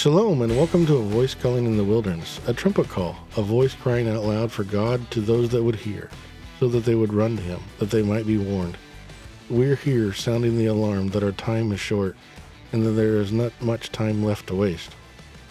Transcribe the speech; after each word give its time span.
Shalom, 0.00 0.40
and 0.40 0.56
welcome 0.56 0.86
to 0.86 0.96
A 0.96 1.02
Voice 1.02 1.34
Calling 1.34 1.66
in 1.66 1.76
the 1.76 1.84
Wilderness, 1.84 2.40
a 2.46 2.54
trumpet 2.54 2.88
call, 2.88 3.18
a 3.36 3.42
voice 3.42 3.74
crying 3.74 4.08
out 4.08 4.24
loud 4.24 4.50
for 4.50 4.64
God 4.64 5.10
to 5.10 5.20
those 5.20 5.50
that 5.50 5.62
would 5.62 5.74
hear, 5.74 6.08
so 6.58 6.68
that 6.68 6.86
they 6.86 6.94
would 6.94 7.12
run 7.12 7.36
to 7.36 7.42
Him, 7.42 7.60
that 7.78 7.90
they 7.90 8.00
might 8.00 8.26
be 8.26 8.38
warned. 8.38 8.78
We're 9.50 9.76
here 9.76 10.14
sounding 10.14 10.56
the 10.56 10.64
alarm 10.64 11.08
that 11.08 11.22
our 11.22 11.32
time 11.32 11.70
is 11.70 11.80
short, 11.80 12.16
and 12.72 12.82
that 12.82 12.92
there 12.92 13.16
is 13.16 13.30
not 13.30 13.52
much 13.60 13.92
time 13.92 14.24
left 14.24 14.46
to 14.46 14.54
waste. 14.54 14.96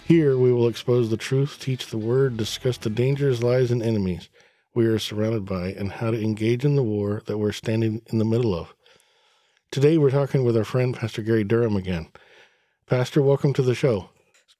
Here 0.04 0.36
we 0.36 0.52
will 0.52 0.66
expose 0.66 1.10
the 1.10 1.16
truth, 1.16 1.60
teach 1.60 1.86
the 1.86 1.96
word, 1.98 2.36
discuss 2.36 2.76
the 2.76 2.90
dangers, 2.90 3.44
lies, 3.44 3.70
and 3.70 3.84
enemies 3.84 4.30
we 4.74 4.84
are 4.86 4.98
surrounded 4.98 5.44
by, 5.44 5.68
and 5.68 5.92
how 5.92 6.10
to 6.10 6.20
engage 6.20 6.64
in 6.64 6.74
the 6.74 6.82
war 6.82 7.22
that 7.26 7.38
we're 7.38 7.52
standing 7.52 8.02
in 8.06 8.18
the 8.18 8.24
middle 8.24 8.56
of. 8.56 8.74
Today 9.70 9.96
we're 9.96 10.10
talking 10.10 10.42
with 10.42 10.56
our 10.56 10.64
friend 10.64 10.92
Pastor 10.92 11.22
Gary 11.22 11.44
Durham 11.44 11.76
again. 11.76 12.08
Pastor, 12.88 13.22
welcome 13.22 13.52
to 13.52 13.62
the 13.62 13.76
show. 13.76 14.10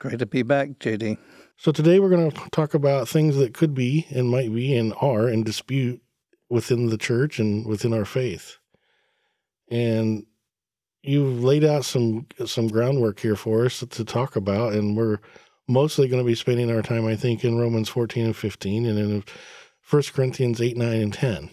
Great 0.00 0.18
to 0.20 0.26
be 0.26 0.42
back, 0.42 0.78
JD. 0.78 1.18
So 1.58 1.72
today 1.72 2.00
we're 2.00 2.08
going 2.08 2.30
to 2.30 2.50
talk 2.52 2.72
about 2.72 3.06
things 3.06 3.36
that 3.36 3.52
could 3.52 3.74
be 3.74 4.06
and 4.08 4.30
might 4.30 4.52
be 4.52 4.74
and 4.74 4.94
are 4.98 5.28
in 5.28 5.44
dispute 5.44 6.00
within 6.48 6.88
the 6.88 6.96
church 6.96 7.38
and 7.38 7.66
within 7.66 7.92
our 7.92 8.06
faith. 8.06 8.56
And 9.70 10.24
you've 11.02 11.44
laid 11.44 11.64
out 11.64 11.84
some 11.84 12.26
some 12.46 12.68
groundwork 12.68 13.20
here 13.20 13.36
for 13.36 13.66
us 13.66 13.80
to 13.80 14.04
talk 14.06 14.36
about, 14.36 14.72
and 14.72 14.96
we're 14.96 15.18
mostly 15.68 16.08
going 16.08 16.22
to 16.22 16.26
be 16.26 16.34
spending 16.34 16.70
our 16.70 16.80
time, 16.80 17.04
I 17.06 17.14
think, 17.14 17.44
in 17.44 17.58
Romans 17.58 17.90
14 17.90 18.24
and 18.24 18.36
15 18.36 18.86
and 18.86 18.98
in 18.98 19.24
1 19.90 20.02
Corinthians 20.14 20.62
8, 20.62 20.78
9, 20.78 20.92
and 20.94 21.12
10. 21.12 21.50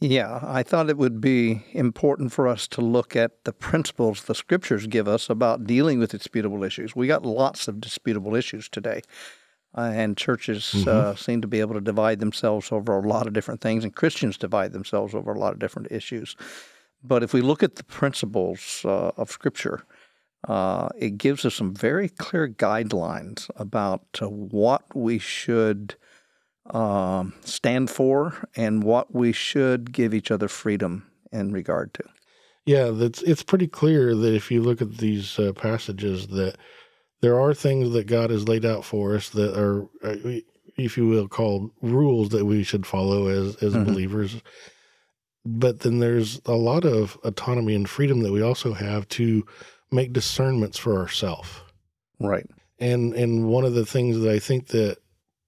Yeah, 0.00 0.38
I 0.42 0.62
thought 0.62 0.90
it 0.90 0.96
would 0.96 1.20
be 1.20 1.64
important 1.72 2.32
for 2.32 2.46
us 2.46 2.68
to 2.68 2.80
look 2.80 3.16
at 3.16 3.44
the 3.44 3.52
principles 3.52 4.22
the 4.22 4.34
scriptures 4.34 4.86
give 4.86 5.08
us 5.08 5.28
about 5.28 5.66
dealing 5.66 5.98
with 5.98 6.12
disputable 6.12 6.62
issues. 6.62 6.94
We 6.94 7.08
got 7.08 7.26
lots 7.26 7.66
of 7.66 7.80
disputable 7.80 8.36
issues 8.36 8.68
today, 8.68 9.02
uh, 9.76 9.90
and 9.92 10.16
churches 10.16 10.72
uh, 10.72 10.78
mm-hmm. 10.78 10.88
uh, 10.88 11.14
seem 11.16 11.40
to 11.40 11.48
be 11.48 11.58
able 11.58 11.74
to 11.74 11.80
divide 11.80 12.20
themselves 12.20 12.70
over 12.70 12.96
a 12.96 13.08
lot 13.08 13.26
of 13.26 13.32
different 13.32 13.60
things, 13.60 13.82
and 13.82 13.94
Christians 13.94 14.38
divide 14.38 14.72
themselves 14.72 15.14
over 15.14 15.32
a 15.32 15.38
lot 15.38 15.52
of 15.52 15.58
different 15.58 15.90
issues. 15.90 16.36
But 17.02 17.24
if 17.24 17.32
we 17.32 17.40
look 17.40 17.64
at 17.64 17.74
the 17.74 17.84
principles 17.84 18.82
uh, 18.84 19.10
of 19.16 19.32
Scripture, 19.32 19.82
uh, 20.46 20.90
it 20.96 21.18
gives 21.18 21.44
us 21.44 21.56
some 21.56 21.74
very 21.74 22.08
clear 22.08 22.48
guidelines 22.48 23.50
about 23.56 24.04
uh, 24.22 24.28
what 24.28 24.84
we 24.94 25.18
should 25.18 25.96
um, 26.74 27.34
stand 27.44 27.90
for 27.90 28.48
and 28.56 28.82
what 28.82 29.14
we 29.14 29.32
should 29.32 29.92
give 29.92 30.14
each 30.14 30.30
other 30.30 30.48
freedom 30.48 31.06
in 31.32 31.52
regard 31.52 31.94
to. 31.94 32.04
Yeah, 32.66 32.90
that's 32.90 33.22
it's 33.22 33.42
pretty 33.42 33.66
clear 33.66 34.14
that 34.14 34.34
if 34.34 34.50
you 34.50 34.62
look 34.62 34.82
at 34.82 34.98
these 34.98 35.38
uh, 35.38 35.52
passages 35.54 36.26
that 36.28 36.56
there 37.20 37.40
are 37.40 37.54
things 37.54 37.92
that 37.92 38.06
God 38.06 38.30
has 38.30 38.46
laid 38.46 38.64
out 38.64 38.84
for 38.84 39.14
us 39.16 39.30
that 39.30 39.58
are, 39.58 39.84
uh, 40.04 40.40
if 40.76 40.96
you 40.96 41.06
will, 41.06 41.28
called 41.28 41.70
rules 41.80 42.28
that 42.28 42.44
we 42.44 42.62
should 42.62 42.86
follow 42.86 43.28
as 43.28 43.56
as 43.56 43.72
mm-hmm. 43.72 43.84
believers. 43.84 44.36
But 45.46 45.80
then 45.80 45.98
there's 45.98 46.42
a 46.44 46.52
lot 46.52 46.84
of 46.84 47.16
autonomy 47.24 47.74
and 47.74 47.88
freedom 47.88 48.20
that 48.20 48.32
we 48.32 48.42
also 48.42 48.74
have 48.74 49.08
to 49.10 49.46
make 49.90 50.12
discernments 50.12 50.76
for 50.76 50.98
ourselves. 50.98 51.48
Right. 52.20 52.46
And 52.78 53.14
and 53.14 53.46
one 53.46 53.64
of 53.64 53.74
the 53.74 53.86
things 53.86 54.18
that 54.20 54.30
I 54.30 54.38
think 54.38 54.68
that 54.68 54.98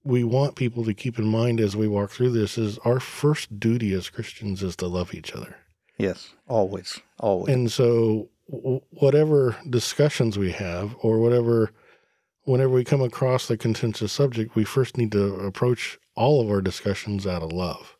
we 0.03 0.23
want 0.23 0.55
people 0.55 0.83
to 0.85 0.93
keep 0.93 1.19
in 1.19 1.25
mind 1.25 1.59
as 1.59 1.75
we 1.75 1.87
walk 1.87 2.11
through 2.11 2.31
this 2.31 2.57
is 2.57 2.77
our 2.79 2.99
first 2.99 3.59
duty 3.59 3.93
as 3.93 4.09
Christians 4.09 4.63
is 4.63 4.75
to 4.77 4.87
love 4.87 5.13
each 5.13 5.33
other. 5.33 5.55
Yes, 5.97 6.33
always, 6.47 6.99
always. 7.19 7.53
And 7.53 7.71
so, 7.71 8.29
whatever 8.47 9.55
discussions 9.69 10.37
we 10.37 10.51
have, 10.51 10.95
or 11.01 11.19
whatever, 11.19 11.71
whenever 12.43 12.73
we 12.73 12.83
come 12.83 13.01
across 13.01 13.47
the 13.47 13.57
contentious 13.57 14.11
subject, 14.11 14.55
we 14.55 14.63
first 14.63 14.97
need 14.97 15.11
to 15.11 15.35
approach 15.35 15.99
all 16.15 16.41
of 16.41 16.49
our 16.49 16.61
discussions 16.61 17.27
out 17.27 17.43
of 17.43 17.53
love. 17.53 17.95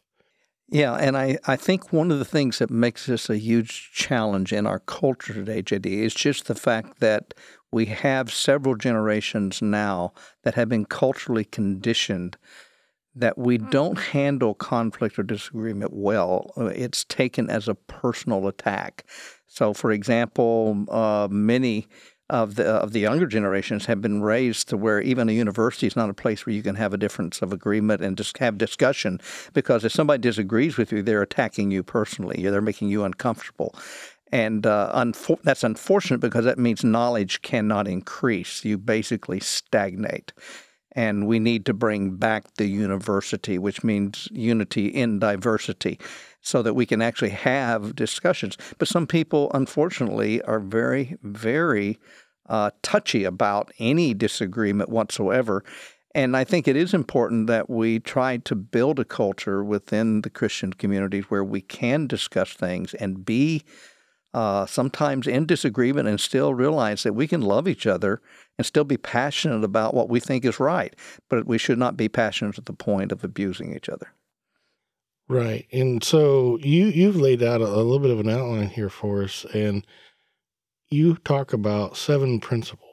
Yeah, 0.71 0.93
and 0.93 1.17
I, 1.17 1.37
I 1.45 1.57
think 1.57 1.91
one 1.91 2.11
of 2.11 2.19
the 2.19 2.25
things 2.25 2.59
that 2.59 2.69
makes 2.69 3.05
this 3.05 3.29
a 3.29 3.37
huge 3.37 3.91
challenge 3.93 4.53
in 4.53 4.65
our 4.65 4.79
culture 4.79 5.33
today, 5.33 5.61
JD, 5.61 5.85
is 5.85 6.13
just 6.13 6.45
the 6.47 6.55
fact 6.55 7.01
that 7.01 7.33
we 7.71 7.85
have 7.85 8.33
several 8.33 8.75
generations 8.75 9.61
now 9.61 10.13
that 10.43 10.55
have 10.55 10.69
been 10.69 10.85
culturally 10.85 11.45
conditioned 11.45 12.37
that 13.15 13.37
we 13.37 13.57
mm. 13.57 13.69
don't 13.69 13.99
handle 13.99 14.53
conflict 14.53 15.19
or 15.19 15.23
disagreement 15.23 15.91
well. 15.93 16.51
It's 16.57 17.03
taken 17.05 17.49
as 17.49 17.67
a 17.67 17.75
personal 17.75 18.47
attack. 18.47 19.05
So, 19.47 19.73
for 19.73 19.91
example, 19.91 20.85
uh, 20.89 21.27
many 21.29 21.87
of 22.29 22.55
the 22.55 22.65
of 22.65 22.93
the 22.93 23.01
younger 23.01 23.27
generations 23.27 23.85
have 23.85 24.01
been 24.01 24.21
raised 24.21 24.69
to 24.69 24.77
where 24.77 25.01
even 25.01 25.27
a 25.27 25.33
university 25.33 25.85
is 25.85 25.97
not 25.97 26.09
a 26.09 26.13
place 26.13 26.45
where 26.45 26.55
you 26.55 26.63
can 26.63 26.75
have 26.75 26.93
a 26.93 26.97
difference 26.97 27.41
of 27.41 27.51
agreement 27.51 28.01
and 28.01 28.17
just 28.17 28.37
have 28.37 28.57
discussion 28.57 29.19
because 29.53 29.83
if 29.83 29.91
somebody 29.91 30.21
disagrees 30.21 30.77
with 30.77 30.93
you, 30.93 31.03
they're 31.03 31.21
attacking 31.21 31.71
you 31.71 31.83
personally. 31.83 32.41
They're 32.41 32.61
making 32.61 32.87
you 32.87 33.03
uncomfortable. 33.03 33.75
And 34.31 34.65
uh, 34.65 34.91
unfo- 34.95 35.41
that's 35.43 35.63
unfortunate 35.63 36.19
because 36.19 36.45
that 36.45 36.57
means 36.57 36.83
knowledge 36.83 37.41
cannot 37.41 37.87
increase. 37.87 38.63
You 38.63 38.77
basically 38.77 39.39
stagnate. 39.39 40.33
And 40.93 41.27
we 41.27 41.39
need 41.39 41.65
to 41.67 41.73
bring 41.73 42.15
back 42.15 42.55
the 42.55 42.67
university, 42.67 43.57
which 43.57 43.83
means 43.83 44.27
unity 44.31 44.87
in 44.87 45.19
diversity, 45.19 45.99
so 46.41 46.61
that 46.61 46.73
we 46.73 46.85
can 46.85 47.01
actually 47.01 47.29
have 47.29 47.95
discussions. 47.95 48.57
But 48.77 48.89
some 48.89 49.07
people, 49.07 49.51
unfortunately, 49.53 50.41
are 50.41 50.59
very, 50.59 51.15
very 51.23 51.97
uh, 52.49 52.71
touchy 52.81 53.23
about 53.23 53.71
any 53.79 54.13
disagreement 54.13 54.89
whatsoever. 54.89 55.63
And 56.13 56.35
I 56.35 56.43
think 56.43 56.67
it 56.67 56.75
is 56.75 56.93
important 56.93 57.47
that 57.47 57.69
we 57.69 57.99
try 57.99 58.37
to 58.37 58.55
build 58.55 58.99
a 58.99 59.05
culture 59.05 59.63
within 59.63 60.21
the 60.21 60.29
Christian 60.29 60.73
communities 60.73 61.25
where 61.29 61.43
we 61.43 61.61
can 61.61 62.05
discuss 62.07 62.51
things 62.53 62.93
and 62.95 63.25
be 63.25 63.63
uh, 64.33 64.65
sometimes 64.65 65.27
in 65.27 65.45
disagreement 65.45 66.07
and 66.07 66.19
still 66.19 66.53
realize 66.53 67.03
that 67.03 67.13
we 67.13 67.27
can 67.27 67.41
love 67.41 67.67
each 67.67 67.85
other 67.85 68.21
and 68.57 68.65
still 68.65 68.83
be 68.83 68.97
passionate 68.97 69.63
about 69.63 69.93
what 69.93 70.09
we 70.09 70.19
think 70.19 70.45
is 70.45 70.59
right, 70.59 70.95
but 71.29 71.45
we 71.45 71.57
should 71.57 71.77
not 71.77 71.97
be 71.97 72.07
passionate 72.07 72.55
to 72.55 72.61
the 72.61 72.73
point 72.73 73.11
of 73.11 73.23
abusing 73.23 73.75
each 73.75 73.89
other. 73.89 74.13
Right. 75.27 75.65
And 75.71 76.03
so 76.03 76.57
you 76.61 76.87
you've 76.87 77.15
laid 77.15 77.41
out 77.41 77.61
a, 77.61 77.65
a 77.65 77.83
little 77.83 77.99
bit 77.99 78.11
of 78.11 78.19
an 78.19 78.29
outline 78.29 78.67
here 78.67 78.89
for 78.89 79.23
us 79.23 79.45
and 79.53 79.85
you 80.89 81.15
talk 81.15 81.53
about 81.53 81.95
seven 81.95 82.41
principles. 82.41 82.87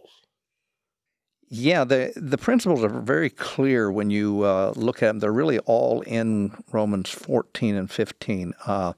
Yeah, 1.50 1.84
the 1.84 2.12
the 2.15 2.38
principles 2.38 2.84
are 2.84 2.88
very 2.88 3.31
clear 3.31 3.91
when 3.91 4.10
you 4.10 4.43
uh, 4.43 4.72
look 4.77 5.03
at 5.03 5.06
them. 5.09 5.19
They're 5.19 5.32
really 5.32 5.59
all 5.60 6.03
in 6.03 6.62
Romans 6.71 7.10
14 7.10 7.75
and 7.75 7.91
15. 7.91 8.54
Uh, 8.66 8.93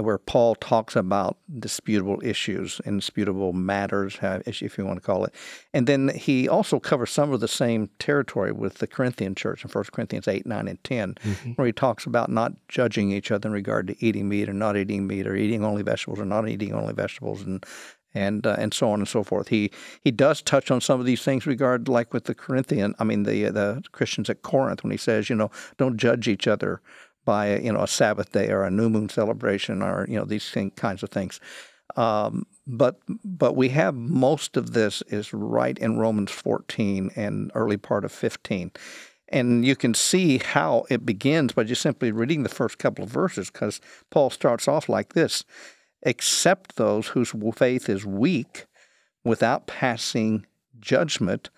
where 0.00 0.18
Paul 0.18 0.54
talks 0.54 0.96
about 0.96 1.36
disputable 1.58 2.20
issues, 2.22 2.80
indisputable 2.84 3.52
matters, 3.52 4.18
if 4.20 4.78
you 4.78 4.84
want 4.84 4.98
to 4.98 5.06
call 5.06 5.24
it. 5.24 5.34
And 5.72 5.86
then 5.86 6.08
he 6.08 6.48
also 6.48 6.80
covers 6.80 7.10
some 7.10 7.32
of 7.32 7.40
the 7.40 7.48
same 7.48 7.90
territory 7.98 8.52
with 8.52 8.74
the 8.78 8.86
Corinthian 8.86 9.34
church 9.34 9.64
in 9.64 9.70
1 9.70 9.84
Corinthians 9.92 10.28
8, 10.28 10.46
9, 10.46 10.68
and 10.68 10.82
10, 10.84 11.14
mm-hmm. 11.14 11.50
where 11.52 11.66
he 11.66 11.72
talks 11.72 12.06
about 12.06 12.30
not 12.30 12.52
judging 12.68 13.10
each 13.10 13.30
other 13.30 13.48
in 13.48 13.52
regard 13.52 13.86
to 13.88 14.04
eating 14.04 14.28
meat 14.28 14.48
or 14.48 14.52
not 14.52 14.76
eating 14.76 15.06
meat 15.06 15.26
or 15.26 15.36
eating 15.36 15.64
only 15.64 15.82
vegetables 15.82 16.20
or 16.20 16.24
not 16.24 16.48
eating 16.48 16.74
only 16.74 16.94
vegetables 16.94 17.42
and 17.42 17.64
and 18.14 18.46
uh, 18.46 18.56
and 18.58 18.74
so 18.74 18.90
on 18.90 19.00
and 19.00 19.08
so 19.08 19.22
forth. 19.22 19.48
He 19.48 19.70
he 20.02 20.10
does 20.10 20.42
touch 20.42 20.70
on 20.70 20.80
some 20.80 21.00
of 21.00 21.06
these 21.06 21.22
things 21.22 21.46
regard 21.46 21.88
like 21.88 22.12
with 22.12 22.24
the 22.24 22.34
Corinthian, 22.34 22.94
I 22.98 23.04
mean 23.04 23.22
the 23.22 23.44
the 23.50 23.82
Christians 23.92 24.28
at 24.28 24.42
Corinth 24.42 24.82
when 24.82 24.90
he 24.90 24.96
says, 24.96 25.30
you 25.30 25.36
know, 25.36 25.50
don't 25.78 25.96
judge 25.96 26.28
each 26.28 26.46
other 26.46 26.80
by 27.24 27.58
you 27.58 27.72
know 27.72 27.82
a 27.82 27.88
Sabbath 27.88 28.32
day 28.32 28.50
or 28.50 28.62
a 28.62 28.70
new 28.70 28.88
moon 28.88 29.08
celebration 29.08 29.82
or 29.82 30.06
you 30.08 30.16
know 30.16 30.24
these 30.24 30.48
thing, 30.50 30.70
kinds 30.72 31.02
of 31.02 31.10
things. 31.10 31.40
Um, 31.96 32.46
but 32.66 33.00
but 33.24 33.56
we 33.56 33.70
have 33.70 33.94
most 33.94 34.56
of 34.56 34.72
this 34.72 35.02
is 35.08 35.32
right 35.32 35.78
in 35.78 35.98
Romans 35.98 36.30
14 36.30 37.10
and 37.16 37.50
early 37.54 37.76
part 37.76 38.04
of 38.04 38.12
15. 38.12 38.70
And 39.32 39.64
you 39.64 39.76
can 39.76 39.94
see 39.94 40.38
how 40.38 40.84
it 40.90 41.06
begins 41.06 41.52
by 41.52 41.62
just 41.64 41.82
simply 41.82 42.10
reading 42.10 42.42
the 42.42 42.48
first 42.48 42.78
couple 42.78 43.04
of 43.04 43.10
verses, 43.10 43.48
because 43.48 43.80
Paul 44.10 44.30
starts 44.30 44.66
off 44.66 44.88
like 44.88 45.14
this 45.14 45.44
Accept 46.04 46.76
those 46.76 47.08
whose 47.08 47.34
faith 47.54 47.88
is 47.88 48.06
weak 48.06 48.66
without 49.22 49.66
passing 49.66 50.46
judgment 50.78 51.50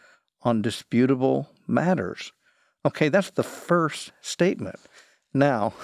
on 0.43 0.63
disputable 0.63 1.49
matters. 1.67 2.33
Okay, 2.85 3.09
that's 3.09 3.31
the 3.31 3.45
first 3.45 4.13
statement. 4.21 4.81
Now, 5.35 5.75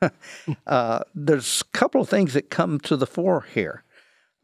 uh, 0.66 1.00
there's 1.14 1.62
a 1.62 1.76
couple 1.76 2.00
of 2.00 2.08
things 2.08 2.34
that 2.34 2.50
come 2.50 2.78
to 2.80 2.96
the 2.96 3.06
fore 3.06 3.46
here. 3.52 3.84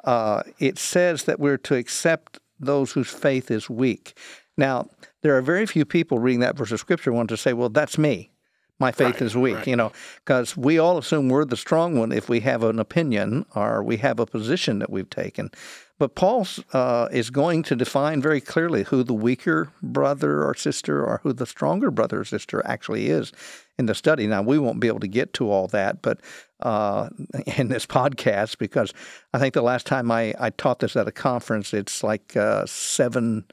Uh, 0.03 0.43
it 0.59 0.79
says 0.79 1.25
that 1.25 1.41
we're 1.41 1.57
to 1.59 1.77
accept 1.77 2.39
those 2.61 2.93
whose 2.93 3.11
faith 3.11 3.51
is 3.51 3.71
weak. 3.71 4.17
Now, 4.57 4.89
there 5.23 5.37
are 5.37 5.43
very 5.43 5.67
few 5.67 5.85
people 5.85 6.19
reading 6.19 6.41
that 6.41 6.57
verse 6.57 6.73
of 6.73 6.81
scripture 6.81 7.13
want 7.13 7.29
to 7.31 7.37
say, 7.37 7.53
"Well, 7.53 7.69
that's 7.69 7.99
me. 7.99 8.31
My 8.79 8.93
faith 8.93 9.15
right, 9.15 9.23
is 9.23 9.37
weak." 9.37 9.57
Right. 9.57 9.67
You 9.67 9.77
know, 9.77 9.93
because 10.25 10.57
we 10.57 10.79
all 10.79 10.99
assume 10.99 11.29
we're 11.29 11.45
the 11.45 11.57
strong 11.57 11.99
one 11.99 12.13
if 12.13 12.29
we 12.29 12.41
have 12.41 12.63
an 12.63 12.79
opinion 12.79 13.47
or 13.55 13.83
we 13.83 13.97
have 13.99 14.21
a 14.21 14.27
position 14.27 14.79
that 14.81 14.91
we've 14.91 15.11
taken. 15.11 15.51
But 15.99 16.17
Paul 16.17 16.47
uh, 16.73 17.09
is 17.13 17.31
going 17.31 17.63
to 17.65 17.77
define 17.77 18.21
very 18.21 18.41
clearly 18.41 18.83
who 18.85 19.05
the 19.05 19.15
weaker 19.15 19.71
brother 19.81 20.45
or 20.45 20.55
sister 20.55 21.05
or 21.05 21.21
who 21.23 21.33
the 21.33 21.47
stronger 21.47 21.91
brother 21.91 22.21
or 22.21 22.25
sister 22.25 22.63
actually 22.67 23.09
is 23.09 23.33
in 23.79 23.87
the 23.87 23.95
study. 23.95 24.27
Now, 24.27 24.43
we 24.43 24.59
won't 24.59 24.81
be 24.81 24.89
able 24.89 25.01
to 25.01 25.09
get 25.09 25.33
to 25.35 25.51
all 25.51 25.67
that, 25.69 26.03
but 26.03 26.21
uh, 26.61 27.09
in 27.59 27.69
this 27.69 27.87
podcast, 27.87 28.59
because 28.59 28.93
I 29.33 29.39
think 29.39 29.55
the 29.55 29.63
last 29.63 29.87
time 29.87 30.11
I, 30.11 30.35
I 30.39 30.51
taught 30.51 30.81
this 30.81 30.97
at 30.97 31.09
a 31.09 31.13
conference, 31.13 31.75
it's 31.75 32.03
like 32.03 32.37
uh, 32.37 32.67
seven 32.67 33.45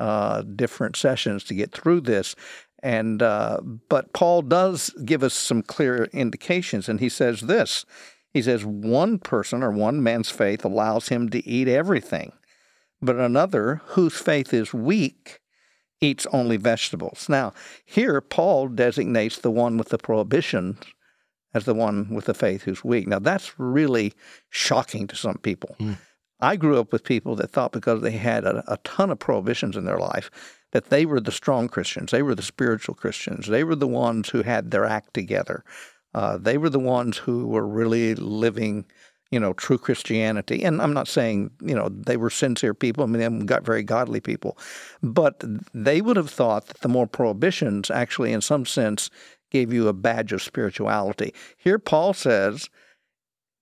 uh, 0.00 0.42
different 0.42 0.96
sessions 0.96 1.44
to 1.44 1.54
get 1.54 1.72
through 1.72 2.02
this. 2.02 2.34
And 2.80 3.22
uh, 3.22 3.58
but 3.88 4.12
Paul 4.12 4.42
does 4.42 4.90
give 5.04 5.24
us 5.24 5.34
some 5.34 5.62
clear 5.62 6.04
indications, 6.12 6.88
and 6.88 7.00
he 7.00 7.08
says 7.08 7.40
this. 7.40 7.84
He 8.32 8.40
says 8.42 8.64
one 8.64 9.18
person 9.18 9.64
or 9.64 9.72
one 9.72 10.00
man's 10.00 10.30
faith 10.30 10.64
allows 10.64 11.08
him 11.08 11.28
to 11.30 11.44
eat 11.44 11.66
everything, 11.66 12.32
but 13.02 13.16
another 13.16 13.80
whose 13.86 14.14
faith 14.14 14.54
is 14.54 14.72
weak 14.72 15.40
eats 16.00 16.26
only 16.32 16.56
vegetables. 16.56 17.28
Now, 17.28 17.52
here 17.84 18.20
Paul 18.20 18.68
designates 18.68 19.38
the 19.38 19.50
one 19.50 19.76
with 19.76 19.88
the 19.88 19.98
prohibitions 19.98 20.78
as 21.54 21.64
the 21.64 21.74
one 21.74 22.14
with 22.14 22.26
the 22.26 22.34
faith 22.34 22.62
who's 22.62 22.84
weak. 22.84 23.06
Now, 23.06 23.18
that's 23.18 23.58
really 23.58 24.12
shocking 24.50 25.06
to 25.08 25.16
some 25.16 25.38
people. 25.38 25.76
Mm. 25.80 25.98
I 26.40 26.56
grew 26.56 26.78
up 26.78 26.92
with 26.92 27.04
people 27.04 27.34
that 27.36 27.50
thought 27.50 27.72
because 27.72 28.02
they 28.02 28.12
had 28.12 28.44
a, 28.44 28.62
a, 28.72 28.76
ton 28.78 29.10
of 29.10 29.18
prohibitions 29.18 29.76
in 29.76 29.84
their 29.84 29.98
life 29.98 30.30
that 30.72 30.90
they 30.90 31.04
were 31.04 31.20
the 31.20 31.32
strong 31.32 31.68
Christians, 31.68 32.12
they 32.12 32.22
were 32.22 32.34
the 32.34 32.42
spiritual 32.42 32.94
Christians, 32.94 33.48
they 33.48 33.64
were 33.64 33.74
the 33.74 33.88
ones 33.88 34.28
who 34.28 34.42
had 34.42 34.70
their 34.70 34.84
act 34.84 35.14
together. 35.14 35.64
Uh, 36.14 36.38
they 36.38 36.56
were 36.56 36.70
the 36.70 36.78
ones 36.78 37.18
who 37.18 37.46
were 37.46 37.66
really 37.66 38.14
living, 38.14 38.84
you 39.30 39.38
know, 39.38 39.52
true 39.52 39.78
Christianity. 39.78 40.64
And 40.64 40.80
I'm 40.80 40.94
not 40.94 41.08
saying, 41.08 41.50
you 41.60 41.74
know, 41.74 41.88
they 41.90 42.16
were 42.16 42.30
sincere 42.30 42.74
people. 42.74 43.04
I 43.04 43.06
mean, 43.06 43.38
they 43.38 43.44
got 43.44 43.64
very 43.64 43.82
godly 43.82 44.20
people. 44.20 44.56
But 45.02 45.42
they 45.74 46.00
would 46.00 46.16
have 46.16 46.30
thought 46.30 46.66
that 46.66 46.80
the 46.80 46.88
more 46.88 47.06
prohibitions 47.06 47.90
actually, 47.90 48.32
in 48.32 48.40
some 48.40 48.64
sense, 48.64 49.10
gave 49.50 49.72
you 49.72 49.88
a 49.88 49.92
badge 49.92 50.32
of 50.32 50.42
spirituality. 50.42 51.34
Here, 51.56 51.78
Paul 51.78 52.14
says, 52.14 52.68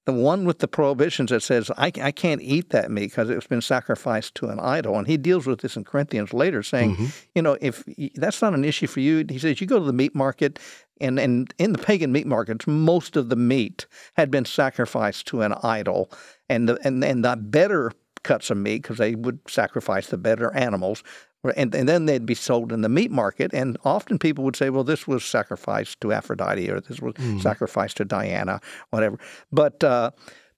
the 0.06 0.12
one 0.12 0.44
with 0.44 0.60
the 0.60 0.68
prohibitions 0.68 1.30
that 1.30 1.42
says, 1.42 1.70
I, 1.76 1.92
I 2.00 2.12
can't 2.12 2.40
eat 2.40 2.70
that 2.70 2.90
meat 2.92 3.10
because 3.10 3.28
it's 3.28 3.48
been 3.48 3.60
sacrificed 3.60 4.36
to 4.36 4.46
an 4.46 4.60
idol. 4.60 4.96
And 4.96 5.06
he 5.06 5.16
deals 5.16 5.46
with 5.46 5.60
this 5.60 5.76
in 5.76 5.82
Corinthians 5.82 6.32
later, 6.32 6.62
saying, 6.62 6.94
mm-hmm. 6.94 7.06
you 7.34 7.42
know, 7.42 7.58
if 7.60 7.84
that's 8.14 8.40
not 8.40 8.54
an 8.54 8.64
issue 8.64 8.86
for 8.86 9.00
you, 9.00 9.26
he 9.28 9.38
says, 9.38 9.60
you 9.60 9.66
go 9.66 9.80
to 9.80 9.84
the 9.84 9.92
meat 9.92 10.14
market, 10.14 10.60
and, 11.00 11.18
and 11.18 11.52
in 11.58 11.72
the 11.72 11.78
pagan 11.78 12.12
meat 12.12 12.26
markets, 12.26 12.66
most 12.68 13.16
of 13.16 13.28
the 13.28 13.36
meat 13.36 13.86
had 14.16 14.30
been 14.30 14.44
sacrificed 14.44 15.26
to 15.26 15.42
an 15.42 15.54
idol. 15.64 16.10
And 16.48 16.68
the, 16.68 16.78
and, 16.84 17.04
and 17.04 17.24
the 17.24 17.36
better 17.36 17.90
cuts 18.22 18.48
of 18.50 18.58
meat, 18.58 18.82
because 18.82 18.98
they 18.98 19.16
would 19.16 19.40
sacrifice 19.48 20.06
the 20.06 20.18
better 20.18 20.54
animals, 20.54 21.02
and, 21.50 21.74
and 21.74 21.88
then 21.88 22.06
they'd 22.06 22.26
be 22.26 22.34
sold 22.34 22.72
in 22.72 22.80
the 22.80 22.88
meat 22.88 23.10
market. 23.10 23.52
And 23.52 23.76
often 23.84 24.18
people 24.18 24.44
would 24.44 24.56
say, 24.56 24.70
well, 24.70 24.84
this 24.84 25.06
was 25.06 25.24
sacrificed 25.24 26.00
to 26.00 26.12
Aphrodite 26.12 26.70
or 26.70 26.80
this 26.80 27.00
was 27.00 27.14
mm. 27.14 27.42
sacrificed 27.42 27.96
to 27.98 28.04
Diana, 28.04 28.60
whatever. 28.90 29.18
But 29.52 29.82
uh, 29.84 30.10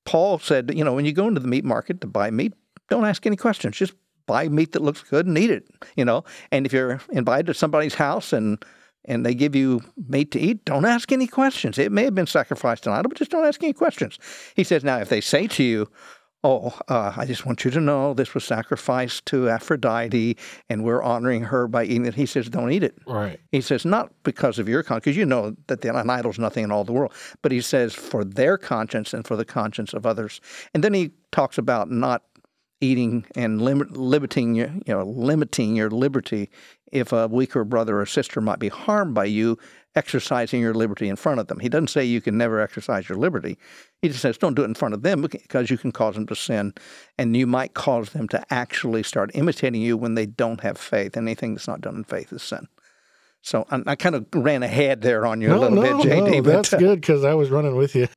Paul 0.04 0.38
said, 0.38 0.72
you 0.74 0.84
know, 0.84 0.94
when 0.94 1.04
you 1.04 1.12
go 1.12 1.28
into 1.28 1.40
the 1.40 1.48
meat 1.48 1.64
market 1.64 2.00
to 2.00 2.06
buy 2.06 2.30
meat, 2.30 2.54
don't 2.88 3.04
ask 3.04 3.26
any 3.26 3.36
questions. 3.36 3.76
Just 3.76 3.94
buy 4.26 4.48
meat 4.48 4.72
that 4.72 4.82
looks 4.82 5.02
good 5.02 5.26
and 5.26 5.36
eat 5.36 5.50
it, 5.50 5.68
you 5.96 6.04
know. 6.04 6.24
And 6.52 6.66
if 6.66 6.72
you're 6.72 7.00
invited 7.10 7.46
to 7.46 7.54
somebody's 7.54 7.94
house 7.94 8.32
and 8.32 8.64
and 9.04 9.24
they 9.24 9.34
give 9.34 9.56
you 9.56 9.80
meat 10.08 10.30
to 10.32 10.38
eat, 10.38 10.64
don't 10.66 10.84
ask 10.84 11.10
any 11.12 11.26
questions. 11.26 11.78
It 11.78 11.90
may 11.90 12.04
have 12.04 12.14
been 12.14 12.26
sacrificed 12.26 12.84
to 12.84 12.90
an 12.90 12.98
idol, 12.98 13.08
but 13.08 13.18
just 13.18 13.30
don't 13.30 13.46
ask 13.46 13.62
any 13.62 13.72
questions. 13.72 14.18
He 14.54 14.64
says, 14.64 14.84
now, 14.84 14.98
if 14.98 15.08
they 15.08 15.22
say 15.22 15.46
to 15.46 15.62
you, 15.62 15.88
Oh, 16.44 16.78
uh, 16.86 17.12
I 17.16 17.26
just 17.26 17.44
want 17.46 17.64
you 17.64 17.70
to 17.72 17.80
know 17.80 18.14
this 18.14 18.32
was 18.32 18.44
sacrificed 18.44 19.26
to 19.26 19.48
Aphrodite, 19.48 20.36
and 20.68 20.84
we're 20.84 21.02
honoring 21.02 21.42
her 21.42 21.66
by 21.66 21.84
eating 21.84 22.06
it. 22.06 22.14
He 22.14 22.26
says, 22.26 22.48
"Don't 22.48 22.70
eat 22.70 22.84
it." 22.84 22.96
Right. 23.06 23.40
He 23.50 23.60
says, 23.60 23.84
not 23.84 24.12
because 24.22 24.60
of 24.60 24.68
your 24.68 24.84
conscience, 24.84 25.04
because 25.04 25.16
you 25.16 25.26
know 25.26 25.56
that 25.66 25.80
the, 25.80 25.96
an 25.96 26.08
idol's 26.10 26.38
nothing 26.38 26.62
in 26.62 26.70
all 26.70 26.84
the 26.84 26.92
world, 26.92 27.12
but 27.42 27.50
he 27.50 27.60
says 27.60 27.92
for 27.92 28.24
their 28.24 28.56
conscience 28.56 29.12
and 29.12 29.26
for 29.26 29.34
the 29.34 29.44
conscience 29.44 29.92
of 29.92 30.06
others. 30.06 30.40
And 30.74 30.84
then 30.84 30.94
he 30.94 31.10
talks 31.32 31.58
about 31.58 31.90
not 31.90 32.22
eating 32.80 33.24
and 33.34 33.60
lim- 33.60 33.90
limiting 33.90 34.54
your, 34.54 34.68
you 34.86 34.94
know, 34.94 35.02
limiting 35.02 35.74
your 35.74 35.90
liberty 35.90 36.50
if 36.92 37.12
a 37.12 37.26
weaker 37.26 37.64
brother 37.64 38.00
or 38.00 38.06
sister 38.06 38.40
might 38.40 38.58
be 38.58 38.68
harmed 38.68 39.14
by 39.14 39.24
you 39.24 39.58
exercising 39.98 40.60
your 40.60 40.74
liberty 40.74 41.08
in 41.08 41.16
front 41.16 41.40
of 41.40 41.48
them. 41.48 41.58
He 41.58 41.68
doesn't 41.68 41.88
say 41.88 42.04
you 42.04 42.20
can 42.20 42.38
never 42.38 42.60
exercise 42.60 43.08
your 43.08 43.18
liberty. 43.18 43.58
He 44.00 44.08
just 44.08 44.20
says 44.20 44.38
don't 44.38 44.54
do 44.54 44.62
it 44.62 44.66
in 44.66 44.74
front 44.74 44.94
of 44.94 45.02
them 45.02 45.22
because 45.22 45.70
you 45.70 45.76
can 45.76 45.90
cause 45.90 46.14
them 46.14 46.26
to 46.28 46.36
sin 46.36 46.72
and 47.18 47.36
you 47.36 47.46
might 47.46 47.74
cause 47.74 48.10
them 48.10 48.28
to 48.28 48.44
actually 48.54 49.02
start 49.02 49.32
imitating 49.34 49.82
you 49.82 49.96
when 49.96 50.14
they 50.14 50.26
don't 50.26 50.60
have 50.60 50.78
faith. 50.78 51.16
Anything 51.16 51.54
that's 51.54 51.66
not 51.66 51.80
done 51.80 51.96
in 51.96 52.04
faith 52.04 52.32
is 52.32 52.42
sin. 52.42 52.68
So 53.42 53.66
I, 53.70 53.82
I 53.86 53.96
kind 53.96 54.14
of 54.14 54.26
ran 54.32 54.62
ahead 54.62 55.00
there 55.00 55.26
on 55.26 55.40
you 55.40 55.48
no, 55.48 55.58
a 55.58 55.60
little 55.60 55.82
no, 55.82 56.02
bit, 56.02 56.06
JD. 56.06 56.32
No, 56.32 56.40
that's 56.42 56.72
uh, 56.72 56.78
good 56.78 57.00
because 57.00 57.24
I 57.24 57.34
was 57.34 57.50
running 57.50 57.74
with 57.76 57.94
you. 57.96 58.08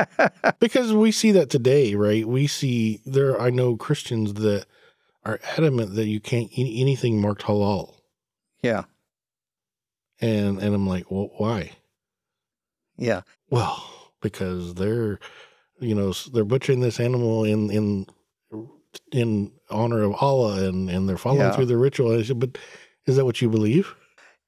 because 0.58 0.92
we 0.92 1.12
see 1.12 1.32
that 1.32 1.50
today, 1.50 1.94
right? 1.94 2.26
We 2.26 2.46
see 2.46 3.00
there. 3.04 3.40
I 3.40 3.50
know 3.50 3.76
Christians 3.76 4.34
that 4.34 4.66
are 5.24 5.38
adamant 5.56 5.94
that 5.94 6.06
you 6.06 6.20
can't 6.20 6.50
eat 6.52 6.80
anything 6.80 7.20
marked 7.20 7.42
halal. 7.42 7.94
Yeah. 8.62 8.84
And 10.20 10.58
and 10.58 10.74
I'm 10.74 10.86
like, 10.86 11.10
well, 11.10 11.30
why? 11.36 11.72
Yeah. 12.96 13.22
Well, 13.48 13.82
because 14.20 14.74
they're, 14.74 15.18
you 15.80 15.94
know, 15.94 16.12
they're 16.32 16.44
butchering 16.44 16.80
this 16.80 17.00
animal 17.00 17.44
in 17.44 17.70
in 17.70 18.06
in 19.12 19.52
honor 19.70 20.02
of 20.02 20.14
Allah, 20.14 20.68
and 20.68 20.90
and 20.90 21.08
they're 21.08 21.16
following 21.16 21.40
yeah. 21.40 21.52
through 21.52 21.66
the 21.66 21.78
ritual. 21.78 22.18
I 22.18 22.22
said, 22.22 22.40
but 22.40 22.58
is 23.06 23.16
that 23.16 23.24
what 23.24 23.40
you 23.40 23.48
believe? 23.48 23.94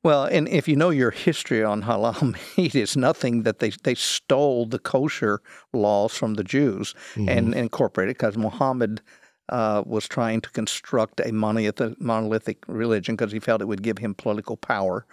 Well, 0.05 0.25
and 0.25 0.49
if 0.49 0.67
you 0.67 0.75
know 0.75 0.91
your 0.91 1.13
history 1.13 1.63
on 1.63 1.83
halal 1.83 2.37
meat, 2.57 2.75
it's 2.75 2.97
nothing 2.97 3.45
that 3.45 3.61
they 3.61 3.71
they 3.83 3.95
stole 3.95 4.67
the 4.67 4.79
kosher 4.79 5.41
laws 5.73 6.15
from 6.15 6.35
the 6.35 6.45
Jews 6.45 6.95
mm-hmm. 7.15 7.29
and 7.29 7.55
incorporated 7.55 8.17
because 8.17 8.37
Muhammad 8.37 9.01
uh, 9.49 9.83
was 9.87 10.09
trying 10.09 10.41
to 10.41 10.51
construct 10.51 11.21
a 11.21 11.33
monolithic, 11.33 12.01
monolithic 12.01 12.65
religion 12.67 13.15
because 13.17 13.33
he 13.33 13.39
felt 13.39 13.61
it 13.61 13.69
would 13.69 13.83
give 13.83 13.99
him 13.99 14.15
political 14.15 14.57
power. 14.57 15.07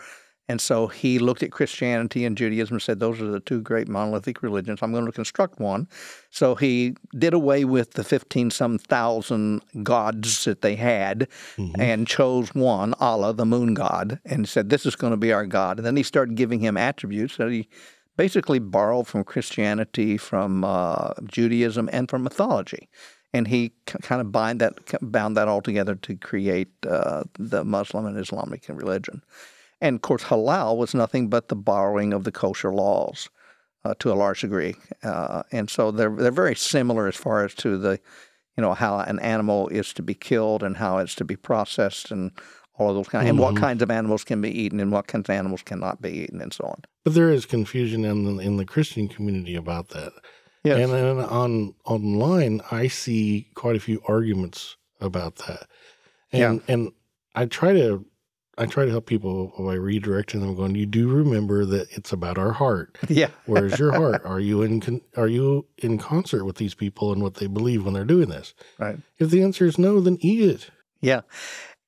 And 0.50 0.60
so 0.60 0.88
he 0.88 1.20
looked 1.20 1.44
at 1.44 1.52
Christianity 1.52 2.26
and 2.26 2.36
Judaism 2.36 2.76
and 2.76 2.82
said, 2.82 3.00
Those 3.00 3.22
are 3.22 3.28
the 3.28 3.40
two 3.40 3.62
great 3.62 3.88
monolithic 3.88 4.42
religions. 4.42 4.80
I'm 4.82 4.92
going 4.92 5.06
to 5.06 5.12
construct 5.12 5.60
one. 5.60 5.88
So 6.32 6.56
he 6.56 6.96
did 7.16 7.36
away 7.36 7.66
with 7.66 7.92
the 7.92 8.04
15 8.04 8.50
some 8.50 8.80
thousand 8.80 9.62
gods 9.84 10.46
that 10.46 10.64
they 10.64 10.76
had 10.76 11.28
mm-hmm. 11.56 11.80
and 11.80 12.08
chose 12.08 12.56
one, 12.56 12.96
Allah, 13.00 13.32
the 13.32 13.46
moon 13.46 13.76
god, 13.76 14.20
and 14.26 14.50
said, 14.50 14.70
This 14.70 14.88
is 14.88 14.96
going 14.96 15.12
to 15.12 15.18
be 15.18 15.32
our 15.32 15.46
God. 15.46 15.78
And 15.78 15.86
then 15.86 15.96
he 15.96 16.04
started 16.04 16.36
giving 16.36 16.60
him 16.62 16.78
attributes 16.78 17.38
that 17.38 17.52
he 17.52 17.70
basically 18.18 18.58
borrowed 18.58 19.08
from 19.08 19.24
Christianity, 19.24 20.18
from 20.18 20.64
uh, 20.64 21.14
Judaism, 21.26 21.90
and 21.94 22.10
from 22.10 22.24
mythology 22.24 22.90
and 23.32 23.48
he 23.48 23.72
kind 23.86 24.22
of 24.22 24.32
bind 24.32 24.60
that 24.60 24.74
bound 25.04 25.38
that 25.38 25.48
all 25.48 25.62
together 25.62 25.94
to 25.94 26.16
create 26.16 26.70
uh, 26.88 27.24
the 27.38 27.64
Muslim 27.64 28.08
and 28.08 28.18
Islamic 28.18 28.66
religion. 28.70 29.22
And 29.82 29.96
of 29.96 30.02
course, 30.02 30.24
halal 30.24 30.78
was 30.78 30.94
nothing 30.94 31.30
but 31.30 31.48
the 31.48 31.56
borrowing 31.56 32.14
of 32.14 32.24
the 32.24 32.32
kosher 32.32 32.74
laws 32.74 33.30
uh, 33.86 33.94
to 34.00 34.12
a 34.12 34.16
large 34.16 34.42
degree, 34.42 34.76
uh, 35.04 35.44
and 35.52 35.70
so 35.70 35.92
they're 35.92 36.16
they're 36.16 36.32
very 36.32 36.56
similar 36.56 37.08
as 37.08 37.16
far 37.16 37.46
as 37.46 37.54
to 37.56 37.78
the, 37.78 38.00
you 38.58 38.62
know, 38.62 38.74
how 38.74 39.00
an 39.00 39.20
animal 39.20 39.70
is 39.70 39.94
to 39.94 40.02
be 40.02 40.14
killed 40.14 40.64
and 40.64 40.78
how 40.78 40.98
it's 40.98 41.16
to 41.16 41.24
be 41.24 41.38
processed 41.38 42.12
and 42.12 42.32
all 42.78 42.90
of 42.90 42.96
those 42.96 43.08
kinds, 43.08 43.24
mm-hmm. 43.24 43.30
and 43.30 43.40
what 43.40 43.54
mm-hmm. 43.56 43.64
kinds 43.64 43.82
of 43.82 43.92
animals 43.92 44.24
can 44.24 44.42
be 44.42 44.50
eaten 44.50 44.80
and 44.80 44.92
what 44.92 45.08
kinds 45.08 45.30
of 45.30 45.36
animals 45.36 45.62
cannot 45.62 46.02
be 46.02 46.10
eaten, 46.10 46.42
and 46.42 46.54
so 46.54 46.66
on. 46.66 46.82
But 47.06 47.14
there 47.14 47.30
is 47.30 47.46
confusion 47.46 48.06
in 48.06 48.24
the, 48.24 48.44
in 48.44 48.58
the 48.58 48.66
Christian 48.66 49.08
community 49.08 49.56
about 49.56 49.90
that. 49.90 50.12
Yes. 50.64 50.80
And 50.80 50.92
then 50.92 51.20
on 51.20 51.74
online, 51.86 52.62
I 52.70 52.88
see 52.88 53.48
quite 53.56 53.78
a 53.78 53.80
few 53.80 54.02
arguments 54.08 54.76
about 55.00 55.36
that. 55.38 55.68
And 56.34 56.62
yeah. 56.68 56.74
and 56.74 56.92
I 57.34 57.46
try 57.46 57.72
to 57.74 58.06
I 58.60 58.66
try 58.66 58.84
to 58.84 58.92
help 58.92 59.06
people 59.06 59.54
by 59.58 59.78
redirecting 59.78 60.42
them, 60.42 60.54
going, 60.54 60.76
"You 60.76 60.86
do 60.86 61.08
remember 61.08 61.66
that 61.66 61.88
it's 61.92 62.12
about 62.12 62.38
our 62.38 62.52
heart. 62.52 62.98
Yeah, 63.10 63.30
where's 63.46 63.80
your 63.80 63.94
heart? 63.94 64.22
Are 64.26 64.40
you 64.40 64.62
in 64.62 64.82
con- 64.82 65.02
Are 65.16 65.28
you 65.30 65.66
in 65.78 65.98
concert 65.98 66.44
with 66.44 66.58
these 66.58 66.76
people 66.76 67.14
and 67.14 67.24
what 67.24 67.36
they 67.36 67.48
believe 67.48 67.86
when 67.86 67.94
they're 67.94 68.04
doing 68.04 68.30
this? 68.30 68.54
Right. 68.78 68.98
If 69.18 69.30
the 69.30 69.42
answer 69.42 69.66
is 69.66 69.80
no, 69.80 70.02
then 70.02 70.18
eat 70.20 70.42
it. 70.42 70.70
Yeah, 71.00 71.22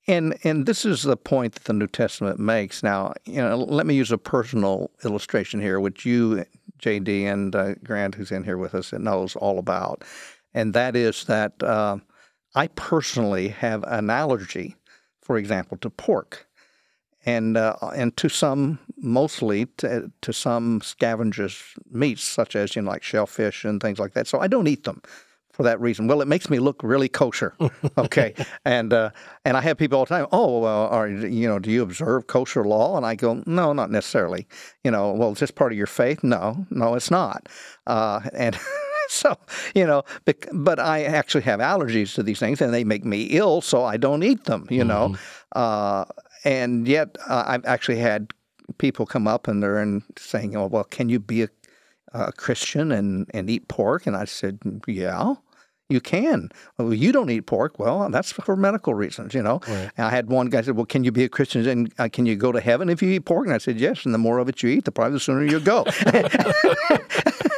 and 0.07 0.37
and 0.45 0.65
this 0.65 0.85
is 0.85 1.03
the 1.03 1.17
point 1.17 1.53
that 1.55 1.65
the 1.65 1.73
New 1.73 1.87
Testament 1.87 2.39
makes. 2.39 2.81
Now, 2.81 3.13
you 3.25 3.41
know, 3.41 3.57
let 3.57 3.85
me 3.85 3.93
use 3.93 4.11
a 4.11 4.17
personal 4.17 4.91
illustration 5.03 5.59
here, 5.59 5.79
which 5.79 6.05
you, 6.05 6.45
JD, 6.81 7.23
and 7.23 7.55
uh, 7.55 7.73
Grant, 7.83 8.15
who's 8.15 8.31
in 8.31 8.45
here 8.45 8.57
with 8.57 8.73
us, 8.73 8.93
knows 8.93 9.35
all 9.35 9.59
about, 9.59 10.03
and 10.53 10.73
that 10.73 10.95
is 10.95 11.25
that 11.25 11.61
uh, 11.61 11.97
I 12.55 12.67
personally 12.67 13.49
have 13.49 13.83
an 13.83 14.09
allergy, 14.09 14.75
for 15.21 15.37
example, 15.37 15.77
to 15.77 15.89
pork 15.89 16.47
and 17.25 17.57
uh, 17.57 17.75
and 17.95 18.15
to 18.17 18.29
some 18.29 18.79
mostly 18.97 19.65
to, 19.77 20.11
to 20.21 20.33
some 20.33 20.81
scavengers 20.81 21.61
meats 21.89 22.23
such 22.23 22.55
as 22.55 22.75
you 22.75 22.81
know 22.81 22.89
like 22.89 23.03
shellfish 23.03 23.65
and 23.65 23.81
things 23.81 23.99
like 23.99 24.13
that. 24.13 24.27
So 24.27 24.39
I 24.39 24.47
don't 24.47 24.67
eat 24.67 24.83
them 24.83 25.01
for 25.51 25.63
that 25.63 25.79
reason. 25.81 26.07
Well, 26.07 26.21
it 26.21 26.27
makes 26.27 26.49
me 26.49 26.59
look 26.59 26.81
really 26.83 27.09
kosher. 27.09 27.55
Okay, 27.97 28.33
and 28.65 28.93
uh, 28.93 29.09
and 29.45 29.57
I 29.57 29.61
have 29.61 29.77
people 29.77 29.99
all 29.99 30.05
the 30.05 30.15
time. 30.15 30.27
Oh, 30.31 30.59
well, 30.59 30.87
are 30.87 31.07
you 31.07 31.47
know, 31.47 31.59
do 31.59 31.69
you 31.69 31.83
observe 31.83 32.27
kosher 32.27 32.63
law? 32.63 32.95
And 32.97 33.05
I 33.05 33.15
go, 33.15 33.43
no, 33.45 33.73
not 33.73 33.91
necessarily. 33.91 34.47
You 34.83 34.91
know, 34.91 35.11
well, 35.11 35.31
is 35.33 35.39
this 35.39 35.51
part 35.51 35.71
of 35.71 35.77
your 35.77 35.87
faith? 35.87 36.23
No, 36.23 36.65
no, 36.69 36.95
it's 36.95 37.11
not. 37.11 37.47
Uh, 37.85 38.21
and 38.33 38.57
so 39.09 39.37
you 39.75 39.85
know, 39.85 40.03
but, 40.25 40.47
but, 40.53 40.79
I 40.79 41.03
actually 41.03 41.41
have 41.43 41.59
allergies 41.59 42.15
to 42.15 42.23
these 42.23 42.39
things, 42.39 42.61
and 42.61 42.73
they 42.73 42.83
make 42.83 43.03
me 43.03 43.23
ill, 43.23 43.61
so 43.61 43.83
I 43.83 43.97
don't 43.97 44.23
eat 44.23 44.45
them. 44.45 44.67
You 44.69 44.85
know, 44.85 45.09
mm-hmm. 45.09 45.59
uh, 45.59 46.05
and 46.43 46.87
yet 46.87 47.17
uh, 47.27 47.43
I've 47.47 47.65
actually 47.65 47.97
had 47.97 48.33
people 48.77 49.05
come 49.05 49.27
up 49.27 49.47
and 49.47 49.61
they're 49.61 49.77
and 49.77 50.03
saying, 50.17 50.55
"Oh, 50.55 50.67
well, 50.67 50.83
can 50.83 51.09
you 51.09 51.19
be 51.19 51.43
a, 51.43 51.49
a 52.13 52.31
Christian 52.31 52.91
and 52.91 53.29
and 53.33 53.49
eat 53.49 53.67
pork?" 53.67 54.07
And 54.07 54.15
I 54.15 54.25
said, 54.25 54.59
"Yeah." 54.87 55.35
You 55.89 55.99
can. 55.99 56.49
Well, 56.77 56.93
you 56.93 57.11
don't 57.11 57.29
eat 57.29 57.47
pork. 57.47 57.77
Well, 57.77 58.09
that's 58.09 58.31
for 58.31 58.55
medical 58.55 58.93
reasons, 58.93 59.33
you 59.33 59.43
know. 59.43 59.59
Right. 59.67 59.91
And 59.97 60.07
I 60.07 60.09
had 60.09 60.29
one 60.29 60.47
guy 60.47 60.61
said, 60.61 60.77
"Well, 60.77 60.85
can 60.85 61.03
you 61.03 61.11
be 61.11 61.25
a 61.25 61.29
Christian 61.29 61.67
and 61.67 61.93
uh, 61.99 62.07
can 62.09 62.25
you 62.25 62.37
go 62.37 62.53
to 62.53 62.61
heaven 62.61 62.87
if 62.87 63.01
you 63.01 63.09
eat 63.09 63.25
pork?" 63.25 63.45
And 63.45 63.53
I 63.53 63.57
said, 63.57 63.77
"Yes." 63.77 64.05
And 64.05 64.13
the 64.13 64.17
more 64.17 64.39
of 64.39 64.47
it 64.47 64.63
you 64.63 64.69
eat, 64.69 64.85
the 64.85 64.91
probably 64.93 65.13
the 65.13 65.19
sooner 65.19 65.43
you 65.43 65.59
go. 65.59 65.85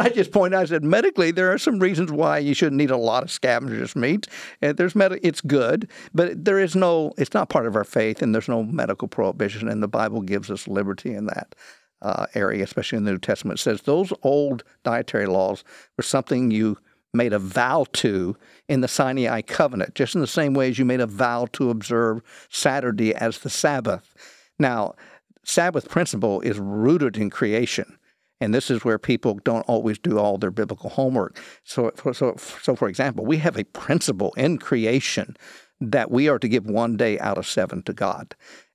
I 0.00 0.08
just 0.08 0.32
point 0.32 0.54
out, 0.54 0.62
I 0.62 0.66
said, 0.66 0.84
medically, 0.84 1.30
there 1.30 1.52
are 1.52 1.58
some 1.58 1.78
reasons 1.78 2.10
why 2.10 2.38
you 2.38 2.54
shouldn't 2.54 2.80
eat 2.80 2.90
a 2.90 2.96
lot 2.96 3.22
of 3.22 3.30
scavenger's 3.30 3.96
meat. 3.96 4.26
And 4.60 4.76
there's 4.76 4.94
med- 4.94 5.20
it's 5.22 5.40
good, 5.40 5.88
but 6.12 6.44
there 6.44 6.58
is 6.58 6.74
no, 6.76 7.12
it's 7.18 7.34
not 7.34 7.48
part 7.48 7.66
of 7.66 7.76
our 7.76 7.84
faith, 7.84 8.22
and 8.22 8.34
there's 8.34 8.48
no 8.48 8.62
medical 8.62 9.08
prohibition, 9.08 9.68
and 9.68 9.82
the 9.82 9.88
Bible 9.88 10.22
gives 10.22 10.50
us 10.50 10.68
liberty 10.68 11.14
in 11.14 11.26
that. 11.26 11.54
Uh, 12.02 12.26
area, 12.34 12.62
especially 12.62 12.98
in 12.98 13.04
the 13.04 13.12
New 13.12 13.18
Testament, 13.18 13.58
says 13.58 13.80
those 13.82 14.12
old 14.22 14.62
dietary 14.82 15.24
laws 15.24 15.64
were 15.96 16.02
something 16.02 16.50
you 16.50 16.76
made 17.14 17.32
a 17.32 17.38
vow 17.38 17.86
to 17.94 18.36
in 18.68 18.82
the 18.82 18.88
Sinai 18.88 19.40
covenant, 19.40 19.94
just 19.94 20.14
in 20.14 20.20
the 20.20 20.26
same 20.26 20.52
way 20.52 20.68
as 20.68 20.78
you 20.78 20.84
made 20.84 21.00
a 21.00 21.06
vow 21.06 21.46
to 21.52 21.70
observe 21.70 22.20
Saturday 22.50 23.14
as 23.14 23.38
the 23.38 23.48
Sabbath. 23.48 24.14
Now, 24.58 24.96
Sabbath 25.44 25.88
principle 25.88 26.40
is 26.40 26.58
rooted 26.58 27.16
in 27.16 27.30
creation. 27.30 27.98
And 28.44 28.54
this 28.54 28.70
is 28.70 28.84
where 28.84 28.98
people 28.98 29.40
don't 29.42 29.62
always 29.62 29.98
do 29.98 30.18
all 30.18 30.38
their 30.38 30.50
biblical 30.50 30.90
homework. 30.90 31.40
So, 31.64 31.90
so, 32.12 32.36
so 32.36 32.76
for 32.76 32.88
example, 32.88 33.24
we 33.24 33.38
have 33.38 33.56
a 33.56 33.64
principle 33.64 34.32
in 34.36 34.58
creation 34.58 35.36
that 35.80 36.10
we 36.10 36.28
are 36.28 36.38
to 36.38 36.48
give 36.48 36.66
one 36.66 36.96
day 36.96 37.18
out 37.18 37.38
of 37.38 37.46
seven 37.46 37.82
to 37.84 37.92
God. 37.92 38.34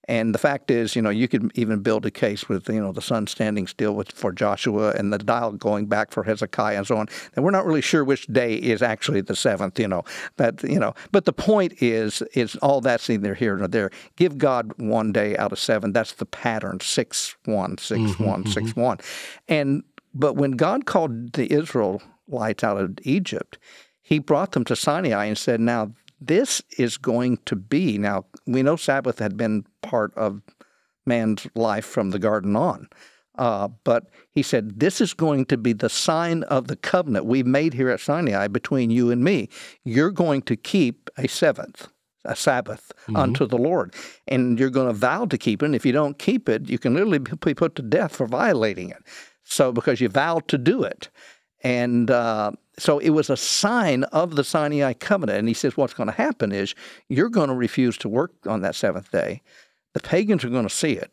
And 0.09 0.33
the 0.33 0.39
fact 0.39 0.71
is, 0.71 0.95
you 0.95 1.03
know, 1.03 1.11
you 1.11 1.27
could 1.27 1.51
even 1.53 1.81
build 1.81 2.03
a 2.03 2.09
case 2.09 2.49
with, 2.49 2.67
you 2.67 2.81
know, 2.81 2.91
the 2.91 2.99
sun 2.99 3.27
standing 3.27 3.67
still 3.67 3.93
with, 3.93 4.11
for 4.11 4.31
Joshua 4.31 4.89
and 4.93 5.13
the 5.13 5.19
dial 5.19 5.51
going 5.51 5.85
back 5.85 6.09
for 6.09 6.23
Hezekiah 6.23 6.77
and 6.77 6.87
so 6.87 6.97
on. 6.97 7.07
And 7.35 7.45
we're 7.45 7.51
not 7.51 7.67
really 7.67 7.81
sure 7.81 8.03
which 8.03 8.25
day 8.25 8.55
is 8.55 8.81
actually 8.81 9.21
the 9.21 9.35
seventh, 9.35 9.79
you 9.79 9.87
know. 9.87 10.03
But 10.35 10.63
you 10.63 10.79
know, 10.79 10.95
but 11.11 11.25
the 11.25 11.31
point 11.31 11.79
is, 11.79 12.23
is 12.33 12.55
all 12.55 12.81
that's 12.81 13.07
neither 13.07 13.35
here 13.35 13.55
nor 13.55 13.67
there. 13.67 13.91
Give 14.15 14.39
God 14.39 14.73
one 14.77 15.11
day 15.11 15.37
out 15.37 15.51
of 15.51 15.59
seven. 15.59 15.93
That's 15.93 16.13
the 16.13 16.25
pattern: 16.25 16.79
six 16.79 17.35
one, 17.45 17.77
six 17.77 18.01
mm-hmm, 18.01 18.23
one, 18.23 18.43
mm-hmm. 18.43 18.51
six 18.51 18.75
one. 18.75 18.97
And 19.47 19.83
but 20.15 20.33
when 20.33 20.53
God 20.53 20.87
called 20.87 21.33
the 21.33 21.53
Israelites 21.53 22.63
out 22.63 22.77
of 22.77 22.97
Egypt, 23.03 23.59
He 24.01 24.17
brought 24.17 24.53
them 24.53 24.65
to 24.65 24.75
Sinai 24.75 25.25
and 25.25 25.37
said, 25.37 25.59
"Now 25.59 25.93
this 26.21 26.61
is 26.77 26.97
going 26.97 27.37
to 27.45 27.55
be 27.55 27.97
now 27.97 28.25
we 28.45 28.63
know 28.63 28.75
sabbath 28.75 29.19
had 29.19 29.37
been 29.37 29.65
part 29.81 30.13
of 30.15 30.41
man's 31.05 31.47
life 31.55 31.85
from 31.85 32.11
the 32.11 32.19
garden 32.19 32.55
on 32.55 32.87
uh, 33.37 33.69
but 33.85 34.09
he 34.31 34.43
said 34.43 34.79
this 34.79 34.99
is 34.99 35.13
going 35.13 35.45
to 35.45 35.55
be 35.55 35.71
the 35.71 35.89
sign 35.89 36.43
of 36.43 36.67
the 36.67 36.75
covenant 36.75 37.25
we 37.25 37.43
made 37.43 37.73
here 37.73 37.89
at 37.89 37.99
sinai 37.99 38.47
between 38.47 38.89
you 38.89 39.11
and 39.11 39.23
me 39.23 39.49
you're 39.83 40.11
going 40.11 40.41
to 40.41 40.55
keep 40.55 41.09
a 41.17 41.27
seventh 41.27 41.87
a 42.25 42.35
sabbath 42.35 42.91
mm-hmm. 43.03 43.15
unto 43.15 43.45
the 43.45 43.57
lord 43.57 43.93
and 44.27 44.59
you're 44.59 44.69
going 44.69 44.87
to 44.87 44.93
vow 44.93 45.25
to 45.25 45.37
keep 45.37 45.63
it 45.63 45.65
and 45.65 45.75
if 45.75 45.85
you 45.85 45.91
don't 45.91 46.19
keep 46.19 46.49
it 46.49 46.69
you 46.69 46.77
can 46.77 46.93
literally 46.93 47.19
be 47.19 47.53
put 47.53 47.75
to 47.75 47.81
death 47.81 48.15
for 48.15 48.27
violating 48.27 48.89
it 48.89 49.01
so 49.43 49.71
because 49.71 50.01
you 50.01 50.09
vowed 50.09 50.47
to 50.47 50.57
do 50.57 50.83
it 50.83 51.09
and 51.61 52.09
uh, 52.09 52.51
so 52.79 52.99
it 52.99 53.11
was 53.11 53.29
a 53.29 53.37
sign 53.37 54.03
of 54.05 54.35
the 54.35 54.43
Sinai 54.43 54.93
covenant. 54.93 55.39
And 55.39 55.47
he 55.47 55.53
says, 55.53 55.77
what's 55.77 55.93
going 55.93 56.07
to 56.07 56.13
happen 56.13 56.51
is 56.51 56.75
you're 57.07 57.29
going 57.29 57.49
to 57.49 57.55
refuse 57.55 57.97
to 57.99 58.09
work 58.09 58.33
on 58.47 58.61
that 58.61 58.75
seventh 58.75 59.11
day. 59.11 59.41
The 59.93 59.99
pagans 59.99 60.43
are 60.43 60.49
going 60.49 60.67
to 60.67 60.73
see 60.73 60.93
it. 60.93 61.11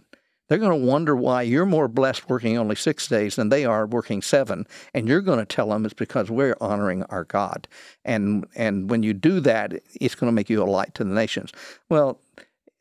They're 0.48 0.58
going 0.58 0.80
to 0.80 0.86
wonder 0.86 1.16
why 1.16 1.42
you're 1.42 1.66
more 1.66 1.88
blessed 1.88 2.28
working 2.28 2.56
only 2.56 2.76
six 2.76 3.08
days 3.08 3.34
than 3.34 3.48
they 3.48 3.64
are 3.64 3.84
working 3.84 4.22
seven. 4.22 4.66
And 4.94 5.08
you're 5.08 5.20
going 5.20 5.40
to 5.40 5.44
tell 5.44 5.70
them 5.70 5.84
it's 5.84 5.94
because 5.94 6.30
we're 6.30 6.56
honoring 6.60 7.02
our 7.04 7.24
God. 7.24 7.66
And, 8.04 8.46
and 8.54 8.88
when 8.88 9.02
you 9.02 9.12
do 9.12 9.40
that, 9.40 9.72
it's 10.00 10.14
going 10.14 10.28
to 10.28 10.34
make 10.34 10.48
you 10.48 10.62
a 10.62 10.64
light 10.64 10.94
to 10.94 11.04
the 11.04 11.14
nations. 11.14 11.52
Well, 11.88 12.20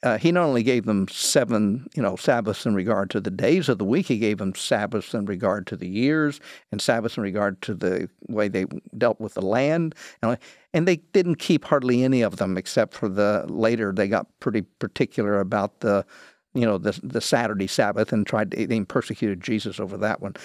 uh, 0.06 0.20
he 0.20 0.32
not 0.32 0.46
only 0.46 0.62
gave 0.62 0.86
them 0.86 1.08
seven, 1.08 1.88
you 1.96 2.02
know, 2.02 2.16
Sabbaths 2.16 2.68
in 2.68 2.76
regard 2.76 3.10
to 3.10 3.20
the 3.20 3.32
days 3.32 3.68
of 3.68 3.80
the 3.80 3.86
week, 3.86 4.06
he 4.06 4.20
gave 4.20 4.38
them 4.38 4.54
Sabbaths 4.54 5.16
in 5.16 5.26
regard 5.26 5.66
to 5.68 5.76
the 5.76 5.88
years 5.88 6.40
and 6.72 6.80
Sabbaths 6.80 7.18
in 7.18 7.24
regard 7.24 7.60
to 7.64 7.74
the 7.74 8.08
way 8.30 8.48
they 8.48 8.66
dealt 8.96 9.20
with 9.20 9.34
the 9.34 9.42
land. 9.42 9.96
And 10.22 10.88
they 10.88 10.98
didn't 10.98 11.40
keep 11.40 11.66
hardly 11.66 12.04
any 12.04 12.22
of 12.22 12.36
them 12.38 12.56
except 12.56 12.94
for 12.94 13.10
the 13.10 13.46
later 13.50 13.92
they 13.92 14.08
got 14.08 14.28
pretty 14.40 14.62
particular 14.62 15.40
about 15.40 15.80
the, 15.80 16.06
you 16.54 16.68
know, 16.68 16.78
the, 16.78 17.00
the 17.02 17.22
Saturday 17.22 17.68
Sabbath 17.68 18.14
and 18.14 18.28
tried 18.28 18.52
to, 18.52 18.68
they 18.68 18.80
persecuted 18.82 19.42
Jesus 19.42 19.80
over 19.80 19.98
that 19.98 20.22
one. 20.22 20.36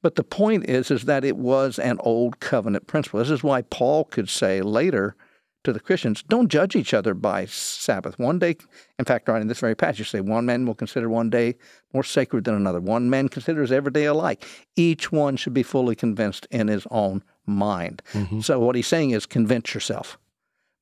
But 0.00 0.14
the 0.14 0.24
point 0.24 0.66
is, 0.70 0.90
is 0.90 1.04
that 1.04 1.26
it 1.26 1.36
was 1.36 1.78
an 1.78 1.98
old 2.00 2.40
covenant 2.40 2.86
principle. 2.86 3.20
This 3.20 3.28
is 3.28 3.44
why 3.44 3.62
Paul 3.62 4.04
could 4.04 4.30
say 4.30 4.62
later, 4.62 5.14
to 5.64 5.72
the 5.72 5.80
Christians, 5.80 6.22
don't 6.22 6.48
judge 6.48 6.74
each 6.74 6.94
other 6.94 7.14
by 7.14 7.44
Sabbath. 7.44 8.18
One 8.18 8.38
day, 8.38 8.56
in 8.98 9.04
fact, 9.04 9.28
right 9.28 9.42
in 9.42 9.48
this 9.48 9.60
very 9.60 9.74
passage, 9.74 9.98
you 9.98 10.04
say 10.04 10.20
one 10.20 10.46
man 10.46 10.66
will 10.66 10.74
consider 10.74 11.08
one 11.08 11.30
day 11.30 11.56
more 11.92 12.04
sacred 12.04 12.44
than 12.44 12.54
another. 12.54 12.80
One 12.80 13.10
man 13.10 13.28
considers 13.28 13.70
every 13.70 13.92
day 13.92 14.06
alike. 14.06 14.44
Each 14.76 15.12
one 15.12 15.36
should 15.36 15.54
be 15.54 15.62
fully 15.62 15.94
convinced 15.94 16.46
in 16.50 16.68
his 16.68 16.86
own 16.90 17.22
mind. 17.46 18.02
Mm-hmm. 18.12 18.40
So 18.40 18.58
what 18.60 18.76
he's 18.76 18.86
saying 18.86 19.10
is 19.10 19.26
convince 19.26 19.74
yourself. 19.74 20.18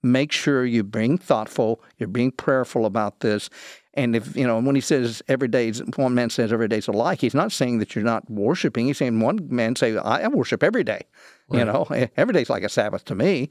Make 0.01 0.31
sure 0.31 0.65
you're 0.65 0.85
being 0.85 1.19
thoughtful, 1.19 1.83
you're 1.97 2.09
being 2.09 2.31
prayerful 2.31 2.87
about 2.87 3.19
this. 3.19 3.51
And 3.95 4.15
if, 4.15 4.37
you 4.37 4.47
know, 4.47 4.61
when 4.61 4.77
he 4.77 4.81
says 4.81 5.23
every 5.27 5.49
day, 5.49 5.73
one 5.97 6.15
man 6.15 6.31
says 6.31 6.53
every 6.53 6.69
day's 6.69 6.87
alike, 6.87 7.21
he's 7.21 7.35
not 7.35 7.51
saying 7.51 7.79
that 7.79 7.97
you're 7.97 8.05
not 8.05 8.31
worshiping. 8.31 8.87
He's 8.87 8.99
saying 8.99 9.19
one 9.19 9.49
man 9.51 9.75
say, 9.75 9.97
I 9.97 10.29
worship 10.29 10.63
every 10.63 10.85
day. 10.85 11.01
Right. 11.49 11.59
You 11.59 11.65
know, 11.65 12.09
every 12.17 12.33
day's 12.33 12.49
like 12.49 12.63
a 12.63 12.69
Sabbath 12.69 13.07
to 13.07 13.17
me. 13.17 13.49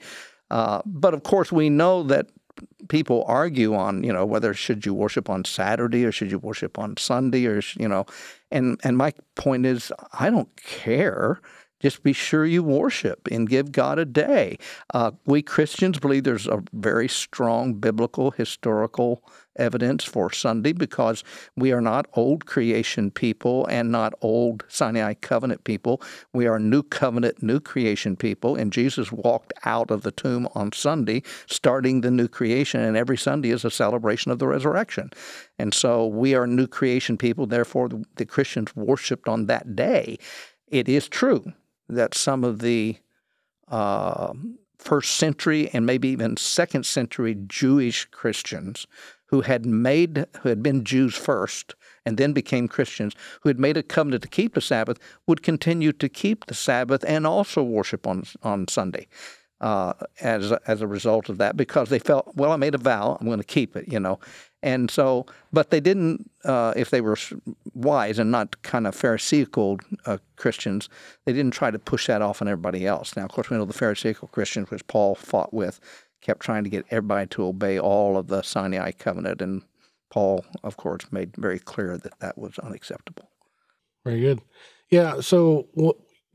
Uh, 0.49 0.81
but 0.85 1.13
of 1.13 1.23
course, 1.23 1.51
we 1.51 1.69
know 1.69 2.03
that 2.03 2.27
people 2.89 3.23
argue 3.27 3.75
on 3.75 4.03
you 4.03 4.13
know 4.13 4.25
whether 4.25 4.53
should 4.53 4.85
you 4.85 4.93
worship 4.93 5.29
on 5.29 5.43
Saturday 5.45 6.05
or 6.05 6.11
should 6.11 6.31
you 6.31 6.39
worship 6.39 6.79
on 6.79 6.97
Sunday 6.97 7.45
or 7.45 7.61
you 7.77 7.87
know, 7.87 8.05
and 8.51 8.79
and 8.83 8.97
my 8.97 9.13
point 9.35 9.65
is 9.65 9.91
I 10.13 10.29
don't 10.29 10.53
care. 10.55 11.41
Just 11.79 12.01
be 12.01 12.13
sure 12.13 12.45
you 12.45 12.63
worship 12.63 13.27
and 13.31 13.47
give 13.47 13.71
God 13.71 13.99
a 13.99 14.05
day. 14.05 14.57
Uh, 14.93 15.11
we 15.25 15.41
Christians 15.41 15.99
believe 15.99 16.23
there's 16.23 16.47
a 16.47 16.63
very 16.73 17.07
strong 17.07 17.75
biblical 17.75 18.31
historical 18.31 19.23
evidence 19.57 20.03
for 20.03 20.31
Sunday 20.31 20.71
because 20.71 21.23
we 21.55 21.71
are 21.71 21.81
not 21.81 22.07
old 22.13 22.45
creation 22.45 23.11
people 23.11 23.65
and 23.67 23.91
not 23.91 24.13
old 24.21 24.63
Sinai 24.67 25.13
covenant 25.15 25.63
people. 25.63 26.01
We 26.33 26.47
are 26.47 26.59
new 26.59 26.83
covenant, 26.83 27.43
new 27.43 27.59
creation 27.59 28.15
people. 28.15 28.55
And 28.55 28.73
Jesus 28.73 29.11
walked 29.11 29.53
out 29.65 29.91
of 29.91 30.01
the 30.01 30.11
tomb 30.11 30.47
on 30.55 30.71
Sunday, 30.71 31.23
starting 31.47 32.01
the 32.01 32.11
new 32.11 32.27
creation. 32.27 32.81
And 32.81 32.97
every 32.97 33.17
Sunday 33.17 33.49
is 33.49 33.65
a 33.65 33.71
celebration 33.71 34.31
of 34.31 34.39
the 34.39 34.47
resurrection. 34.47 35.11
And 35.59 35.73
so 35.73 36.05
we 36.05 36.33
are 36.35 36.47
new 36.47 36.67
creation 36.67 37.17
people. 37.17 37.45
Therefore, 37.45 37.89
the 38.15 38.25
Christians 38.25 38.75
worshiped 38.75 39.27
on 39.27 39.45
that 39.45 39.75
day. 39.75 40.17
It 40.67 40.89
is 40.89 41.07
true 41.07 41.53
that 41.89 42.13
some 42.13 42.43
of 42.43 42.59
the 42.59 42.97
uh, 43.69 44.33
first 44.77 45.15
century 45.15 45.69
and 45.73 45.85
maybe 45.85 46.07
even 46.09 46.37
second 46.37 46.85
century 46.85 47.35
Jewish 47.47 48.05
Christians 48.05 48.87
who 49.27 49.41
had 49.41 49.65
made 49.65 50.25
who 50.41 50.49
had 50.49 50.63
been 50.63 50.83
Jews 50.83 51.15
first 51.15 51.75
and 52.05 52.17
then 52.17 52.31
became 52.31 52.69
Christians, 52.69 53.13
who 53.41 53.49
had 53.49 53.59
made 53.59 53.75
a 53.75 53.83
covenant 53.83 54.23
to 54.23 54.29
keep 54.29 54.53
the 54.53 54.61
Sabbath, 54.61 54.97
would 55.27 55.43
continue 55.43 55.91
to 55.91 56.07
keep 56.07 56.45
the 56.45 56.53
Sabbath 56.53 57.03
and 57.07 57.27
also 57.27 57.61
worship 57.61 58.07
on 58.07 58.23
on 58.43 58.67
Sunday. 58.67 59.07
Uh, 59.59 59.91
as 60.21 60.51
as 60.67 60.81
a 60.81 60.87
result 60.87 61.29
of 61.29 61.39
that, 61.39 61.57
because 61.57 61.89
they 61.89 61.97
felt, 61.97 62.31
well, 62.35 62.51
I 62.51 62.57
made 62.57 62.75
a 62.75 62.77
vow, 62.77 63.17
I'm 63.19 63.25
going 63.25 63.39
to 63.39 63.43
keep 63.43 63.75
it, 63.75 63.91
you 63.91 63.99
know, 63.99 64.19
and 64.63 64.89
so, 64.89 65.25
but 65.53 65.69
they 65.69 65.79
didn't, 65.79 66.29
uh, 66.43 66.73
if 66.75 66.89
they 66.89 67.01
were 67.01 67.17
wise 67.73 68.17
and 68.17 68.31
not 68.31 68.61
kind 68.63 68.87
of 68.87 68.95
Pharisaical 68.95 69.79
uh, 70.05 70.17
Christians, 70.35 70.89
they 71.25 71.33
didn't 71.33 71.53
try 71.53 71.69
to 71.69 71.77
push 71.77 72.07
that 72.07 72.21
off 72.21 72.41
on 72.41 72.47
everybody 72.47 72.85
else. 72.85 73.15
Now, 73.15 73.25
of 73.25 73.31
course, 73.31 73.49
we 73.49 73.57
know 73.57 73.65
the 73.65 73.73
Pharisaical 73.73 74.27
Christians, 74.29 74.71
which 74.71 74.85
Paul 74.87 75.13
fought 75.15 75.53
with, 75.53 75.79
kept 76.21 76.39
trying 76.39 76.63
to 76.63 76.69
get 76.69 76.85
everybody 76.89 77.27
to 77.27 77.45
obey 77.45 77.79
all 77.79 78.17
of 78.17 78.27
the 78.27 78.41
Sinai 78.41 78.91
covenant. 78.91 79.41
And 79.41 79.61
Paul, 80.09 80.43
of 80.63 80.75
course, 80.75 81.11
made 81.11 81.35
very 81.37 81.59
clear 81.59 81.97
that 81.97 82.19
that 82.19 82.37
was 82.37 82.57
unacceptable. 82.59 83.29
Very 84.03 84.21
good. 84.21 84.41
Yeah. 84.89 85.21
So, 85.21 85.67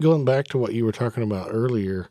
going 0.01 0.25
back 0.25 0.47
to 0.49 0.59
what 0.59 0.75
you 0.75 0.85
were 0.85 0.93
talking 0.93 1.25
about 1.25 1.49
earlier, 1.51 2.09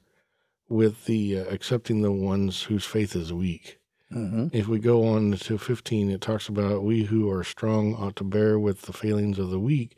with 0.72 1.06
the 1.06 1.40
uh, 1.40 1.44
accepting 1.46 2.02
the 2.02 2.12
ones 2.12 2.64
whose 2.64 2.86
faith 2.86 3.16
is 3.16 3.32
weak. 3.34 3.78
hmm 4.12 4.48
If 4.54 4.68
we 4.68 4.80
go 4.80 5.06
on 5.08 5.34
to 5.34 5.58
15, 5.58 6.10
it 6.10 6.22
talks 6.22 6.48
about 6.48 6.84
we 6.84 7.04
who 7.04 7.30
are 7.30 7.44
strong 7.44 7.94
ought 7.96 8.16
to 8.18 8.24
bear 8.24 8.58
with 8.58 8.84
the 8.84 8.94
failings 8.94 9.38
of 9.40 9.50
the 9.50 9.60
weak 9.60 9.96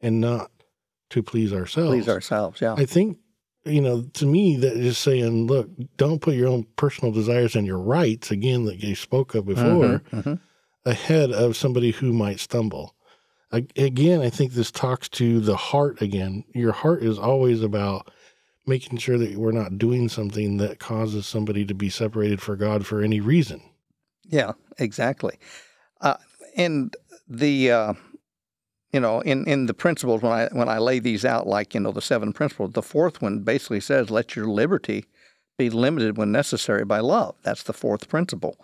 and 0.00 0.20
not 0.20 0.50
to 1.10 1.22
please 1.22 1.52
ourselves. 1.52 1.90
Please 1.90 2.08
ourselves. 2.08 2.60
Yeah. 2.60 2.74
I 2.74 2.84
think, 2.84 3.18
you 3.64 3.80
know, 3.80 4.02
to 4.14 4.26
me, 4.26 4.56
that 4.56 4.76
is 4.76 4.98
saying, 4.98 5.46
look, 5.46 5.68
don't 5.96 6.20
put 6.20 6.34
your 6.34 6.48
own 6.48 6.66
personal 6.76 7.12
desires 7.12 7.56
and 7.56 7.66
your 7.66 7.78
rights, 7.80 8.30
again, 8.30 8.64
that 8.66 8.82
you 8.82 8.94
spoke 8.94 9.34
of 9.34 9.46
before, 9.46 10.02
Mhm, 10.12 10.22
mhm. 10.22 10.40
ahead 10.84 11.30
of 11.32 11.56
somebody 11.56 11.90
who 11.92 12.12
might 12.12 12.40
stumble. 12.40 12.94
A- 13.52 13.66
Again, 13.76 14.20
I 14.20 14.30
think 14.30 14.52
this 14.52 14.70
talks 14.70 15.08
to 15.10 15.40
the 15.40 15.56
heart 15.56 16.02
again. 16.02 16.44
Your 16.54 16.72
heart 16.72 17.02
is 17.02 17.18
always 17.18 17.62
about 17.62 18.10
making 18.68 18.98
sure 18.98 19.18
that 19.18 19.36
we're 19.36 19.52
not 19.52 19.78
doing 19.78 20.08
something 20.08 20.58
that 20.58 20.78
causes 20.78 21.26
somebody 21.26 21.64
to 21.64 21.74
be 21.74 21.88
separated 21.88 22.40
for 22.40 22.54
God 22.54 22.86
for 22.86 23.00
any 23.00 23.20
reason. 23.20 23.62
Yeah, 24.24 24.52
exactly. 24.78 25.38
Uh, 26.00 26.16
and 26.56 26.94
the 27.26 27.70
uh, 27.70 27.94
you 28.92 29.00
know 29.00 29.20
in, 29.20 29.46
in 29.48 29.66
the 29.66 29.74
principles 29.74 30.22
when 30.22 30.32
I 30.32 30.48
when 30.52 30.68
I 30.68 30.78
lay 30.78 30.98
these 30.98 31.24
out 31.24 31.46
like 31.46 31.74
you 31.74 31.80
know 31.80 31.92
the 31.92 32.02
seven 32.02 32.32
principles, 32.32 32.72
the 32.72 32.82
fourth 32.82 33.22
one 33.22 33.40
basically 33.40 33.80
says 33.80 34.10
let 34.10 34.36
your 34.36 34.46
liberty 34.46 35.06
be 35.56 35.70
limited 35.70 36.16
when 36.16 36.30
necessary 36.30 36.84
by 36.84 37.00
love. 37.00 37.34
That's 37.42 37.64
the 37.64 37.72
fourth 37.72 38.08
principle. 38.08 38.56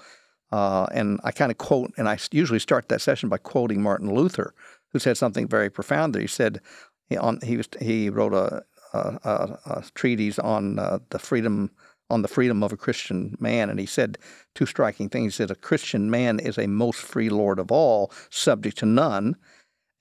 Uh, 0.52 0.87
and 0.92 1.18
I 1.25 1.32
kind 1.32 1.50
of 1.50 1.58
quote, 1.58 1.92
and 1.96 2.08
I 2.08 2.16
usually 2.30 2.61
start 2.61 2.88
that 2.88 3.00
session 3.00 3.28
by 3.28 3.38
quoting 3.38 3.82
Martin 3.82 4.14
Luther, 4.14 4.54
who 4.92 5.00
said 5.00 5.16
something 5.16 5.49
very 5.49 5.68
profound 5.68 6.14
there. 6.14 6.23
He 6.23 6.28
said 6.28 6.61
he, 7.08 7.16
on, 7.16 7.40
he 7.42 7.56
was 7.56 7.68
he 7.80 8.08
wrote 8.08 8.32
a, 8.32 8.62
treatise 9.94 10.38
on 10.38 10.78
uh, 10.78 10.98
the 11.10 11.18
freedom 11.18 11.70
on 12.10 12.22
the 12.22 12.28
freedom 12.28 12.62
of 12.62 12.72
a 12.72 12.76
Christian 12.76 13.34
man, 13.40 13.70
and 13.70 13.80
he 13.80 13.86
said 13.86 14.18
two 14.54 14.66
striking 14.66 15.08
things. 15.08 15.32
He 15.34 15.36
said 15.38 15.50
a 15.50 15.54
Christian 15.54 16.10
man 16.10 16.38
is 16.38 16.58
a 16.58 16.66
most 16.68 17.00
free 17.00 17.30
lord 17.30 17.58
of 17.58 17.72
all, 17.72 18.12
subject 18.30 18.78
to 18.78 18.86
none. 18.86 19.36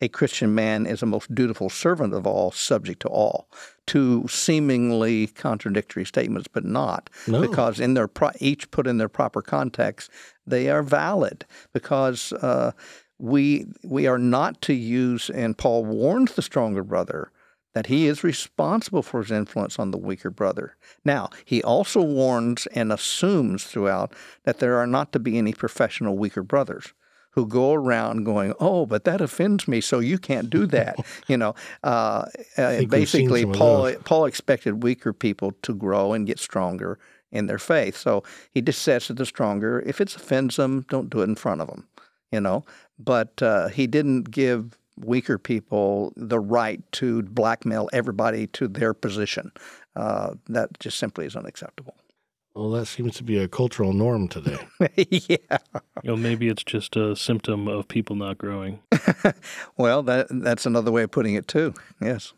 A 0.01 0.09
Christian 0.09 0.53
man 0.53 0.85
is 0.85 1.01
a 1.01 1.05
most 1.05 1.33
dutiful 1.33 1.69
servant 1.69 2.13
of 2.13 2.27
all, 2.27 2.51
subject 2.51 3.01
to 3.03 3.07
all. 3.07 3.47
Two 3.87 4.27
seemingly 4.27 5.27
contradictory 5.27 6.03
statements, 6.03 6.49
but 6.51 6.65
not 6.65 7.09
No. 7.25 7.39
because 7.39 7.79
in 7.79 7.93
their 7.93 8.09
pro- 8.09 8.31
each 8.41 8.69
put 8.69 8.85
in 8.85 8.97
their 8.97 9.07
proper 9.07 9.41
context, 9.41 10.11
they 10.45 10.69
are 10.69 10.83
valid 10.83 11.45
because 11.71 12.33
uh, 12.33 12.73
we 13.17 13.65
we 13.81 14.05
are 14.05 14.19
not 14.19 14.61
to 14.63 14.73
use. 14.73 15.29
And 15.29 15.57
Paul 15.57 15.85
warns 15.85 16.33
the 16.33 16.41
stronger 16.41 16.83
brother 16.83 17.31
that 17.73 17.87
he 17.87 18.07
is 18.07 18.23
responsible 18.23 19.01
for 19.01 19.21
his 19.21 19.31
influence 19.31 19.79
on 19.79 19.91
the 19.91 19.97
weaker 19.97 20.29
brother. 20.29 20.75
Now 21.03 21.29
he 21.45 21.63
also 21.63 22.01
warns 22.01 22.67
and 22.67 22.91
assumes 22.91 23.63
throughout 23.63 24.13
that 24.43 24.59
there 24.59 24.77
are 24.77 24.87
not 24.87 25.11
to 25.13 25.19
be 25.19 25.37
any 25.37 25.53
professional 25.53 26.17
weaker 26.17 26.43
brothers 26.43 26.93
who 27.31 27.47
go 27.47 27.73
around 27.73 28.25
going, 28.25 28.53
"Oh, 28.59 28.85
but 28.85 29.05
that 29.05 29.19
offends 29.19 29.67
me, 29.67 29.81
so 29.81 29.99
you 29.99 30.19
can't 30.19 30.49
do 30.49 30.65
that." 30.67 30.97
you 31.27 31.37
know, 31.37 31.55
uh, 31.83 32.25
uh, 32.57 32.69
think 32.77 32.91
we've 32.91 33.09
seen 33.09 33.29
basically, 33.29 33.57
Paul. 33.57 33.93
Paul 34.05 34.25
expected 34.25 34.83
weaker 34.83 35.13
people 35.13 35.53
to 35.63 35.73
grow 35.73 36.13
and 36.13 36.27
get 36.27 36.39
stronger 36.39 36.99
in 37.33 37.47
their 37.47 37.59
faith. 37.59 37.97
So 37.97 38.23
he 38.51 38.61
just 38.61 38.81
says 38.83 39.07
to 39.07 39.13
the 39.13 39.25
stronger, 39.25 39.81
if 39.85 39.99
it 39.99 40.15
offends 40.15 40.55
them, 40.55 40.85
don't 40.87 41.09
do 41.09 41.21
it 41.21 41.23
in 41.25 41.35
front 41.35 41.61
of 41.61 41.67
them, 41.67 41.87
you 42.31 42.39
know. 42.39 42.63
But 42.99 43.41
uh, 43.41 43.69
he 43.69 43.87
didn't 43.87 44.29
give 44.29 44.77
weaker 44.97 45.37
people 45.37 46.13
the 46.15 46.39
right 46.39 46.81
to 46.93 47.23
blackmail 47.23 47.89
everybody 47.93 48.47
to 48.47 48.67
their 48.67 48.93
position. 48.93 49.51
Uh, 49.95 50.35
that 50.47 50.79
just 50.79 50.97
simply 50.97 51.25
is 51.25 51.35
unacceptable. 51.35 51.95
Well, 52.55 52.69
that 52.71 52.85
seems 52.85 53.15
to 53.15 53.23
be 53.23 53.37
a 53.37 53.47
cultural 53.47 53.93
norm 53.93 54.27
today. 54.27 54.59
yeah. 54.95 55.57
You 56.03 56.11
know, 56.11 56.15
maybe 56.15 56.49
it's 56.49 56.63
just 56.63 56.95
a 56.95 57.15
symptom 57.15 57.67
of 57.67 57.87
people 57.87 58.15
not 58.15 58.37
growing. 58.37 58.79
Well, 59.77 60.03
that 60.03 60.27
that's 60.29 60.65
another 60.65 60.91
way 60.91 61.03
of 61.03 61.11
putting 61.11 61.33
it 61.33 61.47
too. 61.47 61.73
Yes. 61.99 62.33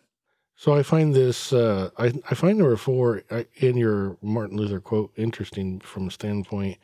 So 0.56 0.74
I 0.74 0.84
find 0.84 1.14
this, 1.14 1.52
uh, 1.52 1.90
I, 1.98 2.14
I 2.30 2.34
find 2.34 2.58
number 2.58 2.78
four 2.78 3.24
in 3.56 3.76
your 3.76 4.18
Martin 4.22 4.58
Luther 4.58 4.80
quote 4.80 5.12
interesting 5.18 5.82
from 5.82 6.08
a 6.08 6.12
standpoint 6.12 6.78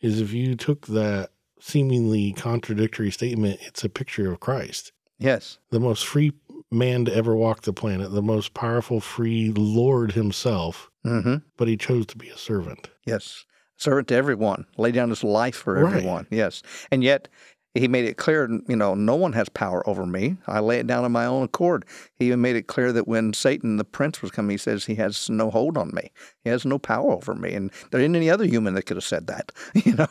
is 0.00 0.20
if 0.20 0.32
you 0.32 0.54
took 0.54 0.86
that 0.86 1.30
seemingly 1.68 2.32
contradictory 2.32 3.10
statement, 3.10 3.58
it's 3.62 3.82
a 3.84 3.88
picture 3.88 4.30
of 4.30 4.38
Christ, 4.40 4.92
Yes. 5.18 5.58
the 5.70 5.80
most 5.80 6.06
free 6.06 6.32
man 6.70 7.06
to 7.06 7.14
ever 7.14 7.34
walk 7.34 7.62
the 7.62 7.72
planet, 7.72 8.10
the 8.12 8.20
most 8.22 8.52
powerful, 8.52 9.00
free 9.00 9.50
Lord 9.56 10.12
himself, 10.12 10.90
Mm-hmm. 11.06 11.36
but 11.56 11.68
he 11.68 11.76
chose 11.76 12.06
to 12.06 12.18
be 12.18 12.28
a 12.28 12.36
servant. 12.36 12.90
Yes. 13.06 13.44
Servant 13.76 14.08
to 14.08 14.14
everyone, 14.14 14.66
lay 14.78 14.90
down 14.92 15.08
his 15.10 15.24
life 15.24 15.56
for 15.56 15.74
Right. 15.74 15.94
everyone. 15.96 16.26
Yes. 16.30 16.62
And 16.90 17.02
yet 17.02 17.28
he 17.74 17.88
made 17.88 18.04
it 18.04 18.16
clear, 18.16 18.48
you 18.68 18.76
know, 18.76 18.94
no 18.94 19.16
one 19.16 19.32
has 19.32 19.48
power 19.48 19.86
over 19.88 20.06
me. 20.06 20.36
I 20.46 20.60
lay 20.60 20.78
it 20.78 20.86
down 20.86 21.04
on 21.04 21.10
my 21.12 21.26
own 21.26 21.42
accord. 21.42 21.84
He 22.14 22.26
even 22.28 22.40
made 22.40 22.54
it 22.54 22.68
clear 22.68 22.92
that 22.92 23.08
when 23.08 23.32
Satan, 23.32 23.76
the 23.78 23.84
prince, 23.84 24.22
was 24.22 24.30
coming, 24.30 24.50
he 24.52 24.56
says 24.58 24.84
he 24.86 24.94
has 24.94 25.28
no 25.28 25.50
hold 25.50 25.76
on 25.76 25.90
me. 25.92 26.12
He 26.44 26.50
has 26.50 26.64
no 26.64 26.78
power 26.78 27.10
over 27.10 27.34
me. 27.34 27.52
And 27.52 27.72
there 27.90 28.00
isn't 28.00 28.14
any 28.14 28.30
other 28.30 28.44
human 28.44 28.74
that 28.74 28.84
could 28.84 28.96
have 28.96 29.04
said 29.04 29.26
that, 29.26 29.50
you 29.74 29.94
know, 29.94 30.08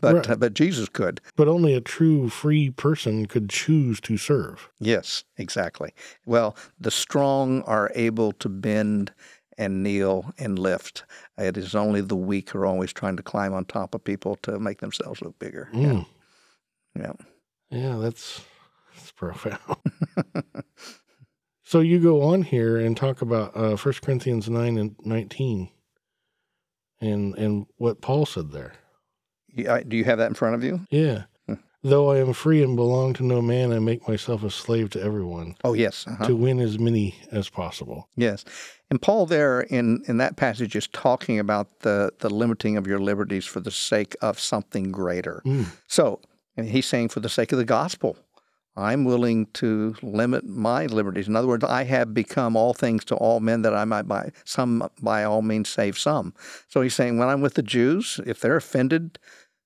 but 0.00 0.14
Right. 0.14 0.30
uh, 0.30 0.36
but 0.36 0.54
Jesus 0.54 0.88
could. 0.88 1.20
But 1.36 1.48
only 1.48 1.74
a 1.74 1.80
true 1.82 2.30
free 2.30 2.70
person 2.70 3.26
could 3.26 3.50
choose 3.50 4.00
to 4.00 4.16
serve. 4.16 4.70
Yes, 4.78 5.24
exactly. 5.36 5.92
Well, 6.24 6.56
the 6.80 6.90
strong 6.90 7.62
are 7.62 7.92
able 7.94 8.32
to 8.32 8.48
bend 8.48 9.12
and 9.58 9.82
kneel 9.82 10.32
and 10.38 10.58
lift. 10.58 11.04
It 11.36 11.58
is 11.58 11.74
only 11.74 12.00
the 12.00 12.16
weak 12.16 12.50
who 12.50 12.60
are 12.60 12.66
always 12.66 12.94
trying 12.94 13.18
to 13.18 13.22
climb 13.22 13.52
on 13.52 13.66
top 13.66 13.94
of 13.94 14.02
people 14.02 14.36
to 14.44 14.58
make 14.58 14.80
themselves 14.80 15.20
look 15.20 15.38
bigger. 15.38 15.68
Mm. 15.74 15.82
Yeah. 15.82 16.04
Yeah, 16.98 17.12
Yeah, 17.70 17.96
that's 17.96 18.42
that's 18.94 19.12
profound. 19.12 19.58
so 21.62 21.80
you 21.80 22.00
go 22.00 22.22
on 22.22 22.42
here 22.42 22.78
and 22.78 22.96
talk 22.96 23.22
about 23.22 23.56
uh, 23.56 23.76
1 23.76 23.94
Corinthians 24.02 24.48
9 24.50 24.78
and 24.78 24.96
19 25.04 25.68
and 27.00 27.34
and 27.36 27.66
what 27.76 28.00
Paul 28.00 28.26
said 28.26 28.50
there. 28.52 28.72
You- 29.48 29.84
Do 29.86 29.96
you 29.96 30.04
have 30.04 30.18
that 30.18 30.26
in 30.28 30.34
front 30.34 30.54
of 30.54 30.64
you? 30.64 30.80
Yeah. 30.90 31.24
Hmm. 31.46 31.54
Though 31.82 32.10
I 32.10 32.18
am 32.18 32.32
free 32.34 32.62
and 32.62 32.76
belong 32.76 33.14
to 33.14 33.24
no 33.24 33.40
man, 33.40 33.72
I 33.72 33.78
make 33.78 34.06
myself 34.06 34.42
a 34.44 34.50
slave 34.50 34.90
to 34.90 35.02
everyone 35.02 35.56
Oh, 35.64 35.72
yes. 35.72 36.06
uh-huh. 36.06 36.26
to 36.26 36.36
win 36.36 36.60
as 36.60 36.78
many 36.78 37.14
as 37.32 37.48
possible. 37.48 38.08
Yes. 38.16 38.44
And 38.90 39.00
Paul 39.00 39.24
there 39.26 39.62
in, 39.62 40.02
in 40.08 40.18
that 40.18 40.36
passage 40.36 40.76
is 40.76 40.88
talking 40.88 41.38
about 41.38 41.80
the, 41.80 42.12
the 42.18 42.28
limiting 42.28 42.76
of 42.76 42.86
your 42.86 42.98
liberties 42.98 43.46
for 43.46 43.60
the 43.60 43.70
sake 43.70 44.14
of 44.20 44.38
something 44.38 44.92
greater. 44.92 45.40
Mm. 45.46 45.66
So 45.86 46.20
and 46.56 46.68
he's 46.68 46.86
saying 46.86 47.08
for 47.08 47.20
the 47.20 47.28
sake 47.28 47.52
of 47.52 47.58
the 47.58 47.64
gospel, 47.64 48.16
I'm 48.76 49.04
willing 49.04 49.46
to 49.54 49.96
limit 50.02 50.44
my 50.44 50.86
liberties. 50.86 51.28
In 51.28 51.36
other 51.36 51.48
words, 51.48 51.64
I 51.64 51.84
have 51.84 52.14
become 52.14 52.56
all 52.56 52.72
things 52.72 53.04
to 53.06 53.16
all 53.16 53.40
men 53.40 53.62
that 53.62 53.74
I 53.74 53.84
might 53.84 54.06
by 54.06 54.30
some 54.44 54.88
by 55.02 55.24
all 55.24 55.42
means 55.42 55.68
save 55.68 55.98
some. 55.98 56.34
So 56.68 56.80
he's 56.80 56.94
saying 56.94 57.18
when 57.18 57.28
I'm 57.28 57.40
with 57.40 57.54
the 57.54 57.62
Jews, 57.62 58.20
if 58.26 58.40
they're 58.40 58.56
offended, 58.56 59.18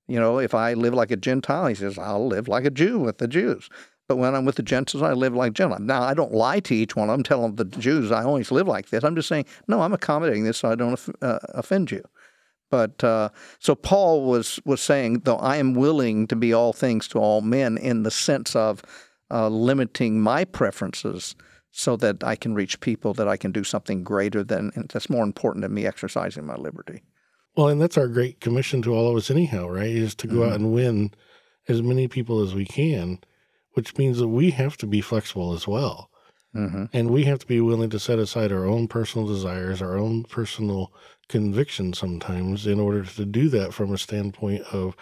you 0.09 0.19
know, 0.19 0.39
if 0.39 0.55
I 0.55 0.75
live 0.75 0.95
like 0.95 1.11
a 1.11 1.17
Gentile, 1.17 1.67
he 1.67 1.75
says, 1.75 1.99
I'll 1.99 2.27
live 2.27 2.49
like 2.49 2.65
a 2.65 2.71
Jew 2.71 2.99
with 2.99 3.19
the 3.19 3.29
Jews. 3.29 3.69
But 4.07 4.17
when 4.17 4.35
I'm 4.35 4.45
with 4.45 4.57
the 4.57 4.63
Gentiles, 4.63 5.03
I 5.03 5.13
live 5.13 5.35
like 5.35 5.55
Gentiles. 5.55 5.81
Now, 5.81 6.03
I 6.03 6.13
don't 6.13 6.33
lie 6.33 6.61
to 6.61 6.75
each 6.75 6.95
one 6.95 7.09
of 7.09 7.15
them, 7.15 7.23
tell 7.23 7.49
the 7.49 7.65
Jews 7.65 8.13
I 8.13 8.23
always 8.25 8.51
live 8.51 8.69
like 8.69 8.91
this. 8.91 9.03
I'm 9.03 9.17
just 9.17 9.29
saying, 9.29 9.47
no, 9.67 9.81
I'm 9.81 9.95
accommodating 9.95 10.45
this 10.45 10.59
so 10.59 10.71
I 10.71 10.75
don't 10.75 11.01
uh, 11.23 11.39
offend 11.51 11.91
you. 11.91 12.03
But 12.75 13.05
uh, 13.05 13.29
so 13.61 13.77
Paul 13.77 14.25
was 14.25 14.59
was 14.65 14.81
saying, 14.81 15.21
though 15.21 15.37
I 15.37 15.59
am 15.59 15.75
willing 15.75 16.27
to 16.27 16.35
be 16.35 16.53
all 16.53 16.73
things 16.73 17.07
to 17.09 17.21
all 17.21 17.41
men, 17.41 17.79
in 17.79 18.03
the 18.03 18.11
sense 18.11 18.57
of 18.57 18.83
uh, 19.31 19.49
limiting 19.49 20.21
my 20.21 20.45
preferences, 20.45 21.37
so 21.71 21.95
that 21.99 22.25
I 22.25 22.35
can 22.35 22.53
reach 22.53 22.81
people, 22.81 23.15
that 23.15 23.29
I 23.29 23.37
can 23.37 23.53
do 23.53 23.63
something 23.63 24.03
greater 24.03 24.43
than 24.43 24.73
and 24.75 24.89
that's 24.89 25.09
more 25.09 25.23
important 25.23 25.63
than 25.63 25.73
me 25.73 25.87
exercising 25.87 26.47
my 26.47 26.57
liberty. 26.57 27.05
Well, 27.57 27.69
and 27.69 27.81
that's 27.81 27.97
our 27.97 28.09
great 28.09 28.41
commission 28.41 28.83
to 28.83 28.93
all 28.93 29.09
of 29.09 29.17
us, 29.17 29.31
anyhow, 29.31 29.69
right? 29.69 29.87
Is 29.87 30.17
to 30.17 30.27
go 30.27 30.43
out 30.43 30.55
and 30.55 30.73
win 30.73 31.13
as 31.69 31.81
many 31.81 32.09
people 32.09 32.43
as 32.43 32.57
we 32.57 32.65
can, 32.65 33.21
which 33.75 33.97
means 33.97 34.19
that 34.19 34.27
we 34.27 34.51
have 34.51 34.77
to 34.79 34.87
be 34.89 35.01
flexible 35.01 35.53
as 35.53 35.69
well. 35.69 36.11
Mm-hmm. 36.57 36.87
And 36.93 37.11
we 37.11 37.23
have 37.23 37.39
to 37.39 37.47
be 37.47 37.61
willing 37.61 37.91
to 37.91 38.01
set 38.01 38.19
aside 38.19 38.51
our 38.51 38.65
own 38.65 38.89
personal 38.89 39.29
desires, 39.29 39.81
our 39.81 39.97
own 39.97 40.25
personal 40.25 40.93
convictions 41.29 41.99
sometimes 41.99 42.67
in 42.67 42.79
order 42.81 43.05
to 43.05 43.25
do 43.25 43.49
that 43.51 43.73
from 43.75 43.93
a 43.93 43.99
standpoint 43.99 44.63
of 44.73 44.95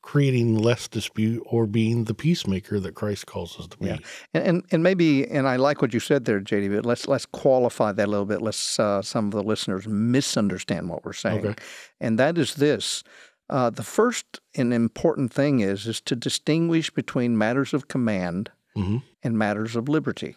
creating 0.00 0.56
less 0.56 0.88
dispute 0.88 1.42
or 1.44 1.66
being 1.66 2.04
the 2.04 2.14
peacemaker 2.14 2.80
that 2.80 2.94
Christ 2.94 3.26
calls 3.26 3.58
us 3.60 3.66
to 3.68 3.76
be. 3.78 3.86
Yeah. 3.88 3.98
And, 4.32 4.44
and 4.46 4.64
and 4.72 4.82
maybe 4.82 5.26
and 5.28 5.46
I 5.46 5.56
like 5.56 5.82
what 5.82 5.92
you 5.92 6.00
said 6.00 6.24
there, 6.24 6.40
JD. 6.40 6.74
But 6.74 6.86
let's 6.86 7.06
let's 7.08 7.26
qualify 7.26 7.92
that 7.92 8.06
a 8.06 8.10
little 8.10 8.24
bit. 8.26 8.40
Let's 8.40 8.78
uh, 8.78 9.02
some 9.02 9.26
of 9.26 9.32
the 9.32 9.42
listeners 9.42 9.86
misunderstand 9.86 10.88
what 10.88 11.04
we're 11.04 11.12
saying, 11.12 11.46
Okay. 11.46 11.54
and 12.00 12.18
that 12.18 12.38
is 12.38 12.54
this: 12.54 13.02
uh, 13.50 13.68
the 13.70 13.82
first 13.82 14.40
and 14.54 14.72
important 14.72 15.32
thing 15.32 15.60
is 15.60 15.86
is 15.86 16.00
to 16.02 16.16
distinguish 16.16 16.90
between 16.90 17.36
matters 17.36 17.74
of 17.74 17.88
command 17.88 18.50
Mhm. 18.76 19.02
and 19.22 19.36
matters 19.36 19.76
of 19.76 19.88
liberty. 19.88 20.36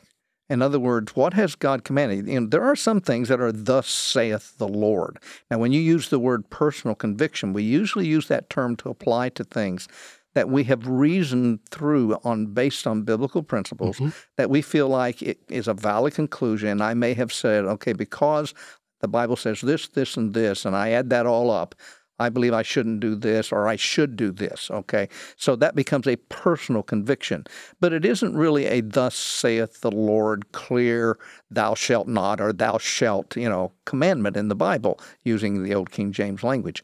In 0.52 0.62
other 0.62 0.82
words, 0.82 1.16
what 1.16 1.34
has 1.34 1.56
God 1.56 1.86
commanded? 1.86 2.28
You 2.28 2.42
know, 2.42 2.48
there 2.48 2.64
are 2.64 2.76
some 2.76 3.00
things 3.00 3.30
that 3.30 3.40
are 3.40 3.54
thus 3.54 3.88
saith 3.88 4.58
the 4.58 4.68
Lord. 4.68 5.18
Now, 5.50 5.60
when 5.60 5.72
you 5.72 5.80
use 5.80 6.10
the 6.10 6.20
word 6.20 6.50
personal 6.50 6.94
conviction, 6.94 7.54
we 7.54 7.64
usually 7.64 8.06
use 8.06 8.28
that 8.28 8.50
term 8.50 8.76
to 8.78 8.90
apply 8.90 9.30
to 9.30 9.46
things 9.46 9.88
that 10.34 10.50
we 10.50 10.66
have 10.66 10.86
reasoned 10.86 11.60
through 11.70 12.18
on 12.26 12.48
based 12.48 12.86
on 12.86 13.04
biblical 13.04 13.44
principles 13.44 13.96
Mm-hmm. 13.96 14.10
that 14.36 14.50
we 14.50 14.62
feel 14.62 14.90
like 14.90 15.22
it 15.22 15.40
is 15.48 15.70
a 15.70 15.74
valid 15.74 16.16
conclusion. 16.16 16.82
I 16.82 16.96
may 16.96 17.14
have 17.14 17.32
said, 17.32 17.64
okay, 17.64 17.94
because 17.94 18.54
the 19.00 19.08
Bible 19.08 19.38
says 19.38 19.62
this, 19.62 19.88
this, 19.88 20.18
and 20.18 20.34
this, 20.34 20.66
and 20.66 20.76
I 20.76 20.90
add 20.92 21.10
that 21.12 21.26
all 21.26 21.50
up. 21.50 21.76
I 22.22 22.30
believe 22.30 22.54
I 22.54 22.62
shouldn't 22.62 23.00
do 23.00 23.16
this 23.16 23.52
or 23.52 23.68
I 23.68 23.76
should 23.76 24.16
do 24.16 24.32
this. 24.32 24.70
Okay. 24.72 25.10
So 25.36 25.56
that 25.58 25.76
becomes 25.76 26.08
a 26.08 26.16
personal 26.16 26.84
conviction. 26.84 27.46
But 27.80 27.94
it 27.94 28.06
isn't 28.06 28.38
really 28.38 28.66
a 28.66 28.82
thus 28.82 29.16
saith 29.16 29.82
the 29.82 29.92
Lord 29.92 30.52
clear, 30.52 31.18
thou 31.50 31.76
shalt 31.76 32.08
not, 32.08 32.40
or 32.40 32.54
thou 32.54 32.78
shalt, 32.78 33.36
you 33.36 33.50
know, 33.50 33.72
commandment 33.86 34.38
in 34.38 34.48
the 34.48 34.56
Bible 34.56 35.00
using 35.24 35.64
the 35.64 35.76
old 35.76 35.92
King 35.92 36.12
James 36.12 36.44
language. 36.44 36.84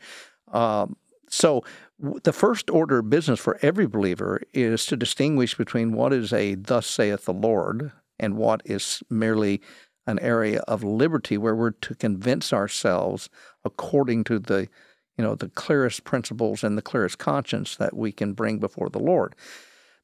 Um, 0.52 0.98
so 1.30 1.64
the 2.00 2.34
first 2.34 2.70
order 2.70 3.00
of 3.00 3.10
business 3.10 3.40
for 3.40 3.58
every 3.62 3.88
believer 3.88 4.42
is 4.54 4.86
to 4.86 4.96
distinguish 4.96 5.56
between 5.56 5.94
what 5.94 6.14
is 6.14 6.32
a 6.32 6.56
thus 6.56 6.88
saith 6.88 7.26
the 7.26 7.34
Lord 7.34 7.92
and 8.20 8.38
what 8.38 8.62
is 8.66 9.04
merely 9.10 9.62
an 10.06 10.20
area 10.20 10.60
of 10.62 10.84
liberty 10.84 11.38
where 11.38 11.56
we're 11.56 11.72
to 11.72 11.94
convince 11.96 12.54
ourselves 12.54 13.30
according 13.66 14.24
to 14.24 14.40
the 14.40 14.70
you 15.18 15.24
know 15.24 15.36
the 15.36 15.50
clearest 15.50 16.04
principles 16.04 16.64
and 16.64 16.78
the 16.78 16.82
clearest 16.82 17.18
conscience 17.18 17.76
that 17.78 17.96
we 17.96 18.12
can 18.12 18.34
bring 18.34 18.60
before 18.60 18.90
the 18.90 19.00
Lord. 19.00 19.36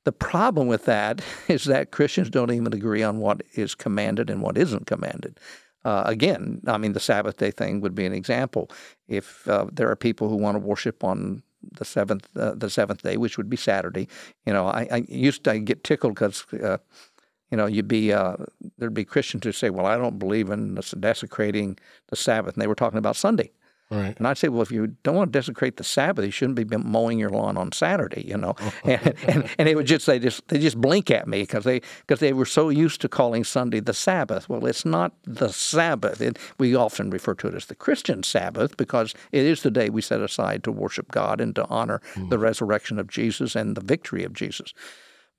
The 0.04 0.12
problem 0.12 0.68
with 0.68 0.86
that 0.86 1.22
is 1.48 1.66
that 1.66 1.92
Christians 1.92 2.30
don't 2.30 2.52
even 2.52 2.74
agree 2.74 3.04
on 3.04 3.20
what 3.20 3.42
is 3.54 3.76
commanded 3.76 4.30
and 4.30 4.42
what 4.42 4.58
isn't 4.58 4.88
commanded. 4.88 5.40
Uh, 5.86 6.04
again, 6.06 6.62
I 6.66 6.78
mean, 6.78 6.94
the 6.94 7.00
Sabbath 7.00 7.38
day 7.38 7.52
thing 7.52 7.82
would 7.82 7.94
be 7.94 8.06
an 8.06 8.14
example. 8.14 8.70
If 9.08 9.48
uh, 9.48 9.66
there 9.72 9.90
are 9.90 9.98
people 9.98 10.30
who 10.30 10.38
want 10.38 10.56
to 10.56 10.60
worship 10.60 11.04
on 11.04 11.44
the 11.62 11.86
seventh, 11.86 12.28
uh, 12.38 12.54
the 12.56 12.70
seventh 12.70 13.02
day, 13.02 13.18
which 13.18 13.38
would 13.38 13.50
be 13.50 13.58
Saturday, 13.58 14.08
you 14.46 14.54
know, 14.54 14.68
I, 14.68 14.88
I 14.92 15.06
used 15.10 15.44
to 15.44 15.60
get 15.60 15.84
tickled 15.84 16.16
because, 16.16 16.46
uh, 16.54 16.78
you 17.52 17.58
know, 17.58 17.66
you'd 17.66 17.88
be 17.88 18.14
uh, 18.14 18.38
there'd 18.78 18.94
be 18.94 19.06
Christians 19.06 19.44
who 19.44 19.52
say, 19.52 19.70
"Well, 19.70 19.86
I 19.86 19.98
don't 19.98 20.18
believe 20.18 20.50
in 20.50 20.80
desecrating 21.00 21.78
the 22.08 22.16
Sabbath," 22.16 22.56
and 22.56 22.62
they 22.62 22.68
were 22.68 22.76
talking 22.76 22.98
about 22.98 23.16
Sunday. 23.16 23.52
Right. 23.94 24.18
And 24.18 24.28
I'd 24.28 24.38
say, 24.38 24.48
well, 24.48 24.62
if 24.62 24.72
you 24.72 24.96
don't 25.04 25.16
want 25.16 25.32
to 25.32 25.40
desecrate 25.40 25.78
the 25.78 25.84
Sabbath, 25.84 26.26
you 26.26 26.32
shouldn't 26.32 26.56
be 26.56 26.78
mowing 26.78 27.20
your 27.20 27.30
lawn 27.30 27.58
on 27.58 27.72
Saturday, 27.72 28.26
you 28.28 28.38
know. 28.38 28.56
and, 28.84 29.14
and, 29.28 29.50
and 29.58 29.68
they 29.68 29.76
would 29.76 29.86
just 29.86 30.06
they 30.06 30.20
just 30.20 30.48
they 30.48 30.58
just 30.58 30.80
blink 30.80 31.12
at 31.12 31.28
me 31.28 31.42
because 31.42 31.64
they 31.64 31.82
because 32.02 32.20
they 32.20 32.34
were 32.34 32.46
so 32.46 32.70
used 32.70 33.02
to 33.02 33.10
calling 33.10 33.44
Sunday 33.44 33.80
the 33.80 33.94
Sabbath. 33.94 34.50
Well, 34.50 34.66
it's 34.66 34.86
not 34.86 35.14
the 35.24 35.50
Sabbath. 35.50 36.22
It, 36.22 36.40
we 36.58 36.76
often 36.76 37.10
refer 37.10 37.36
to 37.36 37.48
it 37.48 37.56
as 37.56 37.68
the 37.68 37.76
Christian 37.76 38.24
Sabbath 38.24 38.78
because 38.78 39.14
it 39.32 39.46
is 39.46 39.62
the 39.62 39.72
day 39.72 39.90
we 39.90 40.02
set 40.02 40.22
aside 40.22 40.64
to 40.64 40.72
worship 40.72 41.12
God 41.12 41.40
and 41.40 41.56
to 41.56 41.66
honor 41.68 42.02
the 42.30 42.40
resurrection 42.40 43.00
of 43.00 43.08
Jesus 43.08 43.56
and 43.56 43.76
the 43.76 43.82
victory 43.82 44.24
of 44.24 44.34
Jesus. 44.34 44.74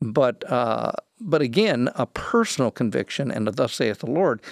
But 0.00 0.50
uh, 0.50 0.92
but 1.20 1.42
again, 1.42 1.88
a 1.94 2.06
personal 2.06 2.70
conviction 2.70 3.30
and 3.30 3.48
a 3.48 3.50
thus 3.50 3.74
saith 3.74 4.00
the 4.00 4.10
Lord. 4.10 4.42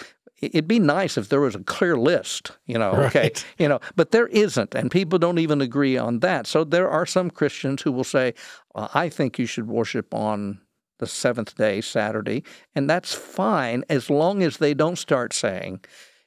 It'd 0.43 0.67
be 0.67 0.81
nice 0.81 1.17
if 1.17 1.29
there 1.29 1.41
was 1.41 1.55
a 1.55 1.61
clear 1.61 1.97
list, 1.97 2.51
you 2.67 2.77
know. 2.77 2.91
Okay, 2.91 3.21
Right. 3.21 3.47
you 3.59 3.69
know, 3.69 3.81
but 3.95 4.11
there 4.11 4.27
isn't, 4.27 4.75
and 4.75 4.91
people 4.91 5.19
don't 5.19 5.39
even 5.39 5.61
agree 5.61 5.97
on 5.97 6.19
that. 6.19 6.47
So 6.49 6.65
there 6.65 6.91
are 6.91 7.07
some 7.07 7.31
Christians 7.31 7.83
who 7.83 7.93
will 7.93 8.05
say, 8.05 8.35
"I 8.75 9.09
think 9.09 9.39
you 9.39 9.47
should 9.47 9.69
worship 9.69 10.13
on 10.13 10.61
the 10.99 11.07
seventh 11.07 11.57
day, 11.57 11.81
Saturday," 11.81 12.43
and 12.75 12.91
that's 12.91 13.15
fine 13.15 13.85
as 13.89 14.11
long 14.11 14.43
as 14.43 14.57
they 14.57 14.75
don't 14.75 14.99
start 14.99 15.33
saying, 15.33 15.81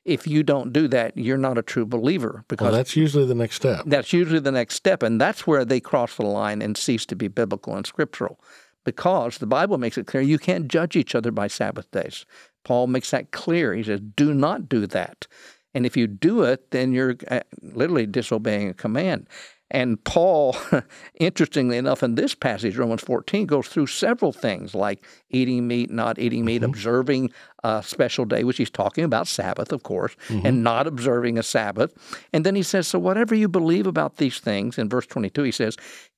"If 0.06 0.26
you 0.26 0.44
don't 0.44 0.72
do 0.72 0.88
that, 0.88 1.18
you're 1.18 1.38
not 1.38 1.58
a 1.58 1.62
true 1.62 1.86
believer," 1.86 2.46
because 2.48 2.66
Well, 2.66 2.74
that's 2.74 2.96
usually 2.96 3.26
the 3.26 3.36
next 3.36 3.58
step. 3.58 3.84
that's 3.86 4.14
usually 4.14 4.40
the 4.40 4.52
next 4.52 4.76
step, 4.76 5.04
and 5.04 5.20
that's 5.20 5.46
where 5.46 5.66
they 5.66 5.82
cross 5.82 6.16
the 6.16 6.26
line 6.26 6.62
and 6.62 6.78
cease 6.78 7.06
to 7.08 7.16
be 7.18 7.28
biblical 7.28 7.76
and 7.76 7.86
scriptural. 7.86 8.40
Because 8.86 9.40
the 9.40 9.48
Bible 9.48 9.80
makes 9.80 9.98
it 9.98 10.06
clear 10.06 10.22
you 10.22 10.38
can't 10.38 10.68
judge 10.68 10.96
each 10.96 11.16
other 11.16 11.32
by 11.32 11.48
Sabbath 11.48 11.90
days. 11.92 12.24
Paul 12.66 12.88
makes 12.88 13.12
that 13.12 13.32
clear. 13.32 13.74
He 13.74 13.84
says, 13.84 14.02
do 14.02 14.34
not 14.34 14.68
do 14.68 14.86
that. 14.88 15.28
And 15.74 15.86
if 15.86 15.96
you 15.96 16.08
do 16.08 16.44
it, 16.44 16.72
then 16.72 16.92
you're 16.92 17.16
uh, 17.30 17.42
literally 17.62 18.06
disobeying 18.06 18.70
a 18.70 18.74
command. 18.74 19.28
And 19.72 20.02
Paul, 20.04 20.56
interestingly 21.16 21.78
enough, 21.78 22.04
in 22.04 22.16
this 22.16 22.36
passage, 22.36 22.78
Romans 22.78 23.02
14, 23.02 23.48
goes 23.48 23.68
through 23.68 23.88
several 23.88 24.32
things 24.32 24.76
like 24.76 25.04
eating 25.30 25.68
meat, 25.68 25.90
not 25.90 26.20
eating 26.20 26.46
meat, 26.46 26.64
observing 26.64 27.32
a 27.64 27.82
special 27.84 28.26
day, 28.26 28.44
which 28.44 28.58
he's 28.58 28.70
talking 28.70 29.04
about 29.04 29.28
Sabbath, 29.28 29.72
of 29.72 29.84
course, 29.84 30.16
and 30.30 30.64
not 30.64 30.86
observing 30.86 31.38
a 31.38 31.44
Sabbath. 31.44 31.94
And 32.32 32.46
then 32.46 32.56
he 32.56 32.64
says, 32.64 32.88
So 32.88 33.00
whatever 33.00 33.34
you 33.34 33.48
believe 33.48 33.88
about 33.88 34.18
these 34.18 34.40
things, 34.40 34.78
in 34.78 34.88
verse 34.88 35.08
22, 35.08 35.44
he 35.44 35.52
says, 35.52 35.78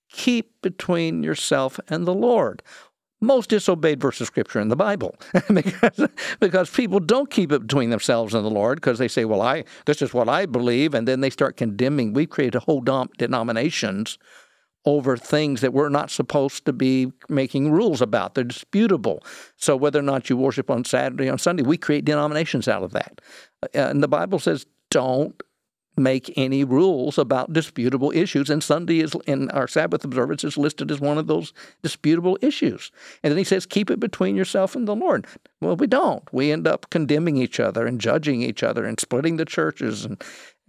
keep 0.10 0.62
between 0.62 1.24
yourself 1.24 1.80
and 1.90 2.06
the 2.06 2.14
Lord. 2.14 2.64
Most 3.20 3.50
disobeyed 3.50 4.00
verse 4.00 4.22
of 4.22 4.28
scripture 4.28 4.60
in 4.60 4.68
the 4.68 4.76
Bible 4.76 5.16
because, 5.54 6.08
because 6.40 6.70
people 6.70 7.00
don't 7.00 7.30
keep 7.30 7.52
it 7.52 7.62
between 7.62 7.90
themselves 7.90 8.34
and 8.34 8.46
the 8.46 8.50
Lord 8.50 8.78
because 8.78 9.00
they 9.00 9.08
say, 9.08 9.26
Well, 9.26 9.42
I 9.42 9.64
this 9.86 10.02
is 10.02 10.14
what 10.14 10.30
I 10.30 10.46
believe, 10.46 10.94
and 10.94 11.08
then 11.08 11.22
they 11.22 11.30
start 11.30 11.58
condemning. 11.58 12.14
We've 12.14 12.30
created 12.30 12.62
whole 12.64 12.82
dom- 12.82 13.10
denominations 13.18 14.18
over 14.86 15.18
things 15.18 15.60
that 15.60 15.74
we're 15.74 15.90
not 15.90 16.10
supposed 16.10 16.64
to 16.66 16.72
be 16.72 17.12
making 17.28 17.72
rules 17.72 18.02
about. 18.02 18.36
They're 18.36 18.46
disputable. 18.46 19.22
So 19.58 19.76
whether 19.76 20.00
or 20.00 20.04
not 20.04 20.30
you 20.30 20.38
worship 20.38 20.70
on 20.72 20.86
Saturday 20.86 21.28
on 21.28 21.38
Sunday, 21.38 21.64
we 21.64 21.78
create 21.78 22.06
denominations 22.06 22.70
out 22.70 22.84
of 22.84 22.94
that. 22.94 23.20
Uh, 23.62 23.68
and 23.74 24.02
the 24.02 24.08
Bible 24.08 24.40
says, 24.40 24.66
don't 24.90 25.44
make 25.98 26.32
any 26.38 26.64
rules 26.64 27.18
about 27.18 27.52
disputable 27.52 28.12
issues. 28.12 28.50
And 28.50 28.64
Sunday 28.64 29.00
is 29.00 29.16
in 29.26 29.50
our 29.50 29.68
Sabbath 29.68 30.06
observance 30.06 30.44
is 30.44 30.58
listed 30.58 30.92
as 30.92 31.00
one 31.00 31.18
of 31.18 31.26
those 31.28 31.54
disputable 31.82 32.38
issues. 32.42 32.92
And 33.24 33.32
then 33.32 33.38
he 33.38 33.44
says, 33.44 33.66
keep 33.66 33.90
it 33.90 34.00
between 34.00 34.36
yourself 34.36 34.76
and 34.76 34.88
the 34.88 34.96
Lord. 34.96 35.26
Well, 35.60 35.76
we 35.76 35.88
don't. 35.88 36.24
We 36.32 36.52
end 36.52 36.68
up 36.68 36.90
condemning 36.92 37.38
each 37.38 37.60
other 37.60 37.88
and 37.88 38.00
judging 38.00 38.44
each 38.44 38.62
other 38.62 38.86
and 38.86 39.00
splitting 39.00 39.38
the 39.38 39.46
churches, 39.46 40.06
and 40.06 40.22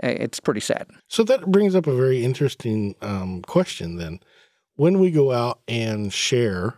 eh, 0.02 0.16
it's 0.18 0.40
pretty 0.40 0.60
sad. 0.60 0.86
So 1.08 1.22
that 1.24 1.50
brings 1.52 1.74
up 1.74 1.86
a 1.86 1.94
very 1.94 2.24
interesting 2.24 2.94
um, 3.02 3.42
question 3.42 3.96
then. 3.96 4.20
When 4.76 4.98
we 4.98 5.10
go 5.10 5.32
out 5.32 5.60
and 5.68 6.10
share 6.12 6.74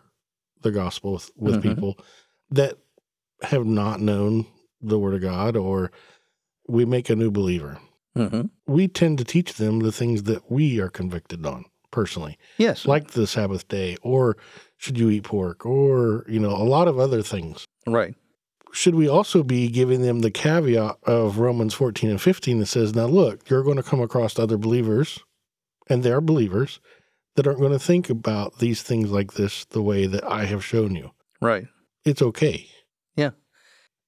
the 0.63 0.73
gospel 0.73 1.13
with, 1.13 1.31
with 1.37 1.55
Mhm. 1.57 1.63
people 1.63 1.99
that 2.51 2.79
have 3.43 3.65
not 3.65 4.01
known 4.01 4.47
the 4.83 4.99
word 4.99 5.15
of 5.15 5.21
God 5.21 5.57
or 5.57 5.93
we 6.67 6.85
make 6.85 7.11
a 7.11 7.17
new 7.17 7.31
believer, 7.31 7.79
hmm 8.17 8.43
we 8.67 8.89
tend 8.89 9.19
to 9.19 9.25
teach 9.25 9.55
them 9.55 9.81
the 9.81 9.93
things 9.93 10.25
that 10.25 10.51
we 10.51 10.81
are 10.81 10.89
convicted 10.91 11.45
on 11.47 11.65
personally, 11.91 12.39
Yes. 12.59 12.87
like 12.87 13.13
the 13.13 13.27
Sabbath 13.27 13.67
day 13.69 13.97
or 14.03 14.37
should 14.77 14.97
you 14.99 15.11
eat 15.11 15.25
pork 15.25 15.67
or, 15.67 16.25
you 16.29 16.39
know, 16.39 16.51
a 16.53 16.63
lot 16.65 16.87
of 16.89 16.99
other 16.99 17.23
things. 17.23 17.65
right. 17.87 18.15
should 18.73 18.95
we 18.95 19.09
also 19.09 19.43
be 19.43 19.69
giving 19.69 20.03
them 20.03 20.21
the 20.21 20.31
caveat 20.31 20.97
of 21.05 21.39
Romans 21.39 21.75
14 21.75 22.09
and 22.11 22.21
15 22.21 22.61
that 22.61 22.67
says, 22.67 22.95
now 22.95 23.07
look, 23.07 23.51
you're 23.51 23.65
going 23.65 23.77
to 23.77 23.83
come 23.83 24.01
across 24.01 24.39
other 24.39 24.57
believers, 24.57 25.19
and 25.89 26.03
they're 26.05 26.21
believers, 26.21 26.79
that 27.35 27.47
aren't 27.49 27.59
going 27.59 27.73
to 27.73 27.79
think 27.81 28.09
about 28.09 28.59
these 28.61 28.83
things 28.83 29.11
like 29.11 29.33
this 29.35 29.65
the 29.67 29.83
way 29.83 30.07
that 30.07 30.23
I 30.25 30.45
have 30.45 30.65
shown 30.65 30.95
you. 30.95 31.11
Right. 31.41 31.67
It's 32.05 32.23
okay. 32.23 32.69
Yeah. 33.17 33.31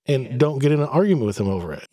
And 0.07 0.39
don't 0.39 0.61
get 0.61 0.71
in 0.73 0.81
an 0.81 0.89
argument 0.89 1.27
with 1.27 1.37
them 1.37 1.49
over 1.49 1.73
it. 1.73 1.89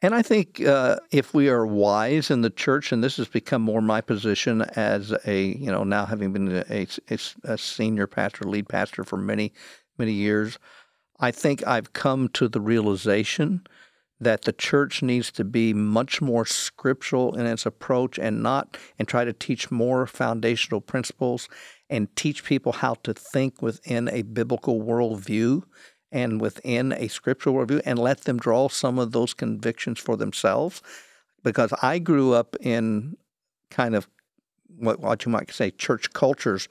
And 0.00 0.14
I 0.14 0.22
think 0.22 0.60
uh, 0.60 0.96
if 1.10 1.34
we 1.34 1.48
are 1.48 1.66
wise 1.66 2.30
in 2.30 2.42
the 2.42 2.50
church, 2.50 2.92
and 2.92 3.02
this 3.02 3.16
has 3.16 3.26
become 3.26 3.62
more 3.62 3.80
my 3.80 4.00
position 4.00 4.62
as 4.76 5.12
a, 5.26 5.42
you 5.42 5.72
know, 5.72 5.82
now 5.82 6.06
having 6.06 6.32
been 6.32 6.64
a, 6.70 6.86
a, 7.10 7.18
a 7.44 7.58
senior 7.58 8.06
pastor, 8.06 8.44
lead 8.44 8.68
pastor 8.68 9.02
for 9.02 9.16
many, 9.16 9.52
many 9.98 10.12
years, 10.12 10.58
I 11.18 11.32
think 11.32 11.66
I've 11.66 11.92
come 11.92 12.28
to 12.34 12.46
the 12.46 12.60
realization 12.60 13.66
that 14.20 14.42
the 14.42 14.52
church 14.52 15.02
needs 15.02 15.32
to 15.32 15.44
be 15.44 15.72
much 15.72 16.20
more 16.20 16.46
scriptural 16.46 17.34
in 17.36 17.46
its 17.46 17.66
approach 17.66 18.18
and 18.18 18.42
not, 18.42 18.76
and 18.98 19.08
try 19.08 19.24
to 19.24 19.32
teach 19.32 19.70
more 19.70 20.06
foundational 20.06 20.80
principles 20.80 21.48
and 21.90 22.14
teach 22.14 22.44
people 22.44 22.72
how 22.72 22.94
to 22.94 23.14
think 23.14 23.62
within 23.62 24.08
a 24.08 24.22
biblical 24.22 24.80
worldview 24.80 25.62
and 26.10 26.40
within 26.40 26.92
a 26.92 27.08
scriptural 27.08 27.54
worldview 27.54 27.82
and 27.84 27.98
let 27.98 28.22
them 28.22 28.38
draw 28.38 28.68
some 28.68 28.98
of 28.98 29.12
those 29.12 29.34
convictions 29.34 29.98
for 29.98 30.16
themselves. 30.16 30.82
Because 31.42 31.72
I 31.82 31.98
grew 31.98 32.32
up 32.32 32.56
in 32.60 33.16
kind 33.70 33.94
of 33.94 34.08
what, 34.78 35.00
what 35.00 35.24
you 35.24 35.32
might 35.32 35.52
say 35.52 35.70
church 35.70 36.12
cultures 36.12 36.68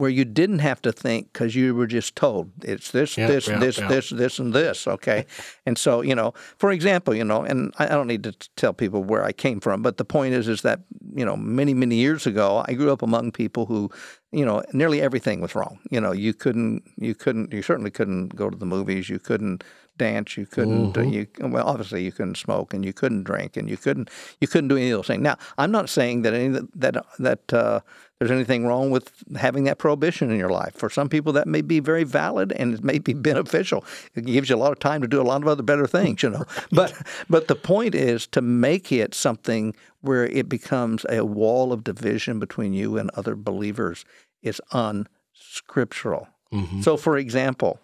where 0.00 0.10
you 0.10 0.24
didn't 0.24 0.60
have 0.60 0.80
to 0.82 0.92
think 0.92 1.32
because 1.32 1.54
you 1.54 1.74
were 1.74 1.86
just 1.86 2.16
told 2.16 2.50
it's 2.64 2.90
this, 2.90 3.14
this, 3.14 3.46
this, 3.46 3.76
this, 3.76 4.10
this, 4.10 4.38
and 4.38 4.52
this. 4.52 4.86
Okay. 4.88 5.26
and 5.66 5.76
so, 5.76 6.00
you 6.00 6.14
know, 6.14 6.32
for 6.56 6.70
example, 6.72 7.14
you 7.14 7.24
know, 7.24 7.42
and 7.42 7.72
I 7.78 7.86
don't 7.86 8.06
need 8.06 8.24
to 8.24 8.32
tell 8.56 8.72
people 8.72 9.04
where 9.04 9.24
I 9.24 9.32
came 9.32 9.60
from, 9.60 9.82
but 9.82 9.98
the 9.98 10.04
point 10.04 10.32
is, 10.34 10.48
is 10.48 10.62
that 10.62 10.80
you 11.14 11.24
know, 11.24 11.36
many, 11.36 11.74
many 11.74 11.96
years 11.96 12.26
ago, 12.26 12.64
I 12.66 12.72
grew 12.74 12.92
up 12.92 13.02
among 13.02 13.32
people 13.32 13.66
who, 13.66 13.90
you 14.32 14.44
know, 14.44 14.62
nearly 14.72 15.00
everything 15.02 15.40
was 15.40 15.54
wrong. 15.54 15.78
You 15.90 16.00
know, 16.00 16.12
you 16.12 16.32
couldn't, 16.32 16.82
you 16.96 17.14
couldn't, 17.14 17.52
you 17.52 17.62
certainly 17.62 17.90
couldn't 17.90 18.34
go 18.36 18.48
to 18.48 18.56
the 18.56 18.66
movies. 18.66 19.08
You 19.08 19.18
couldn't 19.18 19.64
dance. 19.98 20.36
You 20.36 20.46
couldn't, 20.46 20.96
uh, 20.96 21.00
Mhm. 21.02 21.12
you, 21.12 21.26
well, 21.48 21.66
obviously 21.66 22.04
you 22.04 22.12
couldn't 22.12 22.36
smoke 22.36 22.72
and 22.72 22.84
you 22.84 22.92
couldn't 22.92 23.24
drink 23.24 23.56
and 23.56 23.68
you 23.68 23.76
couldn't, 23.76 24.08
you 24.40 24.48
couldn't 24.48 24.68
do 24.68 24.76
any 24.76 24.90
of 24.90 24.98
those 24.98 25.08
things. 25.08 25.22
Now, 25.22 25.36
I'm 25.58 25.72
not 25.72 25.90
saying 25.90 26.22
that 26.22 26.32
any 26.32 26.48
that, 26.48 26.66
that, 26.74 27.04
that 27.18 27.52
uh, 27.52 27.80
there's 28.20 28.30
anything 28.30 28.66
wrong 28.66 28.90
with 28.90 29.12
having 29.36 29.64
that 29.64 29.78
prohibition 29.78 30.30
in 30.30 30.38
your 30.38 30.50
life. 30.50 30.74
For 30.74 30.90
some 30.90 31.08
people, 31.08 31.32
that 31.32 31.48
may 31.48 31.62
be 31.62 31.80
very 31.80 32.04
valid 32.04 32.52
and 32.52 32.74
it 32.74 32.84
may 32.84 32.98
be 32.98 33.14
beneficial. 33.30 33.82
It 34.14 34.26
gives 34.26 34.50
you 34.50 34.56
a 34.56 34.58
lot 34.58 34.72
of 34.72 34.78
time 34.78 35.00
to 35.00 35.08
do 35.08 35.22
a 35.22 35.24
lot 35.24 35.40
of 35.40 35.48
other 35.48 35.62
better 35.62 35.86
things, 35.86 36.22
you 36.22 36.28
know. 36.28 36.44
but 36.70 36.92
but 37.30 37.48
the 37.48 37.56
point 37.56 37.94
is 37.94 38.26
to 38.28 38.42
make 38.42 38.92
it 38.92 39.14
something 39.14 39.74
where 40.02 40.26
it 40.26 40.50
becomes 40.50 41.06
a 41.08 41.24
wall 41.24 41.72
of 41.72 41.82
division 41.82 42.38
between 42.38 42.74
you 42.74 42.98
and 42.98 43.10
other 43.14 43.34
believers 43.34 44.04
is 44.42 44.60
unscriptural. 44.72 46.28
Mhm. 46.52 46.84
So, 46.84 46.98
for 46.98 47.16
example, 47.16 47.80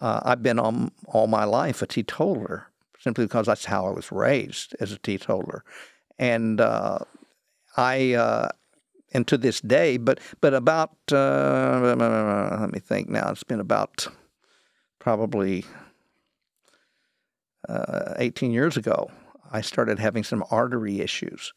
uh, 0.00 0.20
I've 0.24 0.42
been 0.42 0.58
all, 0.58 0.90
all 1.06 1.28
my 1.28 1.44
life 1.44 1.80
a 1.80 1.86
teetotaler 1.86 2.66
simply 2.98 3.24
because 3.24 3.46
that's 3.46 3.66
how 3.66 3.86
I 3.86 3.90
was 3.90 4.10
raised 4.10 4.74
as 4.80 4.90
a 4.90 4.98
teetotaler, 4.98 5.62
and 6.18 6.60
uh, 6.60 6.98
I 7.76 8.14
uh, 8.14 8.48
and 9.16 9.26
to 9.26 9.38
this 9.38 9.60
day, 9.62 9.96
but 9.96 10.20
but 10.42 10.52
about 10.52 10.90
uh, 11.10 11.96
let 12.60 12.70
me 12.70 12.78
think 12.78 13.08
now. 13.08 13.30
It's 13.30 13.42
been 13.42 13.60
about 13.60 14.06
probably 14.98 15.64
uh, 17.68 18.12
18 18.18 18.50
years 18.52 18.76
ago. 18.76 19.10
I 19.50 19.62
started 19.62 19.98
having 19.98 20.22
some 20.22 20.44
artery 20.50 21.00
issues. 21.00 21.52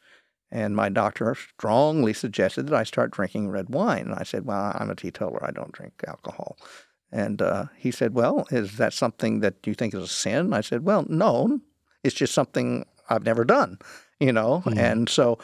And 0.52 0.76
my 0.76 0.90
doctor 0.90 1.36
strongly 1.36 2.14
suggested 2.14 2.68
that 2.68 2.74
I 2.76 2.84
start 2.84 3.12
drinking 3.12 3.50
red 3.50 3.70
wine. 3.70 4.08
And 4.08 4.16
I 4.16 4.24
said, 4.24 4.46
Well, 4.46 4.72
I'm 4.74 4.90
a 4.90 4.96
teetotaler. 4.96 5.46
I 5.46 5.52
don't 5.52 5.72
drink 5.74 5.94
alcohol. 6.08 6.58
And 7.12 7.42
uh, 7.42 7.66
he 7.78 7.92
said, 7.92 8.16
Well, 8.16 8.48
is 8.50 8.78
that 8.78 8.94
something 8.94 9.42
that 9.42 9.56
you 9.68 9.74
think 9.76 9.94
is 9.94 10.04
a 10.04 10.08
sin? 10.08 10.54
I 10.54 10.62
said, 10.62 10.86
Well, 10.86 11.06
no, 11.08 11.60
it's 12.04 12.16
just 12.16 12.34
something 12.34 12.86
I've 13.10 13.26
never 13.26 13.44
done, 13.44 13.78
you 14.20 14.32
know? 14.32 14.64
Mhm. 14.66 14.78
And 14.78 15.10
so 15.10 15.38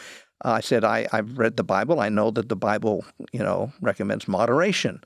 uh, 0.44 0.52
I 0.52 0.60
said, 0.60 0.84
I, 0.84 1.08
I've 1.12 1.38
read 1.38 1.58
the 1.58 1.64
Bible. 1.64 2.00
I 2.00 2.10
know 2.10 2.32
that 2.32 2.50
the 2.50 2.56
Bible, 2.56 3.06
you 3.32 3.40
know, 3.40 3.72
recommends 3.82 4.28
moderation, 4.28 5.02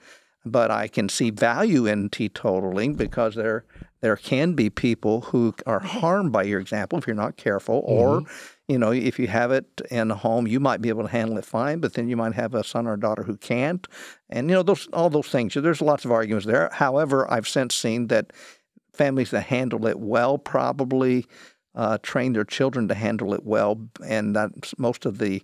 but 0.46 0.72
I 0.72 0.88
can 0.88 1.10
see 1.10 1.30
value 1.30 1.86
in 1.86 2.10
teetotaling 2.10 2.98
because 2.98 3.36
there 3.36 3.66
there 4.02 4.16
can 4.16 4.54
be 4.54 4.70
people 4.70 5.22
who 5.22 5.54
are 5.66 5.82
harmed 5.82 6.32
by 6.32 6.44
your 6.44 6.62
example 6.62 6.98
if 6.98 7.06
you're 7.06 7.16
not 7.16 7.36
careful, 7.36 7.82
or 7.86 8.24
you 8.70 8.78
know, 8.78 8.92
if 8.92 9.20
you 9.20 9.28
have 9.28 9.52
it 9.52 9.66
in 9.92 10.10
a 10.10 10.16
home, 10.16 10.48
you 10.48 10.60
might 10.60 10.82
be 10.82 10.90
able 10.90 11.04
to 11.04 11.10
handle 11.10 11.38
it 11.38 11.44
fine, 11.44 11.80
but 11.80 11.94
then 11.96 12.08
you 12.08 12.16
might 12.16 12.34
have 12.34 12.54
a 12.54 12.64
son 12.64 12.88
or 12.88 12.96
daughter 12.96 13.24
who 13.24 13.36
can't, 13.36 13.88
and 14.30 14.50
you 14.50 14.56
know, 14.56 14.64
those 14.64 14.88
all 14.94 15.10
those 15.10 15.28
things. 15.28 15.54
There's 15.54 15.82
lots 15.82 16.06
of 16.06 16.12
arguments 16.12 16.46
there. 16.46 16.70
However, 16.72 17.30
I've 17.32 17.48
since 17.48 17.76
seen 17.76 18.08
that 18.08 18.32
families 18.94 19.32
that 19.32 19.44
handle 19.44 19.86
it 19.86 20.00
well 20.00 20.38
probably 20.38 21.26
uh, 21.80 21.98
train 22.04 22.34
their 22.34 22.44
children 22.58 22.88
to 22.90 22.94
handle 22.94 23.34
it 23.34 23.44
well, 23.46 23.74
and 24.06 24.36
that's 24.36 24.78
most 24.78 25.06
of 25.06 25.18
the 25.18 25.42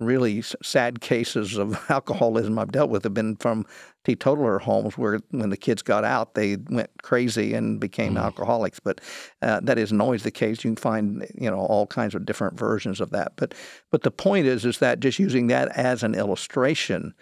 really 0.00 0.42
sad 0.62 1.00
cases 1.00 1.56
of 1.56 1.78
alcoholism 1.88 2.58
I've 2.58 2.72
dealt 2.72 2.90
with 2.90 3.04
have 3.04 3.14
been 3.14 3.36
from 3.36 3.64
teetotaler 4.04 4.58
homes 4.58 4.98
where 4.98 5.20
when 5.30 5.50
the 5.50 5.56
kids 5.56 5.82
got 5.82 6.04
out, 6.04 6.34
they 6.34 6.56
went 6.68 6.90
crazy 7.02 7.54
and 7.54 7.78
became 7.80 8.14
Mhm. 8.14 8.24
alcoholics. 8.24 8.80
But 8.80 9.00
uh, 9.40 9.60
that 9.62 9.78
isn't 9.78 10.00
always 10.00 10.24
the 10.24 10.32
case. 10.32 10.64
You 10.64 10.70
can 10.70 10.76
find 10.76 11.26
you 11.40 11.48
know 11.50 11.60
all 11.60 11.86
kinds 11.86 12.14
of 12.16 12.26
different 12.26 12.58
versions 12.58 13.00
of 13.00 13.10
that. 13.10 13.32
But 13.36 13.54
but 13.92 14.02
the 14.02 14.10
point 14.10 14.46
is 14.46 14.64
is 14.64 14.78
that 14.78 14.98
just 15.00 15.18
using 15.20 15.46
that 15.48 15.68
as 15.76 16.02
an 16.02 16.14
illustration 16.14 17.14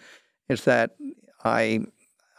is 0.49 0.63
that 0.65 0.95
I. 1.43 1.85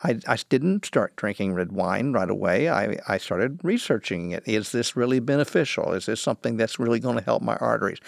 I, 0.02 0.18
I 0.26 0.36
didn't 0.48 0.84
start 0.84 1.16
drinking 1.16 1.54
red 1.54 1.72
wine 1.72 2.12
right 2.12 2.28
away. 2.28 2.68
I, 2.68 2.98
I 3.08 3.18
started 3.18 3.60
researching 3.62 4.32
it. 4.32 4.42
Is 4.46 4.72
this 4.72 4.96
really 4.96 5.20
beneficial? 5.20 5.92
Is 5.92 6.06
this 6.06 6.20
something 6.20 6.56
that's 6.56 6.78
really 6.78 7.00
going 7.00 7.16
to 7.16 7.24
help 7.24 7.42
my 7.42 7.56
arteries? 7.56 8.00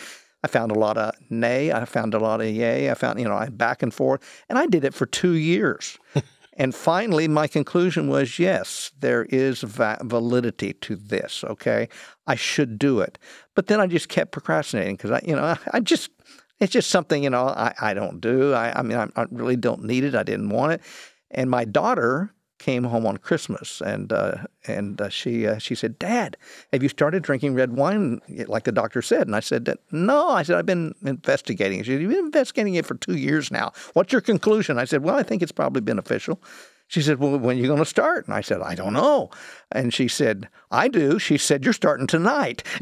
I 0.43 0.49
found 0.49 0.71
a 0.71 0.79
lot 0.79 0.99
of 0.99 1.15
nay. 1.31 1.73
I 1.73 1.85
found 1.85 2.15
a 2.15 2.19
lot 2.19 2.41
of 2.41 2.49
yay. 2.49 2.91
I 2.91 2.95
found, 2.95 3.19
you 3.19 3.29
know, 3.29 3.37
I 3.37 3.49
back 3.49 3.83
and 3.83 3.93
forth. 3.93 4.23
And 4.49 4.59
I 4.59 4.67
did 4.67 4.85
it 4.85 4.95
for 4.95 5.07
two 5.07 5.33
years. 5.33 5.99
and 6.53 6.75
finally, 6.75 7.29
my 7.29 7.47
conclusion 7.47 8.09
was 8.09 8.39
yes, 8.39 8.93
there 9.01 9.25
is 9.25 9.63
va- 9.63 9.99
validity 10.03 10.75
to 10.75 10.97
this. 10.97 11.43
Okay. 11.45 11.89
I 12.27 12.35
should 12.35 12.79
do 12.79 13.01
it. 13.01 13.19
But 13.55 13.69
then 13.69 13.81
I 13.81 13.87
just 13.87 14.09
kept 14.09 14.33
procrastinating 14.33 14.97
because 14.97 15.11
I, 15.11 15.21
you 15.25 15.35
know, 15.35 15.45
I, 15.45 15.59
I 15.73 15.81
just, 15.81 16.11
it's 16.61 16.73
just 16.73 16.91
something, 16.91 17.25
you 17.25 17.31
know, 17.31 17.49
I, 17.49 17.75
I 17.81 17.95
don't 17.95 18.21
do. 18.21 18.53
I, 18.53 18.79
I 18.79 18.83
mean, 18.83 18.99
I, 18.99 19.09
I 19.17 19.27
really 19.31 19.57
don't 19.57 19.85
need 19.85 20.05
it. 20.05 20.15
I 20.15 20.23
didn't 20.23 20.51
want 20.51 20.73
it. 20.73 20.83
And 21.37 21.49
my 21.51 21.65
daughter 21.65 22.33
came 22.59 22.85
home 22.85 23.07
on 23.07 23.19
Christmas, 23.19 23.81
and 23.81 24.13
uh, 24.13 24.39
and 24.67 25.01
uh, 25.01 25.09
she 25.09 25.47
uh, 25.47 25.59
she 25.59 25.75
said, 25.75 25.99
"Dad, 25.99 26.37
have 26.73 26.83
you 26.83 26.89
started 26.89 27.23
drinking 27.23 27.55
red 27.55 27.73
wine 27.75 28.21
like 28.47 28.65
the 28.65 28.73
doctor 28.73 29.03
said?" 29.03 29.27
And 29.27 29.37
I 29.37 29.41
said, 29.41 29.69
"No." 29.93 30.31
I 30.31 30.43
said, 30.43 30.57
"I've 30.57 30.67
been 30.67 30.95
investigating." 31.05 31.83
She 31.83 31.93
said, 31.93 32.01
"You've 32.01 32.11
been 32.11 32.25
investigating 32.25 32.75
it 32.75 32.87
for 32.87 32.95
two 32.95 33.17
years 33.17 33.51
now. 33.51 33.73
What's 33.93 34.13
your 34.13 34.23
conclusion?" 34.23 34.79
I 34.79 34.85
said, 34.87 35.03
"Well, 35.03 35.17
I 35.17 35.23
think 35.23 35.43
it's 35.43 35.53
probably 35.53 35.83
beneficial." 35.83 36.43
She 36.89 37.03
said, 37.03 37.19
"Well, 37.19 37.39
when 37.39 37.59
are 37.59 37.61
you 37.61 37.67
going 37.67 37.81
to 37.81 37.85
start?" 37.85 38.27
And 38.27 38.35
I 38.35 38.41
said, 38.41 38.63
"I 38.63 38.75
don't 38.75 38.95
know." 38.95 39.31
And 39.71 39.93
she 39.93 40.09
said, 40.09 40.49
"I 40.71 40.89
do." 40.89 41.19
She 41.19 41.37
said, 41.37 41.65
"You're 41.65 41.75
starting 41.75 42.07
tonight." 42.07 42.63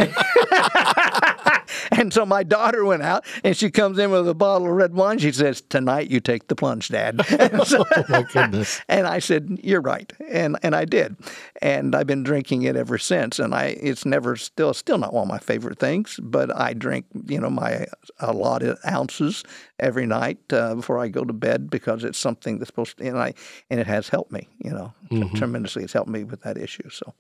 and 1.93 2.13
so 2.13 2.25
my 2.27 2.43
daughter 2.43 2.85
went 2.85 3.03
out, 3.03 3.25
and 3.43 3.57
she 3.57 3.71
comes 3.71 3.99
in 3.99 4.11
with 4.11 4.29
a 4.29 4.35
bottle 4.35 4.67
of 4.69 4.75
red 4.75 4.95
wine. 4.95 5.19
She 5.19 5.33
says, 5.33 5.61
"Tonight 5.61 6.11
you 6.11 6.21
take 6.21 6.49
the 6.49 6.55
plunge, 6.57 6.89
Dad." 6.89 7.21
And 7.41 7.67
so- 7.67 7.85
Oh 7.97 8.05
my 8.09 8.23
goodness. 8.33 8.81
and 8.89 9.07
I 9.07 9.19
said, 9.19 9.59
"You're 9.63 9.81
right," 9.81 10.13
and 10.31 10.59
and 10.63 10.75
I 10.75 10.85
did, 10.85 11.17
and 11.63 11.95
I've 11.95 12.07
been 12.07 12.23
drinking 12.23 12.63
it 12.63 12.77
ever 12.77 12.99
since. 12.99 13.39
And 13.39 13.55
I, 13.55 13.77
it's 13.81 14.05
never 14.05 14.37
still 14.37 14.73
still 14.75 14.99
not 14.99 15.13
one 15.13 15.23
of 15.23 15.29
my 15.29 15.39
favorite 15.39 15.79
things, 15.79 16.19
but 16.23 16.55
I 16.57 16.73
drink, 16.75 17.07
you 17.27 17.41
know, 17.41 17.51
my 17.51 17.87
allotted 18.21 18.77
ounces 18.87 19.45
every 19.79 20.07
night 20.07 20.39
uh, 20.53 20.75
before 20.77 20.99
I 20.99 21.09
go 21.09 21.25
to 21.25 21.33
bed 21.33 21.69
because 21.71 22.05
it's 22.05 22.19
something 22.19 22.59
that's 22.59 22.69
supposed 22.69 22.99
to, 22.99 23.07
and 23.07 23.19
I 23.19 23.35
and 23.71 23.81
it 23.81 23.87
has 23.87 24.09
helped 24.09 24.33
me, 24.33 24.49
you 24.59 24.71
know, 24.71 24.93
Mhm. 25.11 25.35
tremendously. 25.37 25.85
It's 25.85 25.93
helped 25.93 26.11
me 26.11 26.25
with 26.25 26.43
that 26.43 26.57
issue. 26.59 26.89
So, 26.91 27.13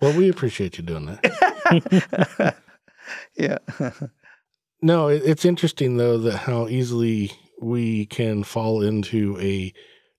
Well, 0.00 0.12
we 0.16 0.28
appreciate 0.28 0.78
you 0.78 0.84
doing 0.84 1.06
that. 1.06 2.56
Yeah, 3.36 3.58
No, 4.82 5.06
it, 5.06 5.22
it's 5.24 5.44
interesting 5.44 5.96
though 5.96 6.18
that 6.18 6.38
how 6.38 6.66
easily 6.66 7.30
we 7.60 8.04
can 8.06 8.42
fall 8.42 8.82
into 8.82 9.38
a 9.40 9.72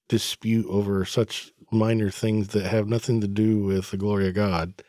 dispute 0.08 0.66
over 0.70 1.04
such 1.04 1.52
minor 1.70 2.10
things 2.10 2.50
that 2.50 2.66
have 2.66 2.88
nothing 2.88 3.20
to 3.20 3.28
do 3.28 3.60
with 3.60 3.92
the 3.92 3.98
glory 3.98 4.30
of 4.30 4.36
God, 4.36 4.82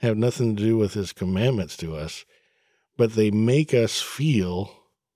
have 0.00 0.18
nothing 0.18 0.54
to 0.56 0.62
do 0.62 0.76
with 0.76 0.92
His 0.92 1.14
commandments 1.14 1.76
to 1.78 1.96
us, 1.96 2.26
but 2.98 3.14
they 3.14 3.30
make 3.30 3.72
us 3.72 4.02
feel 4.02 4.70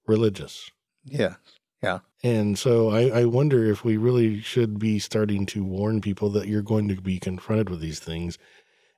religious. 0.07 0.71
yeah, 1.05 1.35
Yeah. 1.83 1.99
And 2.23 2.59
so 2.59 2.91
I, 2.91 3.21
I 3.21 3.25
wonder 3.27 3.71
if 3.71 3.85
we 3.85 3.97
really 3.97 4.41
should 4.41 4.79
be 4.79 4.99
starting 4.99 5.47
to 5.47 5.65
warn 5.65 6.01
people 6.01 6.31
that 6.31 6.49
you're 6.49 6.63
going 6.63 6.89
to 6.89 6.95
be 7.01 7.19
confronted 7.19 7.69
with 7.69 7.81
these 7.81 8.01
things. 8.01 8.39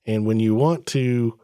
And 0.07 0.27
when 0.27 0.39
you 0.41 0.55
want 0.55 0.87
to 0.87 1.39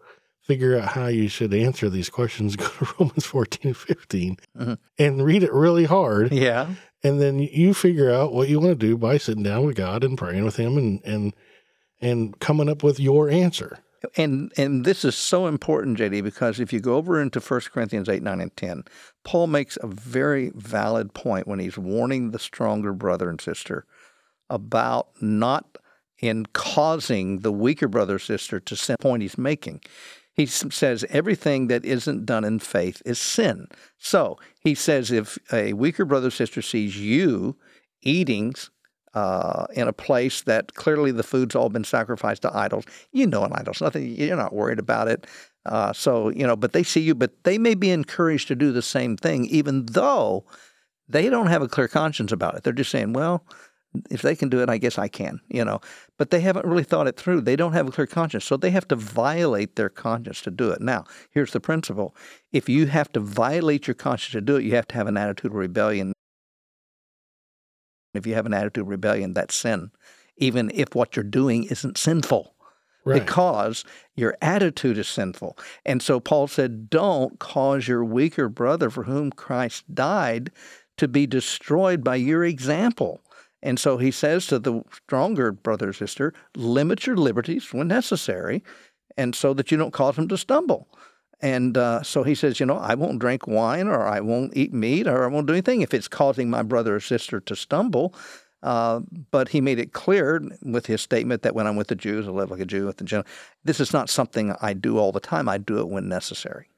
figure 0.48 0.78
out 0.78 0.88
how 0.88 1.06
you 1.06 1.28
should 1.28 1.52
answer 1.54 1.88
these 1.90 2.08
questions, 2.08 2.56
go 2.64 2.66
to 2.66 2.88
Romans 2.98 3.26
14 3.26 3.60
and 3.64 3.76
15 3.76 4.36
Mhm. 4.58 4.78
and 4.98 5.22
read 5.24 5.42
it 5.44 5.52
really 5.52 5.84
hard. 5.84 6.32
yeah, 6.32 6.74
And 7.04 7.20
then 7.20 7.38
you 7.38 7.74
figure 7.74 8.10
out 8.10 8.32
what 8.32 8.48
you 8.48 8.58
want 8.58 8.80
to 8.80 8.86
do 8.86 8.96
by 8.96 9.18
sitting 9.18 9.44
down 9.44 9.66
with 9.66 9.76
God 9.76 10.02
and 10.02 10.16
praying 10.18 10.44
with 10.44 10.56
Him 10.56 10.76
and, 10.78 11.00
and, 11.04 11.34
and 12.00 12.38
coming 12.40 12.68
up 12.68 12.82
with 12.82 12.98
your 12.98 13.28
answer. 13.28 13.78
And 14.16 14.52
and 14.56 14.84
this 14.84 15.04
is 15.04 15.16
so 15.16 15.48
important, 15.48 15.98
JD, 15.98 16.22
because 16.22 16.60
if 16.60 16.72
you 16.72 16.78
go 16.78 16.94
over 16.94 17.20
into 17.20 17.40
1 17.40 17.60
Corinthians 17.72 18.08
8, 18.08 18.22
9, 18.22 18.40
and 18.40 18.56
10, 18.56 18.84
Paul 19.24 19.48
makes 19.48 19.76
a 19.82 19.88
very 19.88 20.52
valid 20.54 21.14
point 21.14 21.48
when 21.48 21.58
he's 21.58 21.76
warning 21.76 22.30
the 22.30 22.38
stronger 22.38 22.92
brother 22.92 23.28
and 23.28 23.40
sister 23.40 23.84
about 24.48 25.08
not 25.20 25.78
in 26.20 26.46
causing 26.46 27.40
the 27.40 27.50
weaker 27.52 27.88
brother 27.88 28.14
or 28.16 28.18
sister 28.20 28.60
to 28.60 28.76
sin 28.76 28.96
point 29.00 29.22
he's 29.22 29.36
making. 29.38 29.80
He 30.38 30.46
says 30.46 31.04
everything 31.10 31.66
that 31.66 31.84
isn't 31.84 32.24
done 32.24 32.44
in 32.44 32.60
faith 32.60 33.02
is 33.04 33.18
sin. 33.18 33.66
So 33.98 34.38
he 34.60 34.72
says 34.72 35.10
if 35.10 35.36
a 35.52 35.72
weaker 35.72 36.04
brother 36.04 36.28
or 36.28 36.30
sister 36.30 36.62
sees 36.62 36.96
you 36.96 37.56
eating 38.02 38.54
uh, 39.14 39.66
in 39.74 39.88
a 39.88 39.92
place 39.92 40.42
that 40.42 40.74
clearly 40.74 41.10
the 41.10 41.24
food's 41.24 41.56
all 41.56 41.70
been 41.70 41.82
sacrificed 41.82 42.42
to 42.42 42.56
idols, 42.56 42.84
you 43.10 43.26
know 43.26 43.42
an 43.42 43.52
idol's 43.52 43.80
nothing. 43.80 44.14
You're 44.14 44.36
not 44.36 44.54
worried 44.54 44.78
about 44.78 45.08
it. 45.08 45.26
Uh, 45.66 45.92
so 45.92 46.28
you 46.28 46.46
know, 46.46 46.54
but 46.54 46.72
they 46.72 46.84
see 46.84 47.00
you, 47.00 47.16
but 47.16 47.42
they 47.42 47.58
may 47.58 47.74
be 47.74 47.90
encouraged 47.90 48.46
to 48.46 48.54
do 48.54 48.70
the 48.70 48.80
same 48.80 49.16
thing, 49.16 49.44
even 49.46 49.86
though 49.86 50.44
they 51.08 51.28
don't 51.28 51.48
have 51.48 51.62
a 51.62 51.68
clear 51.68 51.88
conscience 51.88 52.30
about 52.30 52.54
it. 52.54 52.62
They're 52.62 52.72
just 52.72 52.92
saying, 52.92 53.12
well. 53.12 53.44
If 54.10 54.22
they 54.22 54.36
can 54.36 54.48
do 54.48 54.60
it, 54.60 54.68
I 54.68 54.78
guess 54.78 54.98
I 54.98 55.08
can, 55.08 55.40
you 55.48 55.64
know. 55.64 55.80
But 56.18 56.30
they 56.30 56.40
haven't 56.40 56.66
really 56.66 56.84
thought 56.84 57.06
it 57.06 57.16
through. 57.16 57.40
They 57.40 57.56
don't 57.56 57.72
have 57.72 57.88
a 57.88 57.90
clear 57.90 58.06
conscience. 58.06 58.44
So 58.44 58.56
they 58.56 58.70
have 58.70 58.88
to 58.88 58.96
violate 58.96 59.76
their 59.76 59.88
conscience 59.88 60.40
to 60.42 60.50
do 60.50 60.70
it. 60.70 60.80
Now, 60.80 61.04
here's 61.30 61.52
the 61.52 61.60
principle 61.60 62.14
if 62.52 62.68
you 62.68 62.86
have 62.86 63.12
to 63.12 63.20
violate 63.20 63.86
your 63.86 63.94
conscience 63.94 64.32
to 64.32 64.40
do 64.40 64.56
it, 64.56 64.64
you 64.64 64.74
have 64.74 64.88
to 64.88 64.94
have 64.94 65.06
an 65.06 65.16
attitude 65.16 65.52
of 65.52 65.56
rebellion. 65.56 66.12
If 68.14 68.26
you 68.26 68.34
have 68.34 68.46
an 68.46 68.54
attitude 68.54 68.82
of 68.82 68.88
rebellion, 68.88 69.34
that's 69.34 69.54
sin, 69.54 69.90
even 70.36 70.70
if 70.74 70.94
what 70.94 71.16
you're 71.16 71.22
doing 71.24 71.64
isn't 71.64 71.98
sinful. 71.98 72.54
Right. 73.04 73.24
Because 73.24 73.84
your 74.16 74.36
attitude 74.42 74.98
is 74.98 75.08
sinful. 75.08 75.56
And 75.86 76.02
so 76.02 76.20
Paul 76.20 76.46
said, 76.46 76.90
Don't 76.90 77.38
cause 77.38 77.88
your 77.88 78.04
weaker 78.04 78.50
brother 78.50 78.90
for 78.90 79.04
whom 79.04 79.30
Christ 79.30 79.94
died 79.94 80.50
to 80.98 81.08
be 81.08 81.26
destroyed 81.26 82.04
by 82.04 82.16
your 82.16 82.44
example. 82.44 83.22
And 83.62 83.78
so 83.78 83.96
he 83.96 84.10
says 84.10 84.46
to 84.46 84.58
the 84.58 84.82
stronger 84.92 85.52
brother 85.52 85.88
or 85.90 85.92
sister, 85.92 86.32
limit 86.56 87.06
your 87.06 87.16
liberties 87.16 87.72
when 87.72 87.88
necessary, 87.88 88.62
and 89.16 89.34
so 89.34 89.52
that 89.54 89.70
you 89.70 89.76
don't 89.76 89.92
cause 89.92 90.16
them 90.16 90.28
to 90.28 90.38
stumble. 90.38 90.88
And 91.40 91.76
uh, 91.76 92.02
so 92.02 92.22
he 92.22 92.34
says, 92.34 92.58
you 92.58 92.66
know, 92.66 92.78
I 92.78 92.94
won't 92.94 93.20
drink 93.20 93.46
wine 93.46 93.86
or 93.86 94.06
I 94.06 94.20
won't 94.20 94.56
eat 94.56 94.72
meat 94.72 95.06
or 95.06 95.24
I 95.24 95.28
won't 95.28 95.46
do 95.46 95.52
anything 95.52 95.82
if 95.82 95.94
it's 95.94 96.08
causing 96.08 96.50
my 96.50 96.62
brother 96.62 96.96
or 96.96 97.00
sister 97.00 97.40
to 97.40 97.54
stumble. 97.54 98.14
Uh, 98.60 99.00
but 99.30 99.50
he 99.50 99.60
made 99.60 99.78
it 99.78 99.92
clear 99.92 100.42
with 100.62 100.86
his 100.86 101.00
statement 101.00 101.42
that 101.42 101.54
when 101.54 101.66
I'm 101.68 101.76
with 101.76 101.88
the 101.88 101.94
Jews, 101.94 102.26
I 102.26 102.32
live 102.32 102.50
like 102.50 102.60
a 102.60 102.66
Jew 102.66 102.86
with 102.86 102.96
the 102.96 103.04
Gentiles. 103.04 103.32
This 103.62 103.78
is 103.78 103.92
not 103.92 104.10
something 104.10 104.54
I 104.60 104.72
do 104.72 104.98
all 104.98 105.12
the 105.12 105.20
time. 105.20 105.48
I 105.48 105.58
do 105.58 105.78
it 105.78 105.88
when 105.88 106.08
necessary. 106.08 106.68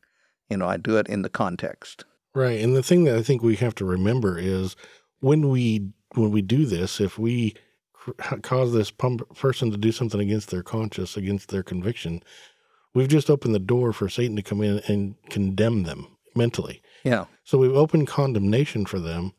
You 0.51 0.59
know, 0.59 0.69
I 0.69 0.77
do 0.77 0.99
it 0.99 1.09
in 1.09 1.23
the 1.23 1.31
context. 1.31 2.05
Right. 2.35 2.61
And 2.61 2.77
the 2.77 2.83
thing 2.83 3.05
that 3.05 3.17
I 3.17 3.23
think 3.23 3.43
we 3.43 3.57
have 3.57 3.75
to 3.77 3.87
remember 3.87 4.39
is 4.39 4.77
when 5.21 5.49
we 5.49 5.91
when 6.15 6.31
we 6.31 6.43
do 6.43 6.67
this, 6.67 7.01
if 7.01 7.19
we 7.19 7.55
cause 8.43 8.73
this 8.73 8.91
person 8.91 9.71
to 9.71 9.77
do 9.77 9.93
something 9.93 10.21
against 10.21 10.51
their 10.51 10.63
conscience, 10.63 11.17
against 11.17 11.49
their 11.49 11.63
conviction, 11.63 12.23
we've 12.95 13.09
just 13.09 13.31
opened 13.31 13.55
the 13.55 13.59
door 13.59 13.93
for 13.93 14.09
Satan 14.09 14.37
to 14.37 14.43
come 14.43 14.63
in 14.63 14.81
and 14.89 15.15
condemn 15.29 15.85
them 15.85 16.07
mentally. 16.35 16.83
Yeah. 17.05 17.27
So 17.45 17.59
we've 17.59 17.77
opened 17.77 18.09
condemnation 18.09 18.87
for 18.87 18.99
them. 18.99 19.33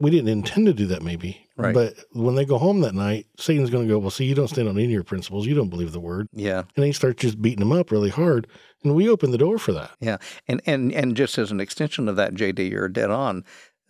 We 0.00 0.10
didn't 0.10 0.28
intend 0.28 0.66
to 0.66 0.74
do 0.74 0.86
that, 0.86 1.02
maybe. 1.02 1.46
Right. 1.56 1.72
But 1.72 1.94
when 2.12 2.34
they 2.34 2.44
go 2.44 2.58
home 2.58 2.80
that 2.80 2.94
night, 2.94 3.26
Satan's 3.38 3.70
going 3.70 3.86
to 3.86 3.92
go, 3.92 3.98
Well, 3.98 4.10
see, 4.10 4.24
you 4.24 4.34
don't 4.34 4.48
stand 4.48 4.68
on 4.68 4.74
any 4.74 4.86
of 4.86 4.90
your 4.90 5.04
principles. 5.04 5.46
You 5.46 5.54
don't 5.54 5.68
believe 5.68 5.92
the 5.92 6.00
word. 6.00 6.28
Yeah. 6.32 6.64
And 6.74 6.84
he 6.84 6.92
starts 6.92 7.22
just 7.22 7.40
beating 7.40 7.60
them 7.60 7.70
up 7.70 7.92
really 7.92 8.10
hard. 8.10 8.48
And 8.82 8.94
we 8.94 9.08
open 9.08 9.30
the 9.30 9.38
door 9.38 9.56
for 9.58 9.72
that. 9.72 9.92
Yeah. 10.00 10.16
And, 10.48 10.60
and, 10.66 10.92
and 10.92 11.16
just 11.16 11.38
as 11.38 11.52
an 11.52 11.60
extension 11.60 12.08
of 12.08 12.16
that, 12.16 12.34
JD, 12.34 12.70
you're 12.70 12.88
dead 12.88 13.10
on. 13.10 13.44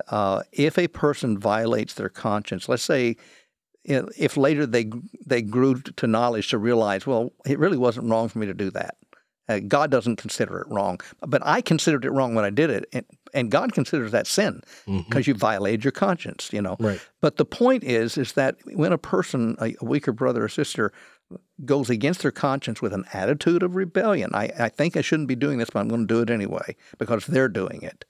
Uh, 0.09 0.43
if 0.53 0.79
a 0.79 0.89
person 0.89 1.39
violates 1.39 1.95
their 1.95 2.09
conscience, 2.09 2.69
let's 2.69 2.83
say 2.83 3.17
if 3.85 4.37
later 4.37 4.67
they 4.67 4.91
they 5.25 5.43
grew 5.43 5.81
to 5.81 6.07
knowledge 6.07 6.49
to 6.49 6.59
realize, 6.59 7.07
well, 7.07 7.33
it 7.47 7.59
really 7.59 7.77
wasn't 7.77 8.09
wrong 8.09 8.29
for 8.29 8.39
me 8.39 8.47
to 8.47 8.55
do 8.55 8.71
that. 8.71 8.97
Uh, 9.47 9.59
God 9.59 9.91
doesn't 9.91 10.17
consider 10.17 10.59
it 10.61 10.67
wrong, 10.69 11.01
but 11.21 11.43
I 11.45 11.61
considered 11.61 12.07
it 12.07 12.11
wrong 12.11 12.35
when 12.35 12.47
I 12.47 12.51
did 12.51 12.71
it, 12.71 12.89
and, 12.95 13.05
and 13.35 13.51
God 13.51 13.75
considers 13.75 14.11
that 14.13 14.27
sin 14.27 14.63
because 14.87 15.05
mm-hmm. 15.05 15.31
you 15.31 15.35
violated 15.35 15.85
your 15.85 15.93
conscience. 15.93 16.51
You 16.51 16.63
know. 16.63 16.77
Right. 16.81 17.01
But 17.21 17.37
the 17.37 17.45
point 17.45 17.85
is, 17.85 18.17
is 18.17 18.33
that 18.33 18.57
when 18.65 18.93
a 18.93 18.99
person, 18.99 19.57
a, 19.61 19.75
a 19.81 19.85
weaker 19.85 20.13
brother 20.13 20.45
or 20.45 20.49
sister, 20.49 20.93
goes 21.65 21.91
against 21.91 22.23
their 22.23 22.31
conscience 22.31 22.81
with 22.81 22.95
an 22.95 23.05
attitude 23.13 23.63
of 23.63 23.77
rebellion, 23.77 24.31
I, 24.35 24.51
I 24.59 24.69
think 24.71 24.97
I 24.97 25.03
shouldn't 25.03 25.29
be 25.29 25.37
doing 25.37 25.59
this, 25.59 25.69
but 25.71 25.81
I'm 25.81 25.89
going 25.89 26.07
to 26.07 26.15
do 26.15 26.23
it 26.23 26.31
anyway 26.31 26.77
because 26.99 27.27
they're 27.27 27.49
doing 27.49 27.83
it 27.83 28.07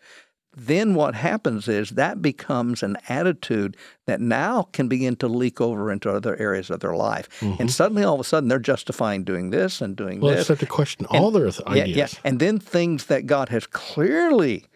then 0.57 0.95
what 0.95 1.15
happens 1.15 1.69
is 1.69 1.91
that 1.91 2.23
becomes 2.23 2.83
an 2.83 2.97
attitude 3.09 3.77
that 4.07 4.21
now 4.21 4.69
can 4.73 4.89
begin 4.89 5.17
to 5.17 5.29
leak 5.29 5.61
over 5.61 5.91
into 5.91 6.11
other 6.11 6.37
areas 6.37 6.71
of 6.71 6.81
their 6.81 6.95
life. 6.95 7.29
Mm-hmm. 7.41 7.63
And 7.63 7.71
suddenly, 7.71 8.05
all 8.05 8.15
of 8.15 8.21
a 8.21 8.25
sudden, 8.25 8.49
they're 8.49 8.59
justifying 8.59 9.25
doing 9.25 9.51
this 9.51 9.81
and 9.81 9.97
doing 9.97 10.21
well, 10.21 10.31
this. 10.31 10.37
Well, 10.39 10.45
start 10.57 10.61
to 10.61 10.67
question 10.67 11.07
and, 11.11 11.21
all 11.21 11.31
their 11.31 11.49
ideas. 11.67 11.67
Yeah, 11.67 11.85
yeah. 11.85 12.07
And 12.25 12.41
then 12.41 12.59
things 12.59 13.07
that 13.07 13.27
God 13.27 13.49
has 13.49 13.67
clearly 13.67 14.67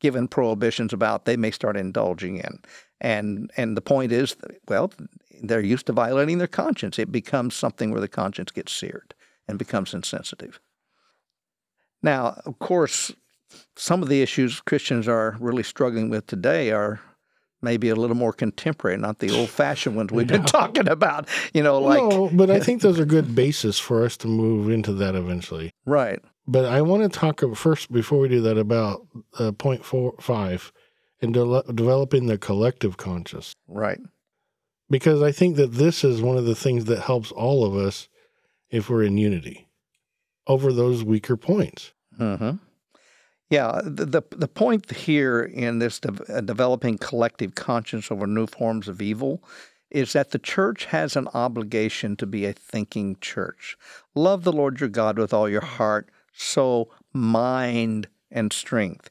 given 0.00 0.28
prohibitions 0.28 0.92
about, 0.92 1.24
they 1.24 1.36
may 1.36 1.50
start 1.50 1.76
indulging 1.76 2.36
in. 2.38 2.60
And 3.00 3.50
and 3.56 3.76
the 3.76 3.80
point 3.80 4.12
is, 4.12 4.36
well, 4.68 4.92
they're 5.42 5.60
used 5.60 5.86
to 5.86 5.92
violating 5.92 6.38
their 6.38 6.48
conscience. 6.48 6.98
It 6.98 7.12
becomes 7.12 7.54
something 7.54 7.90
where 7.90 8.00
the 8.00 8.08
conscience 8.08 8.50
gets 8.50 8.72
seared 8.72 9.14
and 9.46 9.58
becomes 9.58 9.94
insensitive. 9.94 10.60
Now, 12.02 12.40
of 12.44 12.58
course, 12.58 13.12
some 13.76 14.02
of 14.02 14.08
the 14.08 14.22
issues 14.22 14.60
Christians 14.60 15.08
are 15.08 15.36
really 15.40 15.62
struggling 15.62 16.10
with 16.10 16.26
today 16.26 16.70
are 16.70 17.00
maybe 17.62 17.88
a 17.88 17.96
little 17.96 18.16
more 18.16 18.32
contemporary, 18.32 18.96
not 18.96 19.18
the 19.18 19.30
old 19.30 19.48
fashioned 19.48 19.96
ones 19.96 20.12
we've 20.12 20.26
been 20.26 20.44
talking 20.46 20.88
about. 20.88 21.28
You 21.52 21.62
know, 21.62 21.80
like 21.80 21.98
no, 21.98 22.30
but 22.32 22.50
I 22.50 22.60
think 22.60 22.82
those 22.82 23.00
are 23.00 23.04
good 23.04 23.34
basis 23.34 23.78
for 23.78 24.04
us 24.04 24.16
to 24.18 24.28
move 24.28 24.70
into 24.70 24.92
that 24.94 25.14
eventually. 25.14 25.72
Right. 25.84 26.20
But 26.46 26.64
I 26.64 26.80
want 26.82 27.02
to 27.02 27.18
talk 27.18 27.42
first 27.56 27.92
before 27.92 28.20
we 28.20 28.28
do 28.28 28.40
that 28.42 28.56
about 28.56 29.06
uh, 29.38 29.52
point 29.52 29.84
four 29.84 30.14
five 30.20 30.72
and 31.20 31.34
de- 31.34 31.62
developing 31.74 32.26
the 32.26 32.38
collective 32.38 32.96
conscious. 32.96 33.54
Right. 33.66 34.00
Because 34.90 35.22
I 35.22 35.32
think 35.32 35.56
that 35.56 35.74
this 35.74 36.04
is 36.04 36.22
one 36.22 36.38
of 36.38 36.46
the 36.46 36.54
things 36.54 36.86
that 36.86 37.00
helps 37.00 37.30
all 37.32 37.64
of 37.64 37.76
us 37.76 38.08
if 38.70 38.88
we're 38.88 39.02
in 39.02 39.18
unity 39.18 39.68
over 40.46 40.72
those 40.72 41.04
weaker 41.04 41.36
points. 41.36 41.92
Mm-hmm. 42.18 42.56
Yeah, 43.50 43.80
the, 43.82 44.04
the, 44.04 44.22
the 44.30 44.48
point 44.48 44.90
here 44.92 45.42
in 45.42 45.78
this 45.78 46.00
de- 46.00 46.36
uh, 46.36 46.40
developing 46.42 46.98
collective 46.98 47.54
conscience 47.54 48.10
over 48.10 48.26
new 48.26 48.46
forms 48.46 48.88
of 48.88 49.00
evil 49.00 49.42
is 49.90 50.12
that 50.12 50.32
the 50.32 50.38
church 50.38 50.84
has 50.86 51.16
an 51.16 51.28
obligation 51.32 52.14
to 52.16 52.26
be 52.26 52.44
a 52.44 52.52
thinking 52.52 53.16
church. 53.22 53.76
Love 54.14 54.44
the 54.44 54.52
Lord 54.52 54.80
your 54.80 54.90
God 54.90 55.18
with 55.18 55.32
all 55.32 55.48
your 55.48 55.62
heart, 55.62 56.10
soul, 56.34 56.92
mind, 57.14 58.06
and 58.30 58.52
strength. 58.52 59.08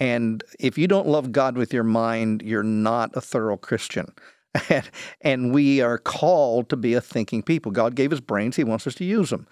And 0.00 0.42
if 0.58 0.76
you 0.76 0.88
don't 0.88 1.06
love 1.06 1.30
God 1.30 1.56
with 1.56 1.72
your 1.72 1.84
mind, 1.84 2.42
you're 2.42 2.64
not 2.64 3.10
a 3.14 3.20
thorough 3.20 3.56
Christian. 3.56 4.12
and 5.20 5.52
we 5.52 5.80
are 5.80 5.98
called 5.98 6.68
to 6.70 6.76
be 6.76 6.94
a 6.94 7.00
thinking 7.00 7.42
people. 7.42 7.70
God 7.70 7.94
gave 7.94 8.12
us 8.12 8.20
brains, 8.20 8.56
He 8.56 8.64
wants 8.64 8.86
us 8.86 8.96
to 8.96 9.04
use 9.04 9.30
them. 9.30 9.46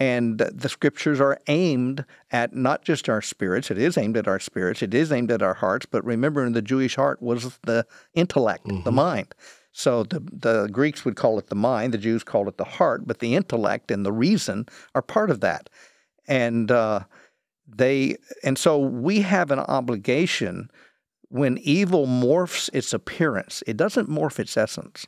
And 0.00 0.38
the 0.38 0.68
scriptures 0.68 1.20
are 1.20 1.40
aimed 1.48 2.04
at 2.30 2.54
not 2.54 2.84
just 2.84 3.08
our 3.08 3.20
spirits, 3.20 3.70
it 3.70 3.78
is 3.78 3.98
aimed 3.98 4.16
at 4.16 4.28
our 4.28 4.38
spirits, 4.38 4.80
it 4.80 4.94
is 4.94 5.10
aimed 5.10 5.32
at 5.32 5.42
our 5.42 5.54
hearts, 5.54 5.86
but 5.86 6.04
remember, 6.04 6.46
in 6.46 6.52
the 6.52 6.62
Jewish 6.62 6.94
heart 6.94 7.20
was 7.20 7.58
the 7.64 7.84
intellect, 8.14 8.66
mm-hmm. 8.66 8.84
the 8.84 8.92
mind. 8.92 9.34
So 9.72 10.04
the, 10.04 10.20
the 10.20 10.68
Greeks 10.70 11.04
would 11.04 11.16
call 11.16 11.38
it 11.38 11.48
the 11.48 11.56
mind, 11.56 11.94
the 11.94 11.98
Jews 11.98 12.22
called 12.22 12.48
it 12.48 12.58
the 12.58 12.64
heart, 12.64 13.06
but 13.06 13.18
the 13.18 13.34
intellect 13.34 13.90
and 13.90 14.06
the 14.06 14.12
reason 14.12 14.66
are 14.94 15.02
part 15.02 15.30
of 15.30 15.40
that. 15.40 15.68
And 16.28 16.70
uh, 16.70 17.00
they 17.66 18.16
and 18.44 18.56
so 18.56 18.78
we 18.78 19.20
have 19.20 19.50
an 19.50 19.60
obligation 19.60 20.70
when 21.28 21.58
evil 21.58 22.06
morphs 22.06 22.70
its 22.72 22.92
appearance, 22.92 23.62
it 23.66 23.76
doesn't 23.76 24.08
morph 24.08 24.38
its 24.38 24.56
essence. 24.56 25.06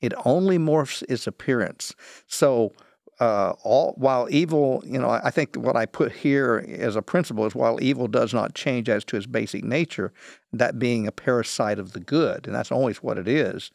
It 0.00 0.12
only 0.24 0.58
morphs 0.58 1.02
its 1.08 1.26
appearance. 1.26 1.94
So 2.26 2.72
uh, 3.20 3.52
all 3.62 3.94
while 3.96 4.28
evil, 4.30 4.82
you 4.86 4.98
know, 4.98 5.10
I 5.10 5.30
think 5.30 5.56
what 5.56 5.76
I 5.76 5.86
put 5.86 6.12
here 6.12 6.64
as 6.78 6.94
a 6.96 7.02
principle 7.02 7.46
is 7.46 7.54
while 7.54 7.82
evil 7.82 8.06
does 8.06 8.32
not 8.32 8.54
change 8.54 8.88
as 8.88 9.04
to 9.06 9.16
its 9.16 9.26
basic 9.26 9.64
nature, 9.64 10.12
that 10.52 10.78
being 10.78 11.06
a 11.06 11.12
parasite 11.12 11.78
of 11.78 11.92
the 11.92 12.00
good, 12.00 12.46
and 12.46 12.54
that's 12.54 12.72
always 12.72 13.02
what 13.02 13.18
it 13.18 13.26
is. 13.26 13.70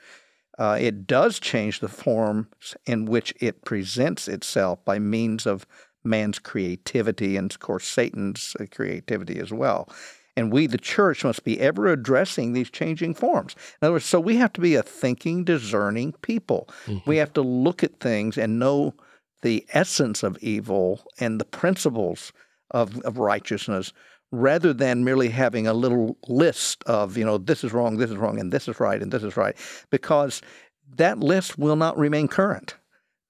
Uh, 0.58 0.78
it 0.80 1.08
does 1.08 1.40
change 1.40 1.80
the 1.80 1.90
forms 1.90 2.76
in 2.86 3.06
which 3.06 3.34
it 3.40 3.66
presents 3.66 4.28
itself 4.28 4.84
by 4.86 5.00
means 5.00 5.46
of 5.46 5.66
man's 6.04 6.40
creativity 6.40 7.36
and, 7.38 7.52
of 7.52 7.60
course, 7.60 7.88
Satan's 7.88 8.56
uh, 8.60 8.66
creativity 8.72 9.40
as 9.40 9.52
well. 9.52 9.90
And 10.36 10.52
we, 10.52 10.68
the 10.68 10.78
church, 10.78 11.24
must 11.24 11.44
be 11.44 11.60
ever 11.60 11.88
addressing 11.88 12.54
these 12.54 12.70
changing 12.70 13.14
forms. 13.14 13.56
In 13.82 13.86
other 13.86 13.94
words, 13.94 14.06
so 14.06 14.20
we 14.20 14.38
have 14.38 14.54
to 14.54 14.62
be 14.62 14.76
a 14.76 14.84
thinking, 14.84 15.44
discerning 15.44 16.14
people. 16.22 16.70
Mm-hmm. 16.86 17.10
We 17.10 17.18
have 17.18 17.34
to 17.34 17.42
look 17.42 17.84
at 17.84 18.00
things 18.00 18.38
and 18.38 18.58
know 18.58 18.94
the 19.44 19.66
essence 19.74 20.24
of 20.24 20.38
evil 20.40 21.04
and 21.20 21.40
the 21.40 21.46
principles 21.46 22.34
of, 22.72 23.00
of 23.02 23.20
righteousness 23.20 23.94
rather 24.32 24.74
than 24.74 25.04
merely 25.04 25.30
having 25.30 25.68
a 25.68 25.74
little 25.74 26.18
list 26.28 26.84
of, 26.86 27.16
you 27.16 27.24
know, 27.24 27.38
this 27.38 27.64
is 27.64 27.72
wrong, 27.72 27.98
this 27.98 28.10
is 28.10 28.18
wrong, 28.18 28.40
and 28.40 28.52
this 28.52 28.68
is 28.68 28.80
right, 28.80 29.00
and 29.02 29.12
this 29.12 29.22
is 29.22 29.38
right, 29.38 29.56
because 29.92 30.42
that 30.96 31.20
list 31.20 31.60
will 31.60 31.76
not 31.76 31.96
remain 31.98 32.28
current. 32.28 32.76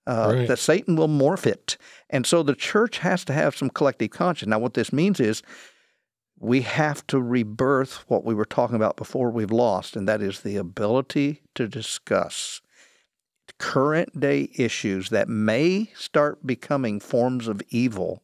Uh, 0.05 0.33
right. 0.35 0.47
That 0.49 0.59
Satan 0.59 0.97
will 0.97 1.07
morph 1.07 1.45
it. 1.45 1.77
And 2.09 2.25
so 2.25 2.43
the 2.43 2.55
church 2.55 2.97
has 2.97 3.23
to 3.25 3.33
have 3.33 3.55
some 3.55 3.69
collective 3.69 4.09
conscience. 4.09 4.49
Now, 4.49 4.59
what 4.59 4.73
this 4.73 4.91
means 4.91 5.21
is 5.21 5.41
we 6.37 6.59
have 6.61 7.07
to 7.07 7.21
rebirth 7.21 8.03
what 8.09 8.25
we 8.25 8.33
were 8.33 8.43
talking 8.43 8.75
about 8.75 8.97
before 8.97 9.31
we've 9.31 9.51
lost, 9.51 9.95
and 9.95 10.05
that 10.09 10.21
is 10.21 10.41
the 10.41 10.57
ability 10.57 11.41
to 11.55 11.69
discuss 11.69 12.61
current 13.59 14.19
day 14.19 14.49
issues 14.55 15.09
that 15.09 15.29
may 15.29 15.89
start 15.95 16.45
becoming 16.45 16.99
forms 16.99 17.47
of 17.47 17.61
evil 17.69 18.23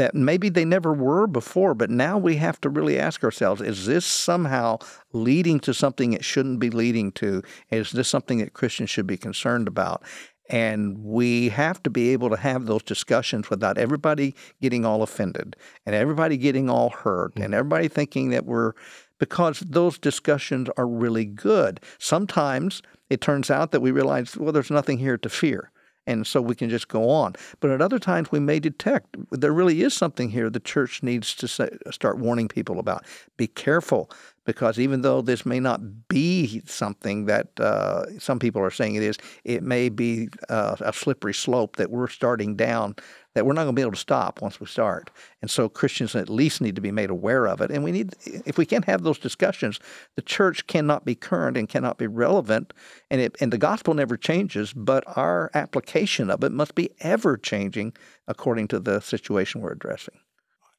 that 0.00 0.14
maybe 0.14 0.48
they 0.48 0.64
never 0.64 0.94
were 0.94 1.26
before, 1.26 1.74
but 1.74 1.90
now 1.90 2.16
we 2.16 2.36
have 2.36 2.58
to 2.62 2.70
really 2.70 2.98
ask 2.98 3.22
ourselves 3.22 3.60
is 3.60 3.84
this 3.84 4.06
somehow 4.06 4.78
leading 5.12 5.60
to 5.60 5.74
something 5.74 6.14
it 6.14 6.24
shouldn't 6.24 6.58
be 6.58 6.70
leading 6.70 7.12
to? 7.12 7.42
Is 7.70 7.90
this 7.90 8.08
something 8.08 8.38
that 8.38 8.54
Christians 8.54 8.88
should 8.88 9.06
be 9.06 9.18
concerned 9.18 9.68
about? 9.68 10.02
And 10.48 11.04
we 11.04 11.50
have 11.50 11.82
to 11.82 11.90
be 11.90 12.08
able 12.10 12.30
to 12.30 12.36
have 12.38 12.64
those 12.64 12.82
discussions 12.82 13.50
without 13.50 13.76
everybody 13.76 14.34
getting 14.62 14.86
all 14.86 15.02
offended 15.02 15.54
and 15.84 15.94
everybody 15.94 16.38
getting 16.38 16.70
all 16.70 16.88
hurt 16.88 17.34
and 17.36 17.44
mm-hmm. 17.44 17.54
everybody 17.54 17.88
thinking 17.88 18.30
that 18.30 18.46
we're, 18.46 18.72
because 19.18 19.60
those 19.60 19.98
discussions 19.98 20.70
are 20.78 20.88
really 20.88 21.26
good. 21.26 21.78
Sometimes 21.98 22.80
it 23.10 23.20
turns 23.20 23.50
out 23.50 23.72
that 23.72 23.80
we 23.80 23.90
realize, 23.90 24.36
well, 24.36 24.52
there's 24.52 24.70
nothing 24.70 24.98
here 24.98 25.18
to 25.18 25.28
fear 25.28 25.70
and 26.06 26.26
so 26.26 26.40
we 26.40 26.54
can 26.54 26.70
just 26.70 26.88
go 26.88 27.08
on. 27.08 27.34
But 27.60 27.70
at 27.70 27.80
other 27.80 27.98
times, 27.98 28.32
we 28.32 28.40
may 28.40 28.58
detect 28.58 29.16
there 29.30 29.52
really 29.52 29.82
is 29.82 29.94
something 29.94 30.30
here 30.30 30.50
the 30.50 30.60
church 30.60 31.02
needs 31.02 31.34
to 31.36 31.48
say, 31.48 31.70
start 31.90 32.18
warning 32.18 32.48
people 32.48 32.78
about. 32.78 33.04
Be 33.36 33.46
careful, 33.46 34.10
because 34.50 34.80
even 34.80 35.02
though 35.02 35.22
this 35.22 35.46
may 35.46 35.60
not 35.60 36.08
be 36.08 36.60
something 36.66 37.26
that 37.26 37.48
uh, 37.60 38.04
some 38.18 38.40
people 38.40 38.60
are 38.60 38.70
saying 38.72 38.96
it 38.96 39.02
is, 39.04 39.16
it 39.44 39.62
may 39.62 39.88
be 39.88 40.28
uh, 40.48 40.74
a 40.80 40.92
slippery 40.92 41.32
slope 41.32 41.76
that 41.76 41.88
we're 41.88 42.08
starting 42.08 42.56
down 42.56 42.96
that 43.34 43.46
we're 43.46 43.52
not 43.52 43.62
going 43.62 43.76
to 43.76 43.78
be 43.78 43.82
able 43.82 43.92
to 43.92 43.96
stop 43.96 44.42
once 44.42 44.58
we 44.58 44.66
start. 44.66 45.08
And 45.40 45.48
so 45.48 45.68
Christians 45.68 46.16
at 46.16 46.28
least 46.28 46.60
need 46.60 46.74
to 46.74 46.80
be 46.80 46.90
made 46.90 47.10
aware 47.10 47.46
of 47.46 47.60
it. 47.60 47.70
And 47.70 47.84
we 47.84 47.92
need, 47.92 48.16
if 48.44 48.58
we 48.58 48.66
can't 48.66 48.86
have 48.86 49.04
those 49.04 49.20
discussions, 49.20 49.78
the 50.16 50.22
church 50.22 50.66
cannot 50.66 51.04
be 51.04 51.14
current 51.14 51.56
and 51.56 51.68
cannot 51.68 51.96
be 51.96 52.08
relevant. 52.08 52.72
And 53.08 53.20
it, 53.20 53.36
and 53.40 53.52
the 53.52 53.58
gospel 53.58 53.94
never 53.94 54.16
changes, 54.16 54.72
but 54.72 55.04
our 55.16 55.52
application 55.54 56.28
of 56.28 56.42
it 56.42 56.50
must 56.50 56.74
be 56.74 56.90
ever 56.98 57.36
changing 57.36 57.92
according 58.26 58.66
to 58.68 58.80
the 58.80 58.98
situation 58.98 59.60
we're 59.60 59.70
addressing. 59.70 60.18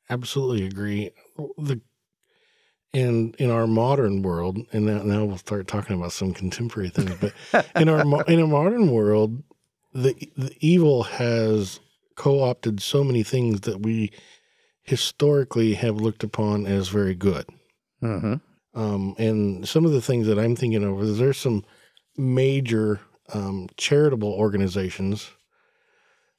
Absolutely 0.10 0.66
agree. 0.66 1.12
The 1.58 1.80
and 2.94 3.36
in 3.36 3.50
our 3.50 3.68
modern 3.68 4.22
world, 4.22 4.58
and 4.74 4.86
now, 4.86 5.04
now 5.04 5.26
we'll 5.26 5.38
start 5.38 5.68
talking 5.68 5.96
about 5.96 6.12
some 6.12 6.34
contemporary 6.34 6.90
things, 6.90 7.14
but 7.20 7.66
in 7.76 7.88
our 7.88 8.02
in 8.26 8.40
a 8.40 8.48
modern 8.48 8.92
world, 8.92 9.44
the 9.94 10.14
the 10.38 10.56
evil 10.60 11.04
has 11.04 11.80
co-opted 12.16 12.82
so 12.82 13.04
many 13.04 13.24
things 13.24 13.62
that 13.62 13.82
we 13.82 14.12
historically 14.84 15.74
have 15.76 15.96
looked 15.96 16.24
upon 16.24 16.66
as 16.66 16.90
very 16.90 17.16
good. 17.16 17.46
Mm-hmm. 18.04 18.36
Um, 18.80 19.16
and 19.18 19.68
some 19.68 19.86
of 19.86 19.92
the 19.92 20.02
things 20.02 20.28
that 20.28 20.40
I'm 20.40 20.56
thinking 20.56 20.84
of 20.84 21.02
is 21.02 21.18
there's 21.18 21.38
some 21.38 21.64
major 22.18 23.00
um, 23.34 23.70
charitable 23.78 24.32
organizations 24.32 25.32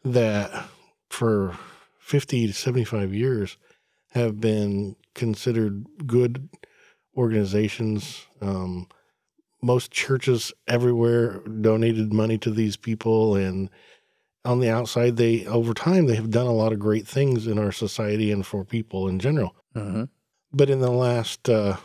that 0.04 0.66
for 1.08 1.56
50 1.98 2.48
to 2.48 2.52
75 2.52 3.14
years 3.14 3.56
have 4.12 4.40
been 4.40 4.96
considered 5.14 5.84
good 6.06 6.48
organizations. 7.16 8.26
Um, 8.40 8.88
most 9.62 9.90
churches 9.92 10.52
everywhere 10.66 11.38
donated 11.60 12.12
money 12.12 12.36
to 12.38 12.50
these 12.50 12.76
people 12.76 13.36
and 13.36 13.70
on 14.44 14.58
the 14.58 14.68
outside 14.68 15.16
they 15.16 15.46
over 15.46 15.72
time 15.72 16.06
they 16.06 16.16
have 16.16 16.30
done 16.30 16.48
a 16.48 16.52
lot 16.52 16.72
of 16.72 16.80
great 16.80 17.06
things 17.06 17.46
in 17.46 17.60
our 17.60 17.70
society 17.70 18.32
and 18.32 18.44
for 18.44 18.64
people 18.64 19.06
in 19.06 19.20
general 19.20 19.54
Mm-hmm. 19.76 20.04
but 20.52 20.68
in 20.68 20.80
the 20.80 20.90
last 20.90 21.48
uh, 21.48 21.76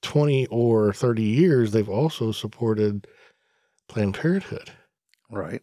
20 0.00 0.46
or 0.46 0.94
30 0.94 1.22
years 1.22 1.72
they've 1.72 1.88
also 1.90 2.32
supported 2.32 3.06
planned 3.86 4.14
parenthood 4.14 4.70
Right. 5.30 5.60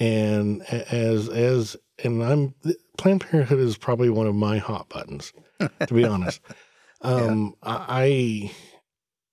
and 0.00 0.62
as 0.62 1.28
as 1.28 1.76
and 2.02 2.20
i'm 2.24 2.52
planned 2.98 3.20
parenthood 3.20 3.60
is 3.60 3.78
probably 3.78 4.10
one 4.10 4.26
of 4.26 4.34
my 4.34 4.58
hot 4.58 4.88
buttons 4.88 5.32
to 5.58 5.94
be 5.94 6.04
honest 6.04 6.40
um 7.02 7.54
i 7.62 8.50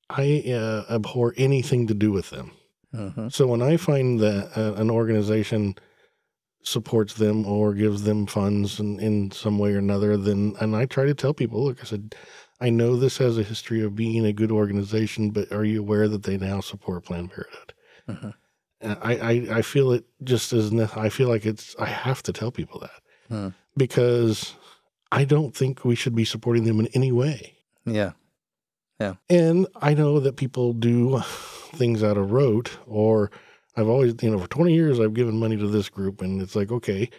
i 0.10 0.44
uh, 0.52 0.84
abhor 0.94 1.34
anything 1.38 1.88
to 1.88 1.94
do 1.94 2.12
with 2.12 2.30
them 2.30 2.52
Mm-hmm. 2.94 3.30
so 3.30 3.48
when 3.48 3.64
I 3.64 3.78
find 3.78 4.20
that 4.20 4.56
uh, 4.56 4.74
an 4.80 4.92
organization 4.92 5.74
supports 6.62 7.16
them 7.16 7.44
or 7.48 7.74
gives 7.74 8.04
them 8.04 8.28
funds 8.28 8.80
in, 8.80 9.00
in 9.00 9.32
some 9.32 9.58
way 9.58 9.74
or 9.74 9.80
another, 9.80 10.16
then 10.16 10.56
and 10.60 10.76
I 10.76 10.86
try 10.86 11.06
to 11.06 11.16
tell 11.16 11.34
people, 11.34 11.64
look, 11.64 11.82
I 11.82 11.86
said, 11.86 12.14
I 12.62 12.70
know 12.70 12.96
this 12.96 13.18
has 13.18 13.40
a 13.40 13.44
history 13.44 13.82
of 13.82 13.96
being 13.96 14.28
a 14.28 14.32
good 14.32 14.52
organization, 14.52 15.32
but 15.32 15.52
are 15.52 15.66
you 15.66 15.80
aware 15.80 16.08
that 16.08 16.22
they 16.22 16.38
now 16.38 16.60
support 16.62 17.04
Planned 17.06 17.32
Parenthood? 17.32 17.74
And 18.80 18.98
I, 19.02 19.16
I 19.16 19.58
I 19.58 19.62
feel 19.64 19.92
it 19.92 20.06
just 20.24 20.54
as 20.54 20.72
I 20.96 21.10
feel 21.10 21.30
like 21.30 21.48
it's 21.48 21.76
I 21.80 21.88
have 21.88 22.22
to 22.24 22.32
tell 22.32 22.52
people 22.52 22.80
that 22.80 23.02
Hmm. 23.28 23.48
because 23.76 24.54
I 25.14 25.26
don't 25.26 25.56
think 25.56 25.86
we 25.86 25.94
should 25.94 26.16
be 26.16 26.26
supporting 26.26 26.64
them 26.64 26.80
in 26.80 26.88
any 26.88 27.12
way. 27.12 27.58
Yeah. 27.86 28.14
Yeah. 29.00 29.16
And 29.30 29.68
I 29.76 29.94
know 29.94 30.20
that 30.20 30.38
people 30.38 30.74
do 30.74 31.20
things 31.76 32.04
out 32.04 32.18
of 32.18 32.32
rote, 32.32 32.78
or 32.88 33.30
I've 33.78 33.88
always, 33.88 34.16
you 34.24 34.32
know, 34.32 34.40
for 34.40 34.48
20 34.48 34.74
years, 34.74 35.00
I've 35.00 35.14
given 35.14 35.38
money 35.38 35.56
to 35.56 35.68
this 35.68 35.88
group, 35.88 36.22
and 36.22 36.42
it's 36.42 36.56
like, 36.56 36.72
okay, 36.72 37.12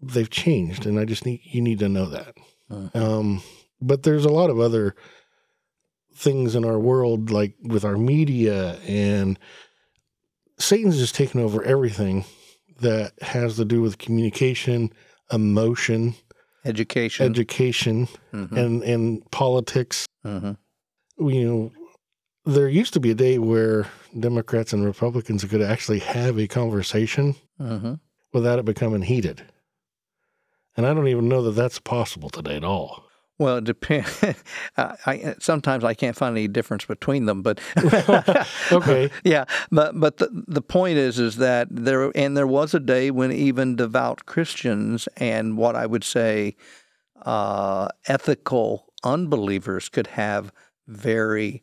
they've 0.00 0.30
changed, 0.30 0.86
and 0.86 0.98
I 0.98 1.04
just 1.04 1.26
need, 1.26 1.40
you 1.44 1.60
need 1.60 1.78
to 1.80 1.90
know 1.90 2.06
that. 2.06 2.34
Mhm. 2.70 2.96
Um, 2.96 3.42
but 3.82 4.02
there's 4.02 4.24
a 4.24 4.32
lot 4.32 4.48
of 4.48 4.58
other 4.58 4.94
things 6.14 6.54
in 6.54 6.64
our 6.64 6.78
world, 6.78 7.30
like 7.30 7.54
with 7.62 7.84
our 7.84 7.98
media, 7.98 8.78
and 8.86 9.38
Satan's 10.58 10.98
just 10.98 11.14
taken 11.14 11.40
over 11.40 11.62
everything 11.64 12.24
that 12.80 13.12
has 13.20 13.56
to 13.56 13.66
do 13.66 13.82
with 13.82 13.98
communication, 13.98 14.90
emotion, 15.30 16.14
Education. 16.64 17.26
education, 17.26 18.08
mm-hmm. 18.32 18.56
and, 18.56 18.82
and 18.82 19.30
politics 19.30 20.06
mm-hmm. 20.24 20.52
you 21.28 21.44
know, 21.44 21.72
there 22.44 22.68
used 22.68 22.92
to 22.94 23.00
be 23.00 23.10
a 23.10 23.14
day 23.14 23.38
where 23.38 23.86
Democrats 24.18 24.72
and 24.72 24.84
Republicans 24.84 25.44
could 25.44 25.62
actually 25.62 26.00
have 26.00 26.38
a 26.38 26.46
conversation 26.46 27.34
Mm-hmm. 27.60 27.94
without 28.32 28.58
it 28.58 28.64
becoming 28.64 29.02
heated. 29.02 29.42
And 30.78 30.86
I 30.86 30.94
don't 30.94 31.08
even 31.08 31.28
know 31.28 31.42
that 31.42 31.50
that's 31.50 31.78
possible 31.78 32.30
today 32.30 32.56
at 32.56 32.64
all. 32.64 33.04
Well, 33.40 33.56
it 33.56 33.64
depends. 33.64 34.22
I, 34.76 34.94
I, 35.06 35.34
sometimes 35.38 35.82
I 35.82 35.94
can't 35.94 36.14
find 36.14 36.36
any 36.36 36.46
difference 36.46 36.84
between 36.84 37.24
them, 37.24 37.40
but 37.40 37.58
Okay. 38.70 39.10
yeah. 39.24 39.46
But 39.72 39.98
but 39.98 40.18
the, 40.18 40.28
the 40.46 40.60
point 40.60 40.98
is 40.98 41.18
is 41.18 41.36
that 41.36 41.68
there 41.70 42.12
and 42.14 42.36
there 42.36 42.46
was 42.46 42.74
a 42.74 42.80
day 42.80 43.10
when 43.10 43.32
even 43.32 43.76
devout 43.76 44.26
Christians 44.26 45.08
and 45.16 45.56
what 45.56 45.74
I 45.74 45.86
would 45.86 46.04
say 46.04 46.54
uh, 47.24 47.88
ethical 48.06 48.92
unbelievers 49.04 49.88
could 49.88 50.08
have 50.08 50.52
very 50.86 51.62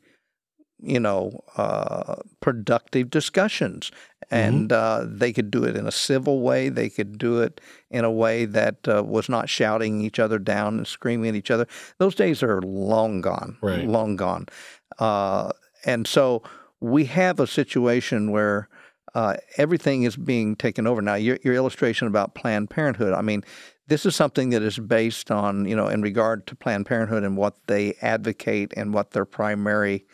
you 0.80 1.00
know 1.00 1.44
uh, 1.58 2.16
productive 2.40 3.10
discussions. 3.10 3.92
And 4.30 4.74
uh, 4.74 5.06
they 5.08 5.32
could 5.32 5.50
do 5.50 5.64
it 5.64 5.78
in 5.78 5.88
a 5.88 5.92
civil 5.92 6.42
way. 6.42 6.68
They 6.68 6.90
could 6.90 7.18
do 7.18 7.40
it 7.40 7.62
in 7.90 8.04
a 8.04 8.12
way 8.12 8.44
that 8.44 8.86
uh, 8.86 9.02
was 9.06 9.30
not 9.30 9.48
shouting 9.48 10.02
each 10.02 10.20
other 10.20 10.38
down 10.38 10.78
and 10.80 10.86
screaming 10.88 11.30
at 11.30 11.36
each 11.36 11.50
other. 11.50 11.66
Those 11.98 12.14
days 12.14 12.44
are 12.44 12.62
long 12.62 13.22
gone 13.22 13.56
Right. 13.62 13.88
long 13.88 14.18
gone. 14.18 14.48
Uh, 15.00 15.52
and 15.86 16.06
so 16.06 16.44
we 16.82 17.06
have 17.06 17.40
a 17.40 17.48
situation 17.48 18.32
where 18.32 18.68
uh, 19.16 19.38
everything 19.56 20.04
is 20.04 20.18
being 20.18 20.58
taken 20.58 20.86
over. 20.86 21.02
Now 21.02 21.16
your, 21.16 21.38
your 21.44 21.54
illustration 21.54 22.08
about 22.08 22.36
planned 22.36 22.70
parenthood 22.70 23.14
i 23.14 23.22
mean 23.22 23.44
this 23.88 24.06
is 24.06 24.14
something 24.16 24.50
that 24.50 24.62
is 24.62 24.78
based 24.78 25.32
on 25.32 25.66
you 25.66 25.76
know 25.76 25.88
in 25.88 26.02
regard 26.02 26.46
to 26.48 26.56
planned 26.56 26.86
parenthood 26.86 27.24
and 27.24 27.38
what 27.38 27.56
they 27.68 27.94
advocate 28.02 28.74
and 28.76 28.94
what 28.94 29.12
their 29.12 29.24
primary 29.26 30.06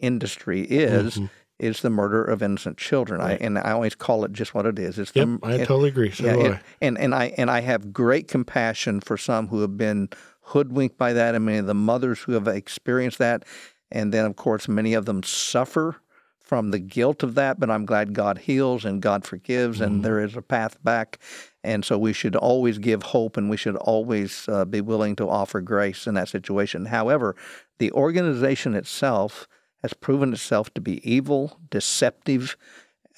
industry 0.00 0.62
is 0.62 1.16
Mhm. 1.16 1.30
is 1.58 1.82
the 1.82 1.90
murder 1.90 2.24
of 2.24 2.42
innocent 2.42 2.78
children 2.78 3.20
I, 3.20 3.34
and 3.34 3.58
i 3.58 3.72
always 3.72 3.94
call 3.94 4.24
it 4.24 4.32
just 4.32 4.54
what 4.54 4.64
it 4.64 4.78
is 4.78 4.98
it's 4.98 5.12
Yep, 5.14 5.28
the, 5.42 5.46
I 5.46 5.52
it- 5.56 5.66
totally 5.66 5.90
agree. 5.90 6.10
So 6.10 6.24
yeah, 6.24 6.34
it- 6.36 6.52
I. 6.52 6.60
and 6.80 6.98
and 6.98 7.14
I 7.14 7.34
and 7.36 7.50
I 7.50 7.60
have 7.60 7.92
great 7.92 8.28
compassion 8.28 9.00
for 9.00 9.16
some 9.18 9.48
who 9.48 9.60
have 9.60 9.76
been 9.76 10.08
hoodwinked 10.52 10.96
by 10.98 11.12
that, 11.12 11.34
and 11.34 11.44
many 11.44 11.58
of 11.58 11.66
the 11.66 11.74
mothers 11.74 12.20
who 12.20 12.32
have 12.32 12.48
experienced 12.48 13.18
that, 13.18 13.44
and 13.92 14.12
then 14.12 14.24
of 14.24 14.36
course 14.36 14.68
many 14.68 14.94
of 14.94 15.04
them 15.04 15.22
suffer 15.22 15.96
from 16.40 16.72
the 16.72 16.80
guilt 16.80 17.22
of 17.22 17.36
that. 17.36 17.60
But 17.60 17.70
I'm 17.70 17.84
glad 17.86 18.12
God 18.14 18.38
heals 18.38 18.84
and 18.84 19.00
God 19.00 19.24
forgives, 19.24 19.78
Mhm. 19.78 19.84
and 19.86 20.04
there 20.04 20.18
is 20.18 20.34
a 20.36 20.42
path 20.42 20.82
back. 20.82 21.18
And 21.62 21.84
so 21.84 21.96
we 21.98 22.12
should 22.14 22.34
always 22.34 22.78
give 22.78 23.02
hope, 23.02 23.36
and 23.36 23.48
we 23.50 23.56
should 23.58 23.76
always 23.76 24.46
uh, 24.48 24.64
be 24.64 24.80
willing 24.80 25.14
to 25.16 25.28
offer 25.28 25.60
grace 25.60 26.06
in 26.08 26.14
that 26.14 26.28
situation. 26.28 26.86
However, 26.86 27.36
the 27.78 27.92
organization 27.92 28.74
itself 28.74 29.46
has 29.82 29.94
proven 29.94 30.32
itself 30.32 30.72
to 30.74 30.80
be 30.80 31.00
evil, 31.10 31.58
deceptive, 31.70 32.56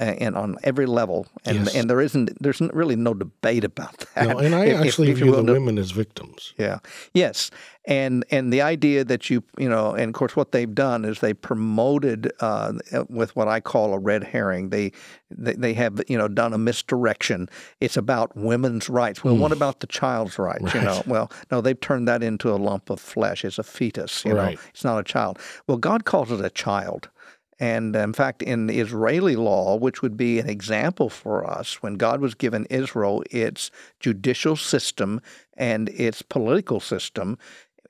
and 0.03 0.37
on 0.37 0.57
every 0.65 0.87
level, 0.87 1.27
and 1.45 1.59
Yes. 1.67 1.75
and 1.75 1.89
there 1.91 2.01
isn't 2.01 2.31
there's 2.43 2.61
really 2.61 2.97
no 2.97 3.15
debate 3.15 3.65
about 3.65 3.99
that. 4.15 4.29
No, 4.29 4.39
and 4.39 4.55
I 4.55 4.67
If- 4.67 4.81
if- 4.81 4.87
actually 4.87 5.11
if 5.11 5.19
you 5.19 5.25
view 5.27 5.37
the 5.37 5.43
no- 5.43 5.53
women 5.55 5.79
as 5.79 5.91
victims. 5.93 6.55
yeah. 6.59 6.79
Yes. 7.15 7.51
And 7.85 8.25
and 8.31 8.53
the 8.53 8.63
idea 8.63 9.03
that 9.05 9.29
you 9.29 9.43
you 9.59 9.69
know, 9.69 9.91
and 9.95 10.09
of 10.11 10.13
course, 10.15 10.37
what 10.37 10.53
they've 10.53 10.73
done 10.73 11.05
is 11.05 11.19
they 11.19 11.35
promoted 11.35 12.31
uh, 12.41 12.75
with 13.09 13.35
what 13.35 13.49
I 13.49 13.59
call 13.61 13.93
a 13.93 13.99
red 13.99 14.23
herring. 14.23 14.69
They, 14.71 14.93
they 15.31 15.55
they 15.55 15.75
have 15.75 16.01
you 16.09 16.17
know 16.17 16.29
done 16.29 16.53
a 16.53 16.59
misdirection. 16.59 17.49
It's 17.81 17.97
about 17.97 18.37
women's 18.37 18.89
rights. 18.89 19.25
Well, 19.25 19.37
what 19.37 19.51
about 19.51 19.81
the 19.81 19.89
child's 19.89 20.39
rights? 20.39 20.75
You 20.75 20.81
know, 20.83 21.03
well, 21.07 21.31
no, 21.51 21.61
they've 21.61 21.81
turned 21.81 22.07
that 22.07 22.23
into 22.23 22.51
a 22.51 22.57
lump 22.57 22.89
of 22.91 23.01
flesh. 23.01 23.45
It's 23.45 23.59
a 23.59 23.65
fetus. 23.65 24.25
You 24.25 24.35
Right. 24.37 24.55
know, 24.57 24.61
it's 24.73 24.85
not 24.85 24.99
a 25.01 25.03
child. 25.05 25.39
Well, 25.67 25.79
God 25.79 26.05
calls 26.05 26.31
it 26.31 26.41
a 26.45 26.51
child. 26.51 27.09
And 27.63 27.95
in 27.95 28.13
fact, 28.13 28.43
in 28.43 28.69
Israeli 28.69 29.37
law, 29.37 29.77
which 29.77 30.03
would 30.03 30.17
be 30.17 30.41
an 30.41 30.49
example 30.49 31.09
for 31.09 31.49
us, 31.49 31.81
when 31.81 31.95
God 31.95 32.21
was 32.21 32.35
given 32.35 32.67
Israel 32.71 33.23
its 33.31 33.71
judicial 34.01 34.57
system 34.57 35.21
and 35.57 35.89
its 35.91 36.23
political 36.23 36.81
system 36.81 37.39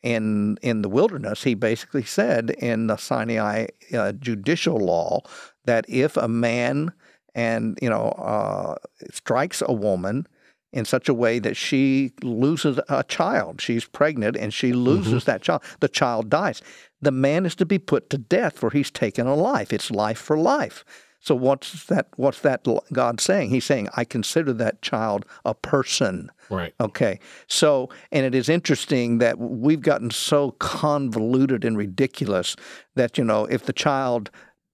in 0.02 0.58
in 0.60 0.82
the 0.82 0.90
wilderness, 0.90 1.44
he 1.44 1.54
basically 1.54 2.02
said 2.02 2.50
in 2.50 2.88
the 2.88 2.98
Sinai 2.98 3.68
uh, 3.94 4.12
judicial 4.12 4.76
law 4.76 5.22
that 5.64 5.86
if 5.88 6.18
a 6.18 6.28
man 6.28 6.92
and 7.34 7.78
you 7.80 7.88
know 7.88 8.08
uh, 8.18 8.74
strikes 9.10 9.62
a 9.66 9.72
woman 9.72 10.26
in 10.72 10.84
such 10.84 11.08
a 11.08 11.14
way 11.14 11.38
that 11.38 11.56
she 11.56 12.12
loses 12.22 12.80
a 12.88 13.04
child, 13.04 13.60
she's 13.60 13.84
pregnant 13.84 14.36
and 14.36 14.54
she 14.54 14.72
loses 14.72 15.24
that 15.24 15.42
child, 15.42 15.62
the 15.80 15.88
child 15.88 16.30
dies. 16.30 16.62
The 17.00 17.10
man 17.10 17.44
is 17.44 17.54
to 17.56 17.66
be 17.66 17.78
put 17.78 18.10
to 18.10 18.18
death 18.18 18.58
for 18.58 18.70
he's 18.70 18.90
taken 18.90 19.26
a 19.26 19.34
life. 19.34 19.72
It's 19.72 19.90
life 19.90 20.18
for 20.18 20.38
life. 20.38 20.84
So 21.20 21.36
what's 21.36 21.84
that? 21.84 22.08
What's 22.16 22.40
that 22.40 22.66
God 22.92 23.20
saying? 23.20 23.50
He's 23.50 23.64
saying, 23.64 23.88
I 23.96 24.04
consider 24.04 24.52
that 24.54 24.82
child 24.82 25.24
a 25.44 25.54
person. 25.54 26.32
Right. 26.50 26.74
Okay. 26.80 27.20
So, 27.46 27.90
and 28.10 28.26
it 28.26 28.34
is 28.34 28.48
interesting 28.48 29.18
that 29.18 29.38
we've 29.38 29.80
gotten 29.80 30.10
so 30.10 30.50
convoluted 30.52 31.64
and 31.64 31.78
ridiculous 31.78 32.56
that, 32.96 33.18
you 33.18 33.24
know, 33.24 33.44
if 33.44 33.66
the 33.66 33.72
child 33.72 34.30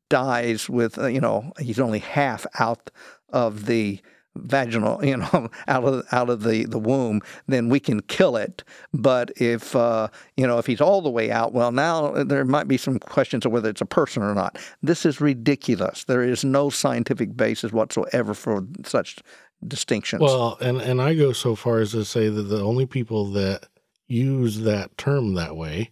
dies 0.09 0.71
with, 0.71 0.99
uh, 0.99 1.07
you 1.07 1.21
know, 1.21 1.53
he's 1.59 1.79
only 1.79 1.99
half 1.99 2.47
out 2.59 2.91
of 3.29 3.67
the 3.67 4.01
vaginal, 4.43 5.05
you 5.05 5.17
know, 5.17 5.51
out 5.67 5.85
of 5.85 6.05
out 6.13 6.31
of 6.31 6.43
the, 6.43 6.65
the 6.65 6.79
womb, 6.79 7.21
then 7.47 7.69
we 7.69 7.81
can 7.81 8.01
kill 8.03 8.37
it. 8.37 8.65
But 8.93 9.31
if 9.37 9.75
uh, 9.77 10.09
you 10.37 10.47
know 10.47 10.59
if 10.59 10.67
he's 10.67 10.81
all 10.81 11.03
the 11.03 11.11
way 11.11 11.31
out, 11.31 11.53
well, 11.53 11.73
now 11.73 12.25
there 12.25 12.45
might 12.45 12.69
be 12.69 12.77
some 12.77 12.99
questions 12.99 13.45
of 13.47 13.53
whether 13.53 13.69
it's 13.69 13.81
a 13.81 13.87
person 13.87 14.23
or 14.23 14.35
not. 14.35 14.59
This 14.83 15.05
is 15.07 15.21
ridiculous. 15.21 16.05
There 16.05 16.23
is 16.23 16.45
no 16.45 16.71
scientific 16.71 17.37
basis 17.37 17.73
whatsoever 17.73 18.35
for 18.35 18.67
such 18.85 19.19
distinctions. 19.67 20.23
Well, 20.23 20.57
and 20.61 20.81
and 20.81 21.01
I 21.01 21.15
go 21.15 21.33
so 21.33 21.55
far 21.55 21.81
as 21.81 21.93
to 21.93 22.05
say 22.05 22.29
that 22.29 22.43
the 22.43 22.63
only 22.63 22.87
people 22.87 23.31
that 23.33 23.67
use 24.07 24.61
that 24.61 24.97
term 24.97 25.35
that 25.35 25.57
way, 25.57 25.91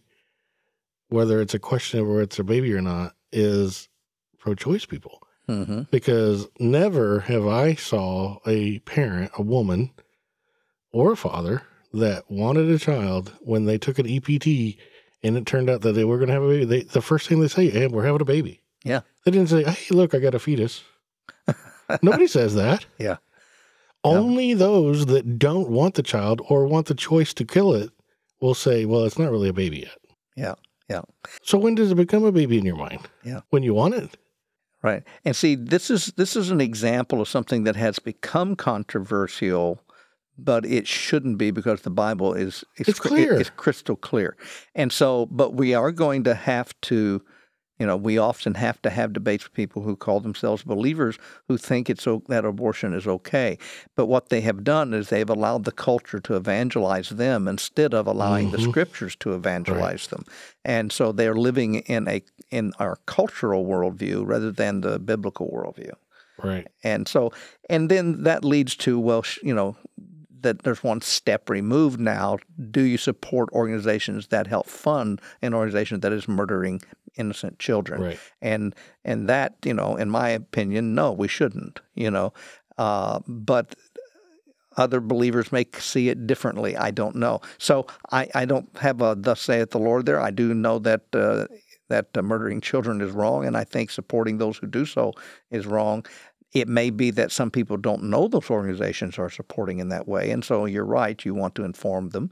whether 1.09 1.41
it's 1.41 1.55
a 1.55 1.59
question 1.59 2.01
of 2.01 2.07
whether 2.07 2.23
it's 2.23 2.39
a 2.39 2.45
baby 2.45 2.73
or 2.73 2.81
not, 2.81 3.15
is 3.33 3.89
pro-choice 4.39 4.87
people. 4.87 5.26
Hmm 5.47 5.83
Because 5.91 6.47
never 6.59 7.21
have 7.21 7.47
I 7.47 7.75
saw 7.75 8.39
a 8.47 8.81
parent, 8.81 9.31
a 9.39 9.43
woman, 9.43 9.91
or 10.93 11.13
a 11.13 11.17
father 11.17 11.63
that 11.93 12.31
wanted 12.31 12.71
a 12.71 12.79
child 12.79 13.33
when 13.41 13.65
they 13.65 13.79
took 13.79 13.99
an 13.99 14.09
EPT 14.09 14.77
and 15.23 15.37
it 15.37 15.47
turned 15.47 15.71
out 15.71 15.81
that 15.83 15.93
they 15.93 16.05
were 16.05 16.19
going 16.19 16.29
to 16.29 16.35
have 16.35 16.43
a 16.43 16.49
baby. 16.49 16.65
They, 16.65 16.81
the 16.83 17.03
first 17.03 17.29
thing 17.29 17.41
they 17.41 17.49
say, 17.49 17.71
"Hey, 17.71 17.87
we're 17.87 18.05
having 18.05 18.21
a 18.21 18.25
baby." 18.25 18.61
Yeah. 18.85 19.01
They 19.25 19.31
didn't 19.31 19.49
say, 19.49 19.65
"Hey, 19.65 19.95
look, 19.95 20.15
I 20.15 20.19
got 20.19 20.35
a 20.35 20.39
fetus." 20.39 20.85
Nobody 22.03 22.27
says 22.27 22.55
that. 22.55 22.87
Yeah. 22.99 23.17
Only 24.05 24.55
those 24.55 25.07
that 25.07 25.39
don't 25.39 25.69
want 25.69 25.95
the 25.95 26.03
child 26.03 26.41
or 26.49 26.67
want 26.67 26.87
the 26.87 26.95
choice 26.95 27.35
to 27.35 27.45
kill 27.45 27.75
it 27.75 27.91
will 28.41 28.55
say, 28.55 28.85
"Well, 28.85 29.05
it's 29.05 29.19
not 29.19 29.31
really 29.31 29.49
a 29.49 29.53
baby 29.53 29.81
yet." 29.81 29.99
Yeah, 30.37 30.55
yeah. 30.89 31.03
So 31.43 31.59
when 31.59 31.75
does 31.75 31.91
it 31.91 31.97
become 31.97 32.25
a 32.25 32.31
baby 32.33 32.59
in 32.59 32.65
your 32.67 32.77
mind? 32.77 33.09
Yeah. 33.25 33.41
When 33.51 33.63
you 33.63 33.75
want 33.75 33.95
it. 33.95 34.17
Right. 34.87 35.03
And 35.25 35.35
see, 35.35 35.57
this 35.57 35.91
is 35.91 36.13
this 36.17 36.37
is 36.37 36.53
an 36.53 36.61
example 36.61 37.21
of 37.21 37.27
something 37.29 37.65
that 37.65 37.75
has 37.75 37.99
become 37.99 38.55
controversial, 38.55 39.83
but 40.39 40.65
it 40.65 40.87
shouldn't 40.87 41.39
be 41.39 41.51
because 41.51 41.83
the 41.83 41.91
Bible 41.91 42.35
is 42.35 42.65
It's 42.77 43.01
cri- 43.01 43.11
clear. 43.11 43.35
It's 43.35 43.51
crystal 43.51 43.97
clear. 43.97 44.37
And 44.77 44.93
so, 44.93 45.27
but 45.27 45.55
we 45.55 45.75
are 45.75 45.91
going 45.91 46.23
to 46.23 46.35
have 46.35 46.73
to, 46.83 47.21
you 47.79 47.87
know, 47.87 47.97
we 47.97 48.17
often 48.19 48.55
have 48.55 48.81
to 48.83 48.91
have 48.91 49.13
debates 49.13 49.45
with 49.45 49.53
people 49.53 49.83
who 49.83 49.97
call 49.97 50.21
themselves 50.21 50.63
believers 50.63 51.19
who 51.49 51.57
think 51.59 51.91
it's 51.91 52.07
that 52.29 52.45
abortion 52.45 52.95
is 52.95 53.07
okay. 53.07 53.59
But 53.97 54.07
what 54.07 54.29
they 54.31 54.41
have 54.43 54.65
done 54.65 54.95
is 54.95 55.09
they've 55.09 55.29
allowed 55.29 55.65
the 55.65 55.73
culture 55.73 56.21
to 56.21 56.37
evangelize 56.37 57.11
them 57.11 57.47
instead 57.49 57.93
of 57.95 58.07
allowing 58.07 58.51
the 58.51 58.59
Mhm. 58.59 58.69
scriptures 58.71 59.17
to 59.17 59.35
evangelize 59.35 60.07
them. 60.07 60.25
And 60.65 60.91
so 60.91 61.13
they're 61.13 61.35
living 61.35 61.77
in 61.77 62.09
a 62.09 62.23
in 62.51 62.73
our 62.79 62.97
cultural 63.07 63.67
worldview 63.67 64.25
rather 64.25 64.53
than 64.53 64.81
the 64.81 64.99
biblical 65.01 65.49
worldview. 65.49 65.93
Right. 66.43 66.69
And 66.85 67.09
so, 67.09 67.33
and 67.69 67.91
then 67.91 68.23
that 68.23 68.45
leads 68.45 68.77
to, 68.77 69.01
well, 69.01 69.25
you 69.43 69.55
know, 69.55 69.77
that 70.43 70.63
there's 70.63 70.85
one 70.85 71.01
step 71.01 71.51
removed 71.51 71.99
now. 71.99 72.39
Do 72.71 72.83
you 72.83 72.99
support 72.99 73.49
organizations 73.53 74.29
that 74.29 74.47
help 74.47 74.67
fund 74.69 75.21
an 75.43 75.55
organization 75.55 76.01
that 76.01 76.13
is 76.13 76.29
murdering 76.29 76.83
innocent 77.17 77.59
children? 77.59 78.03
Right. 78.03 78.19
And 78.41 78.75
and 79.05 79.29
that, 79.29 79.55
you 79.65 79.75
know, 79.75 79.97
in 79.97 80.11
my 80.11 80.29
opinion, 80.31 80.95
no, 80.95 81.13
we 81.13 81.29
shouldn't. 81.29 81.81
You 81.95 82.11
know, 82.11 82.33
uh, 82.79 83.21
but 83.27 83.75
other 84.77 85.01
believers 85.01 85.53
may 85.53 85.67
see 85.79 86.09
it 86.11 86.27
differently. 86.27 86.77
I 86.77 86.91
don't 86.91 87.17
know. 87.17 87.41
So 87.59 87.87
I, 88.13 88.29
I 88.35 88.45
don't 88.45 88.69
have 88.79 89.01
a 89.01 89.15
thus 89.19 89.41
saith 89.41 89.71
the 89.71 89.79
Lord 89.79 90.05
there. 90.07 90.21
I 90.21 90.31
do 90.31 90.53
know 90.53 90.79
that 90.81 91.03
uh, 91.15 91.47
that 91.89 92.09
uh, 92.17 92.23
murdering 92.23 92.61
children 92.61 93.01
is 93.01 93.13
wrong, 93.13 93.47
and 93.47 93.57
I 93.57 93.65
think 93.65 93.91
supporting 93.91 94.39
those 94.39 94.59
who 94.59 94.67
do 94.67 94.85
so 94.85 95.13
is 95.51 95.67
wrong. 95.67 96.05
It 96.53 96.69
may 96.69 96.91
be 96.91 97.11
that 97.13 97.33
some 97.33 97.51
people 97.51 97.77
don't 97.77 98.05
know 98.05 98.29
those 98.29 98.51
organizations 98.51 99.19
are 99.19 99.31
supporting 99.31 99.79
in 99.79 99.89
that 99.91 100.09
way, 100.09 100.31
and 100.31 100.45
so 100.45 100.65
you're 100.65 100.85
right. 100.85 101.23
You 101.25 101.35
want 101.35 101.55
to 101.57 101.65
inform 101.65 102.11
them. 102.11 102.31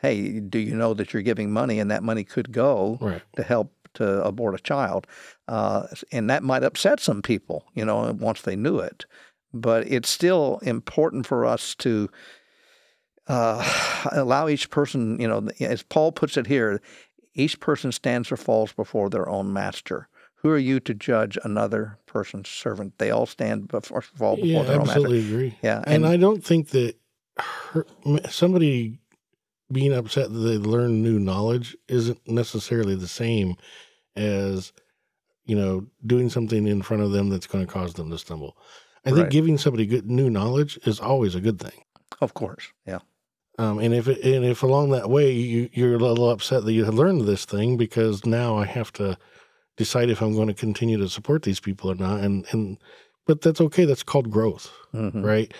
Hey, 0.00 0.40
do 0.40 0.58
you 0.58 0.74
know 0.74 0.94
that 0.94 1.12
you're 1.12 1.22
giving 1.22 1.52
money, 1.52 1.78
and 1.78 1.90
that 1.90 2.02
money 2.02 2.24
could 2.24 2.52
go 2.52 2.98
Right. 3.00 3.22
to 3.36 3.42
help 3.42 3.72
to 3.94 4.22
abort 4.24 4.54
a 4.54 4.62
child, 4.62 5.06
uh, 5.48 5.86
and 6.10 6.28
that 6.30 6.42
might 6.42 6.64
upset 6.64 7.00
some 7.00 7.22
people, 7.22 7.64
you 7.74 7.84
know, 7.84 8.16
once 8.18 8.42
they 8.42 8.56
knew 8.56 8.78
it. 8.78 9.06
But 9.54 9.86
it's 9.86 10.08
still 10.08 10.58
important 10.62 11.26
for 11.26 11.44
us 11.44 11.74
to 11.76 12.08
uh, 13.28 14.08
allow 14.12 14.48
each 14.48 14.70
person, 14.70 15.20
you 15.20 15.28
know, 15.28 15.48
as 15.60 15.82
Paul 15.82 16.12
puts 16.12 16.36
it 16.36 16.46
here, 16.46 16.80
each 17.34 17.60
person 17.60 17.92
stands 17.92 18.30
or 18.30 18.36
falls 18.36 18.72
before 18.72 19.08
their 19.10 19.28
own 19.28 19.52
master. 19.52 20.08
Who 20.36 20.50
are 20.50 20.58
you 20.58 20.80
to 20.80 20.94
judge 20.94 21.38
another 21.44 21.98
person's 22.06 22.48
servant? 22.48 22.98
They 22.98 23.10
all 23.10 23.26
stand 23.26 23.68
before 23.68 24.02
fall 24.02 24.36
before 24.36 24.48
Yeah, 24.48 24.62
their 24.64 24.80
own 24.80 24.86
master. 24.86 25.00
I 25.00 25.02
absolutely 25.04 25.18
agree. 25.20 25.58
Yeah, 25.62 25.82
And, 25.86 26.04
and, 26.04 26.06
I 26.06 26.16
don't 26.16 26.44
think 26.44 26.70
that 26.70 26.96
her, 27.38 27.86
somebody 28.28 28.98
being 29.72 29.92
upset 29.92 30.32
that 30.32 30.38
they 30.38 30.58
learn 30.58 31.02
new 31.02 31.18
knowledge 31.18 31.76
isn't 31.88 32.20
necessarily 32.28 32.94
the 32.94 33.08
same 33.08 33.56
as, 34.16 34.72
you 35.44 35.56
know, 35.56 35.86
doing 36.06 36.28
something 36.30 36.66
in 36.66 36.82
front 36.82 37.02
of 37.02 37.12
them 37.12 37.28
that's 37.30 37.46
going 37.46 37.66
to 37.66 37.72
cause 37.72 37.94
them 37.94 38.10
to 38.10 38.18
stumble. 38.18 38.56
I 39.04 39.10
think 39.10 39.30
giving 39.30 39.58
somebody 39.58 39.86
good 39.86 40.08
new 40.08 40.30
knowledge 40.30 40.78
is 40.84 41.00
always 41.00 41.34
a 41.34 41.40
good 41.40 41.58
thing. 41.58 41.82
of 42.20 42.34
course, 42.34 42.68
yeah, 42.86 43.00
Um, 43.58 43.78
and 43.80 43.92
if 43.92 44.06
it, 44.06 44.22
and 44.22 44.44
if 44.44 44.62
along 44.62 44.90
that 44.90 45.10
way 45.10 45.32
you, 45.32 45.68
you're 45.72 45.94
a 45.96 45.98
little 45.98 46.30
upset 46.30 46.64
that 46.64 46.72
you 46.72 46.84
have 46.84 46.94
learned 46.94 47.22
this 47.22 47.44
thing 47.44 47.76
because 47.76 48.24
now 48.24 48.56
I 48.56 48.64
have 48.66 48.92
to 48.94 49.18
decide 49.76 50.08
if 50.10 50.20
I'm 50.22 50.34
going 50.34 50.48
to 50.48 50.54
continue 50.54 50.98
to 50.98 51.08
support 51.08 51.42
these 51.42 51.58
people 51.58 51.90
or 51.90 51.96
not, 51.96 52.20
and 52.20 52.46
and 52.52 52.78
but 53.26 53.40
that's 53.40 53.60
okay. 53.60 53.84
That's 53.84 54.02
called 54.04 54.30
growth 54.30 54.70
Mhm. 54.94 55.24
right? 55.24 55.52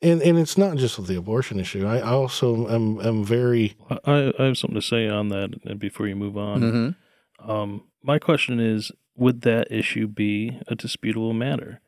And 0.00 0.22
and 0.22 0.38
it's 0.38 0.56
not 0.56 0.76
just 0.76 0.96
with 0.98 1.08
the 1.08 1.16
abortion 1.16 1.58
issue. 1.58 1.86
I 1.86 1.98
I 1.98 2.10
also 2.12 2.68
am 2.68 3.00
am 3.00 3.24
very 3.24 3.74
I, 4.04 4.32
I 4.38 4.44
have 4.44 4.56
something 4.58 4.80
to 4.80 4.86
say 4.86 5.08
on 5.08 5.28
that 5.30 5.78
before 5.78 6.06
you 6.06 6.14
move 6.16 6.36
on. 6.36 6.60
Mhm. 6.60 7.48
Um, 7.48 7.82
my 8.02 8.18
question 8.18 8.60
is 8.60 8.92
would 9.16 9.40
that 9.42 9.66
issue 9.72 10.06
be 10.06 10.60
a 10.68 10.74
disputable 10.76 11.32
matter? 11.32 11.80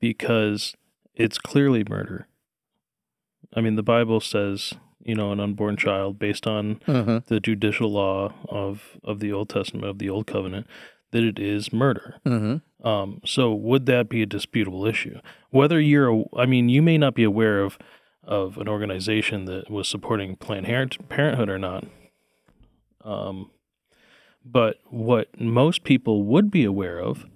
Because 0.00 0.74
it's 1.14 1.38
clearly 1.38 1.84
murder. 1.88 2.26
I 3.54 3.60
mean, 3.60 3.76
the 3.76 3.82
Bible 3.84 4.20
says, 4.20 4.72
you 5.04 5.14
know, 5.14 5.30
an 5.32 5.38
unborn 5.40 5.76
child, 5.76 6.18
based 6.18 6.46
on 6.46 6.76
Mhm. 6.86 7.26
the 7.26 7.38
judicial 7.40 7.90
law 7.92 8.32
of, 8.48 8.98
of 9.04 9.20
the 9.20 9.32
Old 9.32 9.48
Testament, 9.48 9.86
of 9.86 9.98
the 9.98 10.10
Old 10.10 10.26
Covenant, 10.26 10.66
that 11.12 11.22
it 11.24 11.38
is 11.38 11.72
murder. 11.72 12.16
Mhm. 12.26 12.62
Um, 12.84 13.20
so 13.26 13.52
would 13.54 13.86
that 13.86 14.08
be 14.08 14.22
a 14.22 14.26
disputable 14.26 14.86
issue? 14.86 15.18
Whether 15.50 15.80
you're, 15.80 16.24
I 16.36 16.46
mean, 16.46 16.68
you 16.68 16.80
may 16.82 16.98
not 16.98 17.14
be 17.14 17.24
aware 17.24 17.60
of 17.62 17.78
of 18.24 18.58
an 18.58 18.68
organization 18.68 19.46
that 19.46 19.70
was 19.70 19.88
supporting 19.88 20.36
Planned 20.36 20.66
Parenthood 21.08 21.48
or 21.48 21.58
not. 21.58 21.84
Um, 23.04 23.50
but 24.44 24.76
what 24.86 25.40
most 25.40 25.84
people 25.84 26.22
would 26.24 26.50
be 26.50 26.64
aware 26.64 27.00
of 27.00 27.26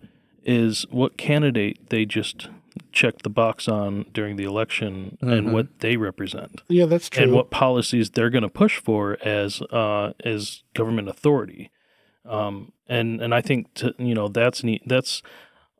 is 0.44 0.84
what 0.90 1.16
candidate 1.16 1.88
they 1.88 2.04
just 2.04 2.48
checked 2.92 3.22
the 3.22 3.30
box 3.30 3.66
on 3.66 4.04
during 4.12 4.36
the 4.36 4.44
election 4.44 5.16
and 5.20 5.48
Mhm. 5.48 5.52
what 5.52 5.78
they 5.80 5.96
represent 5.96 6.60
Yeah, 6.68 6.86
that's 6.86 7.08
true. 7.08 7.24
and 7.24 7.32
what 7.32 7.50
policies 7.50 8.10
they're 8.10 8.30
going 8.30 8.42
to 8.42 8.48
push 8.48 8.78
for 8.78 9.16
as 9.24 9.62
uh, 9.72 10.12
as 10.24 10.62
government 10.74 11.08
authority. 11.08 11.70
Um, 12.26 12.72
and 12.88 13.20
and 13.20 13.34
I 13.34 13.40
think 13.40 13.72
to, 13.74 13.94
you 13.98 14.14
know 14.14 14.28
that's 14.28 14.62
neat. 14.64 14.82
That's 14.86 15.22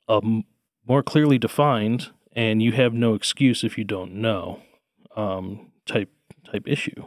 a 0.08 0.20
m- 0.22 0.44
more 0.86 1.02
clearly 1.02 1.38
defined, 1.38 2.10
and 2.34 2.62
you 2.62 2.72
have 2.72 2.92
no 2.92 3.14
excuse 3.14 3.64
if 3.64 3.78
you 3.78 3.84
don't 3.84 4.14
know 4.14 4.60
um, 5.16 5.70
type 5.86 6.10
type 6.50 6.64
issue. 6.66 7.06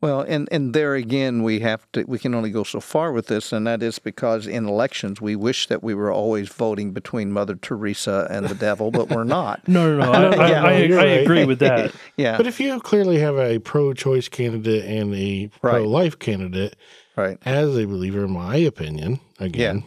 Well, 0.00 0.20
and, 0.20 0.50
and 0.52 0.74
there 0.74 0.94
again, 0.96 1.42
we 1.42 1.60
have 1.60 1.90
to 1.92 2.04
we 2.04 2.18
can 2.18 2.34
only 2.34 2.50
go 2.50 2.62
so 2.62 2.78
far 2.78 3.10
with 3.10 3.28
this, 3.28 3.52
and 3.54 3.66
that 3.66 3.82
is 3.82 3.98
because 3.98 4.46
in 4.46 4.66
elections 4.68 5.18
we 5.22 5.34
wish 5.34 5.66
that 5.68 5.82
we 5.82 5.94
were 5.94 6.12
always 6.12 6.50
voting 6.50 6.92
between 6.92 7.32
Mother 7.32 7.54
Teresa 7.54 8.26
and 8.30 8.46
the 8.46 8.54
devil, 8.54 8.90
but 8.90 9.08
we're 9.08 9.24
not. 9.24 9.62
No, 9.68 9.96
no, 9.98 10.04
no. 10.04 10.12
I, 10.12 10.24
I, 10.44 10.48
Yeah, 10.50 10.64
I, 10.64 10.76
you're 10.82 10.98
I 11.00 11.04
right. 11.04 11.20
agree 11.22 11.44
with 11.46 11.58
that. 11.60 11.92
Yeah, 12.18 12.36
but 12.36 12.46
if 12.46 12.60
you 12.60 12.78
clearly 12.80 13.18
have 13.20 13.36
a 13.38 13.58
pro-choice 13.60 14.28
candidate 14.28 14.84
and 14.84 15.14
a 15.14 15.50
Right. 15.62 15.72
pro-life 15.72 16.18
candidate, 16.18 16.76
right. 17.16 17.38
as 17.44 17.76
a 17.76 17.86
believer, 17.86 18.24
in 18.24 18.32
my 18.32 18.56
opinion, 18.56 19.20
again, 19.38 19.84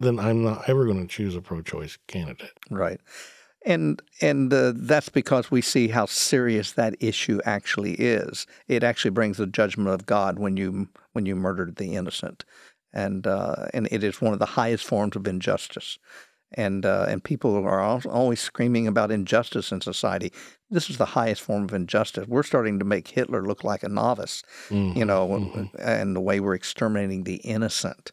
then 0.00 0.18
I'm 0.18 0.42
not 0.42 0.68
ever 0.68 0.84
going 0.84 1.00
to 1.00 1.12
choose 1.12 1.36
a 1.36 1.40
pro-choice 1.40 1.98
candidate. 2.06 2.52
Right. 2.70 3.00
And 3.66 4.02
and 4.20 4.52
uh, 4.52 4.72
that's 4.76 5.08
because 5.08 5.50
we 5.50 5.62
see 5.62 5.88
how 5.88 6.04
serious 6.04 6.72
that 6.72 6.96
issue 7.00 7.40
actually 7.46 7.94
is. 7.94 8.46
It 8.68 8.82
actually 8.82 9.12
brings 9.12 9.38
the 9.38 9.46
judgment 9.46 9.88
of 9.88 10.04
God 10.04 10.38
when 10.38 10.58
you 10.58 10.88
when 11.12 11.24
you 11.24 11.34
murdered 11.34 11.76
the 11.76 11.94
innocent, 11.94 12.44
and 12.92 13.26
uh, 13.26 13.68
and 13.72 13.88
it 13.90 14.04
is 14.04 14.20
one 14.20 14.34
of 14.34 14.38
the 14.38 14.44
highest 14.44 14.84
forms 14.84 15.16
of 15.16 15.26
injustice. 15.26 15.98
And 16.56 16.86
uh, 16.86 17.06
and 17.08 17.22
people 17.22 17.56
are 17.66 17.80
always 17.80 18.40
screaming 18.40 18.86
about 18.86 19.10
injustice 19.10 19.72
in 19.72 19.80
society. 19.80 20.32
This 20.70 20.88
is 20.88 20.98
the 20.98 21.04
highest 21.04 21.42
form 21.42 21.64
of 21.64 21.74
injustice. 21.74 22.26
We're 22.28 22.42
starting 22.44 22.78
to 22.78 22.84
make 22.84 23.08
Hitler 23.08 23.42
look 23.42 23.64
like 23.64 23.82
a 23.82 23.88
novice 23.88 24.42
Mhm, 24.68 24.96
you 24.96 25.04
know, 25.04 25.28
mhm. 25.28 25.70
and 25.78 26.14
the 26.14 26.20
way 26.20 26.40
we're 26.40 26.54
exterminating 26.54 27.24
the 27.24 27.36
innocent. 27.36 28.12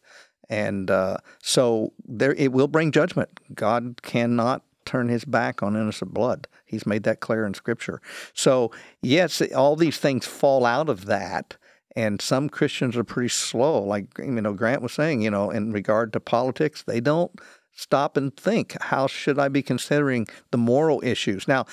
And 0.50 0.92
uh, 0.92 1.18
so 1.42 1.94
there, 2.06 2.34
it 2.34 2.52
will 2.52 2.68
bring 2.68 2.92
judgment. 2.92 3.40
God 3.54 4.02
cannot 4.02 4.64
turn 4.86 5.08
his 5.08 5.24
back 5.24 5.64
on 5.64 5.76
innocent 5.76 6.14
blood. 6.14 6.48
He's 6.66 6.86
made 6.86 7.04
that 7.04 7.20
clear 7.20 7.46
in 7.46 7.54
Scripture. 7.54 8.02
So 8.34 8.72
yes, 9.02 9.42
all 9.56 9.76
these 9.76 9.98
things 9.98 10.26
fall 10.26 10.66
out 10.66 10.90
of 10.90 11.06
that. 11.06 11.58
And 11.96 12.22
some 12.22 12.48
Christians 12.50 12.96
are 12.96 13.04
pretty 13.04 13.30
slow, 13.30 13.84
like 13.84 14.06
you 14.18 14.42
know 14.42 14.54
Grant 14.54 14.82
was 14.82 14.94
saying. 14.94 15.22
You 15.22 15.30
know, 15.30 15.50
in 15.52 15.72
regard 15.74 16.14
to 16.14 16.20
politics, 16.22 16.84
they 16.84 17.02
don't 17.02 17.32
stop 17.74 18.18
and 18.18 18.36
think. 18.36 18.76
How 18.82 19.08
should 19.08 19.40
I 19.40 19.48
be 19.48 19.62
considering 19.62 20.28
the 20.52 20.58
moral 20.58 21.02
issues? 21.04 21.48
Now, 21.48 21.66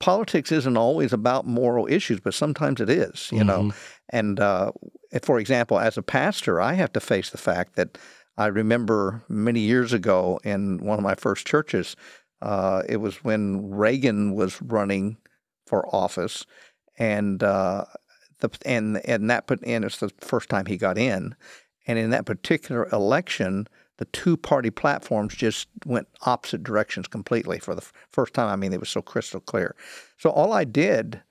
politics 0.00 0.50
isn't 0.50 0.76
always 0.76 1.12
about 1.12 1.46
moral 1.46 1.86
issues, 1.86 2.20
but 2.20 2.34
sometimes 2.34 2.80
it 2.80 2.90
is. 2.90 3.30
You 3.32 3.44
know, 3.44 3.72
and 4.10 4.40
uh, 4.40 4.72
for 5.22 5.38
example, 5.38 5.78
as 5.78 5.96
a 5.96 6.02
pastor, 6.02 6.60
I 6.60 6.74
have 6.74 6.92
to 6.94 7.00
face 7.00 7.30
the 7.30 7.38
fact 7.38 7.76
that 7.76 7.98
I 8.36 8.46
remember 8.46 9.22
many 9.28 9.60
years 9.60 9.92
ago 9.92 10.40
in 10.42 10.78
one 10.78 10.98
of 10.98 11.04
my 11.04 11.14
first 11.14 11.46
churches, 11.46 11.96
uh, 12.40 12.82
it 12.88 12.96
was 12.96 13.22
when 13.22 13.70
Reagan 13.70 14.34
was 14.34 14.60
running 14.62 15.18
for 15.66 15.94
office, 15.94 16.44
and 16.98 17.42
uh, 17.42 17.84
the 18.40 18.50
and 18.66 19.04
and 19.06 19.30
that 19.30 19.46
put 19.46 19.60
and 19.64 19.84
it's 19.84 19.98
the 19.98 20.10
first 20.20 20.48
time 20.48 20.66
he 20.66 20.76
got 20.76 20.98
in, 20.98 21.36
and 21.86 21.98
in 21.98 22.10
that 22.10 22.26
particular 22.26 22.88
election, 22.92 23.68
the 23.98 24.04
two 24.06 24.36
party 24.36 24.70
platforms 24.70 25.34
just 25.34 25.68
went 25.86 26.08
opposite 26.22 26.62
directions 26.62 27.06
completely 27.06 27.58
for 27.58 27.74
the 27.74 27.82
f- 27.82 27.92
first 28.10 28.34
time. 28.34 28.48
I 28.48 28.56
mean, 28.56 28.72
it 28.72 28.80
was 28.80 28.88
so 28.88 29.02
crystal 29.02 29.40
clear. 29.40 29.74
So 30.18 30.30
all 30.30 30.52
I 30.52 30.64
did 30.64 31.22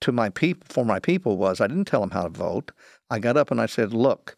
to 0.00 0.12
my 0.12 0.28
people 0.28 0.66
for 0.68 0.84
my 0.84 1.00
people 1.00 1.36
was 1.36 1.60
I 1.60 1.66
didn't 1.66 1.86
tell 1.86 2.00
them 2.00 2.10
how 2.10 2.22
to 2.22 2.28
vote. 2.28 2.72
I 3.10 3.18
got 3.18 3.36
up 3.36 3.50
and 3.50 3.60
I 3.60 3.66
said, 3.66 3.92
"Look, 3.92 4.36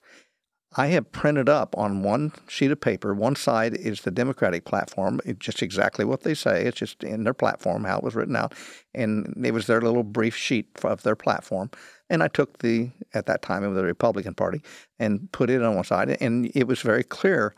I 0.78 0.88
have 0.88 1.10
printed 1.10 1.48
up 1.48 1.76
on 1.78 2.02
one 2.02 2.32
sheet 2.48 2.70
of 2.70 2.80
paper. 2.80 3.14
One 3.14 3.34
side 3.34 3.74
is 3.74 4.02
the 4.02 4.10
Democratic 4.10 4.64
platform, 4.66 5.20
it's 5.24 5.38
just 5.38 5.62
exactly 5.62 6.04
what 6.04 6.22
they 6.22 6.34
say. 6.34 6.64
It's 6.66 6.78
just 6.78 7.02
in 7.02 7.24
their 7.24 7.34
platform 7.34 7.84
how 7.84 7.98
it 7.98 8.04
was 8.04 8.14
written 8.14 8.36
out, 8.36 8.54
and 8.94 9.42
it 9.44 9.52
was 9.52 9.66
their 9.66 9.80
little 9.80 10.02
brief 10.02 10.36
sheet 10.36 10.68
of 10.84 11.02
their 11.02 11.16
platform. 11.16 11.70
And 12.10 12.22
I 12.22 12.28
took 12.28 12.58
the 12.58 12.90
at 13.14 13.26
that 13.26 13.42
time 13.42 13.64
it 13.64 13.68
was 13.68 13.76
the 13.76 13.84
Republican 13.84 14.34
Party 14.34 14.60
and 14.98 15.30
put 15.32 15.48
it 15.50 15.62
on 15.62 15.74
one 15.76 15.84
side, 15.84 16.16
and 16.20 16.50
it 16.54 16.66
was 16.66 16.82
very 16.82 17.04
clear 17.04 17.54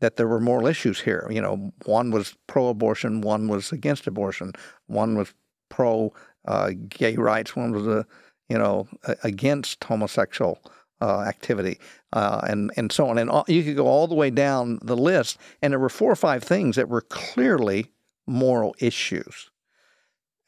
that 0.00 0.16
there 0.16 0.28
were 0.28 0.40
moral 0.40 0.66
issues 0.66 1.00
here. 1.00 1.26
You 1.30 1.40
know, 1.40 1.72
one 1.84 2.10
was 2.10 2.36
pro-abortion, 2.46 3.20
one 3.20 3.48
was 3.48 3.72
against 3.72 4.06
abortion, 4.06 4.52
one 4.86 5.16
was 5.16 5.32
pro 5.68 6.12
uh, 6.46 6.72
gay 6.88 7.16
rights, 7.16 7.56
one 7.56 7.72
was, 7.72 7.86
uh, 7.86 8.02
you 8.48 8.58
know, 8.58 8.86
against 9.24 9.82
homosexual 9.84 10.62
uh, 11.00 11.20
activity, 11.20 11.78
uh, 12.12 12.40
and 12.48 12.70
and 12.76 12.92
so 12.92 13.08
on. 13.08 13.18
And 13.18 13.30
all, 13.30 13.44
you 13.48 13.62
could 13.62 13.76
go 13.76 13.86
all 13.86 14.06
the 14.06 14.14
way 14.14 14.30
down 14.30 14.78
the 14.82 14.96
list, 14.96 15.38
and 15.60 15.72
there 15.72 15.80
were 15.80 15.88
four 15.88 16.10
or 16.10 16.16
five 16.16 16.42
things 16.42 16.76
that 16.76 16.88
were 16.88 17.02
clearly 17.02 17.90
moral 18.26 18.74
issues. 18.78 19.50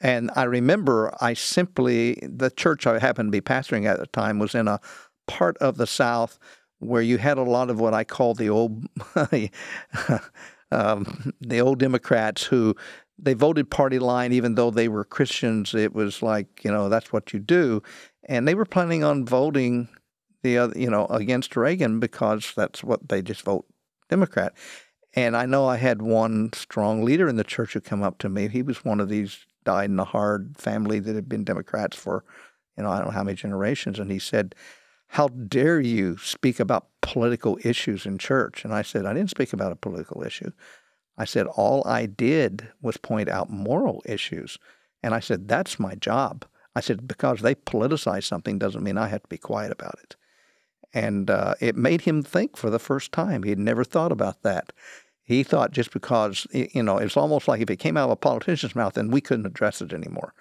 And 0.00 0.30
I 0.36 0.44
remember 0.44 1.12
I 1.20 1.34
simply, 1.34 2.18
the 2.22 2.50
church 2.50 2.86
I 2.86 2.98
happened 2.98 3.32
to 3.32 3.36
be 3.36 3.40
pastoring 3.40 3.84
at 3.86 3.98
the 3.98 4.06
time 4.06 4.38
was 4.38 4.54
in 4.54 4.68
a 4.68 4.80
part 5.26 5.56
of 5.58 5.76
the 5.76 5.86
South 5.86 6.38
where 6.78 7.02
you 7.02 7.18
had 7.18 7.38
a 7.38 7.42
lot 7.42 7.70
of 7.70 7.80
what 7.80 7.94
I 7.94 8.04
call 8.04 8.34
the 8.34 8.50
old, 8.50 8.84
um, 10.70 11.32
the 11.40 11.60
old 11.60 11.78
Democrats 11.78 12.44
who 12.44 12.76
they 13.18 13.34
voted 13.34 13.70
party 13.70 13.98
line 13.98 14.32
even 14.32 14.54
though 14.54 14.70
they 14.70 14.88
were 14.88 15.04
Christians. 15.04 15.74
It 15.74 15.94
was 15.94 16.22
like 16.22 16.64
you 16.64 16.70
know 16.70 16.88
that's 16.88 17.12
what 17.12 17.32
you 17.32 17.40
do, 17.40 17.82
and 18.24 18.46
they 18.46 18.54
were 18.54 18.64
planning 18.64 19.04
on 19.04 19.24
voting 19.24 19.88
the 20.42 20.58
other, 20.58 20.78
you 20.78 20.90
know, 20.90 21.06
against 21.06 21.56
Reagan 21.56 22.00
because 22.00 22.52
that's 22.56 22.84
what 22.84 23.08
they 23.08 23.22
just 23.22 23.42
vote 23.42 23.66
Democrat. 24.08 24.54
And 25.14 25.36
I 25.36 25.46
know 25.46 25.66
I 25.66 25.76
had 25.76 26.02
one 26.02 26.52
strong 26.52 27.04
leader 27.04 27.28
in 27.28 27.36
the 27.36 27.44
church 27.44 27.72
who 27.72 27.80
come 27.80 28.02
up 28.02 28.18
to 28.18 28.28
me. 28.28 28.48
He 28.48 28.62
was 28.62 28.84
one 28.84 29.00
of 29.00 29.08
these 29.08 29.46
died 29.64 29.90
in 29.90 29.98
a 29.98 30.04
hard 30.04 30.56
family 30.56 31.00
that 31.00 31.14
had 31.14 31.28
been 31.28 31.44
Democrats 31.44 31.96
for, 31.96 32.24
you 32.76 32.82
know, 32.82 32.90
I 32.90 32.98
don't 32.98 33.06
know 33.06 33.12
how 33.12 33.24
many 33.24 33.36
generations. 33.36 33.98
And 33.98 34.10
he 34.10 34.18
said, 34.18 34.54
How 35.08 35.28
dare 35.28 35.80
you 35.80 36.18
speak 36.18 36.60
about 36.60 36.88
political 37.00 37.58
issues 37.64 38.06
in 38.06 38.18
church? 38.18 38.64
And 38.64 38.74
I 38.74 38.82
said, 38.82 39.06
I 39.06 39.14
didn't 39.14 39.30
speak 39.30 39.52
about 39.52 39.72
a 39.72 39.76
political 39.76 40.22
issue. 40.22 40.52
I 41.16 41.24
said, 41.24 41.46
All 41.46 41.82
I 41.86 42.06
did 42.06 42.68
was 42.80 42.96
point 42.96 43.28
out 43.28 43.50
moral 43.50 44.02
issues. 44.06 44.58
And 45.02 45.14
I 45.14 45.20
said, 45.20 45.48
That's 45.48 45.80
my 45.80 45.94
job. 45.94 46.44
I 46.76 46.80
said, 46.80 47.08
Because 47.08 47.40
they 47.40 47.54
politicize 47.54 48.24
something 48.24 48.58
doesn't 48.58 48.84
mean 48.84 48.98
I 48.98 49.08
have 49.08 49.22
to 49.22 49.28
be 49.28 49.38
quiet 49.38 49.72
about 49.72 49.98
it. 50.02 50.16
And 50.94 51.30
uh, 51.30 51.54
it 51.60 51.76
made 51.76 52.02
him 52.02 52.22
think 52.22 52.56
for 52.56 52.70
the 52.70 52.78
first 52.78 53.10
time. 53.12 53.42
He 53.42 53.50
had 53.50 53.58
never 53.58 53.84
thought 53.84 54.12
about 54.12 54.42
that. 54.42 54.72
He 55.22 55.42
thought 55.42 55.72
just 55.72 55.92
because, 55.92 56.46
you 56.52 56.82
know, 56.82 56.96
it's 56.96 57.16
almost 57.16 57.48
like 57.48 57.60
if 57.60 57.68
it 57.68 57.76
came 57.76 57.98
out 57.98 58.06
of 58.06 58.12
a 58.12 58.16
politician's 58.16 58.74
mouth, 58.74 58.94
then 58.94 59.10
we 59.10 59.20
couldn't 59.20 59.44
address 59.46 59.82
it 59.82 59.92
anymore. 59.92 60.32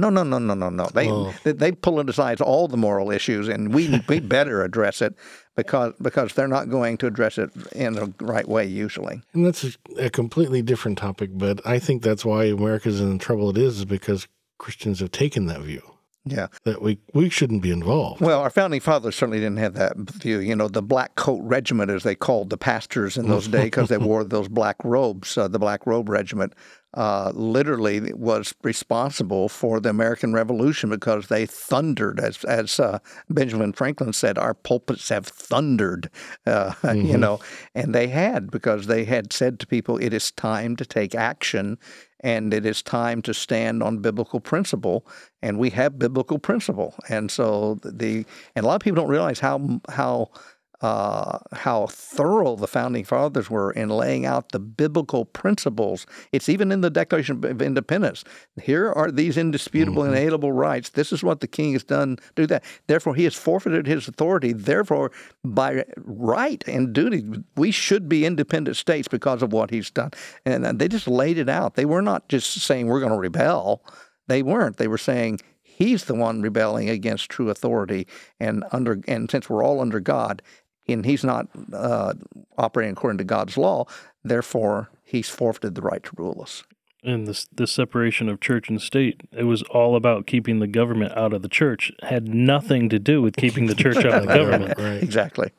No, 0.00 0.08
no, 0.10 0.22
no, 0.22 0.38
no, 0.38 0.54
no, 0.54 0.70
no. 0.70 0.86
They 0.94 1.08
Oh. 1.10 1.32
they, 1.44 1.72
politicize 1.72 2.40
all 2.40 2.66
the 2.68 2.76
moral 2.76 3.10
issues, 3.10 3.48
and 3.48 3.72
we 3.74 4.00
we 4.08 4.20
better 4.20 4.62
address 4.64 5.02
it 5.02 5.14
because 5.56 5.92
because 6.00 6.32
they're 6.34 6.48
not 6.48 6.70
going 6.70 6.96
to 6.98 7.06
address 7.06 7.38
it 7.38 7.50
in 7.72 7.92
the 7.94 8.12
right 8.20 8.48
way 8.48 8.64
usually. 8.66 9.22
And 9.34 9.44
that's 9.46 9.64
a, 9.64 10.06
a 10.06 10.10
completely 10.10 10.62
different 10.62 10.98
topic, 10.98 11.30
but 11.34 11.60
I 11.66 11.78
think 11.78 12.02
that's 12.02 12.24
why 12.24 12.44
America's 12.44 13.00
in 13.00 13.10
the 13.12 13.18
trouble 13.24 13.50
it 13.50 13.58
is, 13.58 13.78
is 13.78 13.84
because 13.84 14.26
Christians 14.58 15.00
have 15.00 15.10
taken 15.10 15.46
that 15.46 15.60
view 15.62 15.82
Yeah. 16.24 16.48
that 16.64 16.82
we, 16.82 16.98
we 17.14 17.30
shouldn't 17.30 17.62
be 17.62 17.70
involved. 17.70 18.20
Well, 18.20 18.40
our 18.40 18.50
founding 18.50 18.80
fathers 18.80 19.16
certainly 19.16 19.38
didn't 19.40 19.56
have 19.58 19.74
that 19.74 19.96
view. 19.96 20.38
You 20.38 20.54
know, 20.54 20.68
the 20.68 20.82
black 20.82 21.14
coat 21.14 21.40
regiment, 21.42 21.90
as 21.90 22.02
they 22.02 22.14
called 22.14 22.50
the 22.50 22.58
pastors 22.58 23.16
in 23.16 23.26
those 23.28 23.48
days, 23.56 23.64
because 23.64 23.88
they 23.88 23.96
wore 23.98 24.22
those 24.24 24.48
black 24.48 24.76
robes, 24.84 25.36
uh, 25.38 25.48
the 25.48 25.58
black 25.58 25.86
robe 25.86 26.08
regiment, 26.10 26.52
uh, 26.94 27.30
literally 27.34 28.12
was 28.14 28.52
responsible 28.62 29.48
for 29.48 29.80
the 29.80 29.90
American 29.90 30.32
Revolution 30.32 30.90
because 30.90 31.28
they 31.28 31.46
thundered, 31.46 32.18
as 32.18 32.44
as 32.44 32.80
uh, 32.80 32.98
Benjamin 33.28 33.72
Franklin 33.72 34.12
said, 34.12 34.36
our 34.38 34.54
pulpits 34.54 35.08
have 35.08 35.26
thundered, 35.26 36.10
uh, 36.46 36.74
you 36.94 37.16
know, 37.16 37.38
and 37.74 37.94
they 37.94 38.08
had 38.08 38.50
because 38.50 38.86
they 38.86 39.04
had 39.04 39.32
said 39.32 39.60
to 39.60 39.66
people, 39.66 39.98
it 39.98 40.12
is 40.12 40.32
time 40.32 40.76
to 40.76 40.84
take 40.84 41.14
action. 41.14 41.78
And 42.22 42.52
it 42.52 42.66
is 42.66 42.82
time 42.82 43.22
to 43.22 43.32
stand 43.32 43.82
on 43.82 44.00
biblical 44.00 44.40
principle, 44.40 45.06
and 45.40 45.58
we 45.58 45.70
have 45.70 45.98
biblical 45.98 46.38
principle. 46.38 46.94
And 47.08 47.30
so 47.30 47.78
the 47.82 48.26
and 48.54 48.64
a 48.64 48.68
lot 48.68 48.74
of 48.74 48.82
people 48.82 49.02
don't 49.02 49.08
realize 49.08 49.40
how 49.40 49.80
how 49.88 50.28
uh, 50.80 51.38
how 51.52 51.86
thorough 51.88 52.56
the 52.56 52.66
founding 52.66 53.04
fathers 53.04 53.50
were 53.50 53.70
in 53.72 53.88
laying 53.90 54.24
out 54.24 54.52
the 54.52 54.58
biblical 54.58 55.24
principles. 55.26 56.06
It's 56.32 56.48
even 56.48 56.72
in 56.72 56.80
the 56.80 56.90
Declaration 56.90 57.44
of 57.44 57.60
Independence. 57.60 58.24
Here 58.62 58.90
are 58.90 59.10
these 59.10 59.36
indisputable, 59.36 60.02
Mhm. 60.02 60.08
inalienable 60.08 60.52
rights. 60.52 60.90
This 60.90 61.12
is 61.12 61.22
what 61.22 61.40
the 61.40 61.46
king 61.46 61.74
has 61.74 61.84
done. 61.84 62.18
Do 62.34 62.46
that. 62.46 62.64
Therefore, 62.86 63.14
he 63.14 63.24
has 63.24 63.34
forfeited 63.34 63.86
his 63.86 64.08
authority. 64.08 64.52
Therefore, 64.52 65.10
by 65.44 65.84
right 65.98 66.64
and 66.66 66.92
duty, 66.92 67.24
we 67.56 67.70
should 67.70 68.08
be 68.08 68.24
independent 68.24 68.76
states 68.76 69.08
because 69.08 69.42
of 69.42 69.52
what 69.52 69.70
he's 69.70 69.90
done. 69.90 70.10
And 70.46 70.78
they 70.78 70.88
just 70.88 71.06
laid 71.08 71.36
it 71.38 71.48
out. 71.48 71.74
They 71.74 71.84
were 71.84 72.02
not 72.02 72.28
just 72.28 72.52
saying 72.62 72.86
we're 72.86 73.00
going 73.00 73.12
to 73.12 73.18
rebel. 73.18 73.84
They 74.28 74.42
weren't. 74.42 74.76
They 74.78 74.88
were 74.88 74.98
saying 74.98 75.40
he's 75.62 76.04
the 76.04 76.14
one 76.14 76.42
rebelling 76.42 76.90
against 76.90 77.30
true 77.30 77.48
authority, 77.48 78.06
and 78.38 78.64
under 78.70 79.00
and 79.08 79.30
since 79.30 79.48
we're 79.48 79.64
all 79.64 79.80
under 79.80 79.98
God, 79.98 80.42
and 80.92 81.04
he's 81.04 81.24
not 81.24 81.48
uh, 81.72 82.14
operating 82.58 82.92
according 82.92 83.18
to 83.18 83.24
God's 83.24 83.56
law, 83.56 83.86
therefore 84.24 84.90
he's 85.04 85.28
forfeited 85.28 85.74
the 85.74 85.82
right 85.82 86.02
to 86.02 86.10
rule 86.16 86.40
us. 86.42 86.62
And 87.02 87.26
this 87.26 87.48
this 87.50 87.72
separation 87.72 88.28
of 88.28 88.40
church 88.40 88.68
and 88.68 88.80
state, 88.80 89.22
it 89.32 89.44
was 89.44 89.62
all 89.62 89.96
about 89.96 90.26
keeping 90.26 90.58
the 90.58 90.66
government 90.66 91.16
out 91.16 91.32
of 91.32 91.40
the 91.40 91.48
church. 91.48 91.90
It 92.02 92.04
had 92.04 92.28
nothing 92.28 92.90
to 92.90 92.98
do 92.98 93.22
with 93.22 93.36
keeping 93.36 93.66
the 93.66 93.74
church 93.74 93.96
out 93.98 94.22
of 94.22 94.26
the 94.26 94.34
government. 94.34 94.78
right? 94.78 95.02
Exactly. 95.02 95.50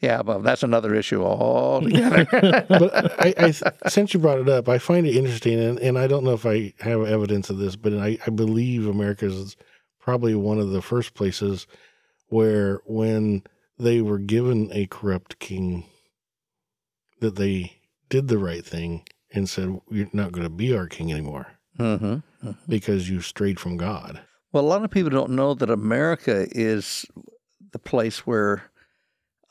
Yeah, 0.00 0.22
but 0.22 0.44
that's 0.44 0.62
another 0.62 0.94
issue 0.94 1.24
altogether. 1.24 2.26
but 2.68 3.20
I, 3.20 3.34
I, 3.38 3.88
since 3.88 4.14
you 4.14 4.20
brought 4.20 4.38
it 4.38 4.48
up, 4.48 4.68
I 4.68 4.78
find 4.78 5.06
it 5.06 5.16
interesting, 5.16 5.58
and, 5.58 5.78
and 5.80 5.98
I 5.98 6.06
don't 6.06 6.22
know 6.22 6.34
if 6.34 6.46
I 6.46 6.74
have 6.80 7.02
evidence 7.04 7.50
of 7.50 7.58
this, 7.58 7.74
but 7.74 7.94
I, 7.94 8.18
I 8.24 8.30
believe 8.30 8.86
America 8.86 9.26
is 9.26 9.56
probably 9.98 10.34
one 10.34 10.58
of 10.58 10.70
the 10.70 10.82
first 10.82 11.14
places 11.14 11.66
where, 12.28 12.82
when 12.84 13.42
they 13.78 14.00
were 14.00 14.18
given 14.18 14.70
a 14.72 14.86
corrupt 14.86 15.38
king, 15.38 15.86
that 17.20 17.36
they 17.36 17.80
did 18.08 18.28
the 18.28 18.38
right 18.38 18.64
thing 18.64 19.04
and 19.32 19.48
said, 19.48 19.80
"You're 19.90 20.08
not 20.12 20.32
going 20.32 20.44
to 20.44 20.50
be 20.50 20.74
our 20.76 20.86
king 20.86 21.10
anymore 21.12 21.48
hmm 21.76 22.18
because 22.68 23.08
you 23.08 23.20
strayed 23.20 23.58
from 23.58 23.76
God." 23.76 24.20
Well, 24.52 24.64
a 24.64 24.66
lot 24.66 24.84
of 24.84 24.90
people 24.90 25.10
don't 25.10 25.32
know 25.32 25.54
that 25.54 25.70
America 25.70 26.46
is 26.52 27.04
the 27.72 27.78
place 27.80 28.26
where 28.26 28.70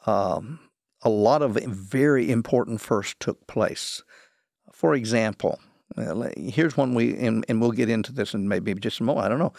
um, 0.06 0.60
a 1.02 1.10
lot 1.10 1.42
of 1.42 1.56
very 1.56 2.32
important 2.32 2.82
firsts 2.82 3.16
took 3.20 3.46
place. 3.48 4.02
For 4.72 4.96
example, 4.96 5.60
uh, 5.98 6.30
here's 6.38 6.78
one 6.78 6.96
we, 6.96 7.16
and, 7.18 7.46
and 7.48 7.62
we'll 7.62 7.72
get 7.72 7.90
into 7.90 8.12
this 8.12 8.34
in 8.34 8.48
maybe 8.48 8.74
just 8.76 9.02
a 9.02 9.04
moment. 9.04 9.26
I 9.26 9.30
don't 9.30 9.40
know. 9.40 9.54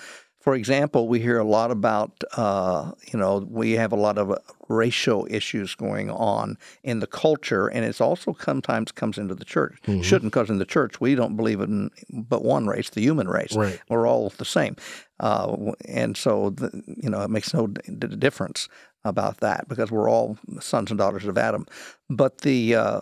For 0.44 0.54
example, 0.54 1.08
we 1.08 1.20
hear 1.20 1.38
a 1.38 1.44
lot 1.58 1.70
about, 1.70 2.22
uh, 2.36 2.92
you 3.10 3.18
know, 3.18 3.38
we 3.60 3.72
have 3.72 3.92
a 3.92 3.96
lot 3.96 4.18
of 4.18 4.30
uh, 4.30 4.36
racial 4.68 5.26
issues 5.30 5.74
going 5.74 6.10
on 6.10 6.58
in 6.82 7.00
the 7.00 7.06
culture, 7.06 7.68
and 7.68 7.82
it's 7.82 7.98
also 7.98 8.36
sometimes 8.38 8.92
comes 8.92 9.16
into 9.16 9.34
the 9.34 9.46
church. 9.46 9.74
Mhm. 9.86 10.04
Shouldn't, 10.04 10.32
because 10.32 10.50
in 10.50 10.58
the 10.58 10.66
church 10.66 11.00
we 11.00 11.14
don't 11.14 11.34
believe 11.34 11.62
in 11.62 11.90
but 12.10 12.44
one 12.44 12.66
race, 12.66 12.90
the 12.90 13.00
human 13.00 13.26
race. 13.26 13.56
Right. 13.56 13.80
We're 13.88 14.06
all 14.06 14.28
the 14.36 14.44
same, 14.44 14.76
uh, 15.18 15.56
and 16.02 16.14
so 16.14 16.50
the, 16.50 16.68
you 17.02 17.08
know 17.08 17.22
it 17.22 17.30
makes 17.30 17.54
no 17.54 17.66
d- 17.68 17.80
d- 18.00 18.16
difference 18.26 18.68
about 19.02 19.38
that 19.40 19.66
because 19.66 19.90
we're 19.90 20.10
all 20.10 20.36
sons 20.60 20.90
and 20.90 20.98
daughters 20.98 21.24
of 21.24 21.38
Adam. 21.38 21.64
But 22.10 22.42
the 22.42 22.74
uh, 22.74 23.00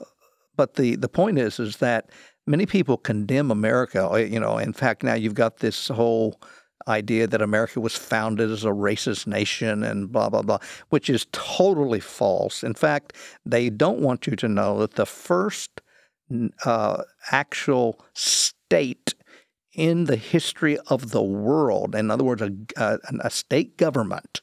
but 0.55 0.75
the 0.75 0.95
the 0.95 1.09
point 1.09 1.39
is 1.41 1.59
is 1.59 1.79
that 1.79 2.03
many 2.47 2.67
people 2.67 2.97
condemn 2.97 3.51
America. 3.51 4.09
uh, 4.13 4.17
You 4.19 4.39
know, 4.39 4.59
in 4.59 4.73
fact, 4.73 5.03
now 5.03 5.15
you've 5.15 5.35
got 5.45 5.57
this 5.59 5.89
whole 5.89 6.41
idea 6.89 7.27
that 7.27 7.43
America 7.43 7.81
was 7.81 7.97
founded 7.97 8.51
as 8.51 8.65
a 8.65 8.69
racist 8.69 9.27
nation 9.27 9.83
and 9.83 10.11
blah 10.11 10.29
blah 10.29 10.43
blah, 10.43 10.59
which 10.91 11.09
is 11.09 11.27
totally 11.33 12.01
false. 12.01 12.63
In 12.63 12.75
fact, 12.75 13.15
they 13.45 13.71
don't 13.71 14.01
want 14.01 14.27
you 14.27 14.37
to 14.37 14.49
know 14.49 14.79
that 14.81 14.95
the 14.95 15.07
first 15.07 15.81
uh, 16.65 17.03
actual 17.31 18.01
state 18.15 19.15
in 19.75 20.05
the 20.05 20.17
history 20.17 20.79
of 20.89 21.11
the 21.11 21.23
world, 21.23 21.95
in 21.95 22.11
other 22.11 22.25
words, 22.25 22.43
a, 22.43 22.53
a, 22.77 22.99
a 23.25 23.31
state 23.31 23.77
government, 23.77 24.43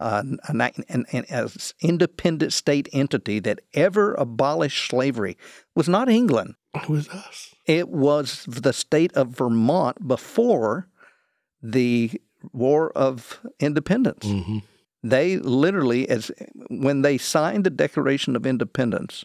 uh, 0.00 0.22
an, 0.48 0.60
an, 0.60 1.04
an, 1.10 1.24
an 1.30 1.48
independent 1.80 2.52
state 2.52 2.88
entity 2.92 3.38
that 3.38 3.60
ever 3.72 4.14
abolished 4.14 4.88
slavery 4.88 5.36
was 5.74 5.88
not 5.88 6.08
England. 6.08 6.54
It 6.74 6.88
was 6.88 7.08
us. 7.08 7.54
It 7.64 7.88
was 7.88 8.44
the 8.46 8.72
state 8.72 9.12
of 9.14 9.28
Vermont 9.28 10.06
before 10.06 10.88
the 11.62 12.20
War 12.52 12.90
of 12.94 13.40
Independence. 13.60 14.26
hmm 14.26 14.58
They 15.02 15.36
literally, 15.38 16.08
as 16.08 16.30
when 16.68 17.02
they 17.02 17.18
signed 17.18 17.64
the 17.64 17.70
Declaration 17.70 18.36
of 18.36 18.46
Independence, 18.46 19.24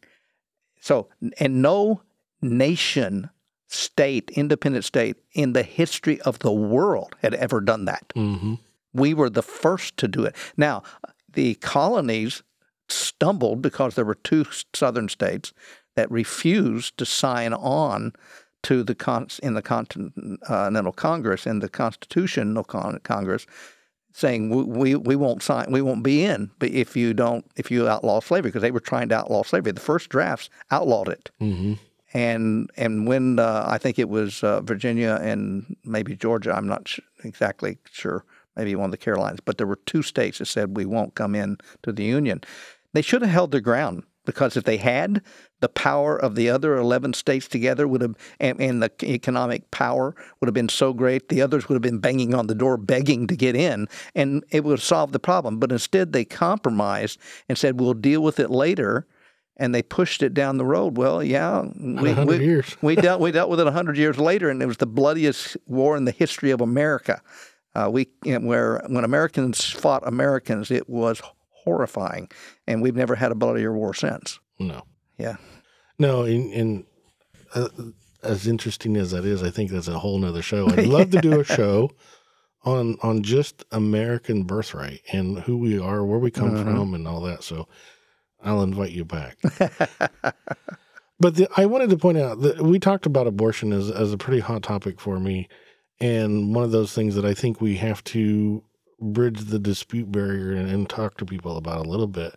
so, 0.79 1.09
and 1.39 1.61
no 1.61 2.01
nation, 2.41 3.29
state, 3.67 4.31
independent 4.31 4.85
state 4.85 5.17
in 5.33 5.53
the 5.53 5.63
history 5.63 6.19
of 6.21 6.39
the 6.39 6.51
world 6.51 7.15
had 7.21 7.33
ever 7.35 7.61
done 7.61 7.85
that. 7.85 8.11
hmm 8.15 8.55
We 8.93 9.13
were 9.13 9.29
the 9.29 9.43
first 9.43 9.97
to 9.97 10.07
do 10.07 10.25
it. 10.25 10.35
Now, 10.57 10.83
the 11.33 11.55
colonies 11.55 12.43
stumbled 12.89 13.61
because 13.61 13.95
there 13.95 14.05
were 14.05 14.15
two 14.15 14.45
southern 14.73 15.09
states 15.09 15.53
that 15.95 16.11
refused 16.11 16.97
to 16.97 17.05
sign 17.05 17.53
on 17.53 18.13
to 18.63 18.83
the 18.83 18.95
con- 18.95 19.27
in 19.41 19.53
the 19.55 19.61
Continental 19.61 20.91
Congress 20.91 21.47
in 21.47 21.59
the 21.59 21.69
Constitutional 21.69 22.63
Con- 22.63 22.99
Congress, 23.03 23.47
saying 24.13 24.49
we, 24.49 24.63
we 24.63 24.95
we 24.95 25.15
won't 25.15 25.41
sign, 25.41 25.71
we 25.71 25.81
won't 25.81 26.03
be 26.03 26.23
in, 26.23 26.51
but 26.59 26.69
if 26.69 26.95
you 26.95 27.13
don't, 27.13 27.45
if 27.55 27.71
you 27.71 27.87
outlaw 27.87 28.19
slavery, 28.19 28.49
because 28.49 28.61
they 28.61 28.71
were 28.71 28.79
trying 28.79 29.09
to 29.09 29.15
outlaw 29.15 29.43
slavery. 29.43 29.71
The 29.71 29.79
first 29.79 30.09
drafts 30.09 30.49
outlawed 30.69 31.09
it 31.09 31.31
hmm 31.39 31.73
and 32.13 32.69
and 32.77 33.07
when 33.07 33.39
uh, 33.39 33.65
I 33.67 33.77
think 33.77 33.97
it 33.97 34.09
was 34.09 34.43
uh, 34.43 34.61
Virginia 34.61 35.17
and 35.21 35.75
maybe 35.83 36.15
Georgia, 36.15 36.51
I'm 36.53 36.67
not 36.67 36.87
sh- 36.87 36.99
exactly 37.23 37.77
sure, 37.91 38.25
maybe 38.55 38.75
one 38.75 38.85
of 38.85 38.91
the 38.91 38.97
Carolinas, 38.97 39.39
but 39.43 39.57
there 39.57 39.67
were 39.67 39.79
two 39.85 40.01
states 40.01 40.39
that 40.39 40.45
said 40.45 40.75
we 40.75 40.85
won't 40.85 41.15
come 41.15 41.35
in 41.35 41.57
to 41.83 41.91
the 41.91 42.03
union. 42.03 42.41
They 42.93 43.01
should 43.01 43.21
have 43.21 43.31
held 43.31 43.51
their 43.51 43.61
ground 43.61 44.03
because 44.25 44.55
if 44.55 44.63
they 44.63 44.77
had, 44.77 45.21
the 45.61 45.69
power 45.69 46.15
of 46.17 46.35
the 46.35 46.49
other 46.49 46.75
11 46.75 47.13
states 47.13 47.47
together 47.47 47.87
would 47.87 48.01
have, 48.01 48.15
and, 48.39 48.59
and 48.61 48.81
the 48.81 48.91
economic 49.03 49.69
power 49.71 50.15
would 50.39 50.47
have 50.47 50.53
been 50.53 50.69
so 50.69 50.93
great, 50.93 51.29
the 51.29 51.41
others 51.41 51.67
would 51.67 51.75
have 51.75 51.81
been 51.81 51.99
banging 51.99 52.33
on 52.33 52.47
the 52.47 52.55
door 52.55 52.77
begging 52.77 53.27
to 53.27 53.35
get 53.35 53.55
in, 53.55 53.87
and 54.15 54.43
it 54.49 54.63
would 54.63 54.73
have 54.73 54.83
solved 54.83 55.13
the 55.13 55.19
problem. 55.19 55.59
But 55.59 55.71
instead, 55.71 56.13
they 56.13 56.25
compromised 56.25 57.19
and 57.49 57.57
said, 57.57 57.79
we'll 57.79 57.93
deal 57.93 58.21
with 58.21 58.39
it 58.39 58.51
later. 58.51 59.07
And 59.57 59.75
they 59.75 59.83
pushed 59.83 60.23
it 60.23 60.33
down 60.33 60.57
the 60.57 60.65
road. 60.65 60.97
Well, 60.97 61.21
yeah, 61.21 61.63
we, 61.75 62.13
we, 62.13 62.39
years. 62.39 62.75
we 62.81 62.95
dealt 62.95 63.21
we 63.21 63.31
dealt 63.31 63.49
with 63.49 63.59
it 63.59 63.67
hundred 63.67 63.95
years 63.95 64.17
later, 64.17 64.49
and 64.49 64.59
it 64.63 64.65
was 64.65 64.77
the 64.77 64.87
bloodiest 64.87 65.55
war 65.67 65.95
in 65.95 66.05
the 66.05 66.11
history 66.11 66.49
of 66.49 66.61
America. 66.61 67.21
Uh, 67.73 67.89
we 67.91 68.07
where 68.25 68.81
when 68.87 69.03
Americans 69.03 69.63
fought 69.69 70.05
Americans, 70.05 70.71
it 70.71 70.89
was 70.89 71.21
horrifying, 71.49 72.29
and 72.67 72.81
we've 72.81 72.95
never 72.95 73.15
had 73.15 73.31
a 73.31 73.35
bloodier 73.35 73.73
war 73.73 73.93
since. 73.93 74.39
No. 74.59 74.83
Yeah. 75.17 75.37
No, 75.99 76.23
and, 76.23 76.51
and 76.53 76.85
uh, 77.55 77.69
as 78.23 78.47
interesting 78.47 78.97
as 78.97 79.11
that 79.11 79.23
is, 79.25 79.43
I 79.43 79.51
think 79.51 79.71
that's 79.71 79.87
a 79.87 79.99
whole 79.99 80.17
nother 80.19 80.41
show. 80.41 80.67
I'd 80.69 80.87
love 80.87 81.11
to 81.11 81.21
do 81.21 81.39
a 81.39 81.43
show 81.45 81.91
on 82.63 82.97
on 83.01 83.23
just 83.23 83.63
American 83.71 84.43
birthright 84.43 85.01
and 85.13 85.39
who 85.39 85.57
we 85.57 85.79
are, 85.79 86.03
where 86.03 86.19
we 86.19 86.31
come 86.31 86.51
Mhm. 86.51 86.63
from, 86.63 86.93
and 86.93 87.07
all 87.07 87.21
that. 87.21 87.43
So 87.43 87.67
I'll 88.43 88.63
invite 88.63 88.91
you 88.91 89.05
back. 89.05 89.37
but 91.19 91.35
the, 91.35 91.47
I 91.55 91.65
wanted 91.67 91.89
to 91.91 91.97
point 91.97 92.17
out 92.17 92.41
that 92.41 92.61
we 92.61 92.79
talked 92.79 93.05
about 93.05 93.27
abortion 93.27 93.71
as 93.73 93.89
as 93.91 94.11
a 94.13 94.17
pretty 94.17 94.41
hot 94.41 94.63
topic 94.63 94.99
for 94.99 95.19
me, 95.19 95.47
and 96.01 96.53
one 96.53 96.63
of 96.63 96.71
those 96.71 96.93
things 96.93 97.15
that 97.15 97.25
I 97.25 97.33
think 97.33 97.61
we 97.61 97.77
have 97.77 98.03
to 98.05 98.63
bridge 98.99 99.41
the 99.45 99.59
dispute 99.59 100.11
barrier 100.11 100.51
and, 100.51 100.69
and 100.69 100.89
talk 100.89 101.17
to 101.17 101.25
people 101.25 101.57
about 101.57 101.85
a 101.85 101.89
little 101.89 102.07
bit 102.07 102.35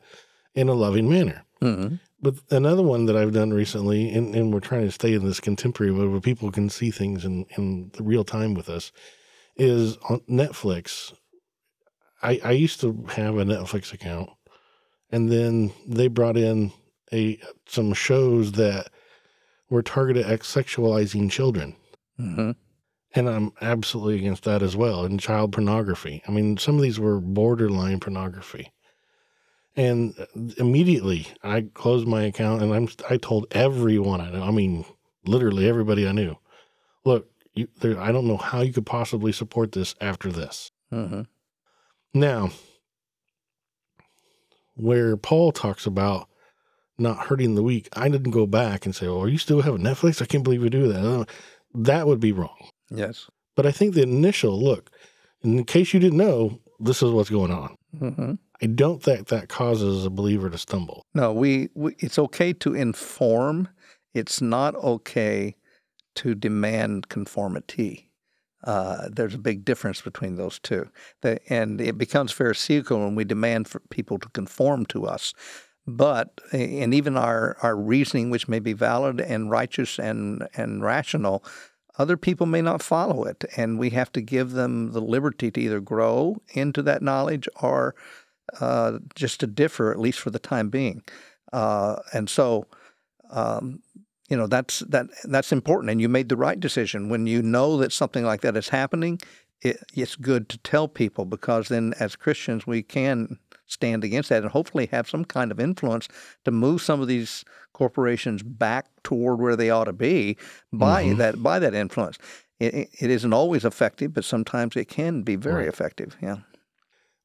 in 0.55 0.69
a 0.69 0.75
loving 0.75 1.09
manner. 1.09 1.45
hmm 1.61 1.97
But 2.21 2.37
another 2.51 2.83
one 2.83 3.07
that 3.07 3.17
I've 3.17 3.33
done 3.33 3.53
recently, 3.53 4.11
and, 4.11 4.35
and 4.35 4.53
we're 4.53 4.61
trying 4.61 4.87
to 4.87 4.93
stay 4.93 5.15
in 5.15 5.25
this 5.25 5.41
contemporary 5.41 5.93
mode 5.93 6.11
where 6.11 6.21
people 6.21 6.51
can 6.51 6.71
see 6.71 6.91
things 6.91 7.25
in, 7.25 7.47
in 7.57 7.91
the 7.95 8.03
real 8.03 8.25
time 8.25 8.55
with 8.55 8.69
us, 8.69 8.93
is 9.57 9.97
on 10.09 10.21
Netflix. 10.21 11.13
I, 12.23 12.41
I 12.45 12.53
used 12.53 12.81
to 12.81 13.05
have 13.11 13.37
a 13.37 13.45
Netflix 13.45 13.93
account, 13.93 14.31
and 15.11 15.31
then 15.31 15.73
they 15.87 16.09
brought 16.09 16.37
in 16.37 16.73
a 17.13 17.39
some 17.67 17.93
shows 17.93 18.53
that 18.53 18.89
were 19.69 19.83
targeted 19.83 20.27
at 20.27 20.41
sexualizing 20.41 21.31
children. 21.31 21.77
hmm 22.17 22.53
And 23.15 23.29
I'm 23.29 23.53
absolutely 23.61 24.17
against 24.17 24.43
that 24.45 24.63
as 24.63 24.77
well. 24.77 25.05
And 25.05 25.21
child 25.21 25.53
pornography. 25.53 26.23
I 26.27 26.33
mean, 26.33 26.57
some 26.57 26.75
of 26.77 26.83
these 26.83 26.99
were 26.99 27.21
borderline 27.21 28.01
pornography. 28.01 28.73
And 29.77 30.15
immediately 30.57 31.29
I 31.43 31.67
closed 31.75 32.07
my 32.07 32.23
account 32.23 32.63
and 32.63 32.73
I'm 32.73 32.89
I 33.11 33.17
told 33.17 33.47
everyone 33.51 34.21
I 34.21 34.31
know. 34.31 34.43
I 34.43 34.51
mean, 34.51 34.85
literally 35.25 35.69
everybody 35.69 36.07
I 36.07 36.13
knew. 36.13 36.37
Look, 37.05 37.29
you, 37.55 37.69
there, 37.81 38.01
I 38.01 38.13
don't 38.13 38.27
know 38.27 38.37
how 38.37 38.61
you 38.63 38.73
could 38.73 38.87
possibly 38.87 39.33
support 39.33 39.73
this 39.73 39.95
after 40.01 40.31
this. 40.31 40.71
hmm 40.91 41.23
Now, 42.13 42.51
where 44.75 45.17
Paul 45.17 45.53
talks 45.53 45.87
about 45.87 46.29
not 46.99 47.27
hurting 47.27 47.55
the 47.55 47.63
weak, 47.63 47.89
I 47.95 48.09
didn't 48.09 48.31
go 48.31 48.47
back 48.47 48.87
and 48.87 48.95
say, 48.95 49.07
"Oh, 49.07 49.27
you 49.27 49.39
still 49.39 49.63
have 49.63 49.75
Netflix? 49.75 50.23
I 50.23 50.27
can't 50.27 50.45
believe 50.45 50.63
you 50.63 50.71
do 50.71 50.89
that." 50.93 51.05
Uh, 51.05 51.25
That 51.75 52.07
would 52.07 52.21
be 52.21 52.33
wrong. 52.33 52.71
Yes. 52.95 53.29
But 53.57 53.67
I 53.67 53.71
think 53.73 53.95
the 53.95 54.03
initial 54.03 54.61
look, 54.61 54.91
in 55.43 55.65
case 55.65 55.95
you 55.95 56.01
didn't 56.01 56.19
know, 56.19 56.61
this 56.81 57.03
is 57.03 57.11
what's 57.11 57.31
going 57.31 57.53
on. 57.53 57.77
hmm 57.99 58.33
I 58.63 58.67
don't 58.67 59.03
think 59.03 59.29
that 59.29 59.49
causes 59.49 60.07
a 60.07 60.11
believer 60.11 60.49
to 60.49 60.57
stumble. 60.57 61.05
No, 61.13 61.33
we, 61.33 61.69
we 61.75 61.97
it's 61.99 62.19
okay 62.19 62.53
to 62.55 62.73
inform. 62.73 63.69
It's 64.15 64.41
not 64.41 64.77
okay 64.77 65.57
to 66.15 66.35
demand 66.35 67.09
conformity. 67.09 68.11
Uh, 68.63 69.09
there's 69.11 69.35
a 69.35 69.39
big 69.39 69.65
difference 69.65 70.01
between 70.01 70.37
those 70.37 70.59
two. 70.61 70.89
The, 71.21 71.41
and 71.53 71.81
it 71.81 71.99
becomes 71.99 72.33
pharisaical 72.33 72.99
when 72.99 73.17
we 73.17 73.25
demand 73.25 73.69
for 73.69 73.81
people 73.91 74.19
to 74.21 74.29
conform 74.31 74.87
to 74.87 75.05
us. 75.07 75.35
But 75.87 76.41
and 76.53 76.95
even 76.95 77.17
our, 77.19 77.59
our 77.61 77.77
reasoning, 77.77 78.31
which 78.31 78.49
may 78.49 78.61
be 78.61 78.73
valid 78.73 79.21
and 79.21 79.51
righteous 79.51 79.99
and, 79.99 80.49
and 80.55 80.83
rational, 80.83 81.45
other 81.99 82.17
people 82.17 82.47
may 82.47 82.63
not 82.63 82.83
follow 82.83 83.25
it. 83.25 83.45
And 83.57 83.79
we 83.79 83.91
have 83.91 84.11
to 84.13 84.21
give 84.21 84.53
them 84.53 84.93
the 84.93 85.01
liberty 85.01 85.51
to 85.51 85.61
either 85.61 85.81
grow 85.81 86.43
into 86.53 86.83
that 86.83 87.03
knowledge 87.03 87.49
or 87.61 87.95
uh, 88.61 88.99
just 89.15 89.41
to 89.41 89.47
differ, 89.47 89.91
at 89.93 90.01
least 90.01 90.21
for 90.21 90.31
the 90.31 90.39
time 90.39 90.71
being. 90.71 91.03
Uh, 91.53 91.97
and 92.13 92.29
so, 92.29 92.67
um, 93.31 93.81
you 94.29 94.37
know, 94.37 94.47
that's 94.47 94.81
that 94.81 95.07
that's 95.25 95.53
important. 95.53 95.91
And 95.91 96.01
you 96.01 96.09
made 96.09 96.29
the 96.29 96.37
right 96.37 96.59
decision 96.59 97.09
when 97.09 97.27
you 97.27 97.43
know 97.43 97.77
that 97.79 97.93
something 97.93 98.25
like 98.25 98.41
that 98.41 98.57
is 98.57 98.71
happening. 98.71 99.21
It, 99.63 99.79
it's 99.95 100.17
good 100.17 100.49
to 100.51 100.59
tell 100.59 100.89
people 100.89 101.25
because 101.25 101.69
then, 101.69 101.95
as 102.01 102.17
Christians, 102.17 102.67
we 102.67 102.83
can 102.83 103.39
stand 103.67 104.05
against 104.05 104.29
that 104.29 104.43
and 104.43 104.53
hopefully 104.53 104.87
have 104.87 105.09
some 105.09 105.25
kind 105.25 105.51
of 105.51 105.59
influence 105.59 106.09
to 106.45 106.51
move 106.51 106.83
some 106.83 107.01
of 107.01 107.09
these 107.09 107.45
corporations 107.73 108.43
back 108.43 108.87
toward 109.03 109.41
where 109.41 109.57
they 109.57 109.71
ought 109.71 109.85
to 109.85 109.93
be 109.93 110.37
by 110.73 111.05
Mhm. 111.05 111.17
that 111.19 111.43
by 111.43 111.59
that 111.59 111.75
influence. 111.75 112.19
It, 112.61 112.75
it- 112.75 112.89
it 113.01 113.11
isn't 113.11 113.33
always 113.33 113.65
effective, 113.65 114.15
but 114.15 114.25
sometimes 114.25 114.77
it 114.77 114.87
can 114.89 115.23
be 115.23 115.37
very 115.37 115.65
Right. 115.65 115.69
effective. 115.69 116.17
Yeah. 116.23 116.39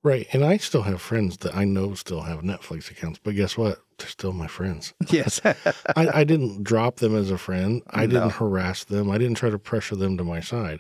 Right. 0.02 0.28
And 0.32 0.46
I 0.46 0.56
still 0.58 0.84
have 0.84 1.02
friends 1.02 1.38
that 1.40 1.54
I 1.56 1.66
know 1.66 1.94
still 1.94 2.22
have 2.22 2.40
Netflix 2.40 2.90
accounts, 2.90 3.20
but 3.22 3.36
guess 3.36 3.58
what? 3.58 3.80
They're 3.98 4.08
still 4.08 4.32
my 4.32 4.48
friends. 4.48 4.94
Yes. 5.10 5.42
I, 5.44 5.56
I 5.96 6.24
didn't 6.24 6.64
drop 6.64 6.98
them 6.98 7.16
as 7.16 7.30
a 7.32 7.38
friend. 7.38 7.82
I 7.90 8.06
No. 8.06 8.14
didn't 8.14 8.32
harass 8.34 8.86
them. 8.86 9.10
I 9.12 9.18
didn't 9.18 9.36
try 9.36 9.50
to 9.50 9.60
pressure 9.60 9.98
them 9.98 10.18
to 10.18 10.24
my 10.24 10.40
side. 10.40 10.80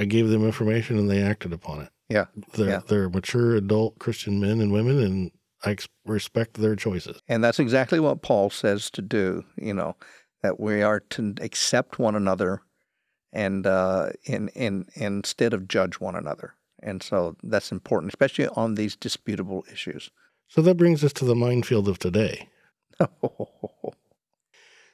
I 0.00 0.06
gave 0.06 0.28
them 0.30 0.44
information 0.46 0.98
and 0.98 1.10
they 1.10 1.20
acted 1.22 1.52
upon 1.52 1.82
it. 1.82 1.90
Yeah. 2.08 2.24
They're, 2.54 2.68
Yeah. 2.68 2.80
they're 2.86 3.10
mature 3.10 3.54
adult 3.54 3.98
Christian 3.98 4.40
men 4.40 4.60
and 4.62 4.72
women, 4.72 4.98
and 4.98 5.30
I 5.62 5.72
ex- 5.72 5.88
respect 6.06 6.54
their 6.54 6.74
choices. 6.74 7.20
And 7.28 7.44
that's 7.44 7.58
exactly 7.58 8.00
what 8.00 8.22
Paul 8.22 8.48
says 8.48 8.90
to 8.92 9.02
do, 9.02 9.44
you 9.56 9.74
know, 9.74 9.96
that 10.42 10.58
we 10.58 10.80
are 10.80 11.00
to 11.00 11.34
accept 11.42 11.98
one 11.98 12.14
another 12.14 12.62
and 13.30 13.66
uh, 13.66 14.10
in, 14.24 14.48
in, 14.48 14.86
instead 14.94 15.52
of 15.52 15.68
judge 15.68 16.00
one 16.00 16.16
another. 16.16 16.54
And 16.82 17.02
so 17.02 17.36
that's 17.42 17.70
important, 17.70 18.10
especially 18.12 18.48
on 18.48 18.76
these 18.76 18.96
disputable 18.96 19.66
issues. 19.70 20.10
So 20.48 20.62
that 20.62 20.76
brings 20.78 21.04
us 21.04 21.12
to 21.12 21.26
the 21.26 21.36
minefield 21.36 21.88
of 21.88 21.98
today. 21.98 22.48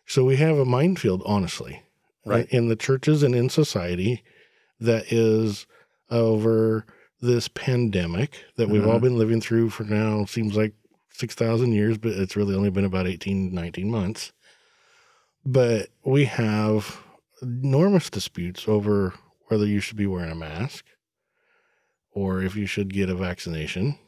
So 0.09 0.25
we 0.25 0.37
have 0.37 0.57
a 0.57 0.65
minefield, 0.65 1.21
honestly, 1.27 1.83
Right. 2.25 2.47
in 2.51 2.69
the 2.69 2.77
churches 2.77 3.25
and 3.25 3.35
in 3.35 3.49
society 3.49 4.23
that 4.81 5.13
is 5.13 5.67
over 6.11 6.85
this 7.21 7.49
pandemic 7.49 8.45
that 8.57 8.69
we've 8.69 8.87
all 8.87 8.99
Mhm. 8.99 9.03
been 9.03 9.19
living 9.19 9.41
through 9.41 9.71
for 9.71 9.85
now, 9.85 10.25
seems 10.25 10.57
like 10.57 10.75
6,000 11.11 11.73
years, 11.73 11.97
but 11.99 12.13
it's 12.13 12.37
really 12.37 12.55
only 12.55 12.71
been 12.71 12.85
about 12.85 13.07
18, 13.07 13.53
19 13.53 13.91
months. 13.91 14.33
But 15.45 15.89
we 16.05 16.25
have 16.27 16.99
enormous 17.43 18.11
disputes 18.11 18.69
over 18.69 19.15
whether 19.49 19.67
you 19.67 19.81
should 19.81 19.97
be 19.97 20.07
wearing 20.07 20.31
a 20.33 20.35
mask 20.35 20.85
or 22.11 22.43
if 22.43 22.57
you 22.57 22.67
should 22.67 22.93
get 22.93 23.09
a 23.09 23.15
vaccination 23.15 23.99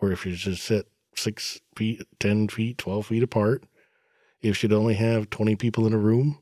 or 0.00 0.12
if 0.12 0.24
you 0.24 0.34
should 0.34 0.58
sit 0.58 0.88
six 1.14 1.60
feet, 1.74 2.02
10 2.20 2.48
feet, 2.48 2.78
12 2.78 3.06
feet 3.06 3.22
apart 3.22 3.64
if 4.40 4.44
you 4.48 4.52
should 4.52 4.72
only 4.72 4.94
have 4.94 5.30
20 5.30 5.56
people 5.56 5.86
in 5.86 5.92
a 5.92 5.98
room, 5.98 6.38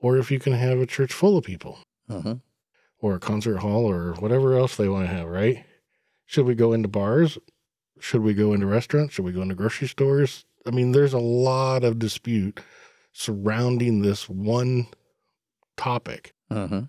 or 0.00 0.18
if 0.18 0.30
you 0.30 0.38
can 0.38 0.52
have 0.52 0.78
a 0.80 0.86
church 0.86 1.12
full 1.12 1.36
of 1.36 1.44
people, 1.44 1.78
hmm 2.08 2.32
or 3.00 3.14
a 3.14 3.20
concert 3.20 3.58
hall, 3.58 3.88
or 3.88 4.14
whatever 4.14 4.56
else 4.56 4.76
they 4.76 4.88
want 4.88 5.08
to 5.08 5.14
have, 5.14 5.28
right? 5.28 5.64
Should 6.26 6.46
we 6.46 6.54
go 6.54 6.72
into 6.72 6.88
bars? 6.88 7.38
Should 8.00 8.22
we 8.22 8.34
go 8.34 8.52
into 8.52 8.66
restaurants? 8.66 9.14
Should 9.14 9.24
we 9.24 9.32
go 9.32 9.42
into 9.42 9.54
grocery 9.54 9.88
stores? 9.88 10.44
I 10.66 10.70
mean, 10.70 10.92
there's 10.92 11.12
a 11.14 11.18
lot 11.18 11.84
of 11.84 11.98
dispute 11.98 12.60
surrounding 13.12 14.02
this 14.02 14.28
one 14.28 14.88
topic. 15.76 16.32
hmm 16.50 16.80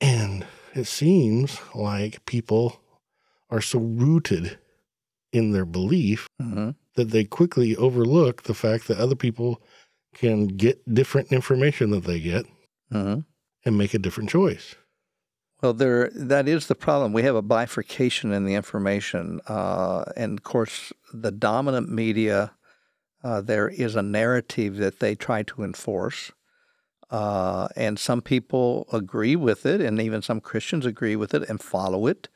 And 0.00 0.46
it 0.74 0.84
seems 0.86 1.58
like 1.74 2.24
people 2.26 2.80
are 3.50 3.60
so 3.60 3.78
rooted 3.78 4.58
in 5.32 5.52
their 5.52 5.64
belief 5.64 6.26
hmm 6.40 6.70
that 6.94 7.10
they 7.10 7.24
quickly 7.24 7.76
overlook 7.76 8.44
the 8.44 8.54
fact 8.54 8.88
that 8.88 8.98
other 8.98 9.14
people 9.14 9.60
can 10.14 10.46
get 10.46 10.82
different 10.94 11.30
information 11.30 11.90
that 11.90 12.04
they 12.04 12.18
get 12.20 12.46
hmm 12.90 13.20
and 13.66 13.76
make 13.76 13.92
a 13.92 13.98
different 13.98 14.30
choice. 14.30 14.76
Well, 15.60 15.74
there 15.74 16.10
that 16.14 16.48
is 16.48 16.68
the 16.68 16.74
problem. 16.74 17.12
We 17.12 17.24
have 17.24 17.34
a 17.34 17.42
bifurcation 17.42 18.32
in 18.32 18.44
the 18.44 18.54
information, 18.54 19.40
uh, 19.48 20.04
and 20.16 20.38
of 20.38 20.44
course, 20.44 20.92
the 21.12 21.32
dominant 21.32 21.90
media. 21.90 22.52
Uh, 23.24 23.40
there 23.40 23.68
is 23.68 23.96
a 23.96 24.02
narrative 24.02 24.76
that 24.76 25.00
they 25.00 25.16
try 25.16 25.42
to 25.42 25.64
enforce, 25.64 26.30
uh, 27.10 27.66
and 27.74 27.98
some 27.98 28.20
people 28.20 28.86
agree 28.92 29.34
with 29.34 29.66
it, 29.66 29.80
and 29.80 30.00
even 30.00 30.22
some 30.22 30.40
Christians 30.40 30.86
agree 30.86 31.16
with 31.16 31.34
it 31.34 31.48
and 31.48 31.60
follow 31.60 32.06
it, 32.06 32.28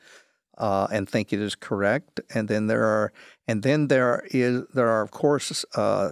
uh, 0.57 0.87
and 0.91 1.07
think 1.07 1.31
it 1.31 1.39
is 1.39 1.55
correct. 1.55 2.19
And 2.33 2.49
then 2.49 2.67
there 2.67 2.83
are, 2.83 3.13
and 3.47 3.63
then 3.63 3.87
there 3.87 4.25
is 4.31 4.63
there 4.73 4.89
are 4.89 5.03
of 5.03 5.11
course 5.11 5.63
uh, 5.75 6.11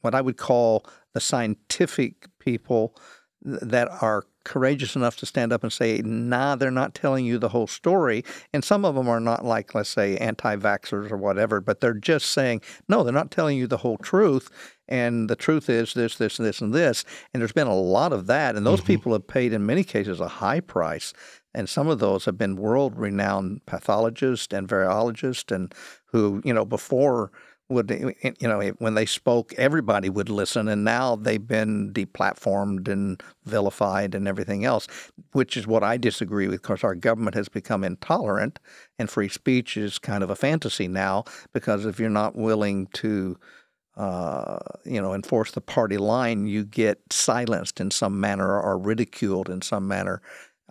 what 0.00 0.14
I 0.14 0.22
would 0.22 0.38
call 0.38 0.86
the 1.12 1.20
scientific 1.20 2.26
people 2.38 2.96
that 3.42 3.88
are 4.00 4.24
courageous 4.44 4.96
enough 4.96 5.16
to 5.18 5.26
stand 5.26 5.52
up 5.52 5.62
and 5.62 5.72
say, 5.72 6.00
nah, 6.04 6.56
they're 6.56 6.70
not 6.70 6.94
telling 6.94 7.24
you 7.24 7.38
the 7.38 7.50
whole 7.50 7.66
story. 7.66 8.24
And 8.52 8.64
some 8.64 8.84
of 8.84 8.94
them 8.94 9.08
are 9.08 9.20
not 9.20 9.44
like, 9.44 9.74
let's 9.74 9.90
say, 9.90 10.16
anti 10.16 10.56
vaxxers 10.56 11.10
or 11.10 11.16
whatever, 11.16 11.60
but 11.60 11.80
they're 11.80 11.94
just 11.94 12.30
saying, 12.30 12.62
no, 12.88 13.02
they're 13.02 13.12
not 13.12 13.30
telling 13.30 13.58
you 13.58 13.66
the 13.66 13.78
whole 13.78 13.98
truth. 13.98 14.50
And 14.88 15.30
the 15.30 15.36
truth 15.36 15.68
is 15.70 15.94
this, 15.94 16.16
this, 16.16 16.38
and 16.38 16.46
this, 16.48 16.60
and 16.60 16.74
this. 16.74 17.04
And 17.32 17.40
there's 17.40 17.52
been 17.52 17.66
a 17.68 17.74
lot 17.74 18.12
of 18.12 18.26
that. 18.26 18.56
And 18.56 18.66
those 18.66 18.80
Mhm. 18.80 18.86
people 18.86 19.12
have 19.12 19.26
paid, 19.26 19.52
in 19.52 19.64
many 19.64 19.84
cases, 19.84 20.20
a 20.20 20.28
high 20.28 20.60
price. 20.60 21.12
And 21.54 21.68
some 21.68 21.88
of 21.88 21.98
those 21.98 22.24
have 22.26 22.38
been 22.38 22.56
world 22.56 22.96
renowned 22.96 23.66
pathologists 23.66 24.52
and 24.54 24.68
virologists, 24.68 25.54
and 25.54 25.74
who, 26.06 26.40
you 26.44 26.54
know, 26.54 26.64
before 26.64 27.30
would 27.70 27.90
you 27.90 28.48
know 28.48 28.60
when 28.78 28.94
they 28.94 29.06
spoke 29.06 29.54
everybody 29.56 30.10
would 30.10 30.28
listen 30.28 30.68
and 30.68 30.84
now 30.84 31.16
they've 31.16 31.46
been 31.46 31.92
deplatformed 31.92 32.88
and 32.88 33.22
vilified 33.44 34.14
and 34.14 34.26
everything 34.26 34.64
else 34.64 34.86
which 35.32 35.56
is 35.56 35.66
what 35.66 35.82
I 35.82 35.96
disagree 35.96 36.48
with 36.48 36.62
because 36.62 36.84
our 36.84 36.94
government 36.94 37.34
has 37.36 37.48
become 37.48 37.84
intolerant 37.84 38.58
and 38.98 39.08
free 39.08 39.28
speech 39.28 39.76
is 39.76 39.98
kind 39.98 40.22
of 40.22 40.30
a 40.30 40.36
fantasy 40.36 40.88
now 40.88 41.24
because 41.52 41.86
if 41.86 42.00
you're 42.00 42.10
not 42.10 42.36
willing 42.36 42.88
to 42.94 43.38
uh, 43.96 44.58
you 44.84 45.00
know 45.00 45.14
enforce 45.14 45.52
the 45.52 45.60
party 45.60 45.96
line 45.96 46.46
you 46.46 46.64
get 46.64 47.00
silenced 47.12 47.80
in 47.80 47.90
some 47.90 48.20
manner 48.20 48.60
or 48.60 48.78
ridiculed 48.78 49.48
in 49.48 49.62
some 49.62 49.86
manner 49.86 50.22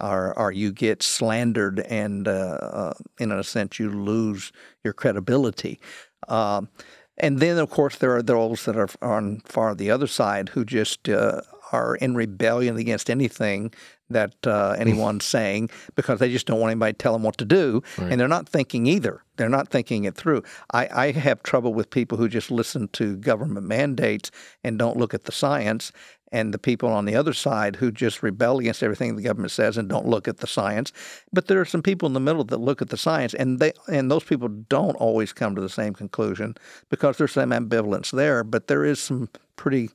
or, 0.02 0.38
or 0.38 0.52
you 0.52 0.72
get 0.72 1.04
slandered, 1.04 1.80
and 1.82 2.28
uh, 2.28 2.32
uh, 2.32 2.94
in 3.20 3.32
a 3.32 3.44
sense, 3.44 3.80
you 3.80 3.90
lose 3.90 4.52
your 4.84 4.94
credibility. 4.94 5.80
Um, 6.28 6.70
and 7.18 7.40
then, 7.40 7.58
of 7.58 7.70
course, 7.70 7.98
there 7.98 8.16
are 8.16 8.22
those 8.24 8.66
that 8.66 8.78
are 8.78 8.90
on 9.02 9.42
far 9.46 9.76
the 9.76 9.92
other 9.92 10.08
side 10.08 10.50
who 10.50 10.64
just 10.64 11.10
uh, 11.10 11.42
are 11.72 11.96
in 11.96 12.16
rebellion 12.16 12.78
against 12.78 13.10
anything 13.10 13.74
that 14.10 14.34
uh, 14.48 14.72
anyone's 14.80 15.26
saying 15.38 15.70
because 15.96 16.20
they 16.20 16.32
just 16.32 16.48
don't 16.48 16.60
want 16.60 16.72
anybody 16.72 16.94
to 16.94 16.98
tell 16.98 17.14
them 17.14 17.24
what 17.24 17.38
to 17.38 17.46
do, 17.46 17.84
Right. 17.98 18.12
and 18.12 18.20
they're 18.20 18.28
not 18.28 18.48
thinking 18.50 18.86
either. 18.88 19.22
They're 19.38 19.50
not 19.50 19.68
thinking 19.70 20.06
it 20.06 20.16
through. 20.16 20.44
I, 20.74 20.88
I 21.08 21.12
have 21.12 21.44
trouble 21.44 21.74
with 21.74 21.90
people 21.92 22.18
who 22.18 22.28
just 22.28 22.50
listen 22.52 22.88
to 22.94 23.16
government 23.18 23.66
mandates 23.68 24.32
and 24.64 24.80
don't 24.80 24.98
look 24.98 25.14
at 25.14 25.26
the 25.26 25.32
science, 25.32 25.92
and 26.32 26.54
the 26.54 26.60
people 26.60 26.90
on 26.90 27.06
the 27.06 27.16
other 27.16 27.34
side 27.34 27.78
who 27.78 27.92
just 27.92 28.22
rebel 28.22 28.60
against 28.60 28.84
everything 28.84 29.16
the 29.16 29.22
government 29.22 29.52
says 29.52 29.78
and 29.78 29.90
don't 29.90 30.08
look 30.08 30.28
at 30.28 30.38
the 30.38 30.48
science. 30.48 30.92
But 31.34 31.48
there 31.48 31.60
are 31.60 31.66
some 31.66 31.82
people 31.82 32.08
in 32.08 32.14
the 32.14 32.20
middle 32.20 32.44
that 32.46 32.60
look 32.60 32.82
at 32.82 32.90
the 32.90 32.98
science, 32.98 33.34
and 33.34 33.60
they 33.60 33.74
and 33.88 34.10
those 34.10 34.24
people 34.24 34.48
don't 34.48 34.96
always 34.96 35.34
come 35.34 35.56
to 35.56 35.62
the 35.62 35.70
same 35.70 35.94
conclusion 35.94 36.56
because 36.90 37.18
there's 37.18 37.32
some 37.32 37.52
ambivalence 37.52 38.12
there. 38.12 38.44
But 38.44 38.68
there 38.68 38.86
is 38.86 39.00
some 39.00 39.30
pretty 39.56 39.90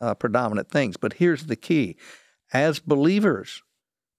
uh, 0.00 0.14
predominant 0.14 0.70
things. 0.70 0.96
But 0.96 1.14
here's 1.14 1.46
the 1.46 1.56
key: 1.56 1.96
as 2.52 2.78
believers, 2.78 3.62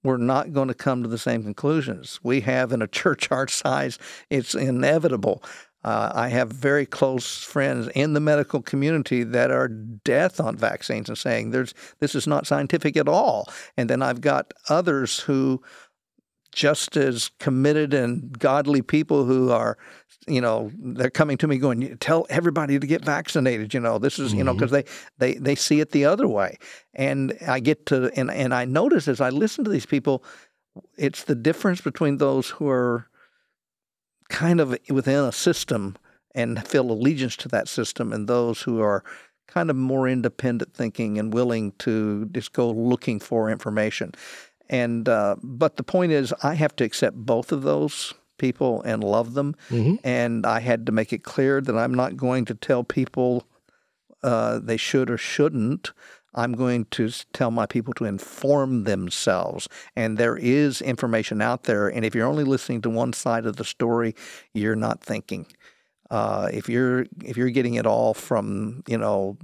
we're 0.02 0.16
not 0.16 0.52
going 0.52 0.68
to 0.68 0.74
come 0.74 1.02
to 1.02 1.08
the 1.08 1.18
same 1.18 1.42
conclusions. 1.42 2.20
We 2.22 2.40
have 2.42 2.72
in 2.72 2.82
a 2.82 2.86
church 2.88 3.30
our 3.30 3.48
size, 3.48 3.98
it's 4.30 4.54
inevitable. 4.54 5.42
Uh, 5.84 6.12
I 6.14 6.28
have 6.28 6.50
very 6.50 6.86
close 6.86 7.42
friends 7.42 7.88
in 7.94 8.12
the 8.12 8.20
medical 8.20 8.62
community 8.62 9.24
that 9.24 9.50
are 9.50 9.68
death 9.68 10.40
on 10.40 10.56
vaccines 10.56 11.08
and 11.08 11.18
saying 11.18 11.50
there's 11.50 11.74
this 11.98 12.14
is 12.14 12.26
not 12.26 12.46
scientific 12.46 12.96
at 12.96 13.08
all. 13.08 13.48
And 13.76 13.90
then 13.90 14.02
I've 14.02 14.20
got 14.20 14.52
others 14.68 15.20
who 15.20 15.62
just 16.52 16.96
as 16.96 17.30
committed 17.38 17.94
and 17.94 18.38
godly 18.38 18.82
people 18.82 19.24
who 19.24 19.50
are 19.50 19.78
you 20.28 20.40
know 20.40 20.70
they're 20.78 21.10
coming 21.10 21.36
to 21.36 21.48
me 21.48 21.56
going 21.56 21.96
tell 21.96 22.26
everybody 22.28 22.78
to 22.78 22.86
get 22.86 23.04
vaccinated 23.04 23.74
you 23.74 23.80
know 23.80 23.98
this 23.98 24.18
is 24.18 24.32
you 24.32 24.44
know 24.44 24.52
because 24.52 24.70
they, 24.70 24.84
they 25.18 25.34
they 25.34 25.54
see 25.54 25.80
it 25.80 25.90
the 25.90 26.04
other 26.04 26.28
way 26.28 26.56
and 26.94 27.36
i 27.48 27.58
get 27.58 27.86
to 27.86 28.12
and, 28.14 28.30
and 28.30 28.54
i 28.54 28.64
notice 28.64 29.08
as 29.08 29.20
i 29.20 29.30
listen 29.30 29.64
to 29.64 29.70
these 29.70 29.86
people 29.86 30.22
it's 30.96 31.24
the 31.24 31.34
difference 31.34 31.80
between 31.80 32.18
those 32.18 32.50
who 32.50 32.68
are 32.68 33.08
kind 34.32 34.60
of 34.60 34.76
within 34.88 35.24
a 35.24 35.32
system 35.32 35.96
and 36.34 36.66
feel 36.66 36.90
allegiance 36.90 37.36
to 37.36 37.48
that 37.48 37.68
system 37.68 38.12
and 38.12 38.26
those 38.26 38.62
who 38.62 38.80
are 38.80 39.04
kind 39.46 39.68
of 39.70 39.76
more 39.76 40.08
independent 40.08 40.72
thinking 40.74 41.18
and 41.18 41.34
willing 41.34 41.72
to 41.78 42.24
just 42.32 42.52
go 42.54 42.70
looking 42.70 43.20
for 43.20 43.50
information 43.50 44.12
and 44.70 45.08
uh, 45.08 45.36
but 45.42 45.76
the 45.76 45.82
point 45.82 46.10
is 46.12 46.32
i 46.42 46.54
have 46.54 46.74
to 46.74 46.84
accept 46.84 47.14
both 47.16 47.52
of 47.52 47.62
those 47.62 48.14
people 48.38 48.82
and 48.82 49.04
love 49.04 49.34
them 49.34 49.54
hmm 49.68 49.94
and 50.04 50.46
I 50.46 50.60
had 50.60 50.86
to 50.86 50.92
make 50.92 51.12
it 51.12 51.22
clear 51.22 51.60
that 51.60 51.76
I'm 51.76 51.94
not 51.94 52.16
going 52.16 52.44
to 52.46 52.54
tell 52.54 52.82
people 52.82 53.44
uh, 54.24 54.58
they 54.58 54.76
should 54.76 55.10
or 55.10 55.18
shouldn't. 55.18 55.92
I'm 56.34 56.52
going 56.52 56.86
to 56.92 57.10
tell 57.32 57.50
my 57.50 57.66
people 57.66 57.94
to 57.94 58.04
inform 58.04 58.84
themselves. 58.84 59.68
And 59.96 60.18
there 60.18 60.36
is 60.36 60.80
information 60.80 61.42
out 61.42 61.64
there. 61.64 61.88
And 61.88 62.04
if 62.04 62.14
you're 62.14 62.26
only 62.26 62.44
listening 62.44 62.80
to 62.82 62.90
one 62.90 63.12
side 63.12 63.46
of 63.46 63.56
the 63.56 63.64
story, 63.64 64.14
you're 64.54 64.76
not 64.76 65.02
thinking. 65.02 65.46
Uh, 66.10 66.48
if 66.52 66.68
you're 66.68 67.06
if 67.24 67.38
you're 67.38 67.48
getting 67.48 67.74
it 67.74 67.86
all 67.86 68.12
from 68.12 68.82
you 68.86 68.98
know 68.98 69.38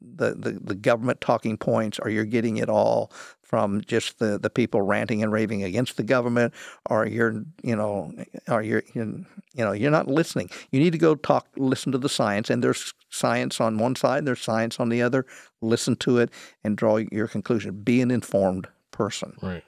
the, 0.00 0.34
the, 0.34 0.52
the 0.52 0.74
government 0.74 1.20
talking 1.20 1.56
points, 1.56 1.98
or 1.98 2.08
you're 2.08 2.24
getting 2.24 2.56
it 2.56 2.68
all 2.68 3.12
from 3.42 3.82
just 3.82 4.18
the, 4.18 4.38
the 4.38 4.48
people 4.48 4.80
ranting 4.80 5.22
and 5.22 5.32
raving 5.32 5.62
against 5.62 5.98
the 5.98 6.02
government, 6.02 6.54
or 6.88 7.06
you're 7.06 7.44
you 7.62 7.76
know, 7.76 8.12
or 8.48 8.62
you're 8.62 8.82
you 8.94 9.26
know 9.54 9.72
you're 9.72 9.90
not 9.90 10.08
listening. 10.08 10.48
You 10.70 10.80
need 10.80 10.92
to 10.92 10.98
go 10.98 11.14
talk, 11.14 11.48
listen 11.56 11.92
to 11.92 11.98
the 11.98 12.08
science, 12.08 12.48
and 12.48 12.64
there's 12.64 12.94
science 13.10 13.60
on 13.60 13.78
one 13.78 13.94
side, 13.94 14.24
there's 14.24 14.40
science 14.40 14.80
on 14.80 14.88
the 14.88 15.02
other. 15.02 15.26
Listen 15.62 15.96
to 15.96 16.18
it 16.18 16.30
and 16.64 16.76
draw 16.76 16.96
your 16.96 17.28
conclusion. 17.28 17.82
Be 17.82 18.00
an 18.00 18.10
informed 18.10 18.66
person. 18.90 19.36
Right. 19.40 19.64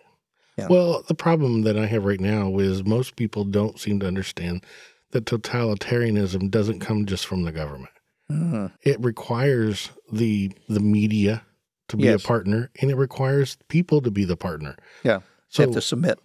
Yeah. 0.59 0.67
Well, 0.69 1.03
the 1.09 1.15
problem 1.15 1.63
that 1.63 1.79
I 1.79 1.87
have 1.87 2.05
right 2.05 2.21
now 2.21 2.59
is 2.59 2.85
most 2.85 3.17
people 3.17 3.45
don't 3.45 3.79
seem 3.81 3.99
to 4.01 4.07
understand 4.07 4.65
that 5.13 5.25
totalitarianism 5.25 6.51
doesn't 6.51 6.81
come 6.81 7.07
just 7.07 7.27
from 7.27 7.43
the 7.43 7.53
government. 7.53 7.91
Mhm. 8.31 8.73
It 8.83 9.01
requires 9.01 9.91
the 10.13 10.53
the 10.69 10.81
media 10.81 11.43
to 11.89 11.97
be 11.97 12.05
Yes. 12.05 12.25
a 12.25 12.27
partner, 12.27 12.71
and 12.81 12.91
it 12.91 12.97
requires 12.97 13.57
people 13.69 14.01
to 14.03 14.11
be 14.11 14.25
the 14.25 14.37
partner. 14.37 14.77
Yeah. 15.03 15.21
So 15.49 15.63
you 15.63 15.69
have 15.69 15.75
to 15.75 15.81
submit. 15.81 16.19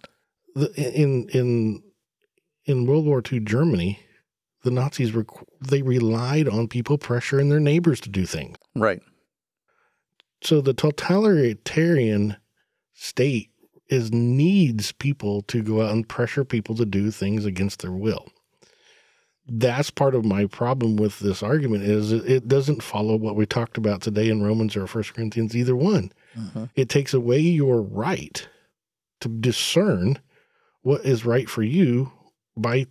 the, 0.54 0.72
in 0.76 1.28
in 1.28 1.82
in 2.64 2.86
World 2.86 3.06
War 3.06 3.22
II 3.30 3.40
Germany, 3.40 4.00
the 4.62 4.70
Nazis 4.70 5.12
requ- 5.12 5.44
they 5.60 5.82
relied 5.82 6.48
on 6.48 6.66
people 6.68 6.98
pressuring 6.98 7.48
their 7.50 7.60
neighbors 7.60 8.00
to 8.00 8.08
do 8.08 8.26
things. 8.26 8.56
Right. 8.74 9.00
So 10.42 10.60
the 10.60 10.74
totalitarian 10.74 12.36
state 12.94 13.50
is 13.88 14.12
needs 14.12 14.92
people 14.92 15.42
to 15.42 15.62
go 15.62 15.82
out 15.82 15.92
and 15.92 16.08
pressure 16.08 16.44
people 16.44 16.74
to 16.76 16.86
do 16.86 17.10
things 17.10 17.44
against 17.44 17.80
their 17.82 17.92
will. 17.92 18.28
That's 19.46 19.90
part 19.90 20.14
of 20.14 20.24
my 20.24 20.46
problem 20.46 20.96
with 20.96 21.18
this 21.18 21.42
argument 21.42 21.82
is 21.82 22.12
it 22.12 22.46
doesn't 22.46 22.84
follow 22.84 23.16
what 23.16 23.34
we 23.34 23.46
talked 23.46 23.76
about 23.76 24.00
today 24.00 24.28
in 24.28 24.42
Romans 24.42 24.76
or 24.76 24.86
First 24.86 25.14
Corinthians, 25.14 25.56
either 25.56 25.74
one. 25.74 26.12
Mhm. 26.36 26.70
It 26.76 26.88
takes 26.88 27.12
away 27.12 27.40
your 27.40 27.82
right 27.82 28.46
to 29.20 29.28
discern 29.28 30.18
what 30.82 31.04
is 31.04 31.26
right 31.26 31.48
for 31.50 31.64
you 31.64 32.12
by 32.56 32.86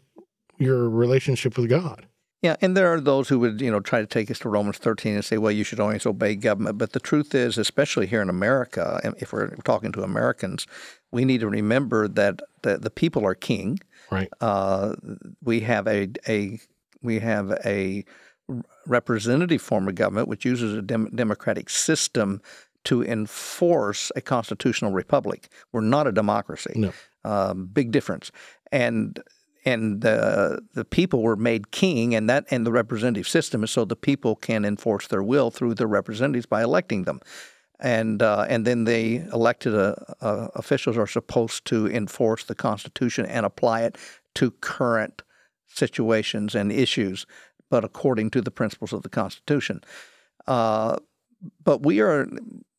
your 0.57 0.89
relationship 0.89 1.57
with 1.57 1.69
God. 1.69 2.05
Yeah, 2.41 2.55
and 2.61 2.75
there 2.75 2.87
are 2.87 3.01
those 3.01 3.27
who 3.27 3.37
would, 3.39 3.59
you 3.59 3.69
know, 3.69 3.81
try 3.81 3.99
to 3.99 4.07
take 4.07 4.31
us 4.31 4.39
to 4.39 4.49
Romans 4.49 4.77
13 4.77 5.15
and 5.15 5.25
say, 5.25 5.37
well, 5.37 5.51
you 5.51 5.65
should 5.65 5.79
always 5.79 6.05
obey 6.05 6.35
government. 6.35 6.77
But 6.77 6.93
the 6.93 6.99
truth 6.99 7.35
is, 7.35 7.57
especially 7.57 8.07
here 8.07 8.21
in 8.21 8.29
America, 8.29 9.01
if 9.19 9.33
we're 9.33 9.49
talking 9.65 9.91
to 9.91 10.03
Americans, 10.03 10.65
we 11.11 11.25
need 11.25 11.41
to 11.41 11.49
remember 11.49 12.07
that 12.07 12.41
the, 12.61 12.77
the 12.77 12.89
people 12.89 13.25
are 13.25 13.35
king. 13.35 13.79
Right. 14.09 14.29
Uh, 14.39 14.95
we 15.43 15.59
have 15.61 15.87
a 15.87 16.09
a 16.27 16.59
we 17.01 17.19
have 17.19 17.51
a 17.65 18.05
representative 18.87 19.61
form 19.61 19.87
of 19.87 19.95
government 19.95 20.27
which 20.27 20.43
uses 20.43 20.73
a 20.73 20.81
dem- 20.81 21.11
democratic 21.13 21.69
system 21.69 22.41
to 22.85 23.03
enforce 23.03 24.11
a 24.15 24.21
constitutional 24.21 24.91
republic. 24.91 25.49
We're 25.71 25.81
not 25.81 26.07
a 26.07 26.11
democracy. 26.11 26.73
No. 26.75 26.93
Um, 27.25 27.67
big 27.67 27.91
difference. 27.91 28.31
And 28.71 29.21
and 29.65 30.01
the 30.01 30.61
the 30.73 30.85
people 30.85 31.21
were 31.21 31.35
made 31.35 31.71
king, 31.71 32.15
and 32.15 32.29
that 32.29 32.45
and 32.51 32.65
the 32.65 32.71
representative 32.71 33.27
system 33.27 33.63
is 33.63 33.71
so 33.71 33.85
the 33.85 33.95
people 33.95 34.35
can 34.35 34.65
enforce 34.65 35.07
their 35.07 35.23
will 35.23 35.51
through 35.51 35.75
their 35.75 35.87
representatives 35.87 36.45
by 36.45 36.63
electing 36.63 37.03
them, 37.03 37.19
and 37.79 38.21
uh, 38.21 38.45
and 38.49 38.65
then 38.65 38.85
the 38.85 39.17
elected 39.33 39.73
uh, 39.75 39.95
officials 40.55 40.97
are 40.97 41.07
supposed 41.07 41.65
to 41.65 41.87
enforce 41.87 42.45
the 42.45 42.55
Constitution 42.55 43.25
and 43.25 43.45
apply 43.45 43.81
it 43.81 43.97
to 44.35 44.51
current 44.51 45.21
situations 45.67 46.55
and 46.55 46.71
issues, 46.71 47.25
but 47.69 47.83
according 47.83 48.29
to 48.31 48.41
the 48.41 48.51
principles 48.51 48.93
of 48.93 49.03
the 49.03 49.09
Constitution. 49.09 49.81
Uh, 50.47 50.97
but 51.63 51.83
we 51.83 51.99
are 51.99 52.27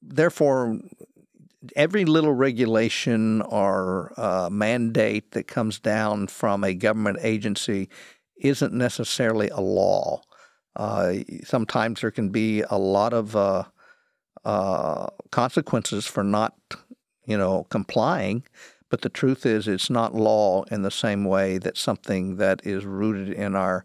therefore 0.02 0.78
every 1.76 2.04
little 2.04 2.32
regulation 2.32 3.42
or 3.42 4.12
uh, 4.16 4.48
mandate 4.50 5.32
that 5.32 5.46
comes 5.46 5.78
down 5.78 6.26
from 6.26 6.64
a 6.64 6.74
government 6.74 7.18
agency 7.22 7.88
isn't 8.36 8.72
necessarily 8.72 9.48
a 9.50 9.60
law. 9.60 10.22
Uh, 10.76 11.14
sometimes 11.44 12.00
there 12.00 12.10
can 12.10 12.30
be 12.30 12.62
a 12.70 12.78
lot 12.78 13.12
of 13.12 13.36
uh, 13.36 13.64
uh, 14.44 15.06
consequences 15.30 16.06
for 16.06 16.24
not, 16.24 16.54
you 17.26 17.36
know, 17.36 17.64
complying. 17.70 18.42
But 18.88 19.02
the 19.02 19.08
truth 19.08 19.46
is, 19.46 19.68
it's 19.68 19.90
not 19.90 20.14
law 20.14 20.64
in 20.64 20.82
the 20.82 20.90
same 20.90 21.24
way 21.24 21.58
that 21.58 21.76
something 21.76 22.36
that 22.36 22.66
is 22.66 22.84
rooted 22.84 23.28
in 23.28 23.54
our 23.54 23.84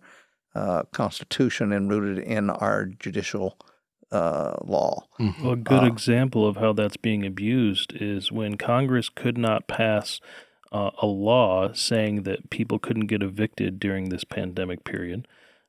uh, 0.55 0.83
Constitution 0.93 1.71
and 1.71 1.89
rooted 1.89 2.23
in 2.23 2.49
our 2.49 2.85
judicial 2.85 3.57
uh, 4.11 4.53
law. 4.63 5.05
Mhm. 5.19 5.51
A 5.51 5.55
good 5.55 5.83
Uh, 5.83 5.87
example 5.87 6.47
of 6.47 6.57
how 6.57 6.73
that's 6.73 6.97
being 6.97 7.25
abused 7.25 7.93
is 7.99 8.31
when 8.31 8.55
Congress 8.57 9.09
could 9.09 9.37
not 9.37 9.67
pass 9.67 10.19
uh, 10.71 10.91
a 11.01 11.05
law 11.07 11.71
saying 11.73 12.23
that 12.23 12.49
people 12.49 12.79
couldn't 12.79 13.07
get 13.07 13.23
evicted 13.23 13.79
during 13.79 14.09
this 14.09 14.23
pandemic 14.25 14.83
period. 14.83 15.27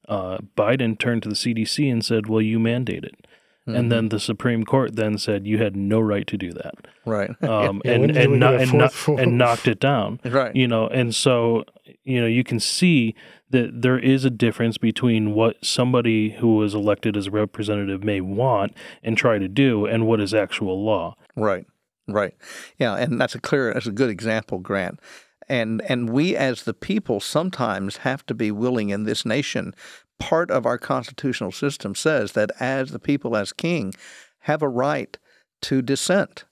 Uh, 0.09 0.39
Biden 0.57 0.99
turned 0.99 1.23
to 1.25 1.29
the 1.29 1.35
CDC 1.37 1.89
and 1.91 2.05
said, 2.05 2.27
"Well, 2.29 2.41
you 2.43 2.59
mandate 2.59 3.05
it," 3.05 3.27
Mm-hmm. 3.69 3.77
and 3.77 3.93
then 3.93 4.09
the 4.11 4.21
Supreme 4.21 4.65
Court 4.65 4.95
then 4.97 5.19
said 5.19 5.47
you 5.47 5.59
had 5.59 5.75
no 5.77 5.99
right 6.01 6.27
to 6.29 6.37
do 6.37 6.53
that, 6.53 6.75
right, 7.05 7.31
um, 7.43 7.83
Yeah, 7.85 7.93
and 7.93 8.17
and, 8.17 8.39
no- 8.41 8.57
and, 8.57 8.73
no- 8.75 8.89
and 9.19 9.39
knocked 9.39 9.67
it 9.69 9.81
down. 9.81 10.21
right. 10.25 10.55
You 10.55 10.69
know, 10.69 10.87
and 10.89 11.15
so 11.15 11.65
you 12.05 12.21
know 12.21 12.27
you 12.29 12.43
can 12.45 12.61
see 12.61 13.15
that 13.51 13.83
there 13.83 13.99
is 13.99 14.25
a 14.25 14.31
difference 14.31 14.79
between 14.79 15.35
what 15.35 15.65
somebody 15.65 16.31
who 16.31 16.57
was 16.57 16.75
elected 16.75 17.17
as 17.17 17.29
a 17.29 17.31
representative 17.31 18.03
may 18.03 18.21
want 18.21 18.75
and 19.03 19.17
try 19.17 19.39
to 19.39 19.49
do, 19.49 19.87
and 19.87 20.07
what 20.07 20.21
is 20.21 20.35
actual 20.35 20.85
law. 20.85 21.15
Right. 21.37 21.67
Right. 22.09 22.35
Yeah, 22.79 22.95
and 22.95 23.21
that's 23.21 23.35
a 23.35 23.41
clear, 23.41 23.73
that's 23.73 23.87
a 23.87 23.93
good 23.93 24.11
example, 24.11 24.59
Grant. 24.59 25.01
And 25.49 25.83
and 25.89 26.11
we 26.11 26.37
as 26.37 26.65
the 26.65 26.75
people 26.75 27.21
sometimes 27.21 27.99
have 27.99 28.27
to 28.27 28.35
be 28.35 28.51
willing 28.51 28.91
in 28.91 29.05
this 29.05 29.25
nation. 29.25 29.75
Part 30.19 30.51
of 30.51 30.67
our 30.67 30.79
constitutional 30.79 31.53
system 31.53 31.95
says 31.95 32.33
that 32.33 32.51
as 32.59 32.91
the 32.91 32.99
people, 32.99 33.37
as 33.37 33.53
king, 33.53 33.93
have 34.41 34.63
a 34.63 34.69
right 34.69 35.17
to 35.63 35.83
dissent. 35.83 36.45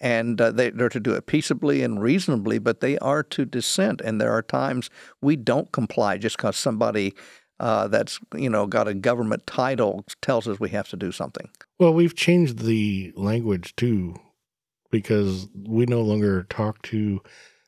And 0.00 0.40
uh, 0.40 0.50
they, 0.50 0.70
they're 0.70 0.88
to 0.88 1.00
do 1.00 1.12
it 1.12 1.26
peaceably 1.26 1.82
and 1.82 2.00
reasonably, 2.00 2.58
but 2.58 2.80
they 2.80 2.98
are 2.98 3.22
to 3.24 3.44
dissent. 3.44 4.00
And 4.00 4.20
there 4.20 4.32
are 4.32 4.42
times 4.42 4.88
we 5.20 5.36
don't 5.36 5.70
comply 5.72 6.16
just 6.16 6.38
because 6.38 6.56
somebody 6.56 7.14
uh, 7.60 7.86
that's 7.88 8.18
you 8.34 8.48
know 8.48 8.66
got 8.66 8.88
a 8.88 8.94
government 8.94 9.46
title 9.46 10.04
tells 10.22 10.48
us 10.48 10.58
we 10.58 10.70
have 10.70 10.88
to 10.88 10.96
do 10.96 11.12
something. 11.12 11.50
Well, 11.78 11.92
we've 11.92 12.16
changed 12.16 12.60
the 12.60 13.12
language 13.14 13.76
too, 13.76 14.16
because 14.90 15.48
we 15.54 15.86
no 15.86 16.00
longer 16.00 16.44
talk 16.44 16.80
to 16.82 17.20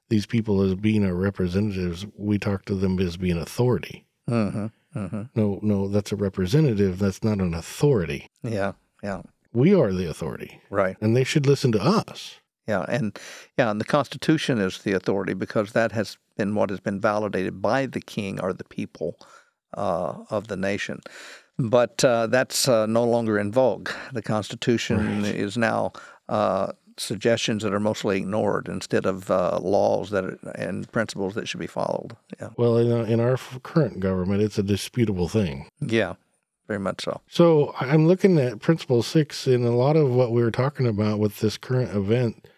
these 0.08 0.26
people 0.26 0.62
as 0.62 0.74
being 0.74 1.04
our 1.04 1.14
representatives. 1.14 2.06
We 2.16 2.38
talk 2.38 2.64
to 2.66 2.74
them 2.74 2.98
as 2.98 3.16
being 3.16 3.38
authority. 3.38 4.06
Mm-hmm. 4.28 4.66
Mm-hmm. 4.98 5.22
No, 5.34 5.58
no, 5.62 5.88
that's 5.88 6.12
a 6.12 6.16
representative. 6.16 6.98
That's 6.98 7.22
not 7.22 7.38
an 7.40 7.54
authority. 7.54 8.26
Yeah, 8.42 8.72
yeah, 9.02 9.22
We 9.52 9.74
are 9.74 9.92
the 9.92 10.08
authority, 10.08 10.60
right. 10.70 10.96
and 11.00 11.16
they 11.16 11.24
should 11.24 11.46
listen 11.46 11.72
to 11.72 11.82
us. 11.82 12.36
Yeah, 12.66 12.84
and 12.88 13.18
yeah, 13.58 13.70
and 13.70 13.80
the 13.80 13.84
Constitution 13.84 14.58
is 14.58 14.78
the 14.78 14.92
authority 14.92 15.34
because 15.34 15.72
that 15.72 15.92
has 15.92 16.16
been 16.36 16.54
what 16.54 16.70
has 16.70 16.80
been 16.80 17.00
validated 17.00 17.60
by 17.60 17.86
the 17.86 18.00
king 18.00 18.40
or 18.40 18.52
the 18.52 18.64
people 18.64 19.18
uh, 19.76 20.14
of 20.30 20.46
the 20.48 20.56
nation. 20.56 21.00
But 21.58 22.04
uh, 22.04 22.28
that's 22.28 22.68
uh, 22.68 22.86
no 22.86 23.04
longer 23.04 23.38
in 23.38 23.52
vogue. 23.52 23.90
The 24.12 24.22
Constitution 24.22 25.22
Right. 25.22 25.34
is 25.34 25.58
now 25.58 25.92
uh, 26.28 26.72
suggestions 26.96 27.62
that 27.62 27.74
are 27.74 27.80
mostly 27.80 28.16
ignored 28.18 28.68
instead 28.68 29.06
of 29.06 29.30
uh, 29.30 29.58
laws 29.60 30.10
that 30.10 30.24
are, 30.24 30.38
and 30.54 30.90
principles 30.92 31.34
that 31.34 31.48
should 31.48 31.60
be 31.60 31.66
followed. 31.66 32.16
Yeah, 32.40 32.50
Well, 32.56 32.78
in, 32.78 32.92
our- 32.92 33.06
in 33.06 33.20
our 33.20 33.36
current 33.62 34.00
government, 34.00 34.40
it's 34.40 34.58
a 34.58 34.62
disputable 34.62 35.28
thing. 35.28 35.66
yeah, 35.80 36.14
very 36.72 36.80
much 36.80 37.04
so. 37.04 37.20
So 37.28 37.74
I'm 37.78 38.06
looking 38.08 38.38
at 38.38 38.60
Principle 38.60 39.02
Six, 39.02 39.46
in 39.46 39.64
a 39.64 39.76
lot 39.76 39.94
of 39.96 40.10
what 40.10 40.32
we 40.32 40.42
were 40.42 40.50
talking 40.50 40.86
about 40.86 41.18
with 41.18 41.40
this 41.40 41.58
current 41.58 41.94
event 41.94 42.48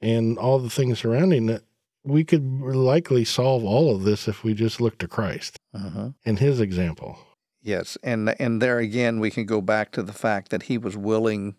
and 0.00 0.36
all 0.36 0.58
the 0.58 0.70
things 0.70 0.98
surrounding 0.98 1.48
it, 1.48 1.62
we 2.04 2.24
could 2.24 2.44
likely 2.44 3.24
solve 3.24 3.62
all 3.64 3.94
of 3.94 4.02
this 4.02 4.26
if 4.26 4.42
we 4.42 4.54
just 4.54 4.80
look 4.80 4.98
to 4.98 5.06
Christ 5.06 5.56
hmm 5.72 6.08
and 6.26 6.38
His 6.40 6.60
example. 6.60 7.16
Yes, 7.62 7.96
and 8.02 8.34
and 8.40 8.60
there 8.60 8.78
again 8.78 9.20
we 9.20 9.30
can 9.30 9.46
go 9.46 9.60
back 9.60 9.92
to 9.92 10.02
the 10.02 10.12
fact 10.12 10.50
that 10.50 10.64
he 10.64 10.76
was 10.76 10.96
willing 10.96 11.54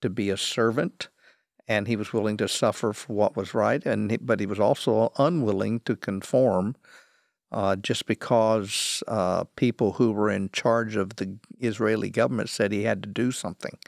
to 0.00 0.08
be 0.08 0.30
a 0.30 0.36
servant, 0.36 1.08
and 1.66 1.88
he 1.88 1.96
was 1.96 2.12
willing 2.12 2.36
to 2.36 2.46
suffer 2.46 2.92
for 2.92 3.12
what 3.12 3.36
was 3.36 3.54
right, 3.54 3.84
and 3.84 4.12
he, 4.12 4.16
but 4.18 4.38
he 4.38 4.46
was 4.46 4.60
also 4.60 5.10
unwilling 5.18 5.80
to 5.80 5.96
conform, 5.96 6.76
uh, 7.50 7.76
just 7.76 8.06
because 8.06 9.02
uh, 9.08 9.44
people 9.56 9.92
who 9.92 10.12
were 10.12 10.30
in 10.30 10.50
charge 10.50 10.96
of 10.96 11.16
the 11.16 11.38
Israeli 11.60 12.10
government 12.10 12.50
said 12.50 12.72
he 12.72 12.84
had 12.84 13.02
to 13.02 13.08
do 13.08 13.32
something. 13.32 13.78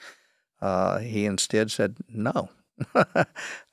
Uh, 0.60 0.98
he 0.98 1.24
instead 1.26 1.70
said 1.70 1.96
no. 2.08 2.50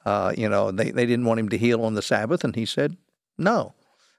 uh, 0.06 0.34
you 0.38 0.50
know, 0.50 0.72
they 0.72 0.92
they 0.92 1.06
didn't 1.06 1.26
want 1.26 1.40
him 1.40 1.50
to 1.50 1.58
heal 1.58 1.84
on 1.84 1.94
the 1.94 2.02
Sabbath, 2.02 2.44
and 2.44 2.56
he 2.56 2.66
said 2.66 2.98
no. 3.38 3.74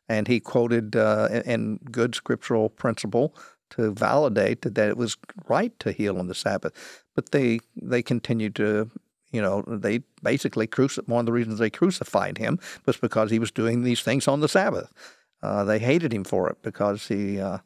And 0.08 0.26
he 0.26 0.40
quoted 0.40 0.96
uh, 0.96 1.28
in- 1.30 1.42
in 1.42 1.76
good 1.90 2.14
scriptural 2.14 2.70
principle 2.70 3.34
to 3.70 3.92
validate 3.92 4.62
that, 4.62 4.74
that 4.74 4.88
it 4.88 4.96
was 4.96 5.18
right 5.46 5.78
to 5.80 5.92
heal 5.92 6.18
on 6.18 6.28
the 6.28 6.34
Sabbath. 6.34 7.04
But 7.14 7.32
they 7.32 7.60
they 7.76 8.02
continued 8.02 8.54
to, 8.56 8.90
you 9.32 9.42
know, 9.42 9.62
they 9.66 10.00
basically 10.22 10.66
cruci- 10.66 11.06
one 11.06 11.20
of 11.20 11.26
the 11.26 11.32
reasons 11.32 11.58
they 11.58 11.70
crucified 11.70 12.38
him 12.38 12.58
was 12.86 12.96
because 12.96 13.30
he 13.30 13.38
was 13.38 13.50
doing 13.50 13.82
these 13.82 14.00
things 14.02 14.26
on 14.26 14.40
the 14.40 14.48
Sabbath. 14.48 14.90
Uh, 15.42 15.64
they 15.64 15.78
hated 15.78 16.12
him 16.12 16.24
for 16.24 16.48
it 16.50 16.56
because 16.62 17.06
he, 17.08 17.40
uh, 17.40 17.58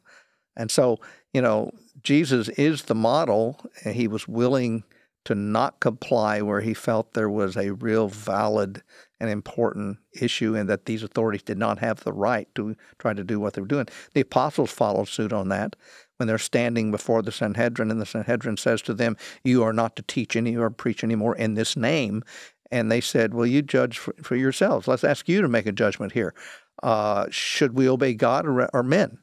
and 0.55 0.69
so 0.69 0.99
you 1.33 1.41
know, 1.41 1.71
Jesus 2.03 2.49
is 2.49 2.83
the 2.83 2.95
model. 2.95 3.59
and 3.83 3.95
He 3.95 4.07
was 4.07 4.27
willing 4.27 4.83
to 5.25 5.35
not 5.35 5.79
comply 5.79 6.41
where 6.41 6.61
he 6.61 6.73
felt 6.73 7.13
there 7.13 7.29
was 7.29 7.55
a 7.55 7.71
real 7.73 8.09
valid 8.09 8.83
and 9.21 9.29
important 9.29 9.97
issue 10.19 10.53
and 10.53 10.67
that 10.67 10.85
these 10.85 11.01
authorities 11.01 11.41
did 11.41 11.57
not 11.57 11.79
have 11.79 12.03
the 12.03 12.11
right 12.11 12.53
to 12.55 12.75
try 12.99 13.13
to 13.13 13.23
do 13.23 13.39
what 13.39 13.53
they 13.53 13.61
were 13.61 13.67
doing. 13.67 13.87
The 14.13 14.21
apostles 14.21 14.69
followed 14.69 15.07
suit 15.07 15.31
on 15.31 15.47
that 15.47 15.77
when 16.17 16.27
they're 16.27 16.37
standing 16.37 16.91
before 16.91 17.21
the 17.21 17.31
Sanhedrin 17.31 17.89
and 17.89 18.01
the 18.01 18.05
Sanhedrin 18.05 18.57
says 18.57 18.81
to 18.81 18.93
them, 18.93 19.15
You 19.45 19.63
are 19.63 19.73
not 19.73 19.95
to 19.95 20.01
teach 20.01 20.35
any 20.35 20.57
or 20.57 20.69
preach 20.69 21.05
anymore 21.05 21.37
in 21.37 21.53
this 21.53 21.77
name. 21.77 22.23
And 22.69 22.91
they 22.91 23.01
said, 23.01 23.33
Well, 23.33 23.45
you 23.45 23.61
judge 23.61 23.99
for, 23.99 24.13
for 24.21 24.35
yourselves. 24.35 24.89
Let's 24.89 25.05
ask 25.05 25.29
you 25.29 25.41
to 25.41 25.47
make 25.47 25.67
a 25.67 25.71
judgment 25.71 26.11
here. 26.11 26.33
Uh, 26.81 27.27
should 27.29 27.73
we 27.73 27.87
obey 27.87 28.13
God 28.13 28.45
or, 28.45 28.69
or 28.73 28.83
men? 28.83 29.19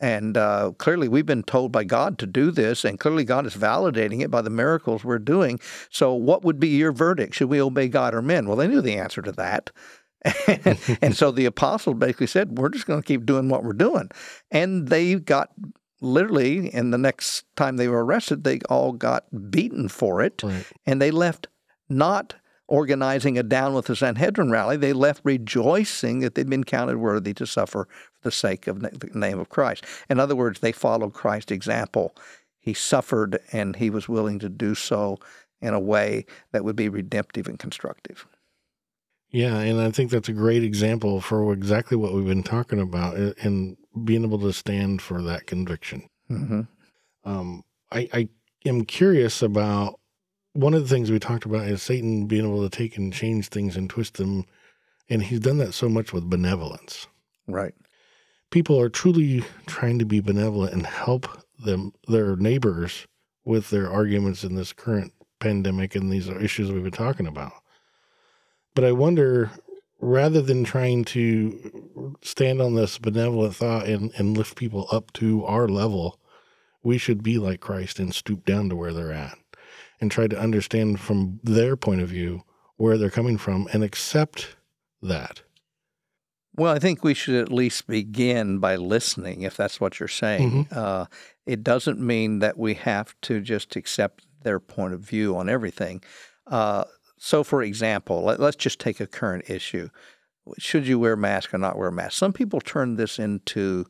And 0.00 0.36
uh, 0.36 0.72
clearly, 0.78 1.08
we've 1.08 1.26
been 1.26 1.42
told 1.42 1.72
by 1.72 1.84
God 1.84 2.18
to 2.18 2.26
do 2.26 2.50
this, 2.50 2.86
and 2.86 2.98
clearly, 2.98 3.24
God 3.24 3.44
is 3.46 3.54
validating 3.54 4.22
it 4.22 4.30
by 4.30 4.40
the 4.40 4.48
miracles 4.48 5.04
we're 5.04 5.18
doing. 5.18 5.60
So, 5.90 6.14
what 6.14 6.42
would 6.42 6.58
be 6.58 6.68
your 6.68 6.90
verdict? 6.90 7.34
Should 7.34 7.50
we 7.50 7.60
obey 7.60 7.88
God 7.88 8.14
or 8.14 8.22
men? 8.22 8.46
Well, 8.46 8.56
they 8.56 8.66
knew 8.66 8.80
the 8.80 8.96
answer 8.96 9.20
to 9.20 9.32
that. 9.32 9.70
and 11.02 11.16
so 11.16 11.30
the 11.30 11.46
apostles 11.46 11.96
basically 11.96 12.26
said, 12.26 12.58
We're 12.58 12.70
just 12.70 12.86
going 12.86 13.02
to 13.02 13.06
keep 13.06 13.26
doing 13.26 13.48
what 13.48 13.62
we're 13.62 13.72
doing. 13.72 14.10
And 14.50 14.88
they 14.88 15.14
got 15.16 15.50
literally, 16.00 16.72
in 16.72 16.90
the 16.90 16.98
next 16.98 17.44
time 17.56 17.76
they 17.76 17.88
were 17.88 18.04
arrested, 18.04 18.44
they 18.44 18.60
all 18.68 18.92
got 18.92 19.50
beaten 19.50 19.88
for 19.88 20.22
it. 20.22 20.42
Right. 20.42 20.66
And 20.86 21.00
they 21.00 21.10
left 21.10 21.48
not 21.88 22.34
organizing 22.70 23.36
a 23.36 23.42
down 23.42 23.74
with 23.74 23.86
the 23.86 23.96
Sanhedrin 23.96 24.50
rally. 24.50 24.76
They 24.76 24.92
left 24.92 25.20
rejoicing 25.24 26.20
that 26.20 26.36
they'd 26.36 26.48
been 26.48 26.64
counted 26.64 26.96
worthy 26.96 27.34
to 27.34 27.46
suffer 27.46 27.88
for 28.12 28.22
the 28.22 28.30
sake 28.30 28.66
of 28.66 28.80
the 28.80 29.10
name 29.12 29.38
of 29.38 29.50
Christ. 29.50 29.84
In 30.08 30.18
other 30.18 30.36
words, 30.36 30.60
they 30.60 30.72
followed 30.72 31.12
Christ's 31.12 31.52
example. 31.52 32.14
He 32.58 32.72
suffered 32.72 33.40
and 33.52 33.76
he 33.76 33.90
was 33.90 34.08
willing 34.08 34.38
to 34.38 34.48
do 34.48 34.74
so 34.74 35.18
in 35.60 35.74
a 35.74 35.80
way 35.80 36.24
that 36.52 36.64
would 36.64 36.76
be 36.76 36.88
redemptive 36.88 37.48
and 37.48 37.58
constructive. 37.58 38.26
Yeah, 39.30 39.58
and 39.58 39.80
I 39.80 39.90
think 39.90 40.10
that's 40.10 40.28
a 40.28 40.32
great 40.32 40.64
example 40.64 41.20
for 41.20 41.52
exactly 41.52 41.96
what 41.96 42.12
we've 42.12 42.26
been 42.26 42.42
talking 42.42 42.80
about 42.80 43.16
and 43.16 43.76
being 44.04 44.24
able 44.24 44.40
to 44.40 44.52
stand 44.52 45.02
for 45.02 45.22
that 45.22 45.46
conviction. 45.46 46.08
Mm-hmm. 46.30 46.62
Um, 47.24 47.62
I, 47.92 48.08
I 48.12 48.28
am 48.64 48.84
curious 48.84 49.42
about 49.42 49.99
one 50.52 50.74
of 50.74 50.82
the 50.82 50.88
things 50.88 51.10
we 51.10 51.18
talked 51.18 51.44
about 51.44 51.68
is 51.68 51.82
Satan 51.82 52.26
being 52.26 52.44
able 52.44 52.68
to 52.68 52.76
take 52.76 52.96
and 52.96 53.12
change 53.12 53.48
things 53.48 53.76
and 53.76 53.88
twist 53.88 54.16
them, 54.16 54.46
and 55.08 55.22
he's 55.22 55.40
done 55.40 55.58
that 55.58 55.74
so 55.74 55.88
much 55.88 56.12
with 56.12 56.28
benevolence. 56.28 57.06
Right. 57.46 57.74
People 58.50 58.80
are 58.80 58.88
truly 58.88 59.44
trying 59.66 59.98
to 60.00 60.04
be 60.04 60.20
benevolent 60.20 60.72
and 60.72 60.86
help 60.86 61.28
them 61.64 61.92
their 62.08 62.36
neighbors 62.36 63.06
with 63.44 63.70
their 63.70 63.88
arguments 63.90 64.42
in 64.42 64.54
this 64.54 64.72
current 64.72 65.12
pandemic 65.38 65.94
and 65.94 66.10
these 66.10 66.28
issues 66.28 66.70
we've 66.70 66.82
been 66.82 66.92
talking 66.92 67.26
about. 67.26 67.52
But 68.74 68.84
I 68.84 68.92
wonder, 68.92 69.50
rather 70.00 70.42
than 70.42 70.64
trying 70.64 71.04
to 71.06 72.16
stand 72.22 72.60
on 72.60 72.74
this 72.74 72.98
benevolent 72.98 73.54
thought 73.54 73.86
and, 73.86 74.12
and 74.16 74.36
lift 74.36 74.56
people 74.56 74.88
up 74.90 75.12
to 75.14 75.44
our 75.44 75.68
level, 75.68 76.18
we 76.82 76.98
should 76.98 77.22
be 77.22 77.38
like 77.38 77.60
Christ 77.60 77.98
and 77.98 78.14
stoop 78.14 78.44
down 78.44 78.68
to 78.68 78.76
where 78.76 78.92
they're 78.92 79.12
at 79.12 79.38
and 80.00 80.10
try 80.10 80.26
to 80.26 80.38
understand 80.38 81.00
from 81.00 81.40
their 81.42 81.76
point 81.76 82.00
of 82.00 82.08
view 82.08 82.42
where 82.76 82.96
they're 82.96 83.10
coming 83.10 83.36
from 83.36 83.68
and 83.72 83.84
accept 83.84 84.56
that. 85.02 85.42
Well, 86.56 86.74
I 86.74 86.78
think 86.78 87.04
we 87.04 87.14
should 87.14 87.36
at 87.36 87.52
least 87.52 87.86
begin 87.86 88.58
by 88.58 88.76
listening, 88.76 89.42
if 89.42 89.56
that's 89.56 89.80
what 89.80 90.00
you're 90.00 90.08
saying. 90.08 90.68
Uh, 90.72 91.06
it 91.46 91.62
doesn't 91.62 92.00
mean 92.00 92.40
that 92.40 92.58
we 92.58 92.74
have 92.74 93.14
to 93.22 93.40
just 93.40 93.76
accept 93.76 94.26
their 94.42 94.58
point 94.58 94.94
of 94.94 95.00
view 95.00 95.36
on 95.36 95.48
everything. 95.48 96.02
Uh, 96.46 96.84
so, 97.18 97.44
for 97.44 97.62
example, 97.62 98.22
let, 98.24 98.40
let's 98.40 98.56
just 98.56 98.80
take 98.80 98.98
a 99.00 99.06
current 99.06 99.48
issue. 99.48 99.90
Should 100.58 100.86
you 100.86 100.98
wear 100.98 101.12
a 101.12 101.18
mask 101.18 101.54
or 101.54 101.58
not 101.58 101.78
wear 101.78 101.88
a 101.88 101.92
mask? 101.92 102.12
Some 102.12 102.32
people 102.32 102.60
turn 102.60 102.96
this 102.96 103.18
into 103.18 103.84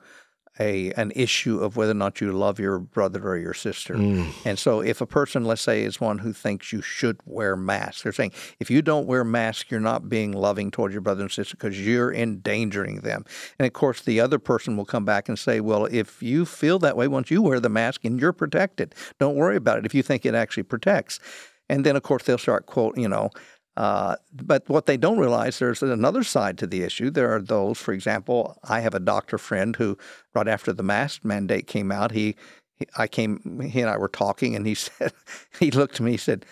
a 0.58 0.92
an 0.92 1.12
issue 1.14 1.60
of 1.60 1.76
whether 1.76 1.92
or 1.92 1.94
not 1.94 2.20
you 2.20 2.32
love 2.32 2.58
your 2.58 2.78
brother 2.78 3.22
or 3.26 3.36
your 3.36 3.54
sister. 3.54 3.94
Mm, 3.94 4.32
And 4.44 4.58
so, 4.58 4.80
if 4.80 5.00
a 5.00 5.06
person, 5.06 5.44
let's 5.44 5.62
say, 5.62 5.82
is 5.84 6.00
one 6.00 6.18
who 6.18 6.32
thinks 6.32 6.72
you 6.72 6.82
should 6.82 7.18
wear 7.24 7.56
masks, 7.56 8.02
they're 8.02 8.12
saying 8.12 8.32
if 8.58 8.70
you 8.70 8.82
don't 8.82 9.06
wear 9.06 9.24
masks, 9.24 9.70
you're 9.70 9.80
not 9.80 10.08
being 10.08 10.32
loving 10.32 10.70
toward 10.70 10.92
your 10.92 11.00
brother 11.00 11.22
and 11.22 11.30
sister 11.30 11.56
because 11.56 11.80
you're 11.84 12.12
endangering 12.12 13.00
them. 13.00 13.24
And 13.58 13.66
of 13.66 13.72
course, 13.72 14.02
the 14.02 14.20
other 14.20 14.38
person 14.38 14.76
will 14.76 14.84
come 14.84 15.04
back 15.04 15.28
and 15.28 15.38
say, 15.38 15.60
well, 15.60 15.86
if 15.86 16.22
you 16.22 16.44
feel 16.44 16.78
that 16.80 16.96
way, 16.96 17.08
once 17.08 17.30
you 17.30 17.42
wear 17.42 17.60
the 17.60 17.68
mask 17.68 18.04
and 18.04 18.20
you're 18.20 18.32
protected, 18.32 18.94
don't 19.18 19.36
worry 19.36 19.56
about 19.56 19.78
it 19.78 19.86
if 19.86 19.94
you 19.94 20.02
think 20.02 20.26
it 20.26 20.34
actually 20.34 20.64
protects. 20.64 21.20
And 21.68 21.86
then, 21.86 21.94
of 21.94 22.02
course, 22.02 22.24
they'll 22.24 22.36
start 22.36 22.66
quote, 22.66 22.98
you 22.98 23.08
know. 23.08 23.30
Uh, 23.76 24.16
but 24.32 24.68
what 24.68 24.86
they 24.86 24.96
don't 24.96 25.18
realize, 25.18 25.58
there's 25.58 25.82
another 25.82 26.24
side 26.24 26.58
to 26.58 26.66
the 26.66 26.82
issue. 26.82 27.10
There 27.10 27.34
are 27.34 27.40
those, 27.40 27.78
for 27.78 27.92
example, 27.92 28.58
I 28.64 28.80
have 28.80 28.94
a 28.94 29.00
doctor 29.00 29.38
friend 29.38 29.74
who, 29.76 29.96
right 30.34 30.48
after 30.48 30.72
the 30.72 30.82
mask 30.82 31.24
mandate 31.24 31.66
came 31.66 31.90
out, 31.92 32.12
he 32.12 32.36
he- 32.76 32.86
I 32.96 33.06
came, 33.08 33.60
he 33.60 33.80
and 33.80 33.90
I 33.90 33.96
were 33.98 34.08
talking, 34.08 34.56
and 34.56 34.66
he 34.66 34.74
said, 34.86 35.12
he 35.58 35.70
looked 35.70 35.96
to 35.96 36.02
me, 36.02 36.12
he 36.12 36.16
said, 36.16 36.44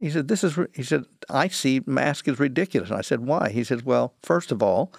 He 0.00 0.10
said, 0.10 0.28
"This 0.28 0.44
is." 0.44 0.58
He 0.74 0.82
said, 0.84 1.04
"I 1.28 1.48
see 1.48 1.80
mask 1.86 2.28
is 2.28 2.38
ridiculous." 2.38 2.90
And 2.90 2.98
I 2.98 3.02
said, 3.02 3.20
"Why?" 3.20 3.50
He 3.50 3.64
said, 3.64 3.82
"Well, 3.84 4.14
first 4.22 4.52
of 4.52 4.62
all, 4.62 4.92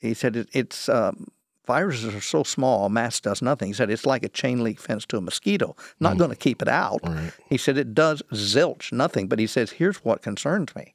he 0.00 0.14
said 0.14 0.36
it, 0.36 0.48
it's 0.52 0.88
um, 0.88 1.28
viruses 1.74 2.14
are 2.14 2.20
so 2.20 2.42
small, 2.42 2.86
a 2.86 2.90
mask 2.90 3.24
does 3.24 3.42
nothing." 3.42 3.68
He 3.68 3.74
said, 3.74 3.90
"It's 3.90 4.06
like 4.06 4.24
a 4.24 4.28
chain 4.28 4.62
link 4.62 4.78
fence 4.78 5.04
to 5.06 5.16
a 5.16 5.20
mosquito, 5.20 5.76
not 6.00 6.12
hmm. 6.12 6.18
going 6.18 6.30
to 6.30 6.36
keep 6.36 6.62
it 6.62 6.68
out." 6.68 7.00
Right. 7.02 7.32
He 7.48 7.58
said, 7.58 7.76
"It 7.76 7.94
does 7.94 8.22
zilch, 8.32 8.92
nothing." 8.92 9.28
But 9.28 9.38
he 9.38 9.46
says, 9.46 9.72
"Here's 9.72 9.98
what 10.04 10.22
concerns 10.22 10.74
me." 10.76 10.94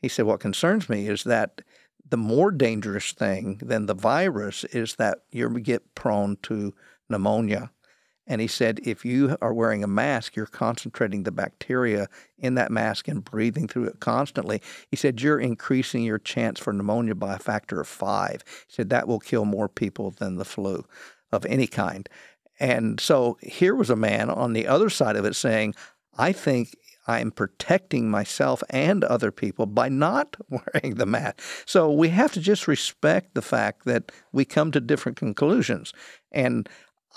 He 0.00 0.08
said, 0.08 0.26
"What 0.26 0.40
concerns 0.40 0.88
me 0.88 1.08
is 1.08 1.24
that." 1.24 1.62
The 2.10 2.16
more 2.16 2.50
dangerous 2.50 3.12
thing 3.12 3.60
than 3.60 3.84
the 3.84 3.92
virus 3.92 4.64
is 4.64 4.94
that 4.94 5.18
you 5.30 5.46
get 5.60 5.94
prone 5.94 6.38
to 6.44 6.72
pneumonia 7.10 7.70
and 8.28 8.42
he 8.42 8.46
said, 8.46 8.80
if 8.84 9.04
you 9.06 9.36
are 9.40 9.54
wearing 9.54 9.82
a 9.82 9.88
mask, 9.88 10.36
you're 10.36 10.46
concentrating 10.46 11.22
the 11.22 11.32
bacteria 11.32 12.08
in 12.36 12.54
that 12.56 12.70
mask 12.70 13.08
and 13.08 13.24
breathing 13.24 13.66
through 13.66 13.84
it 13.84 14.00
constantly. 14.00 14.60
He 14.90 14.96
said, 14.96 15.22
you're 15.22 15.40
increasing 15.40 16.04
your 16.04 16.18
chance 16.18 16.60
for 16.60 16.74
pneumonia 16.74 17.14
by 17.14 17.34
a 17.34 17.38
factor 17.38 17.80
of 17.80 17.88
five. 17.88 18.44
He 18.66 18.74
said, 18.74 18.90
that 18.90 19.08
will 19.08 19.18
kill 19.18 19.46
more 19.46 19.68
people 19.68 20.10
than 20.10 20.36
the 20.36 20.44
flu 20.44 20.84
of 21.32 21.46
any 21.46 21.66
kind. 21.66 22.06
And 22.60 23.00
so 23.00 23.38
here 23.40 23.74
was 23.74 23.88
a 23.88 23.96
man 23.96 24.28
on 24.28 24.52
the 24.52 24.66
other 24.66 24.90
side 24.90 25.16
of 25.16 25.24
it 25.24 25.34
saying, 25.34 25.74
I 26.18 26.32
think 26.32 26.76
I'm 27.06 27.30
protecting 27.30 28.10
myself 28.10 28.62
and 28.68 29.02
other 29.04 29.32
people 29.32 29.64
by 29.64 29.88
not 29.88 30.36
wearing 30.50 30.96
the 30.96 31.06
mask. 31.06 31.40
So 31.64 31.90
we 31.90 32.10
have 32.10 32.32
to 32.32 32.40
just 32.40 32.68
respect 32.68 33.34
the 33.34 33.42
fact 33.42 33.86
that 33.86 34.12
we 34.32 34.44
come 34.44 34.70
to 34.72 34.80
different 34.80 35.16
conclusions. 35.16 35.94
And 36.30 36.68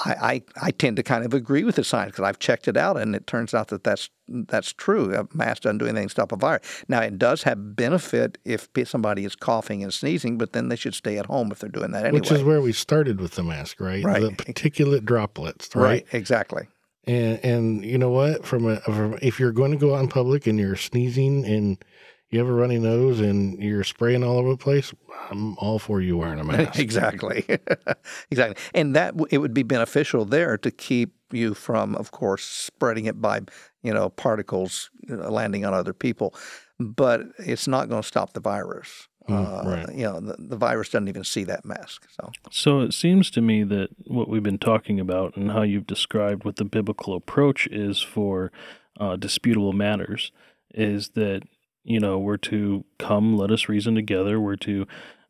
I, 0.04 0.12
I, 0.12 0.68
I 0.68 0.72
tend 0.72 0.98
to 0.98 1.04
kind 1.04 1.26
of 1.26 1.34
agree 1.34 1.64
with 1.64 1.76
the 1.76 1.84
science 1.84 2.12
because 2.12 2.24
I've 2.24 2.40
checked 2.40 2.68
it 2.68 2.78
out, 2.78 2.98
and 2.98 3.16
it 3.16 3.28
turns 3.28 3.54
out 3.54 3.70
that 3.70 3.84
that's 3.84 4.10
that's 4.28 4.72
true. 4.72 5.14
A 5.14 5.28
mask 5.36 5.64
doesn't 5.64 5.80
do 5.80 5.86
anything 5.86 6.08
to 6.08 6.12
stop 6.12 6.32
a 6.32 6.38
virus. 6.38 6.66
Now, 6.88 7.02
it 7.02 7.18
does 7.18 7.44
have 7.44 7.76
benefit 7.76 8.38
if 8.46 8.70
somebody 8.86 9.26
is 9.26 9.36
coughing 9.36 9.84
and 9.84 9.94
sneezing, 9.94 10.38
but 10.38 10.54
then 10.54 10.70
they 10.70 10.76
should 10.76 10.96
stay 10.96 11.18
at 11.18 11.26
home 11.26 11.52
if 11.52 11.60
they're 11.60 11.70
doing 11.70 11.92
that 11.92 12.06
anyway. 12.06 12.20
Which 12.20 12.32
is 12.32 12.44
where 12.44 12.62
we 12.62 12.72
started 12.72 13.20
with 13.20 13.32
the 13.32 13.44
mask, 13.44 13.82
right? 13.82 14.04
Right. 14.04 14.22
The 14.22 14.32
particulate 14.32 15.06
droplets, 15.06 15.76
right? 15.76 15.84
right, 15.84 16.08
exactly. 16.12 16.68
And 17.06 17.44
and 17.44 17.86
you 17.86 17.98
know 17.98 18.12
what? 18.12 18.46
From 18.46 18.68
a 18.68 18.80
from, 18.82 19.18
if 19.22 19.40
you're 19.40 19.52
going 19.52 19.72
to 19.72 19.78
go 19.78 19.96
out 19.96 20.02
in 20.02 20.08
public 20.08 20.48
and 20.48 20.60
you're 20.60 20.76
sneezing 20.76 21.46
and 21.46 21.84
you 22.32 22.40
have 22.40 22.48
a 22.48 22.54
runny 22.54 22.80
nose 22.80 23.20
and 23.20 23.62
you're 23.62 23.84
spraying 23.84 24.24
all 24.24 24.38
over 24.38 24.50
the 24.50 24.58
place, 24.58 24.94
I'm 25.30 25.58
all 25.58 25.80
for 25.80 26.02
you 26.02 26.18
wearing 26.18 26.40
a 26.40 26.44
mask. 26.44 26.80
exactly, 26.80 27.46
exactly, 28.32 28.64
and 28.74 28.96
that 28.96 29.14
it 29.30 29.40
would 29.40 29.54
be 29.54 29.64
beneficial 29.64 30.26
there 30.26 30.58
to 30.58 30.72
keep 30.72 31.14
you 31.32 31.54
from, 31.54 31.96
of 31.96 32.12
course, 32.12 32.44
spreading 32.44 33.06
it 33.06 33.22
by 33.22 33.42
you 33.84 33.94
know 33.94 34.10
particles 34.10 34.90
landing 35.08 35.66
on 35.66 35.74
other 35.74 35.94
people, 35.94 36.34
but 36.80 37.22
it's 37.38 37.68
not 37.68 37.90
going 37.90 38.02
to 38.02 38.08
stop 38.08 38.34
the 38.34 38.40
virus. 38.40 39.08
Mm, 39.30 39.66
uh, 39.66 39.70
right. 39.70 39.96
You 39.96 40.04
know, 40.04 40.20
the, 40.20 40.36
the 40.40 40.58
virus 40.58 40.90
doesn't 40.90 41.08
even 41.08 41.24
see 41.24 41.44
that 41.44 41.64
mask. 41.64 42.08
So 42.10 42.32
So 42.50 42.80
it 42.82 42.94
seems 42.94 43.30
to 43.32 43.42
me 43.42 43.64
that 43.64 43.90
what 44.08 44.28
we've 44.28 44.42
been 44.42 44.58
talking 44.58 45.00
about 45.00 45.36
and 45.38 45.52
how 45.52 45.62
you've 45.62 45.88
described 45.88 46.44
what 46.44 46.56
the 46.56 46.66
biblical 46.66 47.16
approach 47.16 47.68
is 47.68 48.02
for 48.02 48.52
uh, 49.00 49.16
disputable 49.18 49.74
matters 49.74 50.32
is 50.74 51.10
that, 51.10 51.44
you 51.84 52.00
know, 52.00 52.18
we're 52.20 52.38
to 52.38 52.86
come, 53.00 53.36
let 53.38 53.52
us 53.52 53.68
reason 53.70 53.96
together, 53.96 54.40
we're 54.40 54.56
to 54.58 54.86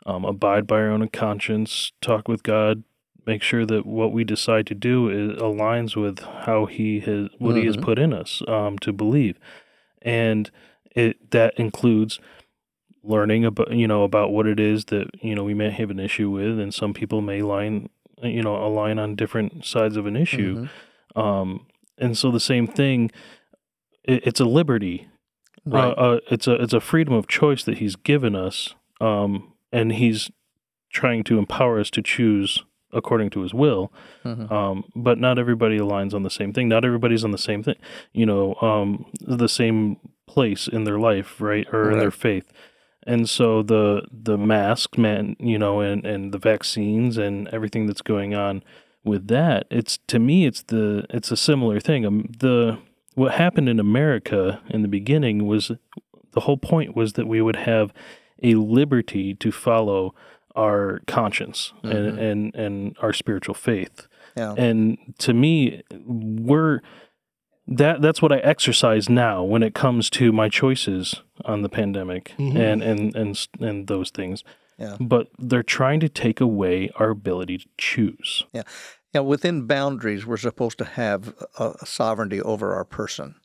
um, 0.06 0.26
abide 0.26 0.68
by 0.68 0.78
our 0.78 0.90
own 0.90 1.08
conscience, 1.10 1.92
talk 2.02 2.28
with 2.28 2.44
God, 2.44 2.84
make 3.26 3.44
sure 3.44 3.66
that 3.66 3.86
what 3.86 4.12
we 4.12 4.24
decide 4.24 4.66
to 4.68 4.76
do 4.76 5.10
is, 5.10 5.40
aligns 5.40 5.96
with 5.96 6.20
how 6.20 6.66
He 6.66 7.00
has, 7.02 7.30
what 7.38 7.56
He 7.56 7.66
has 7.66 7.78
Mhm. 7.78 7.82
put 7.84 8.00
in 8.00 8.14
us 8.14 8.42
um, 8.48 8.78
to 8.80 8.92
believe. 8.92 9.38
And 10.02 10.50
it 10.96 11.32
that 11.32 11.54
includes 11.58 12.20
learning 13.04 13.46
about 13.46 13.72
you 13.72 13.88
know 13.88 14.04
about 14.04 14.32
what 14.32 14.46
it 14.46 14.60
is 14.60 14.86
that 14.86 15.08
you 15.22 15.34
know 15.34 15.44
we 15.44 15.54
may 15.54 15.70
have 15.72 15.90
an 15.90 16.00
issue 16.00 16.30
with 16.30 16.60
and 16.60 16.74
some 16.74 16.94
people 16.94 17.22
may 17.22 17.42
line 17.42 17.90
you 18.22 18.44
know 18.44 18.56
align 18.64 19.00
on 19.00 19.16
different 19.16 19.66
sides 19.66 19.96
of 19.98 20.06
an 20.06 20.16
issue 20.16 20.68
Mhm. 21.16 21.20
um 21.20 21.66
and 21.98 22.16
so 22.18 22.30
the 22.30 22.40
same 22.40 22.68
thing 22.68 23.10
it, 24.04 24.28
it's 24.28 24.40
a 24.40 24.46
liberty 24.46 25.08
right, 25.66 25.90
uh, 25.98 26.02
uh, 26.16 26.20
it's 26.30 26.48
a 26.48 26.54
it's 26.56 26.74
a 26.74 26.80
freedom 26.80 27.14
of 27.14 27.28
choice 27.28 27.64
that 27.64 27.78
he's 27.80 27.96
given 27.96 28.36
us 28.36 28.76
um 29.00 29.54
and 29.72 29.94
he's 29.94 30.32
trying 30.92 31.24
to 31.24 31.38
empower 31.38 31.80
us 31.80 31.90
to 31.92 32.02
choose 32.02 32.64
according 32.94 33.30
to 33.30 33.42
his 33.42 33.54
will 33.54 33.92
Mhm. 34.26 34.52
um, 34.52 34.84
but 34.96 35.18
not 35.18 35.40
everybody 35.40 35.78
aligns 35.80 36.14
on 36.14 36.24
the 36.24 36.30
same 36.30 36.52
thing. 36.54 36.68
Not 36.68 36.84
everybody's 36.84 37.24
on 37.24 37.32
the 37.32 37.38
same 37.38 37.64
thing, 37.64 37.78
you 38.14 38.26
know, 38.26 38.56
um, 38.62 39.06
the 39.22 39.48
same 39.48 39.98
place 40.28 40.68
in 40.68 40.84
their 40.84 41.00
life, 41.00 41.40
right, 41.40 41.66
or 41.74 41.90
in 41.92 42.00
their 42.00 42.12
faith. 42.12 42.52
And 43.08 43.28
so 43.30 43.64
the 43.64 44.04
the 44.12 44.38
mask, 44.38 44.98
man, 44.98 45.36
you 45.40 45.58
know, 45.58 45.80
and 45.80 46.06
and 46.06 46.32
the 46.34 46.38
vaccines 46.38 47.18
and 47.18 47.48
everything 47.50 47.88
that's 47.88 48.02
going 48.04 48.36
on 48.36 48.62
with 49.04 49.28
that, 49.30 49.66
it's 49.72 49.98
to 50.08 50.20
me, 50.20 50.46
it's 50.46 50.62
the 50.64 51.06
it's 51.10 51.32
a 51.32 51.38
similar 51.38 51.80
thing. 51.80 52.06
Um, 52.06 52.26
the 52.38 52.78
what 53.16 53.34
happened 53.34 53.68
in 53.70 53.80
America 53.80 54.62
in 54.70 54.82
the 54.82 54.88
beginning 54.88 55.46
was 55.48 55.72
the 56.34 56.40
whole 56.42 56.58
point 56.58 56.96
was 56.96 57.14
that 57.14 57.28
we 57.28 57.42
would 57.42 57.58
have 57.58 57.94
a 58.44 58.56
liberty 58.56 59.34
to 59.36 59.52
follow 59.52 60.14
our 60.56 61.00
conscience 61.08 61.74
Mhm. 61.84 61.92
and, 61.96 62.20
and 62.20 62.56
and 62.56 62.98
our 63.02 63.14
spiritual 63.14 63.54
faith 63.56 64.08
yeah, 64.36 64.54
and 64.58 64.98
to 65.20 65.34
me 65.34 65.82
we're 66.06 66.80
that 67.68 68.02
that's 68.02 68.22
what 68.22 68.32
I 68.34 68.38
exercise 68.40 69.08
now 69.10 69.44
when 69.44 69.64
it 69.64 69.74
comes 69.74 70.10
to 70.12 70.32
my 70.32 70.50
choices 70.50 71.22
on 71.46 71.62
the 71.62 71.70
pandemic 71.70 72.34
Mhm. 72.38 72.56
and, 72.58 72.82
and 72.84 73.16
and 73.16 73.48
and 73.60 73.88
those 73.88 74.10
things. 74.12 74.44
Yeah. 74.78 74.98
But 75.00 75.28
they're 75.38 75.62
trying 75.64 76.00
to 76.00 76.10
take 76.10 76.42
away 76.42 76.90
our 76.96 77.12
ability 77.12 77.60
to 77.60 77.68
choose. 77.78 78.46
yeah. 78.52 78.64
Within 79.20 79.68
boundaries, 79.68 80.26
we're 80.26 80.38
supposed 80.38 80.78
to 80.78 80.86
have 80.86 81.34
a, 81.60 81.74
a 81.82 81.86
sovereignty 81.86 82.42
over 82.42 82.74
our 82.74 82.86
person. 82.86 83.36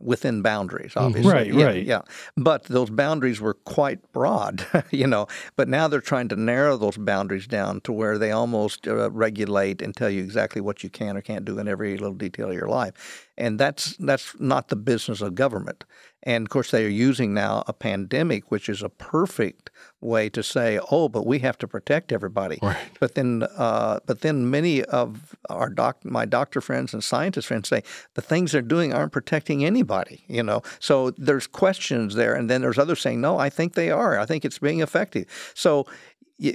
Within 0.00 0.42
boundaries, 0.42 0.94
obviously, 0.96 1.32
Right, 1.32 1.54
yeah, 1.54 1.64
right. 1.64 1.86
yeah. 1.86 2.00
But 2.36 2.64
those 2.64 2.90
boundaries 2.90 3.40
were 3.40 3.54
quite 3.54 4.10
broad, 4.12 4.66
you 4.90 5.06
know. 5.06 5.28
But 5.54 5.68
now 5.68 5.86
they're 5.86 6.00
trying 6.00 6.26
to 6.30 6.34
narrow 6.34 6.76
those 6.76 6.96
boundaries 6.96 7.46
down 7.46 7.82
to 7.82 7.92
where 7.92 8.18
they 8.18 8.32
almost 8.32 8.88
uh, 8.88 9.12
regulate 9.12 9.80
and 9.80 9.94
tell 9.94 10.10
you 10.10 10.20
exactly 10.24 10.60
what 10.60 10.82
you 10.82 10.90
can 10.90 11.16
or 11.16 11.20
can't 11.20 11.44
do 11.44 11.60
in 11.60 11.68
every 11.68 11.92
little 11.96 12.16
detail 12.16 12.48
of 12.48 12.54
your 12.54 12.66
life, 12.66 13.28
and 13.38 13.60
that's 13.60 13.96
that's 13.98 14.34
not 14.40 14.70
the 14.70 14.76
business 14.76 15.20
of 15.20 15.36
government. 15.36 15.84
And 16.22 16.46
of 16.46 16.50
course, 16.50 16.70
they 16.70 16.84
are 16.84 16.88
using 16.88 17.34
now 17.34 17.64
a 17.66 17.72
pandemic, 17.72 18.50
which 18.50 18.68
is 18.68 18.82
a 18.82 18.88
perfect 18.88 19.70
way 20.00 20.28
to 20.30 20.42
say, 20.42 20.78
"Oh, 20.90 21.08
but 21.08 21.26
we 21.26 21.40
have 21.40 21.58
to 21.58 21.68
protect 21.68 22.12
everybody." 22.12 22.58
Right. 22.62 22.76
But 23.00 23.14
then, 23.14 23.44
uh, 23.56 24.00
but 24.06 24.20
then 24.20 24.50
many 24.50 24.84
of 24.84 25.34
our 25.48 25.68
doc, 25.68 26.04
my 26.04 26.24
doctor 26.24 26.60
friends 26.60 26.94
and 26.94 27.02
scientist 27.02 27.48
friends 27.48 27.68
say 27.68 27.82
the 28.14 28.22
things 28.22 28.52
they're 28.52 28.62
doing 28.62 28.92
aren't 28.92 29.12
protecting 29.12 29.64
anybody. 29.64 30.24
You 30.28 30.42
know, 30.42 30.62
so 30.78 31.10
there's 31.10 31.46
questions 31.46 32.14
there, 32.14 32.34
and 32.34 32.48
then 32.48 32.62
there's 32.62 32.78
others 32.78 33.00
saying, 33.00 33.20
no, 33.20 33.38
I 33.38 33.50
think 33.50 33.74
they 33.74 33.90
are. 33.90 34.18
I 34.18 34.26
think 34.26 34.44
it's 34.44 34.58
being 34.58 34.80
effective. 34.80 35.26
So 35.54 35.86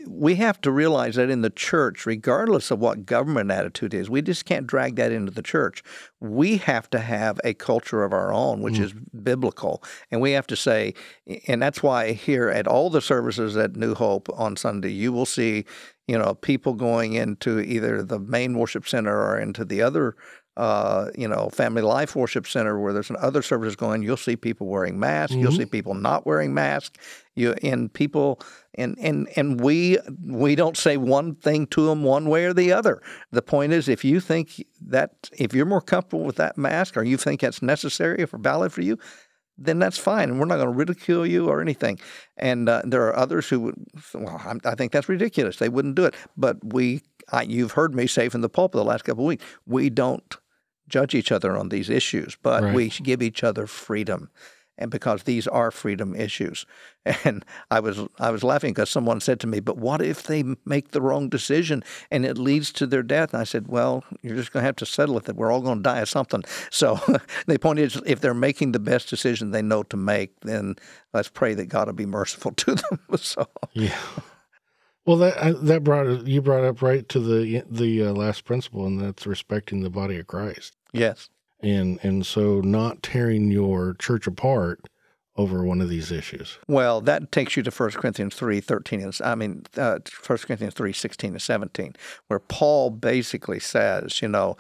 we 0.08 0.36
have 0.36 0.60
to 0.62 0.72
realize 0.72 1.16
that 1.16 1.30
in 1.30 1.42
the 1.42 1.50
church, 1.50 2.06
regardless 2.06 2.72
of 2.72 2.80
what 2.80 3.06
government 3.06 3.52
attitude 3.52 3.94
is, 3.94 4.10
we 4.10 4.22
just 4.22 4.46
can't 4.46 4.68
drag 4.68 4.96
that 4.98 5.12
into 5.12 5.32
the 5.32 5.42
church. 5.42 5.84
We 6.20 6.58
have 6.58 6.90
to 6.90 7.00
have 7.00 7.40
a 7.44 7.54
culture 7.54 8.04
of 8.04 8.12
our 8.12 8.34
own, 8.34 8.62
which 8.62 8.76
mm. 8.76 8.84
is 8.84 8.94
biblical, 8.94 9.84
and 10.12 10.20
we 10.20 10.32
have 10.32 10.48
to 10.48 10.56
say, 10.56 10.94
and 11.48 11.62
that's 11.62 11.82
why 11.82 12.14
here 12.14 12.50
at 12.50 12.68
all 12.68 12.90
the 12.90 13.02
services 13.02 13.56
at 13.56 13.76
New 13.76 13.96
Hope 13.96 14.28
on 14.34 14.58
Sunday, 14.58 14.92
you 14.92 15.14
will 15.14 15.26
see, 15.26 15.66
you 16.08 16.18
know, 16.18 16.34
people 16.34 16.74
going 16.74 17.14
into 17.14 17.60
either 17.60 18.04
the 18.04 18.20
main 18.20 18.58
worship 18.58 18.88
center 18.88 19.16
or 19.16 19.40
into 19.40 19.64
the 19.64 19.82
other. 19.82 20.16
Uh, 20.58 21.12
you 21.16 21.28
know, 21.28 21.50
Family 21.50 21.84
Life 21.84 22.16
Worship 22.16 22.48
Center, 22.48 22.80
where 22.80 22.92
there's 22.92 23.12
other 23.20 23.44
services 23.44 23.76
going, 23.76 24.02
you'll 24.02 24.18
see 24.18 24.36
people 24.36 24.66
wearing 24.66 25.00
masks. 25.00 25.36
You'll 25.36 25.52
see 25.52 25.66
people 25.68 25.94
not 25.94 26.26
wearing 26.26 26.52
masks. 26.52 26.98
You 27.36 27.54
and 27.62 27.94
people, 27.94 28.42
and 28.74 28.98
and 29.00 29.30
and 29.36 29.62
we 29.62 30.00
we 30.26 30.56
don't 30.56 30.76
say 30.76 30.98
one 30.98 31.36
thing 31.36 31.68
to 31.68 31.86
them 31.86 32.02
one 32.04 32.28
way 32.28 32.46
or 32.46 32.54
the 32.54 32.74
other. 32.74 33.04
The 33.32 33.44
point 33.44 33.72
is, 33.72 33.88
if 33.88 34.04
you 34.04 34.20
think 34.20 34.66
that 34.82 35.30
if 35.38 35.54
you're 35.54 35.68
more 35.68 35.82
comfortable 35.82 36.26
with 36.26 36.38
that 36.38 36.58
mask, 36.58 36.98
or 36.98 37.04
you 37.04 37.18
think 37.18 37.42
that's 37.42 37.62
necessary 37.62 38.24
or 38.24 38.28
valid 38.40 38.74
for 38.74 38.82
you, 38.82 38.98
then 39.60 39.78
that's 39.78 40.00
fine, 40.00 40.30
and 40.30 40.40
we're 40.40 40.46
not 40.46 40.56
going 40.56 40.68
to 40.68 40.74
ridicule 40.74 41.26
you 41.26 41.50
or 41.50 41.62
anything. 41.62 42.00
And 42.38 42.68
uh, 42.68 42.82
there 42.84 43.06
are 43.08 43.16
others 43.16 43.48
who 43.50 43.60
would, 43.60 43.76
well, 44.14 44.42
I'm, 44.44 44.60
I 44.66 44.74
think 44.74 44.92
that's 44.92 45.10
ridiculous. 45.10 45.58
They 45.58 45.70
wouldn't 45.70 45.96
do 45.96 46.06
it. 46.06 46.16
But 46.36 46.58
we, 46.64 47.02
I, 47.32 47.44
you've 47.44 47.74
heard 47.74 47.94
me 47.94 48.08
say 48.08 48.30
from 48.30 48.42
the 48.42 48.50
pulpit 48.50 48.78
the 48.78 48.84
last 48.84 49.04
couple 49.04 49.24
of 49.24 49.28
weeks, 49.28 49.46
we 49.66 49.90
don't 49.90 50.36
judge 50.88 51.14
each 51.16 51.32
other 51.32 51.58
on 51.58 51.70
these 51.70 51.90
issues, 51.90 52.38
but 52.42 52.64
Right. 52.64 52.74
we 52.76 52.90
give 52.90 53.22
each 53.22 53.44
other 53.44 53.68
freedom. 53.68 54.30
and 54.80 54.92
because 54.92 55.24
these 55.24 55.48
are 55.48 55.72
freedom 55.72 56.14
issues. 56.14 56.64
And 57.26 57.44
I 57.72 57.80
was 57.80 57.98
I 58.20 58.30
was 58.30 58.44
laughing 58.44 58.74
because 58.76 58.92
someone 58.92 59.20
said 59.22 59.40
to 59.40 59.48
me, 59.48 59.60
"But 59.60 59.78
what 59.78 60.02
if 60.04 60.22
they 60.22 60.44
make 60.66 60.92
the 60.92 61.02
wrong 61.02 61.30
decision 61.30 61.84
and 62.12 62.24
it 62.26 62.38
leads 62.38 62.72
to 62.74 62.86
their 62.86 63.02
death?" 63.02 63.34
And 63.34 63.42
I 63.42 63.46
said, 63.46 63.68
"Well, 63.70 64.04
you're 64.22 64.36
just 64.36 64.52
going 64.54 64.62
to 64.62 64.68
have 64.68 64.76
to 64.76 64.86
settle 64.86 65.16
with 65.16 65.30
it. 65.30 65.36
We're 65.36 65.52
all 65.52 65.62
going 65.62 65.80
to 65.80 65.90
die 65.90 66.02
of 66.02 66.10
something." 66.10 66.44
So 66.70 67.00
the 67.48 67.58
point 67.58 67.80
is, 67.80 68.00
if 68.06 68.20
they're 68.22 68.36
making 68.36 68.74
the 68.74 68.80
best 68.92 69.10
decision 69.10 69.50
they 69.50 69.64
know 69.64 69.82
to 69.84 69.98
make, 69.98 70.40
then 70.42 70.76
let's 71.12 71.30
pray 71.30 71.56
that 71.56 71.70
God 71.70 71.88
will 71.88 71.94
be 71.96 72.06
merciful 72.06 72.52
to 72.52 72.76
them. 72.76 73.00
so 73.18 73.48
yeah. 73.74 73.98
Well, 75.08 75.18
that 75.18 75.66
that 75.66 75.84
brought 75.84 76.28
you 76.28 76.42
brought 76.44 76.66
up 76.66 76.84
right 76.84 77.08
to 77.10 77.20
the 77.20 77.64
the 77.68 78.04
uh, 78.04 78.12
last 78.14 78.46
principle, 78.46 78.86
and 78.86 79.02
that's 79.02 79.26
respecting 79.26 79.82
the 79.82 79.90
body 79.90 80.20
of 80.20 80.28
Christ. 80.28 80.77
Yes, 81.00 81.30
and 81.62 82.00
and 82.04 82.26
so 82.26 82.62
not 82.62 83.04
tearing 83.04 83.52
your 83.52 83.96
church 83.96 84.28
apart 84.28 84.82
over 85.38 85.64
one 85.64 85.82
of 85.82 85.90
these 85.90 86.12
issues. 86.12 86.58
Well, 86.68 87.00
that 87.02 87.32
takes 87.32 87.56
you 87.56 87.64
to 87.64 87.70
1 87.70 87.92
Corinthians 87.92 88.34
3, 88.34 88.60
13, 88.60 89.02
and, 89.02 89.18
I 89.24 89.36
mean, 89.36 89.64
uh, 89.78 90.00
1 90.26 90.38
Corinthians 90.40 90.74
3, 90.74 90.92
16 90.92 91.32
and 91.34 91.42
17, 91.42 91.96
where 92.28 92.40
Paul 92.40 92.90
basically 92.90 93.60
says, 93.60 94.20
you 94.20 94.28
know, 94.28 94.58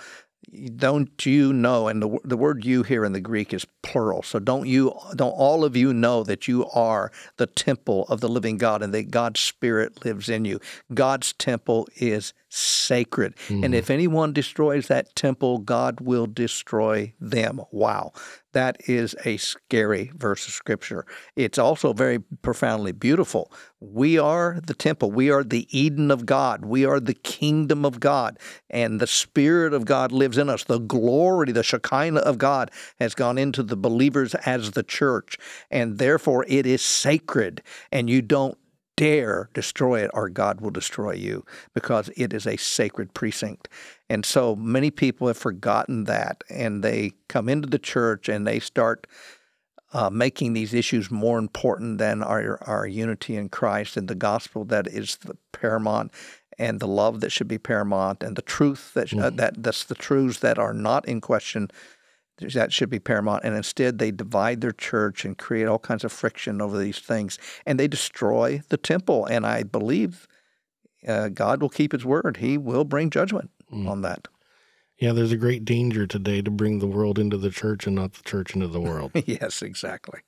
don't 0.76 1.26
you 1.26 1.52
know 1.52 1.88
and 1.88 2.02
the, 2.02 2.20
the 2.24 2.38
word 2.38 2.64
you 2.64 2.84
here 2.84 3.04
in 3.04 3.12
the 3.12 3.20
greek 3.20 3.54
is 3.54 3.66
plural. 3.82 4.24
So 4.24 4.40
don't 4.40 4.66
you 4.66 4.94
don't 5.16 5.32
all 5.32 5.66
of 5.66 5.76
you 5.76 5.94
know 5.94 6.24
that 6.24 6.48
you 6.48 6.66
are 6.68 7.12
the 7.36 7.48
temple 7.48 8.06
of 8.08 8.22
the 8.22 8.30
living 8.30 8.58
god 8.58 8.82
and 8.82 8.94
that 8.94 9.12
god's 9.12 9.42
spirit 9.42 10.06
lives 10.06 10.30
in 10.30 10.46
you? 10.46 10.62
God's 10.94 11.34
temple 11.34 11.88
is 11.98 12.34
sacred 12.58 13.36
mm-hmm. 13.48 13.64
and 13.64 13.76
if 13.76 13.90
anyone 13.90 14.34
destroys 14.34 14.88
that 14.88 15.16
temple 15.16 15.60
god 15.60 16.00
will 16.00 16.26
destroy 16.26 17.14
them 17.20 17.62
wow 17.72 18.12
that 18.58 18.90
is 18.90 19.16
a 19.24 19.38
scary 19.38 20.12
verse 20.16 20.48
of 20.48 20.54
scripture. 20.54 21.06
It's 21.36 21.60
also 21.60 21.94
very 21.94 22.18
profoundly 22.18 22.92
beautiful. 22.92 23.52
We 23.80 24.18
are 24.18 24.60
the 24.66 24.74
temple. 24.74 25.12
We 25.12 25.30
are 25.30 25.44
the 25.44 25.68
Eden 25.70 26.10
of 26.10 26.26
God. 26.26 26.66
We 26.66 26.84
are 26.84 27.00
the 27.00 27.14
kingdom 27.14 27.86
of 27.86 28.00
God. 28.00 28.40
And 28.68 29.00
the 29.00 29.06
Spirit 29.06 29.74
of 29.74 29.86
God 29.86 30.12
lives 30.12 30.40
in 30.40 30.50
us. 30.50 30.64
The 30.64 30.80
glory, 30.80 31.52
the 31.52 31.62
Shekinah 31.62 32.22
of 32.22 32.40
God 32.40 32.72
has 33.00 33.14
gone 33.14 33.38
into 33.38 33.62
the 33.62 33.78
believers 33.78 34.34
as 34.34 34.72
the 34.72 34.82
church. 34.82 35.38
And 35.70 36.00
therefore, 36.00 36.44
it 36.48 36.66
is 36.66 36.82
sacred. 36.82 37.62
And 37.92 38.10
you 38.10 38.24
don't 38.24 38.58
dare 38.98 39.50
destroy 39.54 40.02
it 40.02 40.12
or 40.14 40.28
God 40.28 40.60
will 40.60 40.72
destroy 40.72 41.14
you 41.14 41.46
because 41.74 42.10
it 42.18 42.34
is 42.34 42.46
a 42.46 42.58
sacred 42.58 43.14
precinct. 43.14 43.70
And 44.10 44.26
so 44.26 44.56
many 44.56 44.92
people 44.92 45.28
have 45.28 45.38
forgotten 45.38 46.04
that 46.06 46.44
and 46.50 46.84
they 46.84 47.14
come 47.30 47.48
into 47.48 47.70
the 47.70 47.80
church 47.80 48.28
and 48.28 48.46
they 48.46 48.60
start 48.60 49.08
uh, 49.94 50.10
making 50.10 50.52
these 50.52 50.74
issues 50.74 51.10
more 51.10 51.40
important 51.40 51.98
than 51.98 52.22
our, 52.22 52.62
our 52.64 52.86
unity 52.86 53.38
in 53.38 53.48
Christ 53.48 53.96
and 53.96 54.10
the 54.10 54.16
gospel 54.16 54.66
that 54.66 54.88
is 54.88 55.16
the 55.18 55.38
paramount 55.54 56.12
and 56.58 56.80
the 56.80 56.88
love 56.88 57.22
that 57.22 57.32
should 57.32 57.48
be 57.48 57.58
paramount 57.58 58.24
and 58.24 58.36
the 58.36 58.42
truth 58.42 58.94
that, 58.96 59.08
mm-hmm. 59.08 59.20
uh, 59.20 59.30
that 59.30 59.62
that's 59.64 59.86
the 59.86 59.96
truths 59.96 60.40
that 60.40 60.58
are 60.58 60.74
not 60.74 61.08
in 61.08 61.22
question 61.22 61.70
that 62.40 62.74
should 62.74 62.90
be 62.90 63.00
paramount. 63.00 63.44
And 63.44 63.56
instead, 63.56 63.98
they 63.98 64.12
divide 64.12 64.62
their 64.62 64.72
church 64.72 65.26
and 65.26 65.38
create 65.38 65.68
all 65.68 65.80
kinds 65.80 66.04
of 66.04 66.12
friction 66.12 66.62
over 66.62 66.78
these 66.78 67.00
things, 67.00 67.38
and 67.66 67.80
they 67.80 67.88
destroy 67.88 68.62
the 68.70 68.78
temple. 68.78 69.26
And 69.26 69.46
I 69.46 69.64
believe 69.64 70.28
uh, 71.08 71.30
God 71.30 71.62
will 71.62 71.70
keep 71.70 71.92
His 71.92 72.06
word; 72.06 72.38
He 72.38 72.58
will 72.58 72.84
bring 72.84 73.10
judgment 73.10 73.50
mm. 73.72 73.88
on 73.88 74.02
that. 74.02 74.28
Yeah, 75.00 75.14
there's 75.14 75.32
a 75.32 75.38
great 75.38 75.64
danger 75.64 76.08
today 76.08 76.42
to 76.42 76.50
bring 76.50 76.80
the 76.80 76.88
world 76.88 77.20
into 77.20 77.38
the 77.38 77.52
church 77.52 77.86
and 77.86 77.96
not 77.96 78.14
the 78.14 78.24
church 78.24 78.56
into 78.56 78.68
the 78.68 78.82
world. 78.82 79.12
yes, 79.26 79.62
exactly. 79.62 80.22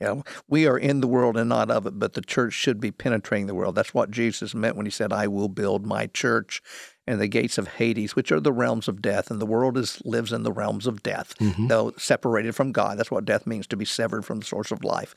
Yeah, 0.00 0.22
we 0.46 0.64
are 0.68 0.78
in 0.78 1.00
the 1.00 1.08
world 1.08 1.36
and 1.36 1.48
not 1.48 1.72
of 1.72 1.84
it, 1.84 1.98
but 1.98 2.12
the 2.12 2.20
church 2.20 2.52
should 2.52 2.80
be 2.80 2.92
penetrating 2.92 3.48
the 3.48 3.54
world. 3.54 3.74
That's 3.74 3.92
what 3.92 4.12
Jesus 4.12 4.54
meant 4.54 4.76
when 4.76 4.86
he 4.86 4.92
said, 4.92 5.12
I 5.12 5.26
will 5.26 5.48
build 5.48 5.84
my 5.84 6.06
church 6.06 6.62
and 7.04 7.20
the 7.20 7.26
gates 7.26 7.58
of 7.58 7.66
Hades, 7.66 8.14
which 8.14 8.30
are 8.30 8.38
the 8.38 8.52
realms 8.52 8.86
of 8.86 9.02
death. 9.02 9.28
And 9.28 9.40
the 9.40 9.46
world 9.46 9.76
is 9.76 10.00
lives 10.04 10.32
in 10.32 10.44
the 10.44 10.52
realms 10.52 10.86
of 10.86 11.02
death, 11.02 11.36
mm-hmm. 11.38 11.66
though 11.66 11.94
separated 11.96 12.54
from 12.54 12.70
God. 12.70 12.96
That's 12.96 13.10
what 13.10 13.24
death 13.24 13.44
means, 13.44 13.66
to 13.66 13.76
be 13.76 13.84
severed 13.84 14.24
from 14.24 14.38
the 14.38 14.46
source 14.46 14.70
of 14.70 14.84
life. 14.84 15.16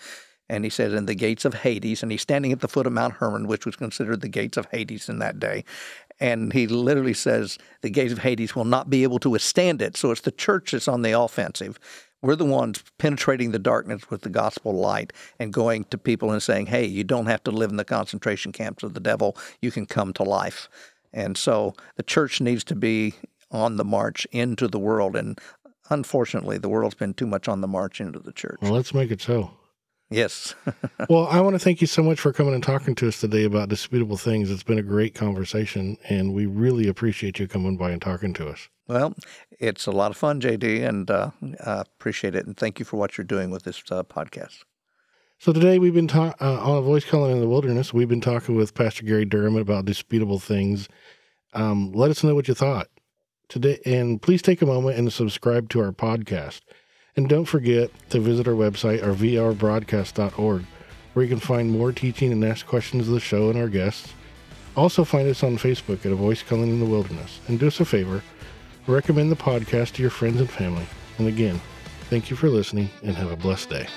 And 0.50 0.64
he 0.64 0.70
says, 0.72 0.94
in 0.94 1.06
the 1.06 1.16
gates 1.16 1.46
of 1.46 1.54
Hades, 1.54 2.02
and 2.02 2.12
he's 2.12 2.24
standing 2.24 2.52
at 2.52 2.62
the 2.62 2.68
foot 2.68 2.88
of 2.88 2.94
Mount 2.94 3.14
Hermon, 3.14 3.48
which 3.48 3.66
was 3.66 3.76
considered 3.76 4.22
the 4.22 4.30
gates 4.30 4.58
of 4.58 4.66
Hades 4.72 5.10
in 5.10 5.20
that 5.20 5.40
day. 5.40 5.64
And 6.20 6.52
he 6.54 6.66
literally 6.66 7.14
says, 7.14 7.58
the 7.82 7.90
gates 7.90 8.12
of 8.12 8.20
Hades 8.20 8.56
will 8.56 8.66
not 8.66 8.90
be 8.90 9.04
able 9.04 9.20
to 9.20 9.30
withstand 9.30 9.82
it. 9.82 9.96
So 9.96 10.12
it's 10.12 10.22
the 10.22 10.32
church 10.32 10.72
that's 10.72 10.88
on 10.88 11.04
the 11.04 11.18
offensive. 11.18 11.80
We're 12.22 12.36
the 12.36 12.46
ones 12.46 12.84
penetrating 13.00 13.52
the 13.52 13.60
darkness 13.60 14.10
with 14.10 14.22
the 14.22 14.30
gospel 14.30 14.74
light 14.74 15.12
and 15.40 15.52
going 15.52 15.86
to 15.86 15.98
people 15.98 16.32
and 16.32 16.42
saying, 16.42 16.68
hey, 16.68 16.86
you 16.86 17.04
don't 17.04 17.26
have 17.26 17.44
to 17.46 17.52
live 17.52 17.72
in 17.72 17.78
the 17.78 17.86
concentration 17.86 18.52
camps 18.52 18.84
of 18.84 18.94
the 18.94 19.00
devil. 19.00 19.36
You 19.60 19.72
can 19.72 19.86
come 19.88 20.14
to 20.14 20.24
life. 20.24 20.70
And 21.14 21.36
so 21.36 21.74
the 21.96 22.04
church 22.04 22.40
needs 22.40 22.64
to 22.66 22.76
be 22.76 23.16
on 23.50 23.78
the 23.78 23.84
march 23.84 24.26
into 24.32 24.68
the 24.68 24.80
world. 24.80 25.16
And 25.16 25.40
unfortunately, 25.90 26.58
the 26.58 26.70
world's 26.70 26.96
been 26.96 27.14
too 27.14 27.28
much 27.28 27.48
on 27.48 27.62
the 27.62 27.68
march 27.68 28.00
into 28.00 28.20
the 28.20 28.32
church. 28.32 28.60
Well, 28.62 28.74
let's 28.74 28.94
make 28.94 29.12
it 29.12 29.22
so. 29.22 29.52
Yes. 30.12 30.54
well, 31.10 31.28
I 31.28 31.40
want 31.40 31.56
to 31.56 31.60
thank 31.60 31.80
you 31.80 31.88
so 31.88 32.04
much 32.04 32.20
for 32.20 32.34
coming 32.34 32.54
and 32.54 32.62
talking 32.62 32.96
to 32.96 33.08
us 33.08 33.22
today 33.22 33.46
about 33.46 33.70
disputable 33.70 34.18
things. 34.18 34.52
It's 34.52 34.62
been 34.62 34.78
a 34.78 34.84
great 34.84 35.16
conversation, 35.16 35.98
and 36.10 36.34
we 36.34 36.46
really 36.46 36.90
appreciate 36.90 37.40
you 37.40 37.48
coming 37.48 37.78
by 37.78 37.92
and 37.92 38.02
talking 38.02 38.34
to 38.34 38.50
us. 38.50 38.68
Well, 38.88 39.16
it's 39.58 39.86
a 39.86 39.92
lot 39.92 40.12
of 40.12 40.18
fun, 40.18 40.42
JD, 40.42 40.86
and 40.86 41.10
uh, 41.10 41.32
uh, 41.62 41.86
appreciate 41.96 42.36
it. 42.36 42.46
And 42.46 42.58
thank 42.58 42.78
you 42.78 42.84
for 42.84 42.98
what 42.98 43.18
you're 43.18 43.24
doing 43.24 43.52
with 43.52 43.64
this 43.64 43.82
uh, 43.90 44.04
podcast. 44.04 44.66
So 45.40 45.54
today 45.54 45.80
we've 45.80 45.94
been 45.94 46.10
ta- 46.10 46.36
uh, 46.42 46.60
on 46.60 46.78
a 46.78 46.82
voice 46.82 47.06
calling 47.06 47.32
in 47.32 47.40
the 47.40 47.48
wilderness. 47.48 47.94
We've 47.94 48.10
been 48.10 48.22
talking 48.22 48.56
with 48.56 48.76
Pastor 48.76 49.06
Gary 49.06 49.26
Durham 49.26 49.56
about 49.56 49.86
disputable 49.86 50.40
things. 50.40 50.90
Um, 51.54 51.94
let 51.94 52.12
us 52.12 52.22
know 52.22 52.36
what 52.36 52.50
you 52.50 52.54
thought 52.54 52.90
today, 53.48 53.80
and 53.86 54.22
please 54.22 54.42
take 54.42 54.62
a 54.62 54.66
moment 54.66 54.98
and 54.98 55.12
subscribe 55.12 55.70
to 55.70 55.82
our 55.82 55.94
podcast. 55.94 56.62
And 57.18 57.28
don't 57.28 57.46
forget 57.46 57.92
to 58.10 58.20
visit 58.20 58.48
our 58.48 58.54
website, 58.54 59.04
our 59.04 59.14
vrbroadcast.org, 59.14 60.66
where 61.14 61.24
you 61.24 61.30
can 61.30 61.40
find 61.40 61.72
more 61.72 61.92
teaching 61.92 62.32
and 62.32 62.44
ask 62.44 62.66
questions 62.66 63.08
of 63.08 63.14
the 63.14 63.20
show 63.20 63.50
and 63.50 63.60
our 63.60 63.68
guests. 63.68 64.14
Also, 64.78 65.04
find 65.04 65.28
us 65.28 65.44
on 65.44 65.58
Facebook 65.58 66.06
at 66.06 66.14
A 66.14 66.16
Voice 66.16 66.42
Calling 66.42 66.70
in 66.70 66.80
the 66.80 66.86
Wilderness. 66.86 67.40
And 67.48 67.60
do 67.60 67.68
us 67.68 67.80
a 67.80 67.86
favor 67.86 68.24
recommend 68.88 69.32
the 69.32 69.36
podcast 69.36 69.94
to 69.94 70.02
your 70.02 70.12
friends 70.12 70.40
and 70.40 70.50
family. 70.50 70.86
And 71.18 71.28
again, 71.28 71.60
thank 72.10 72.30
you 72.30 72.36
for 72.36 72.50
listening 72.50 72.90
and 73.04 73.16
have 73.16 73.32
a 73.32 73.36
blessed 73.36 73.70
day. 73.70 73.88